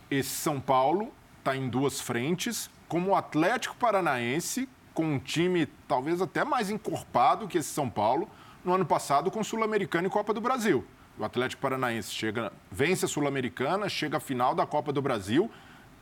esse 0.09 0.30
São 0.30 0.61
Paulo 0.61 1.11
está 1.38 1.55
em 1.55 1.68
duas 1.68 1.99
frentes, 1.99 2.70
como 2.88 3.11
o 3.11 3.15
Atlético 3.15 3.76
Paranaense, 3.76 4.70
com 4.93 5.05
um 5.05 5.20
time 5.20 5.68
talvez 5.88 6.22
até 6.22 6.45
mais 6.45 6.70
encorpado 6.70 7.47
que 7.47 7.57
esse 7.57 7.70
São 7.70 7.89
Paulo, 7.89 8.30
no 8.63 8.74
ano 8.74 8.86
passado 8.86 9.30
com 9.30 9.43
Sul-Americano 9.43 10.07
e 10.07 10.09
Copa 10.09 10.34
do 10.34 10.39
Brasil. 10.39 10.86
O 11.20 11.26
Atlético 11.26 11.61
Paranaense 11.61 12.11
chega, 12.11 12.51
vence 12.72 13.05
a 13.05 13.07
Sul-Americana, 13.07 13.89
chega 13.89 14.18
à 14.18 14.20
final 14.20 14.53
da 14.53 14.65
Copa 14.65 14.93
do 14.93 15.01
Brasil 15.01 15.49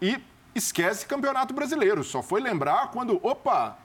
e 0.01 0.17
esquece 0.53 1.05
Campeonato 1.05 1.53
Brasileiro. 1.53 2.03
Só 2.03 2.21
foi 2.21 2.41
lembrar 2.41 2.91
quando, 2.91 3.19
opa, 3.25 3.77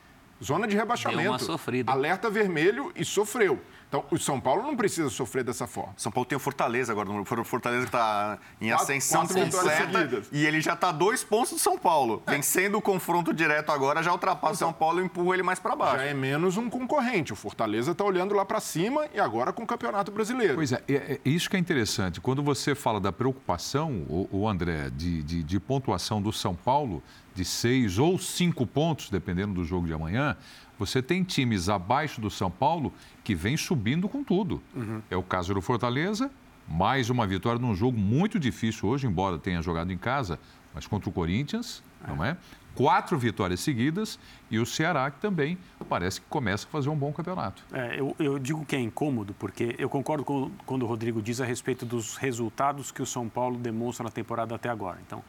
zona 0.43 0.67
de 0.67 0.75
rebaixamento. 0.77 1.45
Alerta 1.93 2.29
vermelho 2.29 2.93
e 2.97 3.05
sofreu. 3.05 3.61
Então, 3.91 4.05
o 4.09 4.17
São 4.17 4.39
Paulo 4.39 4.63
não 4.63 4.77
precisa 4.77 5.11
sofrer 5.11 5.43
dessa 5.43 5.67
forma. 5.67 5.93
São 5.97 6.13
Paulo 6.13 6.25
tem 6.25 6.37
o 6.37 6.39
Fortaleza 6.39 6.93
agora. 6.93 7.11
O 7.11 7.45
Fortaleza 7.45 7.87
está 7.87 8.39
em 8.61 8.71
ascensão 8.71 9.27
quatro, 9.27 9.43
completa 9.43 10.23
e 10.31 10.47
ele 10.47 10.61
já 10.61 10.75
está 10.75 10.93
dois 10.93 11.25
pontos 11.25 11.51
do 11.51 11.59
São 11.59 11.77
Paulo. 11.77 12.23
É. 12.25 12.31
Vencendo 12.31 12.79
o 12.79 12.81
confronto 12.81 13.35
direto 13.35 13.73
agora, 13.73 14.01
já 14.01 14.13
ultrapassa 14.13 14.47
o 14.47 14.55
então, 14.55 14.69
São 14.69 14.73
Paulo 14.73 15.01
e 15.01 15.05
empurra 15.05 15.35
ele 15.35 15.43
mais 15.43 15.59
para 15.59 15.75
baixo. 15.75 15.97
Já 15.97 16.05
é 16.05 16.15
menos 16.15 16.57
um 16.57 16.71
concorrente. 16.71 17.33
O 17.33 17.37
Fortaleza 17.37 17.91
está 17.91 18.05
olhando 18.05 18.33
lá 18.33 18.45
para 18.45 18.61
cima 18.61 19.09
e 19.13 19.19
agora 19.19 19.53
com 19.53 19.65
o 19.65 19.67
Campeonato 19.67 20.13
Brasileiro. 20.13 20.55
Pois 20.55 20.71
é, 20.71 20.81
é, 20.89 20.95
é, 20.95 21.21
isso 21.25 21.51
que 21.51 21.57
é 21.57 21.59
interessante. 21.59 22.21
Quando 22.21 22.45
você 22.45 22.77
fala 22.77 23.01
da 23.01 23.11
preocupação, 23.11 24.07
o, 24.09 24.29
o 24.31 24.49
André, 24.49 24.89
de, 24.91 25.21
de, 25.25 25.43
de 25.43 25.59
pontuação 25.59 26.23
do 26.23 26.33
São 26.33 26.55
Paulo, 26.55 27.03
de 27.35 27.45
seis 27.45 27.99
ou 27.99 28.21
cinco 28.21 28.65
pontos, 28.65 29.11
dependendo 29.11 29.55
do 29.55 29.65
jogo 29.65 29.89
de 29.89 29.93
amanhã, 29.93 30.37
você 30.81 31.03
tem 31.03 31.23
times 31.23 31.69
abaixo 31.69 32.23
do 32.23 32.31
São 32.31 32.51
Paulo 32.51 32.91
que 33.23 33.35
vem 33.35 33.55
subindo 33.55 34.09
com 34.09 34.25
tudo. 34.25 34.63
Uhum. 34.75 35.03
É 35.11 35.17
o 35.17 35.23
caso 35.23 35.53
do 35.53 35.61
Fortaleza, 35.61 36.31
mais 36.67 37.11
uma 37.11 37.27
vitória 37.27 37.61
num 37.61 37.75
jogo 37.75 37.99
muito 37.99 38.39
difícil 38.39 38.89
hoje, 38.89 39.07
embora 39.07 39.39
tenha 39.39 39.61
jogado 39.61 39.93
em 39.93 39.99
casa, 39.99 40.41
mas 40.75 40.87
contra 40.87 41.11
o 41.11 41.13
Corinthians, 41.13 41.85
é. 42.03 42.09
não 42.09 42.25
é? 42.25 42.35
Quatro 42.75 43.19
vitórias 43.19 43.61
seguidas 43.61 44.19
e 44.51 44.59
o 44.59 44.65
Ceará 44.65 45.11
que 45.11 45.21
também 45.21 45.59
parece 45.87 46.19
que 46.23 46.27
começa 46.29 46.67
a 46.67 46.71
fazer 46.71 46.89
um 46.89 46.97
bom 46.97 47.13
campeonato. 47.13 47.63
É, 47.75 48.01
eu, 48.01 48.17
eu, 48.19 48.39
digo 48.39 48.65
que 48.65 48.75
é 48.75 48.81
incômodo, 48.81 49.35
porque 49.35 49.77
eu 49.79 49.91
concordo 49.91 50.25
com 50.25 50.51
quando 50.65 50.85
o 50.85 50.87
Rodrigo 50.87 51.21
diz 51.21 51.43
a 51.43 51.45
respeito 51.45 51.85
dos 51.85 52.17
resultados 52.17 52.91
que 52.91 53.03
o 53.03 53.07
São 53.07 53.29
Paulo 53.29 53.59
demonstra 53.59 54.05
na 54.05 54.11
temporada 54.11 54.55
até 54.55 54.71
agora. 54.71 54.99
Então, 55.07 55.23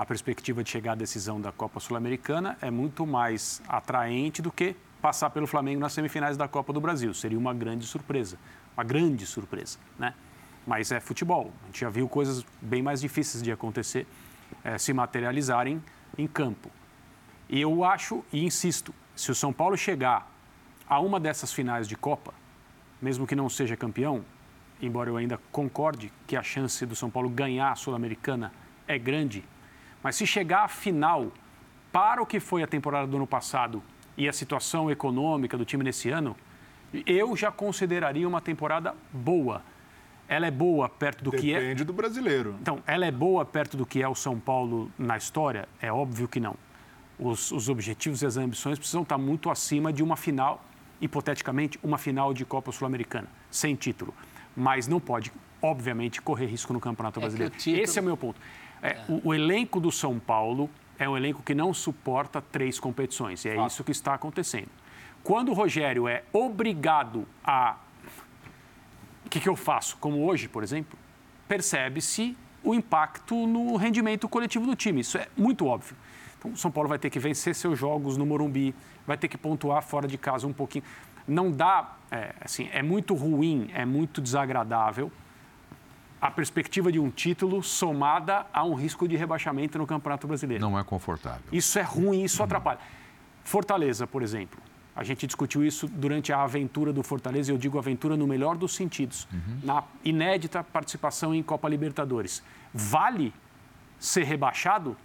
a 0.00 0.06
perspectiva 0.06 0.64
de 0.64 0.70
chegar 0.70 0.92
à 0.92 0.94
decisão 0.94 1.38
da 1.38 1.52
Copa 1.52 1.78
Sul-Americana 1.78 2.56
é 2.62 2.70
muito 2.70 3.06
mais 3.06 3.60
atraente 3.68 4.40
do 4.40 4.50
que 4.50 4.74
passar 4.98 5.28
pelo 5.28 5.46
Flamengo 5.46 5.78
nas 5.78 5.92
semifinais 5.92 6.38
da 6.38 6.48
Copa 6.48 6.72
do 6.72 6.80
Brasil. 6.80 7.12
Seria 7.12 7.38
uma 7.38 7.52
grande 7.52 7.86
surpresa, 7.86 8.38
uma 8.74 8.82
grande 8.82 9.26
surpresa, 9.26 9.76
né? 9.98 10.14
Mas 10.66 10.90
é 10.90 11.00
futebol. 11.00 11.52
A 11.64 11.66
gente 11.66 11.80
já 11.82 11.90
viu 11.90 12.08
coisas 12.08 12.46
bem 12.62 12.82
mais 12.82 13.02
difíceis 13.02 13.42
de 13.42 13.52
acontecer, 13.52 14.06
é, 14.64 14.78
se 14.78 14.90
materializarem 14.94 15.84
em 16.16 16.26
campo. 16.26 16.70
E 17.46 17.60
eu 17.60 17.84
acho 17.84 18.24
e 18.32 18.42
insisto, 18.42 18.94
se 19.14 19.30
o 19.30 19.34
São 19.34 19.52
Paulo 19.52 19.76
chegar 19.76 20.32
a 20.88 20.98
uma 20.98 21.20
dessas 21.20 21.52
finais 21.52 21.86
de 21.86 21.94
Copa, 21.94 22.32
mesmo 23.02 23.26
que 23.26 23.36
não 23.36 23.50
seja 23.50 23.76
campeão, 23.76 24.24
embora 24.80 25.10
eu 25.10 25.18
ainda 25.18 25.38
concorde 25.52 26.10
que 26.26 26.38
a 26.38 26.42
chance 26.42 26.86
do 26.86 26.96
São 26.96 27.10
Paulo 27.10 27.28
ganhar 27.28 27.72
a 27.72 27.76
Sul-Americana 27.76 28.50
é 28.88 28.98
grande, 28.98 29.44
mas 30.02 30.16
se 30.16 30.26
chegar 30.26 30.64
à 30.64 30.68
final 30.68 31.32
para 31.92 32.22
o 32.22 32.26
que 32.26 32.38
foi 32.40 32.62
a 32.62 32.66
temporada 32.66 33.06
do 33.06 33.16
ano 33.16 33.26
passado 33.26 33.82
e 34.16 34.28
a 34.28 34.32
situação 34.32 34.90
econômica 34.90 35.56
do 35.56 35.64
time 35.64 35.82
nesse 35.84 36.10
ano, 36.10 36.36
eu 37.06 37.36
já 37.36 37.50
consideraria 37.50 38.26
uma 38.26 38.40
temporada 38.40 38.94
boa. 39.12 39.62
Ela 40.28 40.46
é 40.46 40.50
boa 40.50 40.88
perto 40.88 41.24
do 41.24 41.30
Depende 41.30 41.48
que 41.48 41.54
é. 41.54 41.60
Depende 41.60 41.84
do 41.84 41.92
brasileiro. 41.92 42.54
Então, 42.60 42.82
ela 42.86 43.04
é 43.04 43.10
boa 43.10 43.44
perto 43.44 43.76
do 43.76 43.84
que 43.84 44.00
é 44.02 44.08
o 44.08 44.14
São 44.14 44.38
Paulo 44.38 44.90
na 44.98 45.16
história? 45.16 45.68
É 45.80 45.92
óbvio 45.92 46.28
que 46.28 46.38
não. 46.38 46.54
Os, 47.18 47.50
os 47.50 47.68
objetivos 47.68 48.22
e 48.22 48.26
as 48.26 48.36
ambições 48.36 48.78
precisam 48.78 49.02
estar 49.02 49.18
muito 49.18 49.50
acima 49.50 49.92
de 49.92 50.02
uma 50.02 50.16
final, 50.16 50.64
hipoteticamente, 51.00 51.78
uma 51.82 51.98
final 51.98 52.32
de 52.32 52.44
Copa 52.44 52.70
Sul-Americana, 52.72 53.28
sem 53.50 53.74
título. 53.74 54.14
mas 54.56 54.86
não 54.88 54.98
pode, 55.00 55.32
obviamente, 55.62 56.20
correr 56.22 56.46
risco 56.46 56.72
no 56.72 56.80
Campeonato 56.80 57.18
É 57.18 57.22
Brasileiro. 57.22 57.54
título- 57.56 57.82
Esse 57.82 57.98
é 57.98 58.02
o 58.02 58.04
meu 58.04 58.16
ponto. 58.16 58.40
É, 58.82 58.96
O, 59.08 59.28
o 59.28 59.34
elenco 59.34 59.80
do 59.80 59.90
São 59.92 60.18
Paulo 60.18 60.70
é 60.98 61.08
um 61.08 61.16
elenco 61.16 61.42
que 61.42 61.54
não 61.54 61.72
suporta 61.72 62.42
três 62.42 62.78
competições, 62.78 63.44
e 63.44 63.48
é 63.48 63.66
isso 63.66 63.82
que 63.82 63.90
está 63.90 64.14
acontecendo. 64.14 64.68
Quando 65.22 65.50
o 65.50 65.54
Rogério 65.54 66.08
é 66.08 66.22
obrigado 66.32 67.26
a. 67.44 67.76
O 69.24 69.30
que, 69.30 69.40
que 69.40 69.48
eu 69.48 69.56
faço? 69.56 69.96
Como 69.98 70.24
hoje, 70.24 70.48
por 70.48 70.62
exemplo, 70.62 70.98
percebe-se 71.46 72.36
o 72.62 72.74
impacto 72.74 73.46
no 73.46 73.76
rendimento 73.76 74.28
coletivo 74.28 74.66
do 74.66 74.74
time. 74.74 75.00
Isso 75.00 75.16
é 75.18 75.28
muito 75.36 75.66
óbvio. 75.66 75.96
Então, 76.38 76.52
o 76.52 76.56
São 76.56 76.70
Paulo 76.70 76.88
vai 76.88 76.98
ter 76.98 77.10
que 77.10 77.18
vencer 77.18 77.54
seus 77.54 77.78
jogos 77.78 78.16
no 78.16 78.26
Morumbi, 78.26 78.74
vai 79.06 79.16
ter 79.16 79.28
que 79.28 79.38
pontuar 79.38 79.82
fora 79.82 80.08
de 80.08 80.18
casa 80.18 80.46
um 80.46 80.52
pouquinho. 80.52 80.84
Não 81.28 81.50
dá, 81.50 81.96
é, 82.10 82.34
assim, 82.40 82.68
é 82.72 82.82
muito 82.82 83.14
ruim, 83.14 83.70
é 83.74 83.84
muito 83.84 84.20
desagradável 84.20 85.12
a 86.20 86.30
perspectiva 86.30 86.92
de 86.92 86.98
um 86.98 87.10
título 87.10 87.62
somada 87.62 88.46
a 88.52 88.62
um 88.64 88.74
risco 88.74 89.08
de 89.08 89.16
rebaixamento 89.16 89.78
no 89.78 89.86
Campeonato 89.86 90.26
Brasileiro. 90.26 90.62
Não 90.62 90.78
é 90.78 90.84
confortável. 90.84 91.42
Isso 91.50 91.78
é 91.78 91.82
ruim, 91.82 92.22
isso 92.22 92.42
atrapalha. 92.42 92.78
Fortaleza, 93.42 94.06
por 94.06 94.22
exemplo. 94.22 94.60
A 94.94 95.02
gente 95.02 95.26
discutiu 95.26 95.64
isso 95.64 95.88
durante 95.88 96.32
a 96.32 96.42
aventura 96.42 96.92
do 96.92 97.02
Fortaleza, 97.02 97.50
e 97.50 97.54
eu 97.54 97.58
digo 97.58 97.78
aventura 97.78 98.16
no 98.16 98.26
melhor 98.26 98.56
dos 98.56 98.74
sentidos, 98.74 99.26
na 99.62 99.84
inédita 100.04 100.62
participação 100.62 101.34
em 101.34 101.42
Copa 101.42 101.68
Libertadores. 101.68 102.42
Vale 102.74 103.32
ser 103.98 104.24
rebaixado 104.24 104.96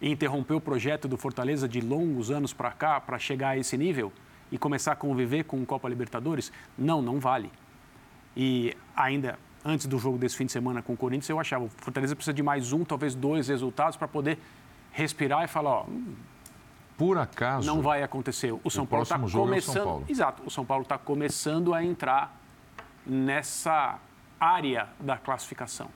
e 0.00 0.10
interromper 0.10 0.54
o 0.54 0.60
projeto 0.60 1.06
do 1.06 1.18
Fortaleza 1.18 1.68
de 1.68 1.80
longos 1.80 2.30
anos 2.30 2.54
para 2.54 2.70
cá, 2.70 2.98
para 3.00 3.18
chegar 3.18 3.50
a 3.50 3.58
esse 3.58 3.76
nível 3.76 4.10
e 4.50 4.56
começar 4.56 4.92
a 4.92 4.96
conviver 4.96 5.44
com 5.44 5.62
Copa 5.66 5.88
Libertadores? 5.88 6.50
Não, 6.78 7.02
não 7.02 7.20
vale. 7.20 7.52
E 8.34 8.74
ainda 8.96 9.38
antes 9.64 9.86
do 9.86 9.98
jogo 9.98 10.18
desse 10.18 10.36
fim 10.36 10.46
de 10.46 10.52
semana 10.52 10.82
com 10.82 10.92
o 10.92 10.96
Corinthians, 10.96 11.28
eu 11.28 11.38
achava 11.38 11.64
o 11.64 11.68
Fortaleza 11.68 12.14
precisa 12.14 12.34
de 12.34 12.42
mais 12.42 12.72
um, 12.72 12.84
talvez 12.84 13.14
dois 13.14 13.48
resultados 13.48 13.96
para 13.96 14.08
poder 14.08 14.38
respirar 14.92 15.44
e 15.44 15.46
falar, 15.46 15.70
ó, 15.70 15.86
Por 16.96 17.18
acaso, 17.18 17.66
não 17.66 17.80
vai 17.80 18.02
acontecer. 18.02 18.52
O 18.64 18.70
São 18.70 18.86
Paulo 18.86 19.02
está 19.02 19.16
jogo 19.26 19.38
é 19.38 19.40
o 19.40 19.48
começando. 19.48 19.84
Paulo. 19.84 20.04
Exato, 20.08 20.42
o 20.44 20.50
São 20.50 20.64
Paulo 20.64 20.82
está 20.82 20.98
começando 20.98 21.74
a 21.74 21.84
entrar 21.84 22.36
nessa 23.06 23.98
área 24.38 24.88
da 24.98 25.16
classificação. 25.16 25.88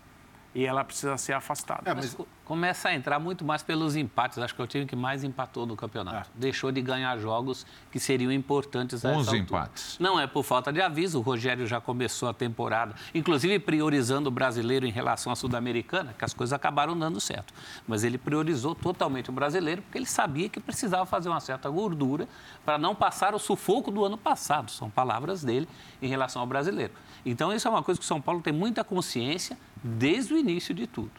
E 0.55 0.65
ela 0.65 0.85
precisa 0.85 1.17
ser 1.19 1.33
afastada. 1.33 1.83
É, 1.85 1.93
Mas 1.95 2.05
mas 2.07 2.15
co- 2.15 2.29
começa 2.45 2.89
a 2.91 2.95
entrar 2.95 3.19
muito 3.19 3.45
mais 3.45 3.63
pelos 3.63 3.97
empates. 3.97 4.39
Acho 4.39 4.55
que 4.55 4.61
é 4.61 4.65
o 4.65 4.67
time 4.69 4.87
que 4.87 4.95
mais 4.95 5.25
empatou 5.25 5.67
no 5.67 5.75
campeonato. 5.75 6.31
Deixou 6.35 6.71
de 6.71 6.81
ganhar 6.81 7.19
jogos 7.19 7.67
que 7.91 7.99
seriam 7.99 8.31
importantes 8.31 9.05
a 9.05 9.09
essa 9.11 9.19
11 9.19 9.29
altura. 9.31 9.43
empates. 9.43 9.97
Não 9.99 10.21
é 10.21 10.27
por 10.29 10.45
falta 10.45 10.73
de 10.73 10.81
aviso. 10.81 11.19
O 11.19 11.23
Rogério 11.23 11.67
já 11.67 11.81
começou 11.81 12.29
a 12.29 12.35
temporada, 12.35 12.95
inclusive 13.13 13.59
priorizando 13.59 14.29
o 14.29 14.31
brasileiro 14.31 14.87
em 14.87 14.93
relação 14.93 15.33
à 15.33 15.37
Sul-Americana, 15.37 16.15
que 16.17 16.25
as 16.25 16.33
coisas 16.33 16.53
acabaram 16.53 16.97
dando 16.97 17.21
certo. 17.21 17.53
Mas 17.89 18.05
ele 18.05 18.17
priorizou 18.17 18.75
totalmente 18.77 19.31
o 19.31 19.33
brasileiro, 19.33 19.83
porque 19.83 19.99
ele 19.99 20.07
sabia 20.07 20.49
que 20.49 20.61
precisava 20.61 21.05
fazer 21.05 21.29
uma 21.31 21.41
certa 21.41 21.69
gordura 21.69 22.29
para 22.65 22.79
não 22.79 22.95
passar 22.95 23.35
o 23.35 23.39
sufoco 23.41 23.91
do 23.91 24.05
ano 24.05 24.17
passado. 24.17 24.71
São 24.71 24.89
palavras 24.89 25.43
dele 25.43 25.69
em 26.01 26.07
relação 26.07 26.41
ao 26.41 26.47
brasileiro. 26.47 26.93
Então, 27.27 27.53
isso 27.53 27.67
é 27.67 27.71
uma 27.71 27.83
coisa 27.83 27.99
que 27.99 28.05
o 28.05 28.07
São 28.07 28.21
Paulo 28.21 28.41
tem 28.41 28.53
muita 28.53 28.85
consciência 28.85 29.59
desde 29.85 30.33
o 30.33 30.39
início 30.39 30.75
de 30.75 30.87
tudo. 30.87 31.13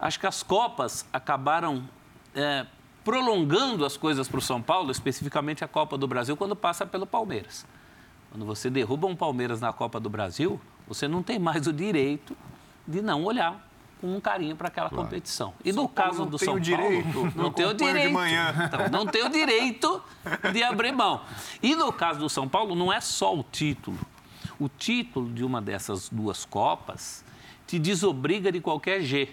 Acho 0.00 0.18
que 0.18 0.26
as 0.26 0.42
Copas 0.42 1.06
acabaram 1.12 1.88
é, 2.34 2.66
prolongando 3.04 3.84
as 3.84 3.96
coisas 3.96 4.28
para 4.28 4.38
o 4.38 4.42
São 4.42 4.60
Paulo, 4.60 4.90
especificamente 4.90 5.64
a 5.64 5.68
Copa 5.68 5.96
do 5.96 6.06
Brasil, 6.08 6.36
quando 6.36 6.56
passa 6.56 6.84
pelo 6.84 7.06
Palmeiras. 7.06 7.64
Quando 8.30 8.44
você 8.44 8.68
derruba 8.68 9.06
um 9.06 9.16
Palmeiras 9.16 9.60
na 9.60 9.72
Copa 9.72 9.98
do 9.98 10.10
Brasil, 10.10 10.60
você 10.86 11.06
não 11.08 11.22
tem 11.22 11.38
mais 11.38 11.66
o 11.66 11.72
direito 11.72 12.36
de 12.86 13.00
não 13.00 13.24
olhar 13.24 13.66
com 14.00 14.14
um 14.14 14.20
carinho 14.20 14.54
para 14.54 14.68
aquela 14.68 14.90
competição. 14.90 15.54
E 15.64 15.72
no 15.72 15.88
Paulo 15.88 16.10
caso 16.10 16.26
do 16.26 16.38
São 16.38 16.54
o 16.54 16.60
direito, 16.60 17.12
Paulo, 17.12 17.32
não 17.34 17.50
tem 17.50 17.66
o 17.66 17.74
direito. 17.74 18.12
manhã. 18.12 18.54
Então, 18.66 18.88
não 18.90 19.06
tem 19.06 19.24
o 19.24 19.28
direito 19.28 20.02
de 20.52 20.62
abrir 20.62 20.92
mão. 20.92 21.20
E 21.62 21.74
no 21.74 21.92
caso 21.92 22.20
do 22.20 22.28
São 22.28 22.48
Paulo, 22.48 22.74
não 22.74 22.92
é 22.92 23.00
só 23.00 23.34
o 23.34 23.42
título. 23.42 23.98
O 24.58 24.68
título 24.68 25.32
de 25.32 25.44
uma 25.44 25.60
dessas 25.60 26.08
duas 26.08 26.44
Copas 26.44 27.24
te 27.68 27.78
desobriga 27.78 28.50
de 28.50 28.60
qualquer 28.60 29.02
G. 29.02 29.28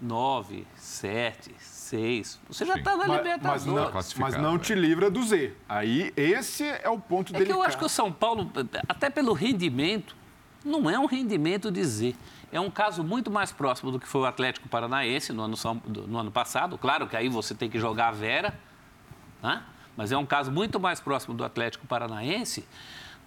9, 0.00 0.64
7, 0.76 1.56
6. 1.58 2.40
Você 2.48 2.64
já 2.64 2.76
está 2.76 2.96
na 2.96 3.08
mas, 3.08 3.16
Libertadores. 3.18 3.64
mas 3.66 4.14
não, 4.14 4.22
mas 4.22 4.36
não 4.36 4.54
é. 4.54 4.58
te 4.58 4.74
livra 4.76 5.10
do 5.10 5.20
Z. 5.24 5.52
Aí 5.68 6.12
esse 6.16 6.64
é 6.64 6.88
o 6.88 7.00
ponto 7.00 7.30
É 7.30 7.32
que 7.32 7.38
delicado. 7.40 7.58
eu 7.58 7.62
acho 7.64 7.76
que 7.76 7.84
o 7.84 7.88
São 7.88 8.12
Paulo, 8.12 8.48
até 8.88 9.10
pelo 9.10 9.32
rendimento, 9.32 10.14
não 10.64 10.88
é 10.88 10.96
um 10.96 11.06
rendimento 11.06 11.68
de 11.72 11.82
Z. 11.82 12.14
É 12.52 12.60
um 12.60 12.70
caso 12.70 13.02
muito 13.02 13.28
mais 13.28 13.50
próximo 13.50 13.90
do 13.90 13.98
que 13.98 14.06
foi 14.06 14.20
o 14.20 14.24
Atlético 14.24 14.68
Paranaense 14.68 15.32
no 15.32 15.42
ano, 15.42 15.56
no 16.06 16.18
ano 16.18 16.30
passado. 16.30 16.78
Claro 16.78 17.08
que 17.08 17.16
aí 17.16 17.28
você 17.28 17.56
tem 17.56 17.68
que 17.68 17.80
jogar 17.80 18.08
a 18.08 18.12
Vera, 18.12 18.58
né? 19.42 19.64
mas 19.96 20.12
é 20.12 20.16
um 20.16 20.24
caso 20.24 20.52
muito 20.52 20.78
mais 20.78 21.00
próximo 21.00 21.34
do 21.34 21.44
Atlético 21.44 21.88
Paranaense 21.88 22.64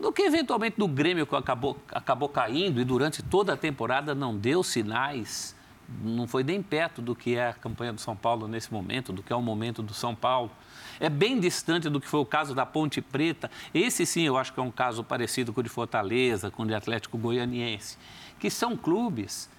do 0.02 0.12
que 0.12 0.24
eventualmente 0.24 0.78
do 0.78 0.88
Grêmio 0.88 1.26
que 1.26 1.36
acabou, 1.36 1.78
acabou 1.92 2.28
caindo 2.28 2.82
e 2.82 2.84
durante 2.84 3.22
toda 3.22 3.54
a 3.54 3.58
temporada 3.58 4.16
não 4.16 4.36
deu 4.36 4.64
sinais, 4.64 5.56
não 6.04 6.28
foi 6.28 6.44
nem 6.44 6.62
perto 6.62 7.02
do 7.02 7.16
que 7.16 7.36
é 7.36 7.50
a 7.50 7.54
campanha 7.54 7.94
do 7.94 8.02
São 8.02 8.16
Paulo 8.16 8.48
nesse 8.48 8.72
momento, 8.74 9.14
do 9.14 9.22
que 9.22 9.32
é 9.32 9.36
o 9.36 9.42
momento 9.42 9.84
do 9.84 9.94
São 9.94 10.16
Paulo. 10.16 10.52
É 11.00 11.10
bem 11.10 11.40
distante 11.40 11.90
do 11.90 12.00
que 12.00 12.08
foi 12.08 12.20
o 12.20 12.26
caso 12.26 12.54
da 12.54 12.66
Ponte 12.66 13.02
Preta. 13.02 13.50
Esse 13.74 14.06
sim 14.06 14.24
eu 14.24 14.38
acho 14.38 14.54
que 14.54 14.60
é 14.60 14.64
um 14.64 14.72
caso 14.72 15.04
parecido 15.04 15.52
com 15.52 15.60
o 15.60 15.64
de 15.64 15.70
Fortaleza, 15.70 16.52
com 16.52 16.64
o 16.64 16.66
de 16.66 16.74
Atlético 16.74 17.18
Goianiense, 17.18 17.98
que 18.40 18.50
são 18.50 18.78
clubes 18.78 19.50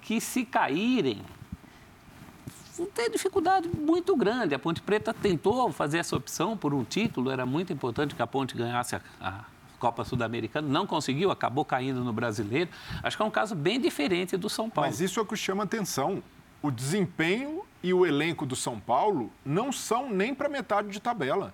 que 0.00 0.20
se 0.20 0.44
caírem 0.44 1.22
ter 2.94 3.10
dificuldade 3.10 3.68
muito 3.68 4.16
grande. 4.16 4.54
A 4.54 4.58
Ponte 4.58 4.80
Preta 4.80 5.12
tentou 5.12 5.70
fazer 5.72 5.98
essa 5.98 6.16
opção 6.16 6.56
por 6.56 6.72
um 6.72 6.84
título, 6.84 7.30
era 7.30 7.44
muito 7.44 7.72
importante 7.72 8.14
que 8.14 8.22
a 8.22 8.26
Ponte 8.26 8.56
ganhasse 8.56 8.96
a, 8.96 9.00
a 9.20 9.44
Copa 9.82 10.04
Sul-Americana, 10.04 10.68
não 10.68 10.86
conseguiu, 10.86 11.32
acabou 11.32 11.64
caindo 11.64 12.04
no 12.04 12.12
Brasileiro. 12.12 12.70
Acho 13.02 13.16
que 13.16 13.22
é 13.24 13.26
um 13.26 13.30
caso 13.32 13.56
bem 13.56 13.80
diferente 13.80 14.36
do 14.36 14.48
São 14.48 14.70
Paulo. 14.70 14.88
Mas 14.88 15.00
isso 15.00 15.18
é 15.18 15.22
o 15.24 15.26
que 15.26 15.34
chama 15.34 15.64
atenção. 15.64 16.22
O 16.62 16.70
desempenho 16.70 17.64
e 17.82 17.92
o 17.92 18.06
elenco 18.06 18.46
do 18.46 18.54
São 18.54 18.78
Paulo 18.78 19.28
não 19.44 19.72
são 19.72 20.08
nem 20.08 20.32
para 20.32 20.48
metade 20.48 20.88
de 20.88 21.00
tabela. 21.00 21.52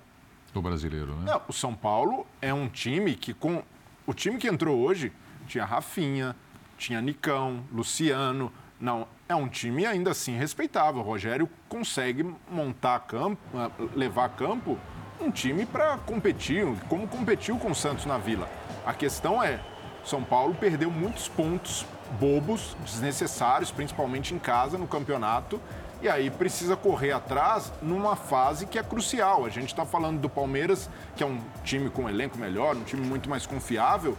do 0.52 0.60
brasileiro, 0.60 1.16
né? 1.16 1.32
Não, 1.32 1.40
o 1.48 1.54
São 1.54 1.74
Paulo 1.74 2.26
é 2.42 2.52
um 2.52 2.68
time 2.68 3.14
que, 3.14 3.32
com 3.32 3.62
o 4.06 4.12
time 4.12 4.36
que 4.36 4.46
entrou 4.46 4.78
hoje, 4.78 5.10
tinha 5.46 5.64
Rafinha, 5.64 6.36
tinha 6.76 7.00
Nicão, 7.00 7.64
Luciano. 7.72 8.52
Não, 8.78 9.08
é 9.26 9.34
um 9.34 9.48
time 9.48 9.86
ainda 9.86 10.10
assim 10.10 10.36
respeitável. 10.36 11.00
O 11.00 11.04
Rogério 11.04 11.48
consegue 11.66 12.30
montar 12.50 13.00
campo, 13.00 13.40
eh, 13.54 13.88
levar 13.96 14.26
a 14.26 14.28
campo 14.28 14.78
um 15.20 15.30
time 15.30 15.66
para 15.66 15.96
competir, 15.98 16.66
como 16.88 17.06
competiu 17.06 17.56
com 17.58 17.70
o 17.70 17.74
Santos 17.74 18.06
na 18.06 18.18
Vila. 18.18 18.48
A 18.86 18.92
questão 18.92 19.42
é, 19.42 19.60
São 20.04 20.22
Paulo 20.22 20.54
perdeu 20.54 20.90
muitos 20.90 21.28
pontos 21.28 21.84
bobos, 22.18 22.76
desnecessários, 22.84 23.70
principalmente 23.70 24.34
em 24.34 24.38
casa 24.38 24.78
no 24.78 24.86
campeonato. 24.86 25.60
E 26.00 26.08
aí 26.08 26.30
precisa 26.30 26.76
correr 26.76 27.10
atrás 27.10 27.72
numa 27.82 28.14
fase 28.14 28.66
que 28.66 28.78
é 28.78 28.82
crucial. 28.82 29.44
A 29.44 29.48
gente 29.48 29.68
está 29.68 29.84
falando 29.84 30.20
do 30.20 30.28
Palmeiras, 30.28 30.88
que 31.16 31.22
é 31.24 31.26
um 31.26 31.40
time 31.64 31.90
com 31.90 32.04
um 32.04 32.08
elenco 32.08 32.38
melhor, 32.38 32.76
um 32.76 32.84
time 32.84 33.04
muito 33.04 33.28
mais 33.28 33.46
confiável, 33.46 34.16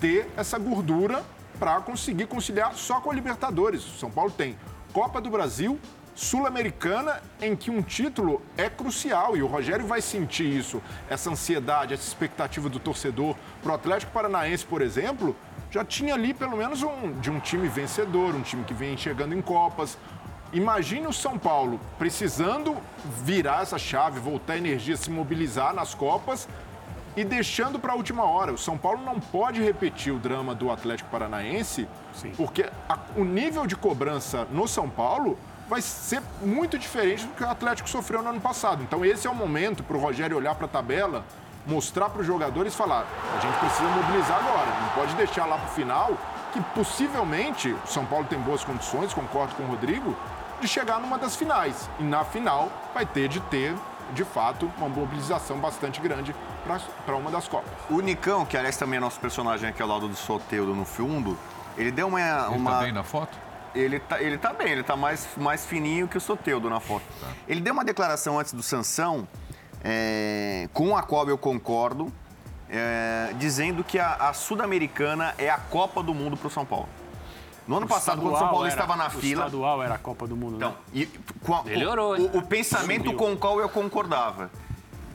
ter 0.00 0.28
essa 0.36 0.58
gordura 0.58 1.22
para 1.58 1.80
conseguir 1.80 2.26
conciliar 2.26 2.74
só 2.74 3.00
com 3.00 3.10
a 3.10 3.14
Libertadores. 3.14 3.84
O 3.86 3.98
São 3.98 4.10
Paulo 4.10 4.30
tem 4.30 4.58
Copa 4.92 5.20
do 5.20 5.30
Brasil, 5.30 5.78
Sul-Americana, 6.20 7.22
em 7.40 7.56
que 7.56 7.70
um 7.70 7.80
título 7.80 8.42
é 8.54 8.68
crucial 8.68 9.38
e 9.38 9.42
o 9.42 9.46
Rogério 9.46 9.86
vai 9.86 10.02
sentir 10.02 10.44
isso, 10.44 10.82
essa 11.08 11.30
ansiedade, 11.30 11.94
essa 11.94 12.06
expectativa 12.06 12.68
do 12.68 12.78
torcedor. 12.78 13.34
Para 13.62 13.72
o 13.72 13.74
Atlético 13.74 14.12
Paranaense, 14.12 14.66
por 14.66 14.82
exemplo, 14.82 15.34
já 15.70 15.82
tinha 15.82 16.12
ali 16.12 16.34
pelo 16.34 16.58
menos 16.58 16.82
um 16.82 17.12
de 17.18 17.30
um 17.30 17.40
time 17.40 17.66
vencedor, 17.68 18.34
um 18.34 18.42
time 18.42 18.64
que 18.64 18.74
vem 18.74 18.98
chegando 18.98 19.34
em 19.34 19.40
Copas. 19.40 19.96
Imagine 20.52 21.06
o 21.06 21.12
São 21.12 21.38
Paulo 21.38 21.80
precisando 21.98 22.76
virar 23.24 23.62
essa 23.62 23.78
chave, 23.78 24.20
voltar 24.20 24.52
a 24.52 24.58
energia, 24.58 24.98
se 24.98 25.10
mobilizar 25.10 25.72
nas 25.72 25.94
Copas 25.94 26.46
e 27.16 27.24
deixando 27.24 27.78
para 27.78 27.94
a 27.94 27.96
última 27.96 28.24
hora. 28.24 28.52
O 28.52 28.58
São 28.58 28.76
Paulo 28.76 29.00
não 29.02 29.18
pode 29.18 29.62
repetir 29.62 30.12
o 30.12 30.18
drama 30.18 30.54
do 30.54 30.70
Atlético 30.70 31.08
Paranaense, 31.08 31.88
porque 32.36 32.68
a- 32.86 32.98
o 33.16 33.24
nível 33.24 33.66
de 33.66 33.74
cobrança 33.74 34.46
no 34.50 34.68
São 34.68 34.86
Paulo 34.86 35.38
vai 35.70 35.80
ser 35.80 36.20
muito 36.42 36.76
diferente 36.76 37.24
do 37.24 37.32
que 37.32 37.44
o 37.44 37.48
Atlético 37.48 37.88
sofreu 37.88 38.20
no 38.22 38.30
ano 38.30 38.40
passado. 38.40 38.82
Então 38.82 39.04
esse 39.04 39.28
é 39.28 39.30
o 39.30 39.34
momento 39.34 39.84
para 39.84 39.96
o 39.96 40.00
Rogério 40.00 40.36
olhar 40.36 40.56
para 40.56 40.66
a 40.66 40.68
tabela, 40.68 41.24
mostrar 41.64 42.10
para 42.10 42.20
os 42.20 42.26
jogadores 42.26 42.74
e 42.74 42.76
falar: 42.76 43.06
a 43.36 43.40
gente 43.40 43.56
precisa 43.58 43.88
mobilizar 43.88 44.38
agora, 44.38 44.80
não 44.80 44.88
pode 44.88 45.14
deixar 45.14 45.46
lá 45.46 45.56
para 45.56 45.70
o 45.70 45.72
final, 45.72 46.18
que 46.52 46.60
possivelmente 46.74 47.72
o 47.72 47.86
São 47.86 48.04
Paulo 48.04 48.26
tem 48.28 48.38
boas 48.40 48.64
condições, 48.64 49.14
concordo 49.14 49.54
com 49.54 49.62
o 49.62 49.66
Rodrigo, 49.66 50.16
de 50.60 50.66
chegar 50.66 51.00
numa 51.00 51.16
das 51.16 51.36
finais. 51.36 51.88
E 52.00 52.02
na 52.02 52.24
final 52.24 52.68
vai 52.92 53.06
ter 53.06 53.28
de 53.28 53.38
ter 53.42 53.72
de 54.12 54.24
fato, 54.24 54.68
uma 54.76 54.88
mobilização 54.88 55.58
bastante 55.58 56.00
grande 56.00 56.34
para 57.06 57.14
uma 57.14 57.30
das 57.30 57.46
Copas. 57.46 57.70
O 57.88 58.00
Nicão, 58.00 58.44
que 58.44 58.56
aliás 58.56 58.76
também 58.76 58.96
é 58.96 59.00
nosso 59.00 59.20
personagem 59.20 59.68
aqui 59.68 59.80
ao 59.80 59.86
lado 59.86 60.08
do 60.08 60.16
Soteudo 60.16 60.74
no 60.74 60.84
fundo, 60.84 61.38
ele 61.78 61.92
deu 61.92 62.08
uma. 62.08 62.20
Ele 62.20 62.56
uma... 62.56 62.72
tá 62.72 62.78
bem 62.80 62.92
na 62.92 63.04
foto? 63.04 63.38
Ele 63.74 64.00
tá, 64.00 64.20
ele 64.20 64.36
tá 64.38 64.52
bem, 64.52 64.68
ele 64.72 64.82
tá 64.82 64.96
mais, 64.96 65.28
mais 65.36 65.64
fininho 65.64 66.08
que 66.08 66.16
o 66.18 66.20
Soteudo 66.20 66.68
na 66.68 66.80
foto. 66.80 67.04
Tá. 67.20 67.28
Ele 67.46 67.60
deu 67.60 67.72
uma 67.72 67.84
declaração 67.84 68.38
antes 68.38 68.52
do 68.52 68.62
Sansão, 68.62 69.28
é, 69.84 70.68
com 70.72 70.96
a 70.96 71.02
qual 71.02 71.28
eu 71.28 71.38
concordo, 71.38 72.12
é, 72.68 73.32
dizendo 73.38 73.82
que 73.84 73.98
a, 73.98 74.14
a 74.14 74.32
Sul-Americana 74.32 75.34
é 75.38 75.48
a 75.48 75.58
Copa 75.58 76.02
do 76.02 76.12
Mundo 76.14 76.36
para 76.36 76.48
o 76.48 76.50
São 76.50 76.64
Paulo. 76.64 76.88
No 77.66 77.76
ano 77.76 77.86
O 77.86 77.88
passado, 77.88 78.20
quando 78.20 78.34
o 78.34 78.38
São 78.38 78.48
Paulo 78.48 78.64
era- 78.64 78.74
estava 78.74 78.96
na 78.96 79.06
O 79.06 79.10
fila. 79.10 79.44
estadual 79.46 79.82
era 79.82 79.94
a 79.94 79.98
Copa 79.98 80.26
do 80.26 80.36
Mundo, 80.36 80.56
Então, 80.56 80.70
né? 80.70 80.76
e, 80.92 81.06
com 81.44 81.54
a- 81.54 81.62
Melhorou, 81.62 82.12
o, 82.12 82.16
hein? 82.16 82.30
o, 82.34 82.38
o 82.38 82.42
pensamento 82.42 83.04
Subiu. 83.04 83.18
com 83.18 83.32
o 83.32 83.36
qual 83.36 83.60
eu 83.60 83.68
concordava. 83.68 84.50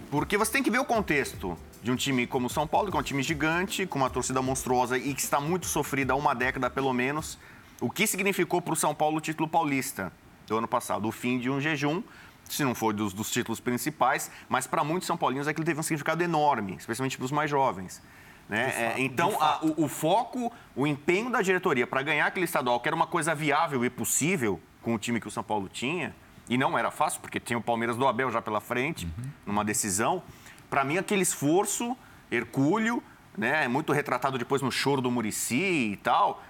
Porque 0.09 0.37
você 0.37 0.51
tem 0.53 0.63
que 0.63 0.71
ver 0.71 0.79
o 0.79 0.85
contexto 0.85 1.57
de 1.83 1.91
um 1.91 1.95
time 1.95 2.25
como 2.25 2.47
o 2.47 2.49
São 2.49 2.65
Paulo, 2.65 2.89
que 2.89 2.95
é 2.95 2.99
um 2.99 3.03
time 3.03 3.21
gigante, 3.21 3.85
com 3.85 3.99
uma 3.99 4.09
torcida 4.09 4.41
monstruosa 4.41 4.97
e 4.97 5.13
que 5.13 5.21
está 5.21 5.39
muito 5.41 5.65
sofrida 5.65 6.13
há 6.13 6.15
uma 6.15 6.33
década 6.33 6.69
pelo 6.69 6.93
menos. 6.93 7.37
O 7.81 7.89
que 7.89 8.07
significou 8.07 8.61
para 8.61 8.73
o 8.73 8.75
São 8.75 8.93
Paulo 8.95 9.17
o 9.17 9.21
título 9.21 9.47
paulista 9.47 10.11
do 10.47 10.57
ano 10.57 10.67
passado? 10.67 11.07
O 11.07 11.11
fim 11.11 11.37
de 11.39 11.49
um 11.49 11.59
jejum, 11.59 12.01
se 12.45 12.63
não 12.63 12.73
for 12.75 12.93
dos, 12.93 13.13
dos 13.13 13.29
títulos 13.31 13.59
principais, 13.59 14.31
mas 14.47 14.65
para 14.67 14.83
muitos 14.83 15.07
São 15.07 15.17
Paulinos 15.17 15.47
aquilo 15.47 15.65
teve 15.65 15.79
um 15.79 15.83
significado 15.83 16.23
enorme, 16.23 16.75
especialmente 16.77 17.17
para 17.17 17.25
os 17.25 17.31
mais 17.31 17.49
jovens. 17.49 18.01
Né? 18.47 18.93
É, 18.95 19.01
então, 19.01 19.41
a- 19.41 19.59
o, 19.63 19.85
o 19.85 19.87
foco, 19.87 20.51
o 20.75 20.85
empenho 20.85 21.29
da 21.31 21.41
diretoria 21.41 21.87
para 21.87 22.01
ganhar 22.03 22.27
aquele 22.27 22.45
estadual, 22.45 22.79
que 22.79 22.87
era 22.87 22.95
uma 22.95 23.07
coisa 23.07 23.33
viável 23.33 23.83
e 23.83 23.89
possível 23.89 24.59
com 24.81 24.93
o 24.93 24.99
time 24.99 25.19
que 25.19 25.27
o 25.27 25.31
São 25.31 25.43
Paulo 25.43 25.67
tinha, 25.67 26.15
e 26.47 26.57
não 26.57 26.77
era 26.77 26.91
fácil, 26.91 27.19
porque 27.21 27.39
tinha 27.39 27.57
o 27.57 27.61
Palmeiras 27.61 27.97
do 27.97 28.07
Abel 28.07 28.31
já 28.31 28.39
pela 28.39 28.61
frente, 28.61 29.07
numa 29.47 29.65
decisão. 29.65 30.21
Para 30.69 30.83
mim, 30.83 30.97
aquele 30.99 31.23
esforço, 31.23 31.97
hercúleo, 32.29 33.01
né, 33.35 33.67
muito 33.67 33.91
retratado 33.91 34.37
depois 34.37 34.61
no 34.61 34.71
choro 34.71 35.01
do 35.01 35.09
Murici 35.09 35.55
e 35.93 35.97
tal, 36.03 36.43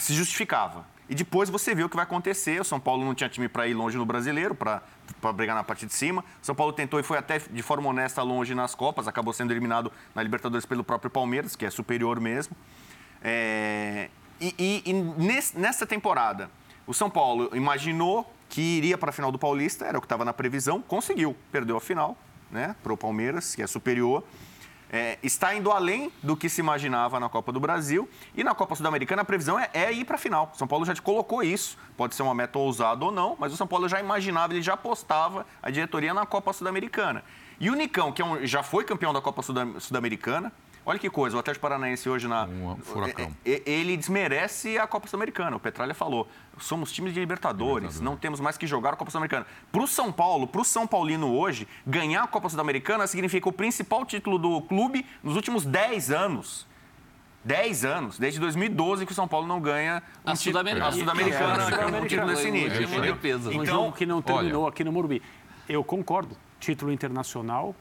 se 0.00 0.14
justificava. 0.14 0.84
E 1.08 1.14
depois 1.14 1.48
você 1.48 1.74
vê 1.74 1.82
o 1.82 1.88
que 1.88 1.96
vai 1.96 2.02
acontecer. 2.02 2.60
O 2.60 2.64
São 2.64 2.78
Paulo 2.78 3.02
não 3.04 3.14
tinha 3.14 3.30
time 3.30 3.48
para 3.48 3.66
ir 3.66 3.72
longe 3.74 3.96
no 3.96 4.04
brasileiro, 4.04 4.54
para 4.54 4.82
brigar 5.34 5.56
na 5.56 5.64
parte 5.64 5.86
de 5.86 5.92
cima. 5.94 6.22
O 6.42 6.44
São 6.46 6.54
Paulo 6.54 6.72
tentou 6.72 7.00
e 7.00 7.02
foi 7.02 7.16
até 7.16 7.38
de 7.38 7.62
forma 7.62 7.88
honesta 7.88 8.22
longe 8.22 8.54
nas 8.54 8.74
Copas, 8.74 9.08
acabou 9.08 9.32
sendo 9.32 9.50
eliminado 9.52 9.90
na 10.14 10.22
Libertadores 10.22 10.66
pelo 10.66 10.84
próprio 10.84 11.10
Palmeiras, 11.10 11.56
que 11.56 11.64
é 11.64 11.70
superior 11.70 12.20
mesmo. 12.20 12.54
É, 13.22 14.10
e 14.40 14.54
e- 14.58 14.82
e 14.86 14.92
nes- 14.92 15.52
nessa 15.54 15.86
temporada, 15.86 16.50
o 16.86 16.94
São 16.94 17.08
Paulo 17.10 17.50
imaginou 17.54 18.30
que 18.48 18.60
iria 18.60 18.96
para 18.96 19.10
a 19.10 19.12
final 19.12 19.32
do 19.32 19.38
Paulista, 19.38 19.84
era 19.84 19.98
o 19.98 20.00
que 20.00 20.06
estava 20.06 20.24
na 20.24 20.32
previsão, 20.32 20.80
conseguiu, 20.80 21.36
perdeu 21.52 21.76
a 21.76 21.80
final 21.80 22.16
né, 22.50 22.74
para 22.82 22.92
o 22.92 22.96
Palmeiras, 22.96 23.54
que 23.54 23.62
é 23.62 23.66
superior. 23.66 24.22
É, 24.90 25.18
está 25.22 25.54
indo 25.54 25.70
além 25.70 26.10
do 26.22 26.36
que 26.36 26.48
se 26.48 26.60
imaginava 26.60 27.20
na 27.20 27.28
Copa 27.28 27.52
do 27.52 27.60
Brasil. 27.60 28.08
E 28.34 28.42
na 28.42 28.54
Copa 28.54 28.74
Sul-Americana 28.74 29.22
a 29.22 29.24
previsão 29.24 29.58
é, 29.58 29.68
é 29.72 29.92
ir 29.92 30.04
para 30.04 30.14
a 30.16 30.18
final. 30.18 30.50
São 30.54 30.66
Paulo 30.66 30.84
já 30.86 30.94
te 30.94 31.02
colocou 31.02 31.42
isso. 31.42 31.76
Pode 31.96 32.14
ser 32.14 32.22
uma 32.22 32.34
meta 32.34 32.58
ousada 32.58 33.04
ou 33.04 33.10
não, 33.12 33.36
mas 33.38 33.52
o 33.52 33.56
São 33.56 33.66
Paulo 33.66 33.88
já 33.88 34.00
imaginava, 34.00 34.54
ele 34.54 34.62
já 34.62 34.74
apostava 34.74 35.46
a 35.62 35.70
diretoria 35.70 36.14
na 36.14 36.24
Copa 36.24 36.52
Sul-Americana. 36.52 37.22
E 37.60 37.70
o 37.70 37.74
Nicão, 37.74 38.12
que 38.12 38.22
é 38.22 38.24
um- 38.24 38.46
já 38.46 38.62
foi 38.62 38.84
campeão 38.84 39.12
da 39.12 39.20
Copa 39.20 39.42
Sul-Americana, 39.42 40.52
olha 40.88 40.98
que 40.98 41.08
coisa, 41.10 41.36
o 41.36 41.40
Atlético 41.40 41.62
Paranaense 41.62 42.08
hoje 42.08 42.26
na. 42.26 42.44
Um 42.46 42.76
furacão. 42.78 43.32
é- 43.44 43.50
é- 43.52 43.62
Ele 43.70 43.96
desmerece 43.96 44.78
a 44.78 44.86
Copa 44.86 45.06
Sul-Americana. 45.06 45.56
O 45.56 45.60
Petralha 45.60 45.94
falou: 45.94 46.26
somos 46.58 46.90
times 46.92 47.12
de 47.14 47.20
Libertadores, 47.20 48.00
não 48.00 48.16
temos 48.16 48.40
mais 48.40 48.56
que 48.56 48.66
jogar 48.66 48.94
a 48.94 48.96
Copa 48.96 49.10
Sul-Americana. 49.10 49.46
Para 49.70 49.82
o 49.82 49.86
São 49.86 50.10
Paulo, 50.10 50.46
para 50.46 50.60
o 50.60 50.64
São 50.64 50.86
Paulino 50.86 51.32
hoje, 51.34 51.68
ganhar 51.86 52.22
a 52.24 52.26
Copa 52.26 52.48
Sul-Americana 52.48 53.06
significa 53.06 53.48
o 53.48 53.52
principal 53.52 54.04
título 54.04 54.38
do 54.38 54.60
clube 54.62 55.04
nos 55.22 55.36
últimos 55.36 55.64
10 55.64 56.10
anos. 56.10 56.66
10 57.44 57.84
anos, 57.84 58.18
desde 58.18 58.40
2012 58.40 59.06
que 59.06 59.12
o 59.12 59.14
São 59.14 59.28
Paulo 59.28 59.46
não 59.46 59.60
ganha 59.60 60.02
um 60.26 60.30
A 60.32 60.36
Sul-Americana. 60.36 60.88
a 60.88 60.92
Sul-Americana, 60.92 61.96
É, 61.96 62.00
um 62.00 62.06
título 62.06 62.28
desse 62.28 62.50
nível. 62.50 63.04
É 63.04 63.14
peso. 63.14 63.48
Um 63.50 63.52
Então, 63.52 63.64
jogo 63.64 63.92
que 63.92 64.04
não 64.04 64.20
terminou 64.20 64.62
olha- 64.64 64.70
aqui 64.70 64.82
no 64.84 64.90
Morumbi. 64.92 65.22
Eu 65.68 65.84
concordo. 65.84 66.36
Título 66.58 66.92
internacional 66.92 67.74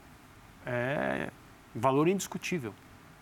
é 0.65 1.31
valor 1.75 2.07
indiscutível. 2.07 2.73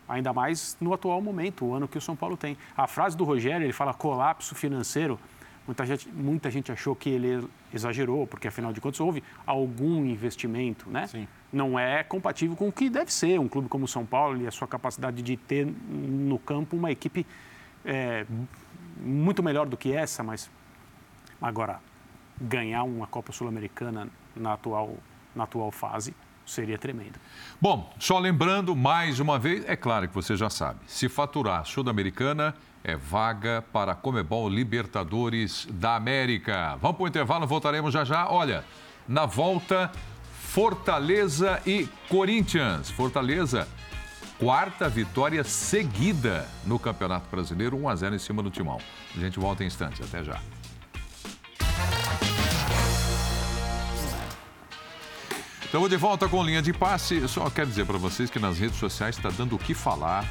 Ainda 0.08 0.34
mais 0.34 0.78
no 0.80 0.94
atual 0.94 1.22
momento, 1.22 1.66
o 1.66 1.74
ano 1.74 1.88
que 1.88 1.98
o 1.98 2.02
São 2.02 2.16
Paulo 2.16 2.38
tem. 2.38 2.58
A 2.76 2.88
frase 2.88 3.18
do 3.18 3.24
Rogério, 3.24 3.66
ele 3.66 3.74
fala 3.74 3.94
colapso 3.94 4.54
financeiro. 4.54 5.20
Muita 5.66 5.86
gente, 5.86 6.08
muita 6.10 6.52
gente 6.52 6.72
achou 6.72 6.96
que 6.96 7.10
ele 7.10 7.48
exagerou, 7.74 8.28
porque 8.28 8.48
afinal 8.48 8.72
de 8.72 8.80
contas 8.80 9.00
houve 9.00 9.24
algum 9.48 10.06
investimento, 10.06 10.88
né? 10.90 11.08
Sim. 11.08 11.28
Não 11.52 11.80
é 11.80 12.04
compatível 12.04 12.56
com 12.56 12.68
o 12.68 12.72
que 12.72 12.88
deve 12.90 13.12
ser 13.12 13.40
um 13.40 13.48
clube 13.48 13.68
como 13.68 13.86
o 13.86 13.88
São 13.88 14.06
Paulo 14.06 14.40
e 14.42 14.46
a 14.46 14.52
sua 14.52 14.68
capacidade 14.68 15.24
de 15.24 15.36
ter 15.36 15.66
no 15.66 16.38
campo 16.38 16.78
uma 16.78 16.92
equipe 16.92 17.26
é, 17.84 18.28
muito 19.00 19.42
melhor 19.42 19.66
do 19.66 19.76
que 19.76 19.92
essa, 19.92 20.22
mas 20.22 20.52
Agora, 21.42 21.80
ganhar 22.40 22.84
uma 22.84 23.08
Copa 23.08 23.32
Sul-Americana 23.32 24.08
na 24.36 24.54
atual, 24.54 24.96
na 25.36 25.44
atual 25.44 25.72
fase 25.72 26.14
seria 26.46 26.78
tremendo. 26.78 27.20
Bom, 27.60 27.94
só 28.00 28.20
lembrando 28.20 28.76
mais 28.76 29.20
uma 29.20 29.40
vez, 29.40 29.64
é 29.68 29.76
claro 29.76 30.08
que 30.08 30.14
você 30.14 30.36
já 30.36 30.50
sabe, 30.50 30.80
se 30.88 31.10
faturar 31.10 31.66
Sul-Americana 31.66 32.56
é 32.84 32.96
vaga 32.96 33.64
para 33.74 33.94
a 33.94 33.96
Comebol 33.96 34.48
Libertadores 34.48 35.68
da 35.72 35.96
América. 35.96 36.78
Vamos 36.80 36.98
para 36.98 37.04
o 37.06 37.08
intervalo, 37.08 37.48
voltaremos 37.48 37.92
já 37.92 38.06
já. 38.06 38.30
Olha, 38.30 38.64
na 39.08 39.26
volta, 39.26 39.92
Fortaleza 40.40 41.60
e 41.66 41.90
Corinthians. 42.08 42.92
Fortaleza, 42.92 43.68
quarta 44.38 44.88
vitória 44.88 45.44
seguida 45.44 46.48
no 46.64 46.78
Campeonato 46.78 47.28
Brasileiro, 47.30 47.76
1 47.76 47.90
a 47.90 47.96
0 47.96 48.16
em 48.16 48.20
cima 48.20 48.44
do 48.44 48.52
Timão. 48.52 48.80
A 49.18 49.20
gente 49.20 49.40
volta 49.40 49.64
em 49.64 49.68
instantes, 49.68 50.02
até 50.08 50.24
já. 50.24 50.40
Estamos 55.66 55.90
de 55.90 55.98
volta 55.98 56.30
com 56.30 56.42
linha 56.44 56.62
de 56.62 56.72
passe. 56.72 57.16
Eu 57.18 57.28
só 57.28 57.50
quero 57.50 57.68
dizer 57.68 57.86
para 57.86 57.98
vocês 57.98 58.30
que 58.30 58.40
nas 58.40 58.58
redes 58.58 58.78
sociais 58.78 59.18
está 59.18 59.30
dando 59.30 59.56
o 59.56 59.60
que 59.60 59.74
falar. 59.74 60.24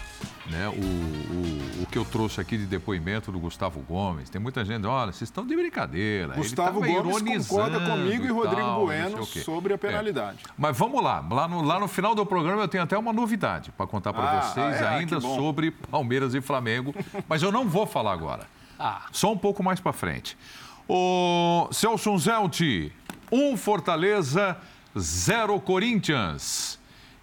Né? 0.51 0.69
O, 0.69 0.73
o, 0.73 1.83
o 1.83 1.87
que 1.87 1.97
eu 1.99 2.05
trouxe 2.05 2.41
aqui 2.41 2.57
de 2.57 2.67
depoimento 2.67 3.31
do 3.33 3.39
Gustavo 3.39 3.81
Gomes. 3.81 4.31
Tem 4.31 4.41
muita 4.41 4.65
gente, 4.65 4.87
olha, 4.87 5.07
vocês 5.13 5.23
estão 5.29 5.47
de 5.47 5.55
brincadeira. 5.57 6.33
Ele 6.35 6.37
Gustavo 6.37 6.81
Gomes 6.81 7.47
concorda 7.49 7.81
comigo 7.81 8.25
e 8.25 8.29
Rodrigo 8.29 8.61
tal, 8.61 8.87
Bueno 8.87 9.25
sobre 9.27 9.73
a 9.73 9.75
É. 9.75 9.79
penalidade. 9.79 10.39
Mas 10.57 10.77
vamos 10.77 11.03
lá, 11.03 11.25
lá 11.31 11.49
no, 11.49 11.63
lá 11.63 11.79
no 11.81 11.89
final 11.89 12.15
do 12.15 12.25
programa 12.25 12.63
eu 12.63 12.69
tenho 12.69 12.83
até 12.85 12.97
uma 12.97 13.13
novidade 13.13 13.71
para 13.73 13.87
contar 13.87 14.13
para 14.13 14.39
Ah, 14.39 14.41
vocês 14.43 14.81
é? 14.81 14.85
Ah, 14.85 14.91
ainda 14.97 15.21
sobre 15.21 15.71
Palmeiras 15.71 16.35
e 16.35 16.41
Flamengo, 16.41 16.95
mas 17.29 17.43
eu 17.43 17.51
não 17.53 17.67
vou 17.69 17.87
falar 17.87 18.13
agora. 18.13 18.47
Ah, 18.79 19.07
Só 19.13 19.33
um 19.33 19.39
pouco 19.39 19.63
mais 19.63 19.81
para 19.81 19.93
frente. 19.93 20.37
O 20.89 21.69
Celso 21.73 22.17
Zelti, 22.19 22.93
um 23.33 23.57
Fortaleza, 23.57 24.57
zero 24.99 25.61
Corinthians. 25.61 26.79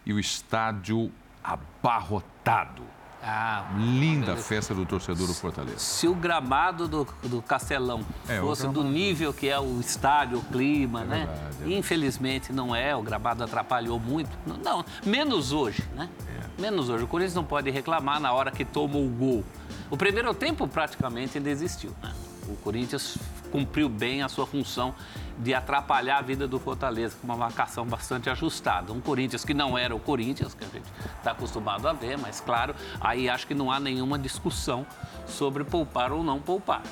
E 0.05 0.11
o 0.13 0.19
estádio 0.19 1.11
abarrotado. 1.43 2.81
ah, 3.23 3.71
Linda 3.77 4.35
festa 4.35 4.73
do 4.73 4.83
torcedor 4.85 5.27
do 5.27 5.33
Fortaleza. 5.33 5.77
se 5.77 6.07
o 6.07 6.15
gramado 6.15 6.87
do, 6.87 7.07
do 7.23 7.39
Castelão 7.41 8.03
É, 8.27 8.39
fosse 8.39 8.67
do 8.67 8.83
nível 8.83 9.31
que 9.31 9.47
é 9.47 9.59
o 9.59 9.79
estádio, 9.79 10.39
o 10.39 10.41
clima, 10.45 11.03
né? 11.03 11.17
verdade, 11.27 11.39
é 11.39 11.43
verdade. 11.49 11.73
Infelizmente 11.75 12.51
não 12.51 12.75
é, 12.75 12.95
o 12.95 13.01
gramado 13.03 13.43
atrapalhou 13.43 13.99
muito. 13.99 14.31
Não, 14.45 14.57
não, 14.57 14.85
menos 15.05 15.51
hoje, 15.51 15.83
né? 15.95 16.09
É. 16.57 16.61
Menos 16.61 16.89
hoje. 16.89 17.03
O 17.03 17.07
Corinthians 17.07 17.35
não 17.35 17.43
pode 17.43 17.69
reclamar 17.69 18.19
na 18.19 18.33
hora 18.33 18.49
que 18.51 18.65
toma 18.65 18.97
o 18.97 19.07
gol. 19.07 19.43
O 19.91 19.95
primeiro 19.97 20.33
tempo 20.33 20.67
praticamente 20.67 21.37
ainda 21.37 21.49
existiu, 21.51 21.93
né? 22.01 22.11
O 22.47 22.55
Corinthians 22.57 23.17
cumpriu 23.51 23.87
bem 23.87 24.23
a 24.23 24.29
sua 24.29 24.47
função 24.47 24.95
de 25.41 25.53
atrapalhar 25.55 26.19
a 26.19 26.21
vida 26.21 26.47
do 26.47 26.59
Fortaleza, 26.59 27.15
com 27.19 27.25
uma 27.25 27.35
marcação 27.35 27.85
bastante 27.85 28.29
ajustada. 28.29 28.93
Um 28.93 29.01
Corinthians 29.01 29.43
que 29.43 29.53
não 29.53 29.75
era 29.75 29.95
o 29.95 29.99
Corinthians, 29.99 30.53
que 30.53 30.63
a 30.63 30.67
gente 30.67 30.85
está 31.17 31.31
acostumado 31.31 31.87
a 31.87 31.93
ver, 31.93 32.17
mas 32.17 32.39
claro, 32.39 32.75
aí 32.99 33.27
acho 33.27 33.47
que 33.47 33.55
não 33.55 33.71
há 33.71 33.79
nenhuma 33.79 34.19
discussão 34.19 34.85
sobre 35.25 35.63
poupar 35.63 36.11
ou 36.11 36.23
não 36.23 36.39
poupar. 36.39 36.83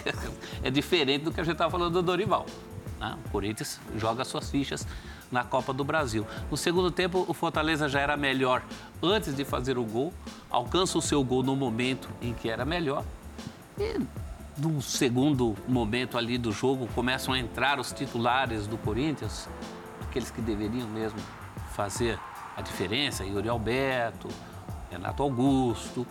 é 0.64 0.70
diferente 0.70 1.24
do 1.24 1.32
que 1.32 1.40
a 1.40 1.44
gente 1.44 1.52
estava 1.52 1.70
falando 1.70 1.92
do 1.92 2.02
Dorival. 2.02 2.46
né? 2.98 3.16
O 3.26 3.28
Corinthians 3.28 3.78
joga 3.98 4.24
suas 4.24 4.50
fichas 4.50 4.86
na 5.30 5.44
Copa 5.44 5.72
do 5.72 5.84
Brasil. 5.84 6.26
No 6.50 6.56
segundo 6.56 6.90
tempo, 6.90 7.26
o 7.28 7.34
Fortaleza 7.34 7.88
já 7.88 8.00
era 8.00 8.16
melhor 8.16 8.62
antes 9.02 9.36
de 9.36 9.44
fazer 9.44 9.76
o 9.76 9.84
gol, 9.84 10.14
alcança 10.50 10.96
o 10.96 11.02
seu 11.02 11.22
gol 11.22 11.42
no 11.42 11.54
momento 11.54 12.08
em 12.22 12.32
que 12.32 12.48
era 12.48 12.64
melhor. 12.64 13.04
E 13.78 14.00
no 14.56 14.82
segundo 14.82 15.56
momento 15.66 16.18
ali 16.18 16.36
do 16.36 16.52
jogo, 16.52 16.86
começam 16.94 17.32
a 17.32 17.38
entrar 17.38 17.80
os 17.80 17.92
titulares 17.92 18.66
do 18.66 18.76
Corinthians, 18.76 19.48
aqueles 20.02 20.30
que 20.30 20.40
deveriam 20.40 20.86
mesmo 20.88 21.18
fazer 21.74 22.18
a 22.56 22.60
diferença, 22.60 23.24
Yuri 23.24 23.48
Alberto, 23.48 24.28
Renato 24.90 25.22
Augusto, 25.22 26.06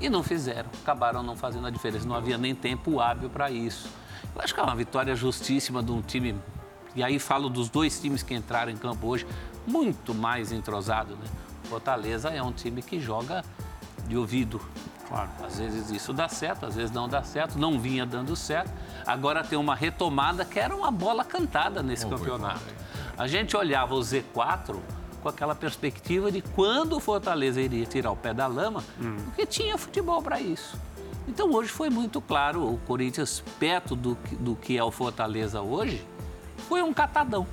e 0.00 0.08
não 0.08 0.22
fizeram, 0.22 0.70
acabaram 0.82 1.22
não 1.22 1.36
fazendo 1.36 1.66
a 1.66 1.70
diferença, 1.70 2.06
não 2.06 2.16
havia 2.16 2.38
nem 2.38 2.54
tempo 2.54 3.00
hábil 3.00 3.28
para 3.28 3.50
isso. 3.50 3.88
Eu 4.34 4.40
acho 4.40 4.54
que 4.54 4.60
é 4.60 4.62
uma 4.62 4.74
vitória 4.74 5.14
justíssima 5.14 5.82
de 5.82 5.92
um 5.92 6.02
time 6.02 6.34
E 6.96 7.02
aí 7.02 7.18
falo 7.18 7.48
dos 7.48 7.68
dois 7.68 8.00
times 8.00 8.22
que 8.22 8.34
entraram 8.34 8.70
em 8.70 8.76
campo 8.76 9.06
hoje, 9.08 9.26
muito 9.66 10.14
mais 10.14 10.52
entrosado, 10.52 11.16
né? 11.16 11.26
Fortaleza 11.64 12.28
é 12.30 12.42
um 12.42 12.52
time 12.52 12.82
que 12.82 13.00
joga 13.00 13.44
de 14.06 14.16
ouvido. 14.16 14.60
Claro. 15.14 15.30
Às 15.44 15.58
vezes 15.60 15.90
isso 15.90 16.12
dá 16.12 16.28
certo, 16.28 16.66
às 16.66 16.74
vezes 16.74 16.90
não 16.90 17.08
dá 17.08 17.22
certo, 17.22 17.56
não 17.56 17.78
vinha 17.78 18.04
dando 18.04 18.34
certo. 18.34 18.72
Agora 19.06 19.44
tem 19.44 19.56
uma 19.56 19.76
retomada 19.76 20.44
que 20.44 20.58
era 20.58 20.74
uma 20.74 20.90
bola 20.90 21.24
cantada 21.24 21.84
nesse 21.84 22.04
campeonato. 22.04 22.64
A 23.16 23.28
gente 23.28 23.56
olhava 23.56 23.94
o 23.94 24.00
Z4 24.00 24.76
com 25.22 25.28
aquela 25.28 25.54
perspectiva 25.54 26.32
de 26.32 26.42
quando 26.42 26.96
o 26.96 27.00
Fortaleza 27.00 27.60
iria 27.60 27.86
tirar 27.86 28.10
o 28.10 28.16
pé 28.16 28.34
da 28.34 28.48
lama, 28.48 28.82
hum. 29.00 29.16
porque 29.26 29.46
tinha 29.46 29.78
futebol 29.78 30.20
para 30.20 30.40
isso. 30.40 30.76
Então 31.28 31.48
hoje 31.52 31.68
foi 31.68 31.88
muito 31.88 32.20
claro, 32.20 32.74
o 32.74 32.78
Corinthians, 32.78 33.42
perto 33.58 33.94
do, 33.94 34.18
do 34.40 34.56
que 34.56 34.76
é 34.76 34.82
o 34.82 34.90
Fortaleza 34.90 35.62
hoje, 35.62 36.04
foi 36.68 36.82
um 36.82 36.92
catadão. 36.92 37.46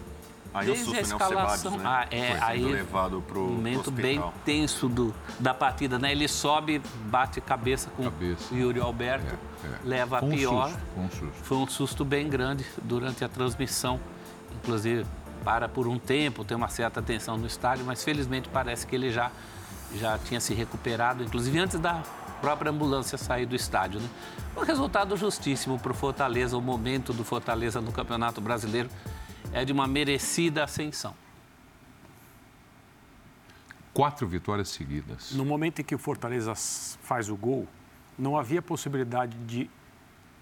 Aí 0.54 0.68
Desde 0.68 0.84
o 0.84 0.86
susto, 0.88 1.00
a 1.00 1.02
escalação, 1.02 1.78
né? 1.78 1.84
ah, 1.86 2.08
é, 2.12 2.38
aí 2.42 2.64
levado 2.64 3.22
pro 3.22 3.40
momento 3.42 3.90
bem 3.90 4.22
tenso 4.44 4.90
do, 4.90 5.14
da 5.40 5.54
partida, 5.54 5.98
né? 5.98 6.12
Ele 6.12 6.28
sobe, 6.28 6.82
bate 7.06 7.40
cabeça 7.40 7.90
com 7.96 8.04
cabeça. 8.04 8.54
o 8.54 8.58
Yuri 8.58 8.82
Alberto, 8.82 9.34
é, 9.64 9.68
é. 9.68 9.80
leva 9.86 10.18
a 10.18 10.22
pior. 10.22 10.68
Um 10.68 10.70
susto, 10.70 10.82
um 10.98 11.10
susto. 11.10 11.44
Foi 11.44 11.58
um 11.58 11.68
susto 11.68 12.06
bem 12.06 12.30
grande 12.30 12.66
durante 12.84 13.24
a 13.24 13.30
transmissão, 13.30 13.98
inclusive 14.54 15.06
para 15.42 15.70
por 15.70 15.88
um 15.88 15.98
tempo, 15.98 16.44
tem 16.44 16.56
uma 16.56 16.68
certa 16.68 17.02
tensão 17.02 17.38
no 17.38 17.48
estádio, 17.48 17.86
mas 17.86 18.04
felizmente 18.04 18.50
parece 18.50 18.86
que 18.86 18.96
ele 18.96 19.10
já 19.10 19.32
já 19.96 20.18
tinha 20.18 20.40
se 20.40 20.54
recuperado, 20.54 21.22
inclusive 21.24 21.60
antes 21.60 21.78
da 21.78 22.02
própria 22.40 22.72
ambulância 22.72 23.18
sair 23.18 23.46
do 23.46 23.56
estádio. 23.56 24.00
Né? 24.00 24.10
Um 24.56 24.62
resultado 24.62 25.16
justíssimo 25.18 25.78
para 25.78 25.92
o 25.92 25.96
Fortaleza, 25.96 26.58
o 26.58 26.62
momento 26.62 27.12
do 27.12 27.24
Fortaleza 27.24 27.82
no 27.82 27.92
Campeonato 27.92 28.40
Brasileiro 28.40 28.90
é 29.52 29.66
de 29.66 29.72
uma 29.72 29.88
merecida 29.88 30.64
ascensão. 30.64 31.14
Quatro 33.94 34.26
vitórias 34.28 34.70
seguidas. 34.70 35.32
No 35.34 35.44
momento 35.44 35.82
em 35.82 35.84
que 35.84 35.94
o 35.94 35.98
Fortaleza 35.98 36.54
faz 36.56 37.30
o 37.30 37.36
gol, 37.36 37.68
não 38.18 38.38
havia 38.38 38.62
possibilidade 38.62 39.36
de, 39.40 39.70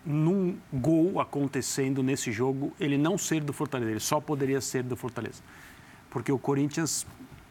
num 0.05 0.57
gol 0.71 1.19
acontecendo 1.19 2.03
nesse 2.03 2.31
jogo, 2.31 2.73
ele 2.79 2.97
não 2.97 3.17
ser 3.17 3.43
do 3.43 3.51
Fortaleza, 3.51 3.91
ele 3.91 3.99
só 3.99 4.21
poderia 4.21 4.61
ser 4.61 4.83
do 4.83 4.95
Fortaleza. 4.95 5.41
Porque 6.09 6.31
o 6.31 6.37
Corinthians, 6.37 7.07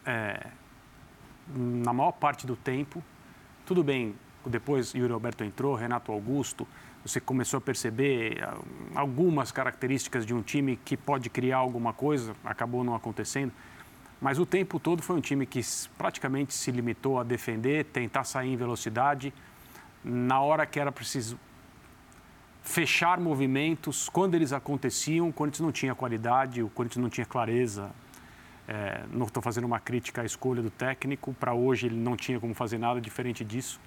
é, 0.06 0.46
na 1.54 1.92
maior 1.92 2.12
parte 2.12 2.46
do 2.46 2.54
tempo, 2.54 3.02
tudo 3.66 3.82
bem, 3.82 4.14
depois 4.46 4.92
Yuri 4.92 5.12
Alberto 5.12 5.44
entrou, 5.44 5.74
Renato 5.74 6.12
Augusto, 6.12 6.66
você 7.08 7.20
começou 7.20 7.58
a 7.58 7.60
perceber 7.60 8.42
ah, 8.42 8.58
algumas 8.94 9.50
características 9.50 10.26
de 10.26 10.34
um 10.34 10.42
time 10.42 10.78
que 10.84 10.96
pode 10.96 11.30
criar 11.30 11.58
alguma 11.58 11.92
coisa, 11.92 12.34
acabou 12.44 12.84
não 12.84 12.94
acontecendo. 12.94 13.52
Mas 14.20 14.38
o 14.38 14.44
tempo 14.44 14.78
todo 14.78 15.02
foi 15.02 15.16
um 15.16 15.20
time 15.20 15.46
que 15.46 15.60
praticamente 15.96 16.52
se 16.52 16.70
limitou 16.70 17.18
a 17.18 17.24
defender, 17.24 17.84
tentar 17.86 18.24
sair 18.24 18.52
em 18.52 18.56
velocidade. 18.56 19.32
Na 20.04 20.40
hora 20.40 20.66
que 20.66 20.78
era 20.78 20.90
preciso 20.90 21.38
fechar 22.62 23.18
movimentos, 23.18 24.08
quando 24.08 24.34
eles 24.34 24.52
aconteciam, 24.52 25.28
o 25.28 25.32
Corinthians 25.32 25.60
não 25.60 25.72
tinha 25.72 25.94
qualidade, 25.94 26.62
o 26.62 26.68
Corinthians 26.68 27.02
não 27.02 27.08
tinha 27.08 27.24
clareza. 27.24 27.90
É, 28.66 29.04
não 29.10 29.24
estou 29.24 29.42
fazendo 29.42 29.64
uma 29.64 29.80
crítica 29.80 30.20
à 30.20 30.24
escolha 30.26 30.60
do 30.60 30.68
técnico, 30.68 31.32
para 31.32 31.54
hoje 31.54 31.86
ele 31.86 31.96
não 31.96 32.16
tinha 32.16 32.38
como 32.38 32.52
fazer 32.54 32.76
nada 32.76 33.00
diferente 33.00 33.42
disso. 33.42 33.80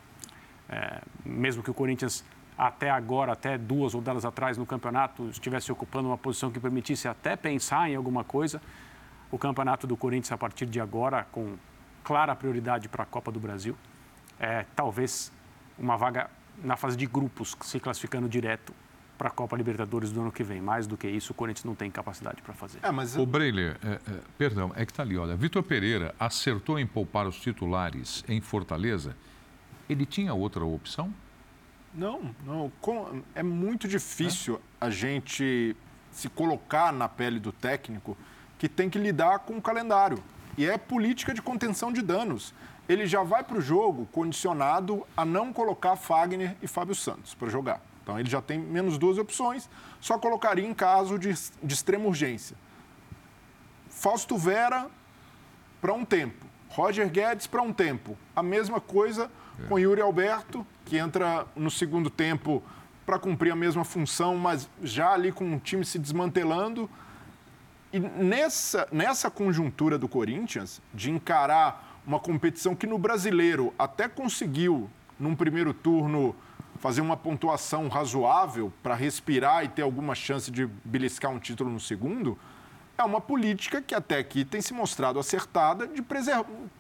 É, 0.68 1.02
mesmo 1.24 1.62
que 1.62 1.70
o 1.70 1.74
Corinthians 1.74 2.24
até 2.62 2.92
agora, 2.92 3.32
até 3.32 3.58
duas 3.58 3.96
rodadas 3.96 4.24
atrás 4.24 4.56
no 4.56 4.68
campeonato, 4.68 5.28
estivesse 5.30 5.72
ocupando 5.72 6.10
uma 6.10 6.18
posição 6.18 6.52
que 6.52 6.60
permitisse 6.60 7.08
até 7.08 7.36
pensar 7.36 7.90
em 7.90 7.96
alguma 7.96 8.24
coisa, 8.24 8.62
o 9.32 9.38
campeonato 9.40 9.88
do 9.88 9.98
Corinthians 9.98 10.32
a 10.32 10.38
partir 10.38 10.68
de 10.68 10.80
agora, 10.80 11.26
com 11.32 11.56
clara 12.04 12.36
prioridade 12.36 12.88
para 12.88 13.02
a 13.02 13.06
Copa 13.08 13.32
do 13.32 13.40
Brasil, 13.40 13.76
é 14.40 14.64
talvez 14.76 15.32
uma 15.76 15.98
vaga 15.98 16.30
na 16.64 16.78
fase 16.78 16.96
de 16.96 17.08
grupos, 17.08 17.58
se 17.62 17.80
classificando 17.80 18.30
direto 18.30 18.72
para 19.18 19.30
a 19.30 19.32
Copa 19.32 19.58
Libertadores 19.58 20.12
do 20.12 20.22
ano 20.22 20.32
que 20.32 20.44
vem. 20.44 20.62
Mais 20.62 20.86
do 20.86 20.96
que 20.96 21.08
isso, 21.08 21.32
o 21.32 21.36
Corinthians 21.36 21.66
não 21.66 21.74
tem 21.74 21.90
capacidade 21.90 22.44
para 22.44 22.54
fazer. 22.54 22.78
É, 22.84 22.92
mas... 22.92 23.18
O 23.18 23.26
Breiler, 23.26 23.80
é, 23.84 23.94
é, 23.94 24.00
perdão, 24.38 24.72
é 24.76 24.86
que 24.86 24.92
está 24.92 25.02
ali, 25.02 25.18
olha. 25.18 25.36
Vitor 25.36 25.64
Pereira 25.64 26.14
acertou 26.20 26.78
em 26.78 26.86
poupar 26.86 27.26
os 27.26 27.40
titulares 27.40 28.24
em 28.28 28.40
Fortaleza 28.40 29.16
ele 29.92 30.06
tinha 30.06 30.34
outra 30.34 30.64
opção? 30.64 31.14
Não, 31.94 32.34
não. 32.46 32.72
É 33.36 33.44
muito 33.44 33.88
difícil 33.88 34.56
é? 34.56 34.86
a 34.86 34.90
gente 34.90 35.76
se 36.12 36.30
colocar 36.30 36.92
na 36.92 37.08
pele 37.08 37.40
do 37.40 37.52
técnico 37.52 38.18
que 38.58 38.70
tem 38.70 38.90
que 38.90 39.00
lidar 39.00 39.40
com 39.40 39.58
o 39.58 39.62
calendário. 39.62 40.22
E 40.58 40.66
é 40.66 40.78
política 40.78 41.34
de 41.34 41.42
contenção 41.42 41.92
de 41.92 42.02
danos. 42.02 42.54
Ele 42.88 43.06
já 43.06 43.24
vai 43.24 43.44
para 43.44 43.58
o 43.58 43.62
jogo 43.62 44.08
condicionado 44.12 45.06
a 45.16 45.24
não 45.24 45.54
colocar 45.54 45.96
Fagner 45.96 46.56
e 46.62 46.68
Fábio 46.68 46.96
Santos 46.96 47.34
para 47.34 47.50
jogar. 47.50 47.82
Então 48.04 48.20
ele 48.20 48.30
já 48.30 48.42
tem 48.42 48.60
menos 48.60 48.98
duas 48.98 49.18
opções, 49.18 49.70
só 50.00 50.18
colocaria 50.18 50.66
em 50.66 50.74
caso 50.74 51.18
de, 51.18 51.34
de 51.64 51.74
extrema 51.74 52.06
urgência. 52.06 52.58
Fausto 53.90 54.38
Vera 54.38 54.88
para 55.80 55.94
um 55.94 56.04
tempo, 56.04 56.46
Roger 56.70 57.10
Guedes 57.10 57.48
para 57.48 57.62
um 57.62 57.72
tempo. 57.72 58.18
A 58.36 58.42
mesma 58.42 58.82
coisa 58.82 59.32
com 59.68 59.80
Yuri 59.80 60.02
Alberto, 60.02 60.66
que 60.86 60.98
entra 60.98 61.46
no 61.56 61.72
segundo 61.72 62.10
tempo 62.10 62.64
para 63.06 63.18
cumprir 63.20 63.52
a 63.52 63.56
mesma 63.56 63.84
função, 63.84 64.38
mas 64.38 64.70
já 64.82 65.12
ali 65.12 65.32
com 65.32 65.56
o 65.56 65.60
time 65.60 65.84
se 65.84 66.00
desmantelando. 66.00 66.90
E 67.92 68.00
nessa, 68.00 68.88
nessa 68.92 69.30
conjuntura 69.30 69.98
do 69.98 70.08
Corinthians, 70.08 70.82
de 70.94 71.12
encarar 71.12 72.02
uma 72.06 72.20
competição 72.20 72.76
que 72.76 72.88
no 72.88 72.98
brasileiro 72.98 73.74
até 73.78 74.08
conseguiu, 74.08 74.90
num 75.20 75.36
primeiro 75.36 75.74
turno, 75.74 76.36
fazer 76.80 77.02
uma 77.02 77.18
pontuação 77.18 77.88
razoável 77.88 78.72
para 78.82 78.96
respirar 78.96 79.64
e 79.64 79.68
ter 79.68 79.82
alguma 79.82 80.16
chance 80.16 80.50
de 80.50 80.66
beliscar 80.84 81.32
um 81.32 81.40
título 81.40 81.70
no 81.70 81.80
segundo, 81.80 82.38
é 83.02 83.04
uma 83.04 83.20
política 83.20 83.82
que 83.82 83.96
até 83.96 84.20
aqui 84.20 84.46
tem 84.46 84.62
se 84.62 84.74
mostrado 84.74 85.20
acertada 85.20 85.88
de 85.88 86.04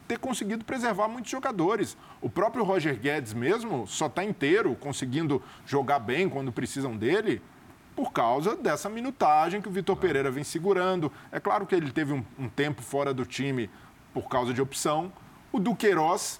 ter 0.08 0.20
conseguido 0.20 0.64
preservar 0.64 1.08
muitos 1.08 1.32
jogadores. 1.32 1.98
O 2.22 2.30
próprio 2.30 2.64
Roger 2.64 2.98
Guedes 2.98 3.34
mesmo 3.34 3.88
só 3.88 4.06
está 4.06 4.24
inteiro, 4.24 4.76
conseguindo 4.76 5.42
jogar 5.66 6.00
bem 6.00 6.30
quando 6.30 6.52
precisam 6.52 6.96
dele, 6.96 7.42
por 7.96 8.12
causa 8.12 8.56
dessa 8.56 8.90
minutagem 8.90 9.62
que 9.62 9.68
o 9.68 9.72
Vitor 9.72 9.98
Pereira 9.98 10.32
vem 10.32 10.44
segurando. 10.44 11.12
É 11.32 11.40
claro 11.40 11.66
que 11.66 11.76
ele 11.76 11.92
teve 11.92 12.14
um, 12.14 12.24
um 12.38 12.48
tempo 12.48 12.82
fora 12.82 13.14
do 13.14 13.26
time 13.26 13.70
por 14.14 14.30
causa 14.30 14.54
de 14.54 14.62
opção. 14.62 15.12
O 15.52 15.60
Duqueiroz, 15.60 16.40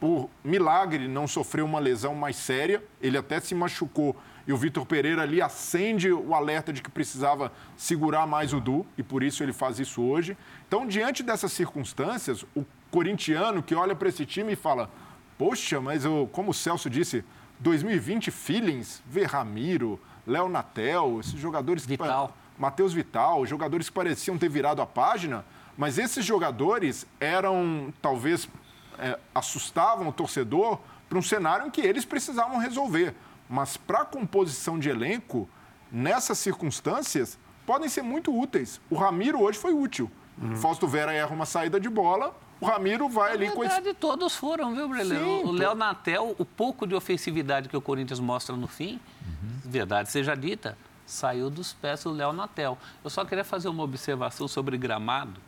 por 0.00 0.30
milagre, 0.42 1.06
não 1.06 1.28
sofreu 1.28 1.64
uma 1.66 1.78
lesão 1.78 2.14
mais 2.14 2.36
séria. 2.36 2.82
Ele 3.00 3.18
até 3.18 3.38
se 3.38 3.54
machucou 3.54 4.16
e 4.50 4.52
o 4.52 4.56
Vitor 4.56 4.84
Pereira 4.84 5.22
ali 5.22 5.40
acende 5.40 6.10
o 6.10 6.34
alerta 6.34 6.72
de 6.72 6.82
que 6.82 6.90
precisava 6.90 7.52
segurar 7.76 8.26
mais 8.26 8.52
o 8.52 8.58
Du, 8.58 8.84
e 8.98 9.02
por 9.02 9.22
isso 9.22 9.44
ele 9.44 9.52
faz 9.52 9.78
isso 9.78 10.02
hoje. 10.02 10.36
Então, 10.66 10.88
diante 10.88 11.22
dessas 11.22 11.52
circunstâncias, 11.52 12.44
o 12.56 12.66
corintiano 12.90 13.62
que 13.62 13.76
olha 13.76 13.94
para 13.94 14.08
esse 14.08 14.26
time 14.26 14.54
e 14.54 14.56
fala: 14.56 14.90
Poxa, 15.38 15.80
mas 15.80 16.04
eu, 16.04 16.28
como 16.32 16.50
o 16.50 16.54
Celso 16.54 16.90
disse, 16.90 17.24
2020 17.60 18.32
feelings, 18.32 19.00
Verramiro, 19.06 20.00
Léo 20.26 20.48
Natel, 20.48 21.20
esses 21.20 21.38
jogadores 21.38 21.84
que. 21.84 21.90
Vital. 21.90 22.36
Matheus 22.58 22.92
Vital, 22.92 23.46
jogadores 23.46 23.88
que 23.88 23.94
pareciam 23.94 24.36
ter 24.36 24.48
virado 24.48 24.82
a 24.82 24.86
página, 24.86 25.44
mas 25.78 25.96
esses 25.96 26.24
jogadores 26.24 27.06
eram, 27.20 27.94
talvez, 28.02 28.48
é, 28.98 29.16
assustavam 29.32 30.08
o 30.08 30.12
torcedor 30.12 30.80
para 31.08 31.18
um 31.18 31.22
cenário 31.22 31.68
em 31.68 31.70
que 31.70 31.80
eles 31.80 32.04
precisavam 32.04 32.58
resolver 32.58 33.14
mas 33.50 33.76
para 33.76 34.02
a 34.02 34.04
composição 34.04 34.78
de 34.78 34.88
elenco, 34.88 35.48
nessas 35.90 36.38
circunstâncias, 36.38 37.36
podem 37.66 37.88
ser 37.88 38.02
muito 38.02 38.32
úteis. 38.32 38.80
O 38.88 38.94
Ramiro 38.94 39.42
hoje 39.42 39.58
foi 39.58 39.74
útil. 39.74 40.08
Uhum. 40.40 40.54
Fausto 40.54 40.86
Vera 40.86 41.12
erra 41.12 41.34
uma 41.34 41.44
saída 41.44 41.80
de 41.80 41.88
bola, 41.88 42.32
o 42.60 42.66
Ramiro 42.66 43.08
vai 43.08 43.30
Na 43.30 43.34
ali 43.34 43.48
verdade, 43.48 43.82
com 43.82 43.88
esse... 43.88 43.94
todos 43.94 44.36
foram, 44.36 44.74
viu, 44.74 44.88
Breleu? 44.88 45.46
O 45.46 45.50
Léo 45.50 45.74
Natel, 45.74 46.36
o 46.38 46.44
pouco 46.44 46.86
de 46.86 46.94
ofensividade 46.94 47.68
que 47.68 47.76
o 47.76 47.80
Corinthians 47.80 48.20
mostra 48.20 48.54
no 48.54 48.68
fim, 48.68 49.00
uhum. 49.26 49.60
verdade 49.64 50.10
seja 50.10 50.36
dita, 50.36 50.78
saiu 51.04 51.50
dos 51.50 51.72
pés 51.72 52.04
do 52.04 52.12
Léo 52.12 52.32
Natel. 52.32 52.78
Eu 53.02 53.10
só 53.10 53.24
queria 53.24 53.44
fazer 53.44 53.68
uma 53.68 53.82
observação 53.82 54.46
sobre 54.46 54.78
gramado, 54.78 55.40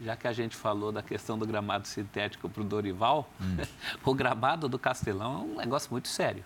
já 0.00 0.14
que 0.14 0.28
a 0.28 0.32
gente 0.32 0.54
falou 0.54 0.92
da 0.92 1.02
questão 1.02 1.36
do 1.36 1.44
gramado 1.44 1.88
sintético 1.88 2.48
para 2.48 2.62
o 2.62 2.64
Dorival. 2.64 3.28
Hum. 3.40 3.56
o 4.04 4.14
gramado 4.14 4.68
do 4.68 4.78
Castelão 4.78 5.34
é 5.34 5.38
um 5.38 5.56
negócio 5.56 5.90
muito 5.90 6.06
sério. 6.06 6.44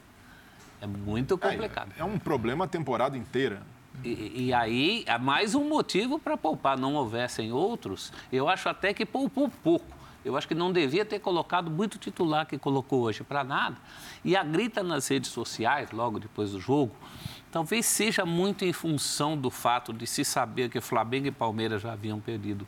É 0.83 0.87
muito 0.87 1.39
complicado. 1.39 1.93
É, 1.97 2.01
é 2.01 2.05
um 2.05 2.19
problema 2.19 2.65
a 2.65 2.69
temporada 2.69 3.17
inteira. 3.17 3.63
E, 4.03 4.47
e, 4.47 4.53
aí, 4.53 5.05
é 5.07 5.17
mais 5.17 5.55
um 5.55 5.69
motivo 5.69 6.19
para 6.19 6.37
poupar. 6.37 6.77
Não 6.77 6.95
houvessem 6.95 7.53
outros, 7.53 8.13
eu 8.33 8.49
acho 8.49 8.69
até 8.69 8.93
que 8.93 9.07
poupou 9.07 9.49
pouco. 9.49 9.87
Eu 10.25 10.37
acho 10.37 10.49
que 10.49 10.57
não 10.57 10.73
devia 10.73 11.05
ter 11.05 11.21
colocado 11.21 11.71
muito 11.71 11.99
titular 11.99 12.47
que 12.47 12.59
colocou 12.59 13.03
hoje 13.03 13.23
para 13.23 13.45
nada. 13.45 13.77
E 14.25 14.35
a 14.37 14.43
grita 14.43 14.83
nas 14.83 15.07
redes 15.07 15.31
sociais, 15.31 15.93
logo 15.93 16.19
depois 16.19 16.51
do 16.51 16.61
jogo, 16.61 16.95
talvez 17.53 17.87
seja 17.87 18.27
muito 18.27 18.65
em 18.65 18.73
função 18.73 19.37
do 19.37 19.51
fato 19.51 19.93
de 19.93 20.07
se 20.07 20.25
saber 20.25 20.69
que 20.69 20.81
Flamengo 20.81 21.29
e 21.29 21.31
Palmeiras 21.31 21.83
já 21.83 21.93
haviam 21.93 22.19
perdido 22.19 22.67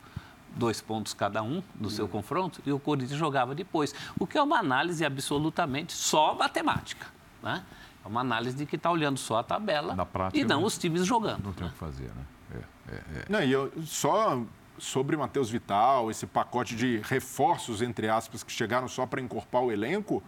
dois 0.54 0.80
pontos 0.80 1.12
cada 1.14 1.42
um 1.42 1.60
no 1.80 1.90
seu 1.90 2.06
confronto 2.06 2.60
e 2.64 2.70
o 2.70 2.78
Corinthians 2.78 3.18
jogava 3.18 3.56
depois. 3.56 3.92
O 4.18 4.24
que 4.24 4.38
é 4.38 4.42
uma 4.42 4.58
análise 4.58 5.04
absolutamente 5.04 5.92
só 5.92 6.34
matemática. 6.34 7.06
Né? 7.42 7.62
É 8.04 8.08
uma 8.08 8.20
análise 8.20 8.56
de 8.56 8.66
que 8.66 8.76
está 8.76 8.90
olhando 8.90 9.18
só 9.18 9.38
a 9.38 9.42
tabela 9.42 10.04
prática, 10.06 10.38
e 10.38 10.44
não 10.44 10.62
os 10.62 10.76
times 10.76 11.06
jogando. 11.06 11.44
Não 11.44 11.52
tem 11.52 11.66
o 11.66 11.70
que 11.70 11.76
fazer, 11.76 12.10
né? 12.14 12.24
É, 12.52 12.92
é, 12.92 12.96
é. 12.96 13.24
Não, 13.28 13.42
e 13.42 13.50
eu, 13.50 13.72
só 13.84 14.42
sobre 14.76 15.16
Matheus 15.16 15.48
Vital, 15.50 16.10
esse 16.10 16.26
pacote 16.26 16.76
de 16.76 16.98
reforços, 17.04 17.80
entre 17.80 18.08
aspas, 18.08 18.42
que 18.42 18.52
chegaram 18.52 18.88
só 18.88 19.06
para 19.06 19.20
encorpar 19.20 19.62
o 19.62 19.72
elenco, 19.72 20.22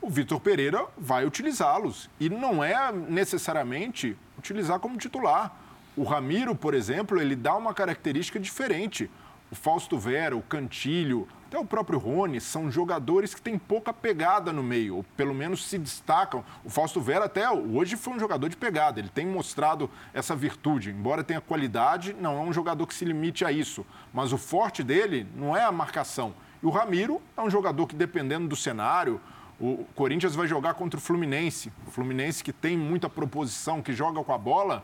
o 0.00 0.08
Vitor 0.08 0.40
Pereira 0.40 0.86
vai 0.96 1.26
utilizá-los. 1.26 2.08
E 2.18 2.28
não 2.28 2.62
é 2.62 2.90
necessariamente 2.92 4.16
utilizar 4.38 4.78
como 4.80 4.96
titular. 4.96 5.54
O 5.96 6.04
Ramiro, 6.04 6.54
por 6.54 6.74
exemplo, 6.74 7.20
ele 7.20 7.36
dá 7.36 7.54
uma 7.54 7.74
característica 7.74 8.40
diferente 8.40 9.10
o 9.52 9.54
Fausto 9.54 9.98
Vera, 9.98 10.34
o 10.34 10.40
Cantilho, 10.40 11.28
até 11.52 11.58
o 11.58 11.66
próprio 11.66 11.98
Rony, 11.98 12.40
são 12.40 12.70
jogadores 12.70 13.34
que 13.34 13.42
têm 13.42 13.58
pouca 13.58 13.92
pegada 13.92 14.54
no 14.54 14.62
meio, 14.62 14.96
ou 14.96 15.04
pelo 15.14 15.34
menos 15.34 15.68
se 15.68 15.76
destacam. 15.76 16.42
O 16.64 16.70
Fausto 16.70 16.98
Vera 16.98 17.26
até 17.26 17.50
hoje 17.50 17.94
foi 17.94 18.14
um 18.14 18.18
jogador 18.18 18.48
de 18.48 18.56
pegada, 18.56 18.98
ele 18.98 19.10
tem 19.10 19.26
mostrado 19.26 19.90
essa 20.14 20.34
virtude. 20.34 20.88
Embora 20.88 21.22
tenha 21.22 21.42
qualidade, 21.42 22.16
não 22.18 22.38
é 22.38 22.40
um 22.40 22.54
jogador 22.54 22.86
que 22.86 22.94
se 22.94 23.04
limite 23.04 23.44
a 23.44 23.52
isso. 23.52 23.84
Mas 24.14 24.32
o 24.32 24.38
forte 24.38 24.82
dele 24.82 25.26
não 25.36 25.54
é 25.54 25.62
a 25.62 25.70
marcação. 25.70 26.32
E 26.62 26.64
o 26.64 26.70
Ramiro 26.70 27.20
é 27.36 27.42
um 27.42 27.50
jogador 27.50 27.86
que, 27.86 27.94
dependendo 27.94 28.48
do 28.48 28.56
cenário, 28.56 29.20
o 29.60 29.84
Corinthians 29.94 30.34
vai 30.34 30.46
jogar 30.46 30.72
contra 30.72 30.98
o 30.98 31.02
Fluminense. 31.02 31.70
O 31.86 31.90
Fluminense 31.90 32.42
que 32.42 32.52
tem 32.52 32.78
muita 32.78 33.10
proposição, 33.10 33.82
que 33.82 33.92
joga 33.92 34.24
com 34.24 34.32
a 34.32 34.38
bola, 34.38 34.82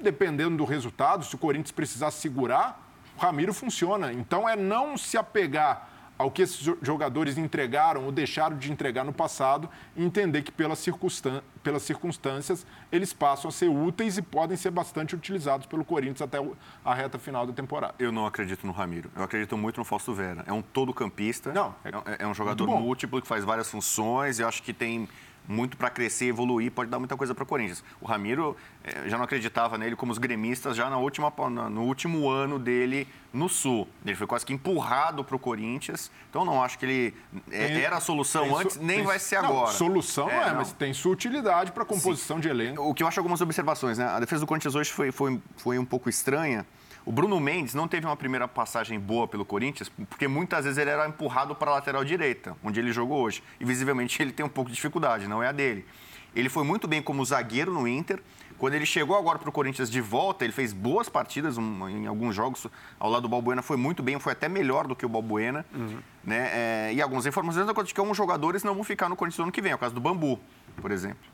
dependendo 0.00 0.56
do 0.56 0.64
resultado, 0.64 1.26
se 1.26 1.34
o 1.34 1.38
Corinthians 1.38 1.72
precisar 1.72 2.10
segurar, 2.10 2.82
o 3.18 3.20
Ramiro 3.20 3.52
funciona. 3.52 4.14
Então 4.14 4.48
é 4.48 4.56
não 4.56 4.96
se 4.96 5.18
apegar 5.18 5.95
ao 6.18 6.30
que 6.30 6.42
esses 6.42 6.58
jogadores 6.82 7.36
entregaram 7.36 8.04
ou 8.04 8.12
deixaram 8.12 8.56
de 8.56 8.72
entregar 8.72 9.04
no 9.04 9.12
passado 9.12 9.68
e 9.94 10.04
entender 10.04 10.42
que 10.42 10.50
pelas, 10.50 10.78
circunstan 10.78 11.42
pelas 11.62 11.82
circunstâncias 11.82 12.66
eles 12.90 13.12
passam 13.12 13.48
a 13.48 13.52
ser 13.52 13.68
úteis 13.68 14.16
e 14.16 14.22
podem 14.22 14.56
ser 14.56 14.70
bastante 14.70 15.14
utilizados 15.14 15.66
pelo 15.66 15.84
Corinthians 15.84 16.22
até 16.22 16.38
a 16.84 16.94
reta 16.94 17.18
final 17.18 17.46
da 17.46 17.52
temporada. 17.52 17.94
Eu 17.98 18.12
não 18.12 18.26
acredito 18.26 18.66
no 18.66 18.72
Ramiro. 18.72 19.10
Eu 19.14 19.22
acredito 19.22 19.56
muito 19.56 19.78
no 19.78 19.84
Fausto 19.84 20.14
Vera. 20.14 20.44
É 20.46 20.52
um 20.52 20.62
todo 20.62 20.94
campista. 20.94 21.52
Não, 21.52 21.74
é, 21.84 21.88
é, 21.88 22.16
é 22.20 22.26
um 22.26 22.34
jogador 22.34 22.66
múltiplo 22.66 23.20
que 23.20 23.28
faz 23.28 23.44
várias 23.44 23.70
funções. 23.70 24.38
Eu 24.38 24.48
acho 24.48 24.62
que 24.62 24.72
tem 24.72 25.08
muito 25.48 25.76
para 25.76 25.90
crescer, 25.90 26.26
evoluir, 26.26 26.70
pode 26.70 26.90
dar 26.90 26.98
muita 26.98 27.16
coisa 27.16 27.34
para 27.34 27.44
o 27.44 27.46
Corinthians. 27.46 27.82
O 28.00 28.06
Ramiro 28.06 28.56
eh, 28.84 29.08
já 29.08 29.16
não 29.16 29.24
acreditava 29.24 29.78
nele 29.78 29.96
como 29.96 30.12
os 30.12 30.18
gremistas 30.18 30.76
já 30.76 30.90
na 30.90 30.98
última, 30.98 31.32
no 31.70 31.82
último 31.82 32.28
ano 32.28 32.58
dele 32.58 33.06
no 33.32 33.48
Sul. 33.48 33.86
Ele 34.04 34.16
foi 34.16 34.26
quase 34.26 34.46
que 34.46 34.52
empurrado 34.52 35.22
para 35.22 35.36
o 35.36 35.38
Corinthians. 35.38 36.10
Então 36.30 36.44
não 36.44 36.62
acho 36.62 36.78
que 36.78 36.86
ele 36.86 37.14
eh, 37.50 37.66
tem, 37.68 37.82
era 37.82 37.96
a 37.96 38.00
solução 38.00 38.56
antes, 38.56 38.76
nem 38.76 38.98
tem, 38.98 39.06
vai 39.06 39.18
ser 39.18 39.42
não, 39.42 39.50
agora. 39.50 39.72
Solução 39.72 40.28
é, 40.30 40.48
é 40.48 40.52
mas 40.52 40.72
tem 40.72 40.92
sua 40.92 41.12
utilidade 41.12 41.72
para 41.72 41.82
a 41.82 41.86
composição 41.86 42.36
Sim. 42.36 42.42
de 42.42 42.48
elenco. 42.48 42.82
O 42.82 42.94
que 42.94 43.02
eu 43.02 43.06
acho 43.08 43.20
algumas 43.20 43.40
observações, 43.40 43.98
né? 43.98 44.06
A 44.06 44.20
defesa 44.20 44.40
do 44.40 44.46
Corinthians 44.46 44.74
hoje 44.74 44.90
foi, 44.90 45.12
foi, 45.12 45.40
foi 45.56 45.78
um 45.78 45.84
pouco 45.84 46.08
estranha. 46.08 46.66
O 47.06 47.12
Bruno 47.12 47.38
Mendes 47.38 47.72
não 47.72 47.86
teve 47.86 48.04
uma 48.04 48.16
primeira 48.16 48.48
passagem 48.48 48.98
boa 48.98 49.28
pelo 49.28 49.44
Corinthians, 49.44 49.88
porque 50.10 50.26
muitas 50.26 50.64
vezes 50.64 50.76
ele 50.76 50.90
era 50.90 51.06
empurrado 51.06 51.54
para 51.54 51.70
a 51.70 51.74
lateral 51.74 52.04
direita, 52.04 52.56
onde 52.64 52.80
ele 52.80 52.90
jogou 52.90 53.22
hoje. 53.22 53.44
E 53.60 53.64
visivelmente 53.64 54.20
ele 54.20 54.32
tem 54.32 54.44
um 54.44 54.48
pouco 54.48 54.68
de 54.68 54.74
dificuldade, 54.74 55.28
não 55.28 55.40
é 55.40 55.46
a 55.46 55.52
dele. 55.52 55.86
Ele 56.34 56.48
foi 56.48 56.64
muito 56.64 56.88
bem 56.88 57.00
como 57.00 57.24
zagueiro 57.24 57.72
no 57.72 57.86
Inter. 57.86 58.20
Quando 58.58 58.74
ele 58.74 58.84
chegou 58.84 59.16
agora 59.16 59.38
para 59.38 59.48
o 59.48 59.52
Corinthians 59.52 59.88
de 59.88 60.00
volta, 60.00 60.44
ele 60.44 60.52
fez 60.52 60.72
boas 60.72 61.08
partidas 61.08 61.56
um, 61.56 61.88
em 61.88 62.06
alguns 62.08 62.34
jogos 62.34 62.66
ao 62.98 63.08
lado 63.08 63.22
do 63.22 63.28
Balbuena, 63.28 63.62
foi 63.62 63.76
muito 63.76 64.02
bem, 64.02 64.18
foi 64.18 64.32
até 64.32 64.48
melhor 64.48 64.88
do 64.88 64.96
que 64.96 65.06
o 65.06 65.08
Balbuena. 65.08 65.64
Uhum. 65.72 65.98
Né? 66.24 66.50
É, 66.52 66.92
e 66.92 67.00
algumas 67.00 67.24
informações 67.24 67.66
de 67.66 67.94
que 67.94 68.00
alguns 68.00 68.16
jogadores 68.16 68.64
não 68.64 68.74
vão 68.74 68.82
ficar 68.82 69.08
no 69.08 69.14
Corinthians 69.14 69.38
no 69.38 69.44
ano 69.44 69.52
que 69.52 69.62
vem, 69.62 69.70
é 69.70 69.74
o 69.76 69.78
caso 69.78 69.94
do 69.94 70.00
Bambu, 70.00 70.40
por 70.82 70.90
exemplo. 70.90 71.24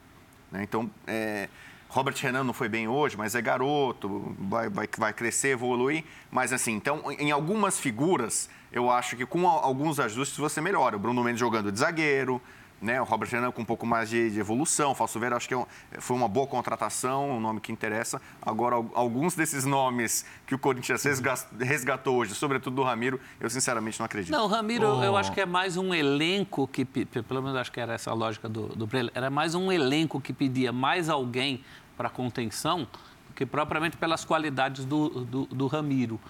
Né? 0.50 0.64
Então, 0.64 0.90
é, 1.06 1.48
Robert 1.92 2.14
Renan 2.18 2.42
não 2.42 2.54
foi 2.54 2.70
bem 2.70 2.88
hoje, 2.88 3.18
mas 3.18 3.34
é 3.34 3.42
garoto, 3.42 4.34
vai, 4.38 4.66
vai, 4.70 4.88
vai 4.96 5.12
crescer, 5.12 5.48
evoluir. 5.48 6.02
Mas 6.30 6.50
assim, 6.50 6.72
então, 6.72 7.02
em 7.18 7.30
algumas 7.30 7.78
figuras, 7.78 8.48
eu 8.72 8.90
acho 8.90 9.14
que 9.14 9.26
com 9.26 9.46
alguns 9.46 10.00
ajustes 10.00 10.38
você 10.38 10.58
melhora. 10.58 10.96
O 10.96 10.98
Bruno 10.98 11.22
Mendes 11.22 11.38
jogando 11.38 11.70
de 11.70 11.78
zagueiro, 11.78 12.40
né? 12.82 13.00
O 13.00 13.04
Robert 13.04 13.30
Renan 13.30 13.52
com 13.52 13.62
um 13.62 13.64
pouco 13.64 13.86
mais 13.86 14.10
de, 14.10 14.30
de 14.30 14.40
evolução. 14.40 14.94
Falso 14.94 15.18
Vera, 15.18 15.36
acho 15.36 15.48
que 15.48 15.54
é 15.54 15.66
foi 15.98 16.16
uma 16.16 16.28
boa 16.28 16.46
contratação, 16.46 17.30
um 17.30 17.40
nome 17.40 17.60
que 17.60 17.70
interessa. 17.70 18.20
Agora, 18.42 18.76
alguns 18.94 19.34
desses 19.34 19.64
nomes 19.64 20.26
que 20.46 20.54
o 20.54 20.58
Corinthians 20.58 21.04
resgatou 21.60 22.16
hoje, 22.16 22.34
sobretudo 22.34 22.76
do 22.76 22.82
Ramiro, 22.82 23.20
eu 23.40 23.48
sinceramente 23.48 23.98
não 23.98 24.06
acredito. 24.06 24.32
Não, 24.32 24.44
o 24.44 24.48
Ramiro, 24.48 24.98
oh. 24.98 25.04
eu 25.04 25.16
acho 25.16 25.32
que 25.32 25.40
é 25.40 25.46
mais 25.46 25.76
um 25.76 25.94
elenco 25.94 26.66
que, 26.66 26.84
pelo 26.84 27.42
menos 27.42 27.56
acho 27.56 27.70
que 27.70 27.80
era 27.80 27.94
essa 27.94 28.10
a 28.10 28.14
lógica 28.14 28.48
do, 28.48 28.66
do 28.68 28.88
era 29.14 29.30
mais 29.30 29.54
um 29.54 29.70
elenco 29.70 30.20
que 30.20 30.32
pedia 30.32 30.72
mais 30.72 31.08
alguém 31.08 31.64
para 31.96 32.10
contenção 32.10 32.80
do 32.80 33.34
que 33.34 33.46
propriamente 33.46 33.96
pelas 33.96 34.24
qualidades 34.24 34.84
do, 34.84 35.24
do, 35.24 35.46
do, 35.46 35.66
Ramiro. 35.66 36.20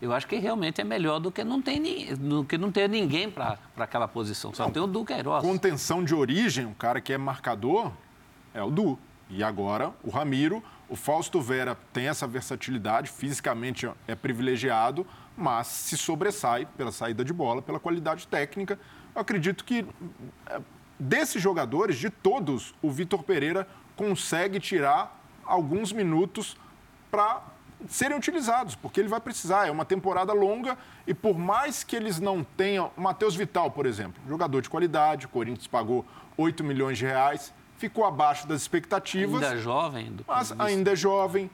Eu 0.00 0.12
acho 0.12 0.26
que 0.26 0.36
realmente 0.36 0.80
é 0.80 0.84
melhor 0.84 1.18
do 1.18 1.32
que 1.32 1.42
não 1.42 1.62
ter, 1.62 2.16
do 2.16 2.44
que 2.44 2.58
não 2.58 2.70
ter 2.70 2.88
ninguém 2.88 3.30
para 3.30 3.58
aquela 3.78 4.06
posição. 4.06 4.52
Só 4.52 4.64
não, 4.64 4.70
tem 4.70 4.82
o 4.82 4.86
Duqueiroz. 4.86 5.42
Contenção 5.42 6.04
de 6.04 6.14
origem, 6.14 6.66
o 6.66 6.74
cara 6.74 7.00
que 7.00 7.12
é 7.12 7.18
marcador, 7.18 7.92
é 8.52 8.62
o 8.62 8.70
Du. 8.70 8.98
E 9.28 9.42
agora 9.42 9.92
o 10.04 10.10
Ramiro, 10.10 10.62
o 10.88 10.94
Fausto 10.94 11.40
Vera 11.40 11.76
tem 11.92 12.08
essa 12.08 12.26
versatilidade, 12.26 13.10
fisicamente 13.10 13.90
é 14.06 14.14
privilegiado, 14.14 15.06
mas 15.36 15.66
se 15.66 15.96
sobressai 15.96 16.66
pela 16.76 16.92
saída 16.92 17.24
de 17.24 17.32
bola, 17.32 17.60
pela 17.60 17.80
qualidade 17.80 18.26
técnica. 18.28 18.78
Eu 19.14 19.20
acredito 19.20 19.64
que 19.64 19.84
é, 20.46 20.60
desses 20.98 21.42
jogadores, 21.42 21.96
de 21.96 22.10
todos, 22.10 22.74
o 22.80 22.90
Vitor 22.90 23.22
Pereira 23.22 23.66
consegue 23.96 24.60
tirar 24.60 25.20
alguns 25.44 25.92
minutos 25.92 26.56
para 27.10 27.42
serem 27.88 28.16
utilizados, 28.16 28.74
porque 28.74 29.00
ele 29.00 29.08
vai 29.08 29.20
precisar. 29.20 29.66
É 29.66 29.70
uma 29.70 29.84
temporada 29.84 30.32
longa 30.32 30.76
e 31.06 31.14
por 31.14 31.38
mais 31.38 31.84
que 31.84 31.96
eles 31.96 32.18
não 32.20 32.42
tenham. 32.42 32.90
O 32.96 33.00
Matheus 33.00 33.34
Vital, 33.34 33.70
por 33.70 33.86
exemplo, 33.86 34.22
jogador 34.28 34.62
de 34.62 34.70
qualidade, 34.70 35.26
o 35.26 35.28
Corinthians 35.28 35.66
pagou 35.66 36.04
8 36.36 36.64
milhões 36.64 36.98
de 36.98 37.06
reais, 37.06 37.52
ficou 37.78 38.04
abaixo 38.04 38.46
das 38.46 38.62
expectativas. 38.62 39.42
Ainda 39.42 39.54
é 39.54 39.58
jovem, 39.58 40.12
do 40.12 40.24
mas 40.26 40.54
ainda 40.58 40.92
é 40.92 40.96
jovem, 40.96 41.50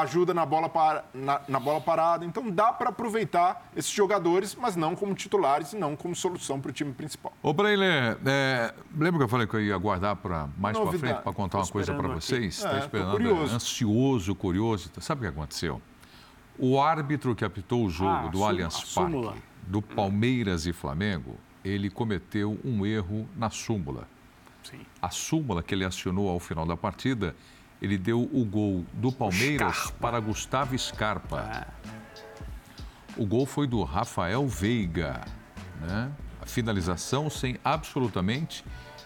ajuda 0.00 0.34
na 0.34 0.44
bola, 0.44 0.68
para, 0.68 1.04
na, 1.12 1.40
na 1.48 1.60
bola 1.60 1.80
parada. 1.80 2.24
Então 2.24 2.50
dá 2.50 2.72
para 2.72 2.90
aproveitar 2.90 3.70
esses 3.74 3.90
jogadores, 3.90 4.54
mas 4.54 4.76
não 4.76 4.94
como 4.94 5.14
titulares 5.14 5.72
e 5.72 5.76
não 5.76 5.96
como 5.96 6.14
solução 6.14 6.60
para 6.60 6.70
o 6.70 6.72
time 6.72 6.92
principal. 6.92 7.32
Ô, 7.42 7.52
Breiler, 7.52 8.18
é, 8.24 8.74
lembra 8.96 9.18
que 9.18 9.24
eu 9.24 9.28
falei 9.28 9.46
que 9.46 9.54
eu 9.54 9.60
ia 9.60 9.74
aguardar 9.74 10.16
para 10.16 10.48
mais 10.58 10.78
para 10.78 10.92
frente 10.92 11.22
para 11.22 11.32
contar 11.32 11.58
uma 11.58 11.66
coisa 11.66 11.94
para 11.94 12.08
vocês? 12.08 12.56
Está 12.56 12.76
é, 12.76 12.78
esperando, 12.80 13.12
curioso. 13.12 13.54
ansioso, 13.54 14.34
curioso. 14.34 14.90
Sabe 15.00 15.20
o 15.20 15.22
que 15.30 15.38
aconteceu? 15.38 15.80
O 16.58 16.80
árbitro 16.80 17.34
que 17.34 17.44
apitou 17.44 17.84
o 17.84 17.90
jogo 17.90 18.10
ah, 18.10 18.28
do 18.28 18.42
Allianz 18.44 18.94
Parque, 18.94 19.42
do 19.66 19.82
Palmeiras 19.82 20.66
e 20.66 20.72
Flamengo, 20.72 21.36
ele 21.64 21.90
cometeu 21.90 22.58
um 22.64 22.86
erro 22.86 23.28
na 23.36 23.50
súmula. 23.50 24.08
Sim. 24.62 24.80
A 25.00 25.10
súmula 25.10 25.62
que 25.62 25.74
ele 25.74 25.84
acionou 25.84 26.28
ao 26.28 26.40
final 26.40 26.64
da 26.64 26.76
partida 26.76 27.36
ele 27.80 27.98
deu 27.98 28.22
o 28.22 28.44
gol 28.44 28.84
do 28.92 29.12
Palmeiras 29.12 29.76
Scarpa. 29.76 29.98
para 30.00 30.20
Gustavo 30.20 30.78
Scarpa. 30.78 31.40
Ah. 31.40 31.66
O 33.16 33.24
gol 33.26 33.46
foi 33.46 33.66
do 33.66 33.82
Rafael 33.82 34.46
Veiga. 34.46 35.22
Né? 35.80 36.10
A 36.40 36.46
finalização 36.46 37.28
sem 37.30 37.58
absolutamente 37.64 38.64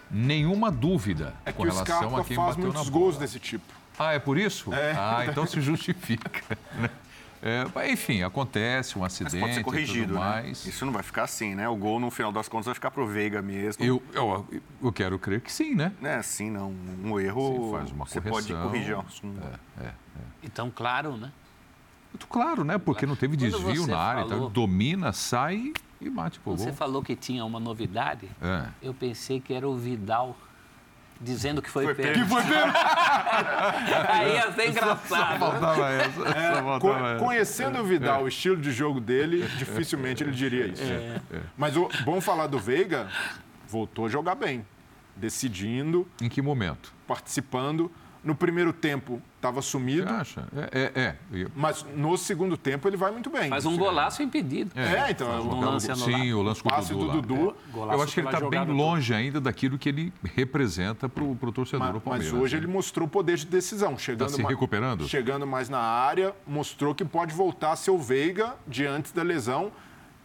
nenhuma 0.09 0.69
dúvida 0.71 1.33
é 1.45 1.51
com 1.51 1.63
relação 1.63 1.85
Scarpa 1.85 2.21
a 2.21 2.23
quem 2.23 2.35
faz 2.35 2.49
bateu 2.49 2.63
muitos 2.63 2.85
na 2.85 2.91
bola. 2.91 3.03
gols 3.05 3.17
desse 3.17 3.39
tipo. 3.39 3.73
Ah, 3.97 4.13
é 4.13 4.19
por 4.19 4.37
isso? 4.37 4.73
É. 4.73 4.93
Ah, 4.97 5.25
então 5.27 5.45
se 5.45 5.61
justifica. 5.61 6.57
Né? 7.41 7.65
É, 7.75 7.91
enfim, 7.91 8.23
acontece 8.23 8.97
um 8.97 9.03
acidente 9.03 9.35
Mas 9.35 9.41
pode 9.41 9.53
ser 9.55 9.63
corrigido, 9.63 10.13
né? 10.13 10.49
Isso 10.49 10.85
não 10.85 10.93
vai 10.93 11.03
ficar 11.03 11.23
assim, 11.23 11.55
né? 11.55 11.67
O 11.67 11.75
gol, 11.75 11.99
no 11.99 12.11
final 12.11 12.31
das 12.31 12.47
contas, 12.47 12.67
vai 12.67 12.75
ficar 12.75 12.91
pro 12.91 13.07
Veiga 13.07 13.41
mesmo. 13.41 13.83
Eu, 13.83 14.01
eu, 14.13 14.47
eu 14.81 14.93
quero 14.93 15.17
crer 15.17 15.41
que 15.41 15.51
sim, 15.51 15.73
né? 15.73 15.91
É, 16.01 16.21
sim, 16.21 16.49
não. 16.51 16.73
Um 17.03 17.19
erro, 17.19 17.65
sim, 17.65 17.71
faz 17.71 17.91
uma 17.91 18.05
você 18.05 18.21
pode 18.21 18.53
corrigir. 18.53 18.95
É, 18.95 19.83
é, 19.83 19.87
é. 19.87 19.93
Então, 20.43 20.71
claro, 20.73 21.17
né? 21.17 21.31
Muito 22.11 22.27
claro, 22.27 22.63
né? 22.63 22.77
Porque 22.77 23.05
não 23.05 23.15
teve 23.15 23.35
desvio 23.37 23.87
na 23.87 23.97
área. 23.97 24.23
Falou... 24.23 24.37
Então, 24.37 24.51
domina, 24.51 25.13
sai 25.13 25.73
e 25.99 26.09
bate 26.09 26.39
pro 26.39 26.57
Você 26.57 26.65
gol. 26.65 26.73
falou 26.73 27.03
que 27.03 27.15
tinha 27.15 27.45
uma 27.45 27.59
novidade. 27.59 28.29
É. 28.41 28.67
Eu 28.81 28.93
pensei 28.93 29.39
que 29.39 29.53
era 29.53 29.67
o 29.67 29.77
Vidal 29.77 30.35
dizendo 31.21 31.61
que 31.61 31.69
foi, 31.69 31.85
Foi 31.85 31.95
pênalti. 31.95 32.19
Que 32.19 32.25
foi 32.25 32.41
pênalti. 32.43 32.77
Aí 34.09 34.33
ia 34.33 34.51
ser 34.51 34.69
engraçado. 34.71 35.39
Faltava 35.39 35.89
essa. 35.89 36.11
só 36.11 36.25
É, 36.27 36.51
faltava 36.53 36.79
co- 36.79 36.93
essa. 37.07 37.19
conhecendo 37.23 37.79
o 37.79 37.83
Vidal, 37.83 38.23
o 38.23 38.27
estilo 38.27 38.57
de 38.57 38.71
jogo 38.71 38.99
dele, 38.99 39.47
dificilmente 39.57 40.23
ele 40.23 40.31
diria 40.31 40.65
isso. 40.67 40.83
Mas 41.57 41.77
o, 41.77 41.87
bom 42.03 42.19
falar 42.19 42.47
do 42.47 42.57
Veiga, 42.59 43.07
voltou 43.67 44.05
a 44.07 44.09
jogar 44.09 44.35
bem, 44.35 44.65
decidindo, 45.15 46.07
Em 46.21 46.27
que 46.29 46.41
momento? 46.41 46.93
participando. 47.07 47.91
No 48.23 48.35
primeiro 48.35 48.71
tempo 48.71 49.19
estava 49.37 49.63
Você 49.63 49.69
sumido, 49.69 50.07
acha? 50.07 50.47
É, 50.71 50.91
é. 50.95 51.01
é. 51.35 51.47
Mas 51.55 51.83
no 51.95 52.15
segundo 52.15 52.55
tempo 52.55 52.87
ele 52.87 52.95
vai 52.95 53.11
muito 53.11 53.31
bem. 53.31 53.49
Faz 53.49 53.65
um 53.65 53.75
golaço 53.75 54.21
impedido. 54.21 54.71
É, 54.79 55.09
então, 55.09 55.27
é 55.33 55.39
um 55.41 55.49
o 55.49 55.59
lance 55.61 55.89
anulado. 55.89 56.11
Sim, 56.21 56.33
o 56.33 56.41
lance 56.43 56.61
com 56.61 56.69
o 56.69 56.71
passe 56.71 56.93
Dudu 56.93 57.07
do. 57.13 57.21
Dudu. 57.21 57.55
Golaço 57.71 57.97
Eu 57.99 58.03
acho 58.03 58.13
que 58.13 58.19
ele 58.19 58.27
está 58.27 58.47
bem 58.47 58.65
longe 58.65 59.11
ainda 59.11 59.41
daquilo 59.41 59.75
que 59.79 59.89
ele 59.89 60.13
representa 60.35 61.09
para 61.09 61.23
o 61.23 61.35
torcedor 61.51 61.79
Mas, 61.79 61.89
do 61.93 61.95
mas 61.95 62.03
Palmeiras. 62.03 62.33
hoje 62.33 62.55
né? 62.55 62.61
ele 62.63 62.71
mostrou 62.71 63.07
poder 63.07 63.37
de 63.37 63.47
decisão, 63.47 63.97
chegando, 63.97 64.29
Tá 64.29 64.35
se 64.35 64.41
ma- 64.43 64.49
recuperando? 64.49 65.07
chegando 65.07 65.47
mais 65.47 65.67
na 65.67 65.79
área, 65.79 66.35
mostrou 66.45 66.93
que 66.93 67.03
pode 67.03 67.33
voltar 67.33 67.71
a 67.71 67.75
ser 67.75 67.89
o 67.89 67.97
Veiga 67.97 68.53
de 68.67 68.85
antes 68.85 69.11
da 69.11 69.23
lesão. 69.23 69.71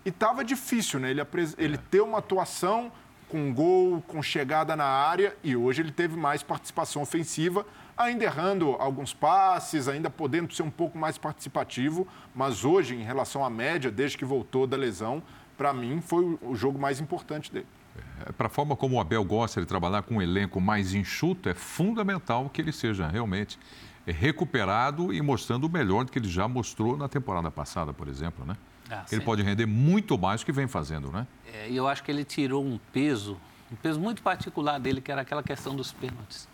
E 0.04 0.10
estava 0.10 0.44
difícil, 0.44 1.00
né? 1.00 1.10
Ele, 1.10 1.20
apres- 1.22 1.54
ele 1.56 1.78
ter 1.78 2.02
uma 2.02 2.18
atuação 2.18 2.92
com 3.28 3.52
gol, 3.54 4.02
com 4.06 4.22
chegada 4.22 4.76
na 4.76 4.84
área, 4.84 5.34
e 5.42 5.56
hoje 5.56 5.80
ele 5.82 5.90
teve 5.90 6.14
mais 6.16 6.42
participação 6.44 7.02
ofensiva, 7.02 7.66
ainda 7.96 8.24
errando 8.24 8.72
alguns 8.78 9.14
passes, 9.14 9.88
ainda 9.88 10.10
podendo 10.10 10.52
ser 10.54 10.62
um 10.62 10.70
pouco 10.70 10.98
mais 10.98 11.16
participativo, 11.16 12.06
mas 12.34 12.64
hoje, 12.64 12.94
em 12.94 13.02
relação 13.02 13.44
à 13.44 13.50
média, 13.50 13.90
desde 13.90 14.18
que 14.18 14.24
voltou 14.24 14.66
da 14.66 14.76
lesão, 14.76 15.22
para 15.56 15.72
mim 15.72 16.00
foi 16.00 16.38
o- 16.42 16.54
jogo 16.54 16.78
mais 16.78 17.00
importante 17.00 17.50
dele. 17.52 17.66
Para 18.36 18.48
a 18.48 18.50
forma 18.50 18.76
como 18.76 18.96
o 18.96 19.00
Abel 19.00 19.24
gosta 19.24 19.60
de 19.60 19.66
trabalhar 19.66 20.02
com 20.02 20.16
um 20.16 20.22
elenco 20.22 20.60
mais 20.60 20.92
enxuto, 20.94 21.48
é 21.48 21.54
fundamental 21.54 22.50
que 22.52 22.60
ele 22.60 22.72
seja 22.72 23.06
realmente 23.08 23.58
recuperado 24.06 25.12
e 25.12 25.20
mostrando 25.22 25.64
o 25.64 25.70
melhor 25.70 26.04
do 26.04 26.12
que 26.12 26.18
ele 26.18 26.28
já 26.28 26.46
mostrou 26.46 26.96
na 26.96 27.08
temporada 27.08 27.50
passada, 27.50 27.92
por 27.92 28.06
exemplo, 28.08 28.44
né? 28.44 28.56
Ah, 28.90 29.04
ele 29.10 29.20
sim. 29.20 29.24
pode 29.24 29.42
render 29.42 29.66
muito 29.66 30.16
mais 30.16 30.40
do 30.42 30.46
que 30.46 30.52
vem 30.52 30.66
fazendo, 30.68 31.10
né? 31.10 31.26
É, 31.52 31.68
E 31.68 31.76
eu 31.76 31.88
acho 31.88 32.04
que 32.04 32.10
ele 32.10 32.24
tirou 32.24 32.64
um 32.64 32.78
peso, 32.92 33.36
um 33.72 33.74
peso 33.76 33.98
muito 33.98 34.22
particular 34.22 34.78
dele, 34.78 35.00
que 35.00 35.10
era 35.10 35.22
aquela 35.22 35.42
questão 35.42 35.74
dos 35.74 35.90
pênaltis. 35.92 36.46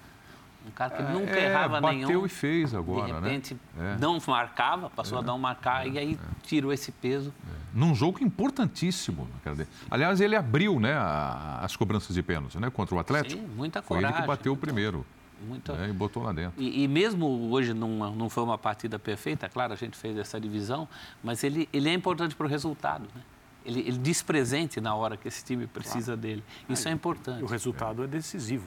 Um 0.67 0.71
cara 0.71 0.91
que 0.97 1.03
nunca 1.03 1.33
é, 1.37 1.47
errava 1.51 1.81
bateu 1.81 2.07
nenhum. 2.09 2.27
e 2.27 2.29
fez 2.29 2.73
agora, 2.75 3.07
de 3.07 3.13
né? 3.13 3.21
repente, 3.29 3.57
É. 3.79 3.97
não 3.99 4.19
marcava, 4.27 4.89
passou 4.91 5.19
a 5.19 5.23
não 5.23 5.37
marcar, 5.39 5.87
e 5.89 5.99
aí 5.99 6.19
tirou 6.43 6.73
esse 6.73 6.93
peso. 6.93 7.33
Num 7.75 7.95
jogo 7.95 8.23
importantíssimo. 8.23 9.29
dele. 9.45 9.67
Aliás, 9.91 10.21
ele 10.21 10.37
abriu 10.37 10.79
né, 10.79 10.93
a- 10.95 11.61
as 11.63 11.75
cobranças 11.75 12.15
de 12.15 12.23
pênalti 12.23 12.59
né, 12.59 12.71
contra 12.71 12.95
o 12.95 12.99
Atlético. 12.99 13.41
Sim, 13.43 13.49
muita 13.57 13.83
Foi 13.83 13.97
ele 13.97 14.05
coragem. 14.07 14.23
que 14.23 14.29
bateu 14.29 14.53
o 14.53 14.57
primeiro 14.57 15.05
Muita... 15.49 15.73
né, 15.75 15.89
e 15.89 15.93
botou 15.93 16.23
lá 16.23 16.33
dentro. 16.33 16.53
E, 16.63 16.85
e 16.85 16.89
mesmo 16.89 17.51
hoje 17.51 17.75
não, 17.75 18.15
não 18.15 18.31
foi 18.31 18.45
uma 18.45 18.57
partida 18.59 18.99
perfeita, 18.99 19.49
claro, 19.49 19.73
a 19.73 19.77
gente 19.77 19.97
fez 19.97 20.17
essa 20.17 20.41
divisão, 20.41 20.87
mas 21.25 21.43
ele, 21.43 21.69
ele 21.73 21.89
é 21.89 21.93
importante 21.95 22.35
para 22.37 22.47
o 22.47 22.49
resultado. 22.49 23.05
Né? 23.15 23.23
Ele, 23.65 23.81
ele 23.81 23.99
diz 23.99 24.23
presente 24.23 24.81
na 24.81 24.95
hora 24.95 25.17
que 25.17 25.27
esse 25.27 25.45
time 25.45 25.67
precisa 25.67 26.17
dele. 26.17 26.45
Isso 26.69 26.89
é 26.89 26.93
importante. 26.93 27.43
O 27.43 27.47
resultado 27.47 28.05
é 28.05 28.07
decisivo. 28.07 28.67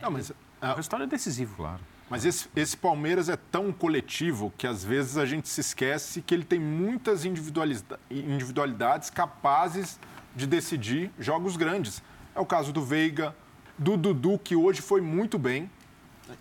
Não, 0.00 0.10
mas 0.10 0.32
O 0.70 0.74
resultado 0.76 1.02
é 1.04 1.06
decisivo. 1.06 1.56
Claro. 1.56 1.80
Mas 2.08 2.24
esse, 2.24 2.48
esse 2.54 2.76
Palmeiras 2.76 3.28
é 3.28 3.36
tão 3.36 3.72
coletivo 3.72 4.52
que 4.58 4.66
às 4.66 4.84
vezes 4.84 5.16
a 5.16 5.24
gente 5.24 5.48
se 5.48 5.60
esquece 5.60 6.20
que 6.20 6.34
ele 6.34 6.44
tem 6.44 6.60
muitas 6.60 7.24
individualida- 7.24 7.98
individualidades 8.10 9.08
capazes 9.10 9.98
de 10.36 10.46
decidir 10.46 11.10
jogos 11.18 11.56
grandes. 11.56 12.02
É 12.34 12.40
o 12.40 12.46
caso 12.46 12.72
do 12.72 12.82
Veiga, 12.82 13.34
do 13.78 13.96
Dudu, 13.96 14.38
que 14.38 14.54
hoje 14.54 14.82
foi 14.82 15.00
muito 15.00 15.38
bem. 15.38 15.70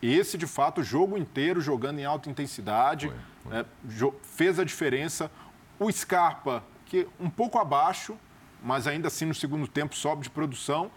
Esse, 0.02 0.38
de 0.38 0.46
fato, 0.46 0.82
o 0.82 0.84
jogo 0.84 1.18
inteiro 1.18 1.60
jogando 1.62 2.00
em 2.00 2.06
alta 2.06 2.30
intensidade, 2.30 3.12
né, 3.46 3.66
jo- 3.86 4.14
fez 4.24 4.60
a 4.60 4.64
diferença. 4.64 5.32
O 5.80 5.92
Scarpa, 5.92 6.64
que 6.86 7.08
um 7.20 7.30
pouco 7.30 7.58
abaixo, 7.58 8.18
mas 8.64 8.88
ainda 8.88 9.08
assim 9.08 9.26
no 9.26 9.34
segundo 9.34 9.68
tempo 9.68 9.96
sobe 9.96 10.24
de 10.24 10.30
produção. 10.30 10.92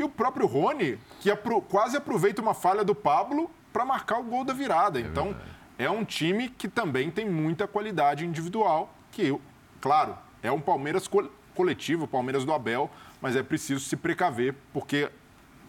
E 0.00 0.02
o 0.02 0.08
próprio 0.08 0.46
Rony, 0.46 0.98
que 1.20 1.30
apro- 1.30 1.60
quase 1.60 1.94
aproveita 1.94 2.40
uma 2.40 2.54
falha 2.54 2.82
do 2.82 2.94
Pablo 2.94 3.50
para 3.70 3.84
marcar 3.84 4.18
o 4.18 4.22
gol 4.24 4.44
da 4.46 4.54
virada. 4.54 4.98
então, 4.98 5.36
é 5.78 5.90
um 5.90 6.02
time 6.06 6.48
que 6.48 6.68
também 6.68 7.10
tem 7.10 7.28
muita 7.28 7.68
qualidade 7.68 8.24
individual, 8.24 8.90
que, 9.12 9.38
claro, 9.78 10.16
é 10.42 10.50
um 10.50 10.58
Palmeiras 10.58 11.06
co- 11.06 11.28
coletivo, 11.54 12.04
o 12.04 12.08
Palmeiras 12.08 12.46
do 12.46 12.52
Abel, 12.54 12.90
mas 13.20 13.36
é 13.36 13.42
preciso 13.42 13.80
se 13.84 13.94
precaver, 13.94 14.54
porque 14.72 15.10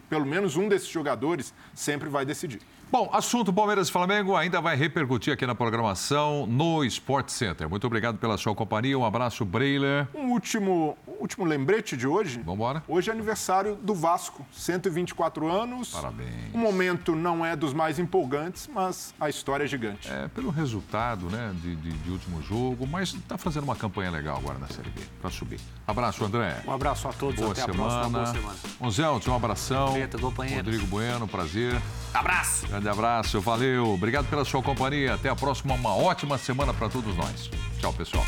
pelo 0.09 0.25
menos 0.25 0.55
um 0.55 0.69
desses 0.69 0.87
jogadores 0.87 1.53
sempre 1.73 2.07
vai 2.07 2.23
decidir. 2.25 2.61
Bom, 2.91 3.09
assunto 3.13 3.53
Palmeiras 3.53 3.87
e 3.87 3.91
Flamengo 3.91 4.35
ainda 4.35 4.59
vai 4.59 4.75
repercutir 4.75 5.31
aqui 5.33 5.45
na 5.47 5.55
programação 5.55 6.45
no 6.45 6.83
Sport 6.83 7.29
Center. 7.29 7.69
Muito 7.69 7.87
obrigado 7.87 8.17
pela 8.17 8.37
sua 8.37 8.53
companhia. 8.53 8.99
Um 8.99 9.05
abraço, 9.05 9.45
Breiler. 9.45 10.09
Um 10.13 10.31
último, 10.31 10.97
último 11.17 11.45
lembrete 11.45 11.95
de 11.95 12.05
hoje. 12.05 12.39
Vamos 12.39 12.55
embora? 12.55 12.83
Hoje 12.89 13.09
é 13.09 13.13
aniversário 13.13 13.75
do 13.77 13.95
Vasco, 13.95 14.45
124 14.51 15.47
anos. 15.49 15.91
Parabéns. 15.91 16.53
O 16.53 16.57
momento 16.57 17.15
não 17.15 17.45
é 17.45 17.55
dos 17.55 17.73
mais 17.73 17.97
empolgantes, 17.97 18.69
mas 18.73 19.15
a 19.17 19.29
história 19.29 19.63
é 19.63 19.67
gigante. 19.67 20.11
É, 20.11 20.27
pelo 20.27 20.49
resultado 20.49 21.27
né, 21.29 21.53
de, 21.61 21.77
de- 21.77 21.91
de 21.97 22.11
último 22.11 22.41
jogo, 22.41 22.85
mas 22.85 23.13
está 23.13 23.37
fazendo 23.37 23.63
uma 23.63 23.75
campanha 23.75 24.11
legal 24.11 24.35
agora 24.35 24.59
na 24.59 24.67
Série 24.67 24.89
B, 24.89 24.99
para 25.21 25.29
subir. 25.29 25.61
Abraço, 25.91 26.23
André. 26.25 26.61
Um 26.65 26.71
abraço 26.71 27.07
a 27.07 27.13
todos, 27.13 27.35
Boa 27.35 27.51
até 27.51 27.61
a 27.61 27.65
semana. 27.65 27.89
próxima. 28.09 28.19
Boa 28.19 28.33
semana. 28.33 28.57
Onzelto, 28.79 29.31
um 29.31 29.35
abração. 29.35 29.93
Preto, 29.93 30.19
companheiros. 30.19 30.65
Rodrigo 30.65 30.87
Bueno, 30.87 31.27
prazer. 31.27 31.79
Abraço! 32.13 32.67
Grande 32.67 32.89
abraço, 32.89 33.39
valeu. 33.39 33.93
Obrigado 33.93 34.27
pela 34.29 34.43
sua 34.43 34.61
companhia. 34.61 35.13
Até 35.13 35.29
a 35.29 35.35
próxima. 35.35 35.73
Uma 35.75 35.95
ótima 35.95 36.37
semana 36.37 36.73
para 36.73 36.89
todos 36.89 37.15
nós. 37.15 37.49
Tchau, 37.79 37.93
pessoal. 37.93 38.25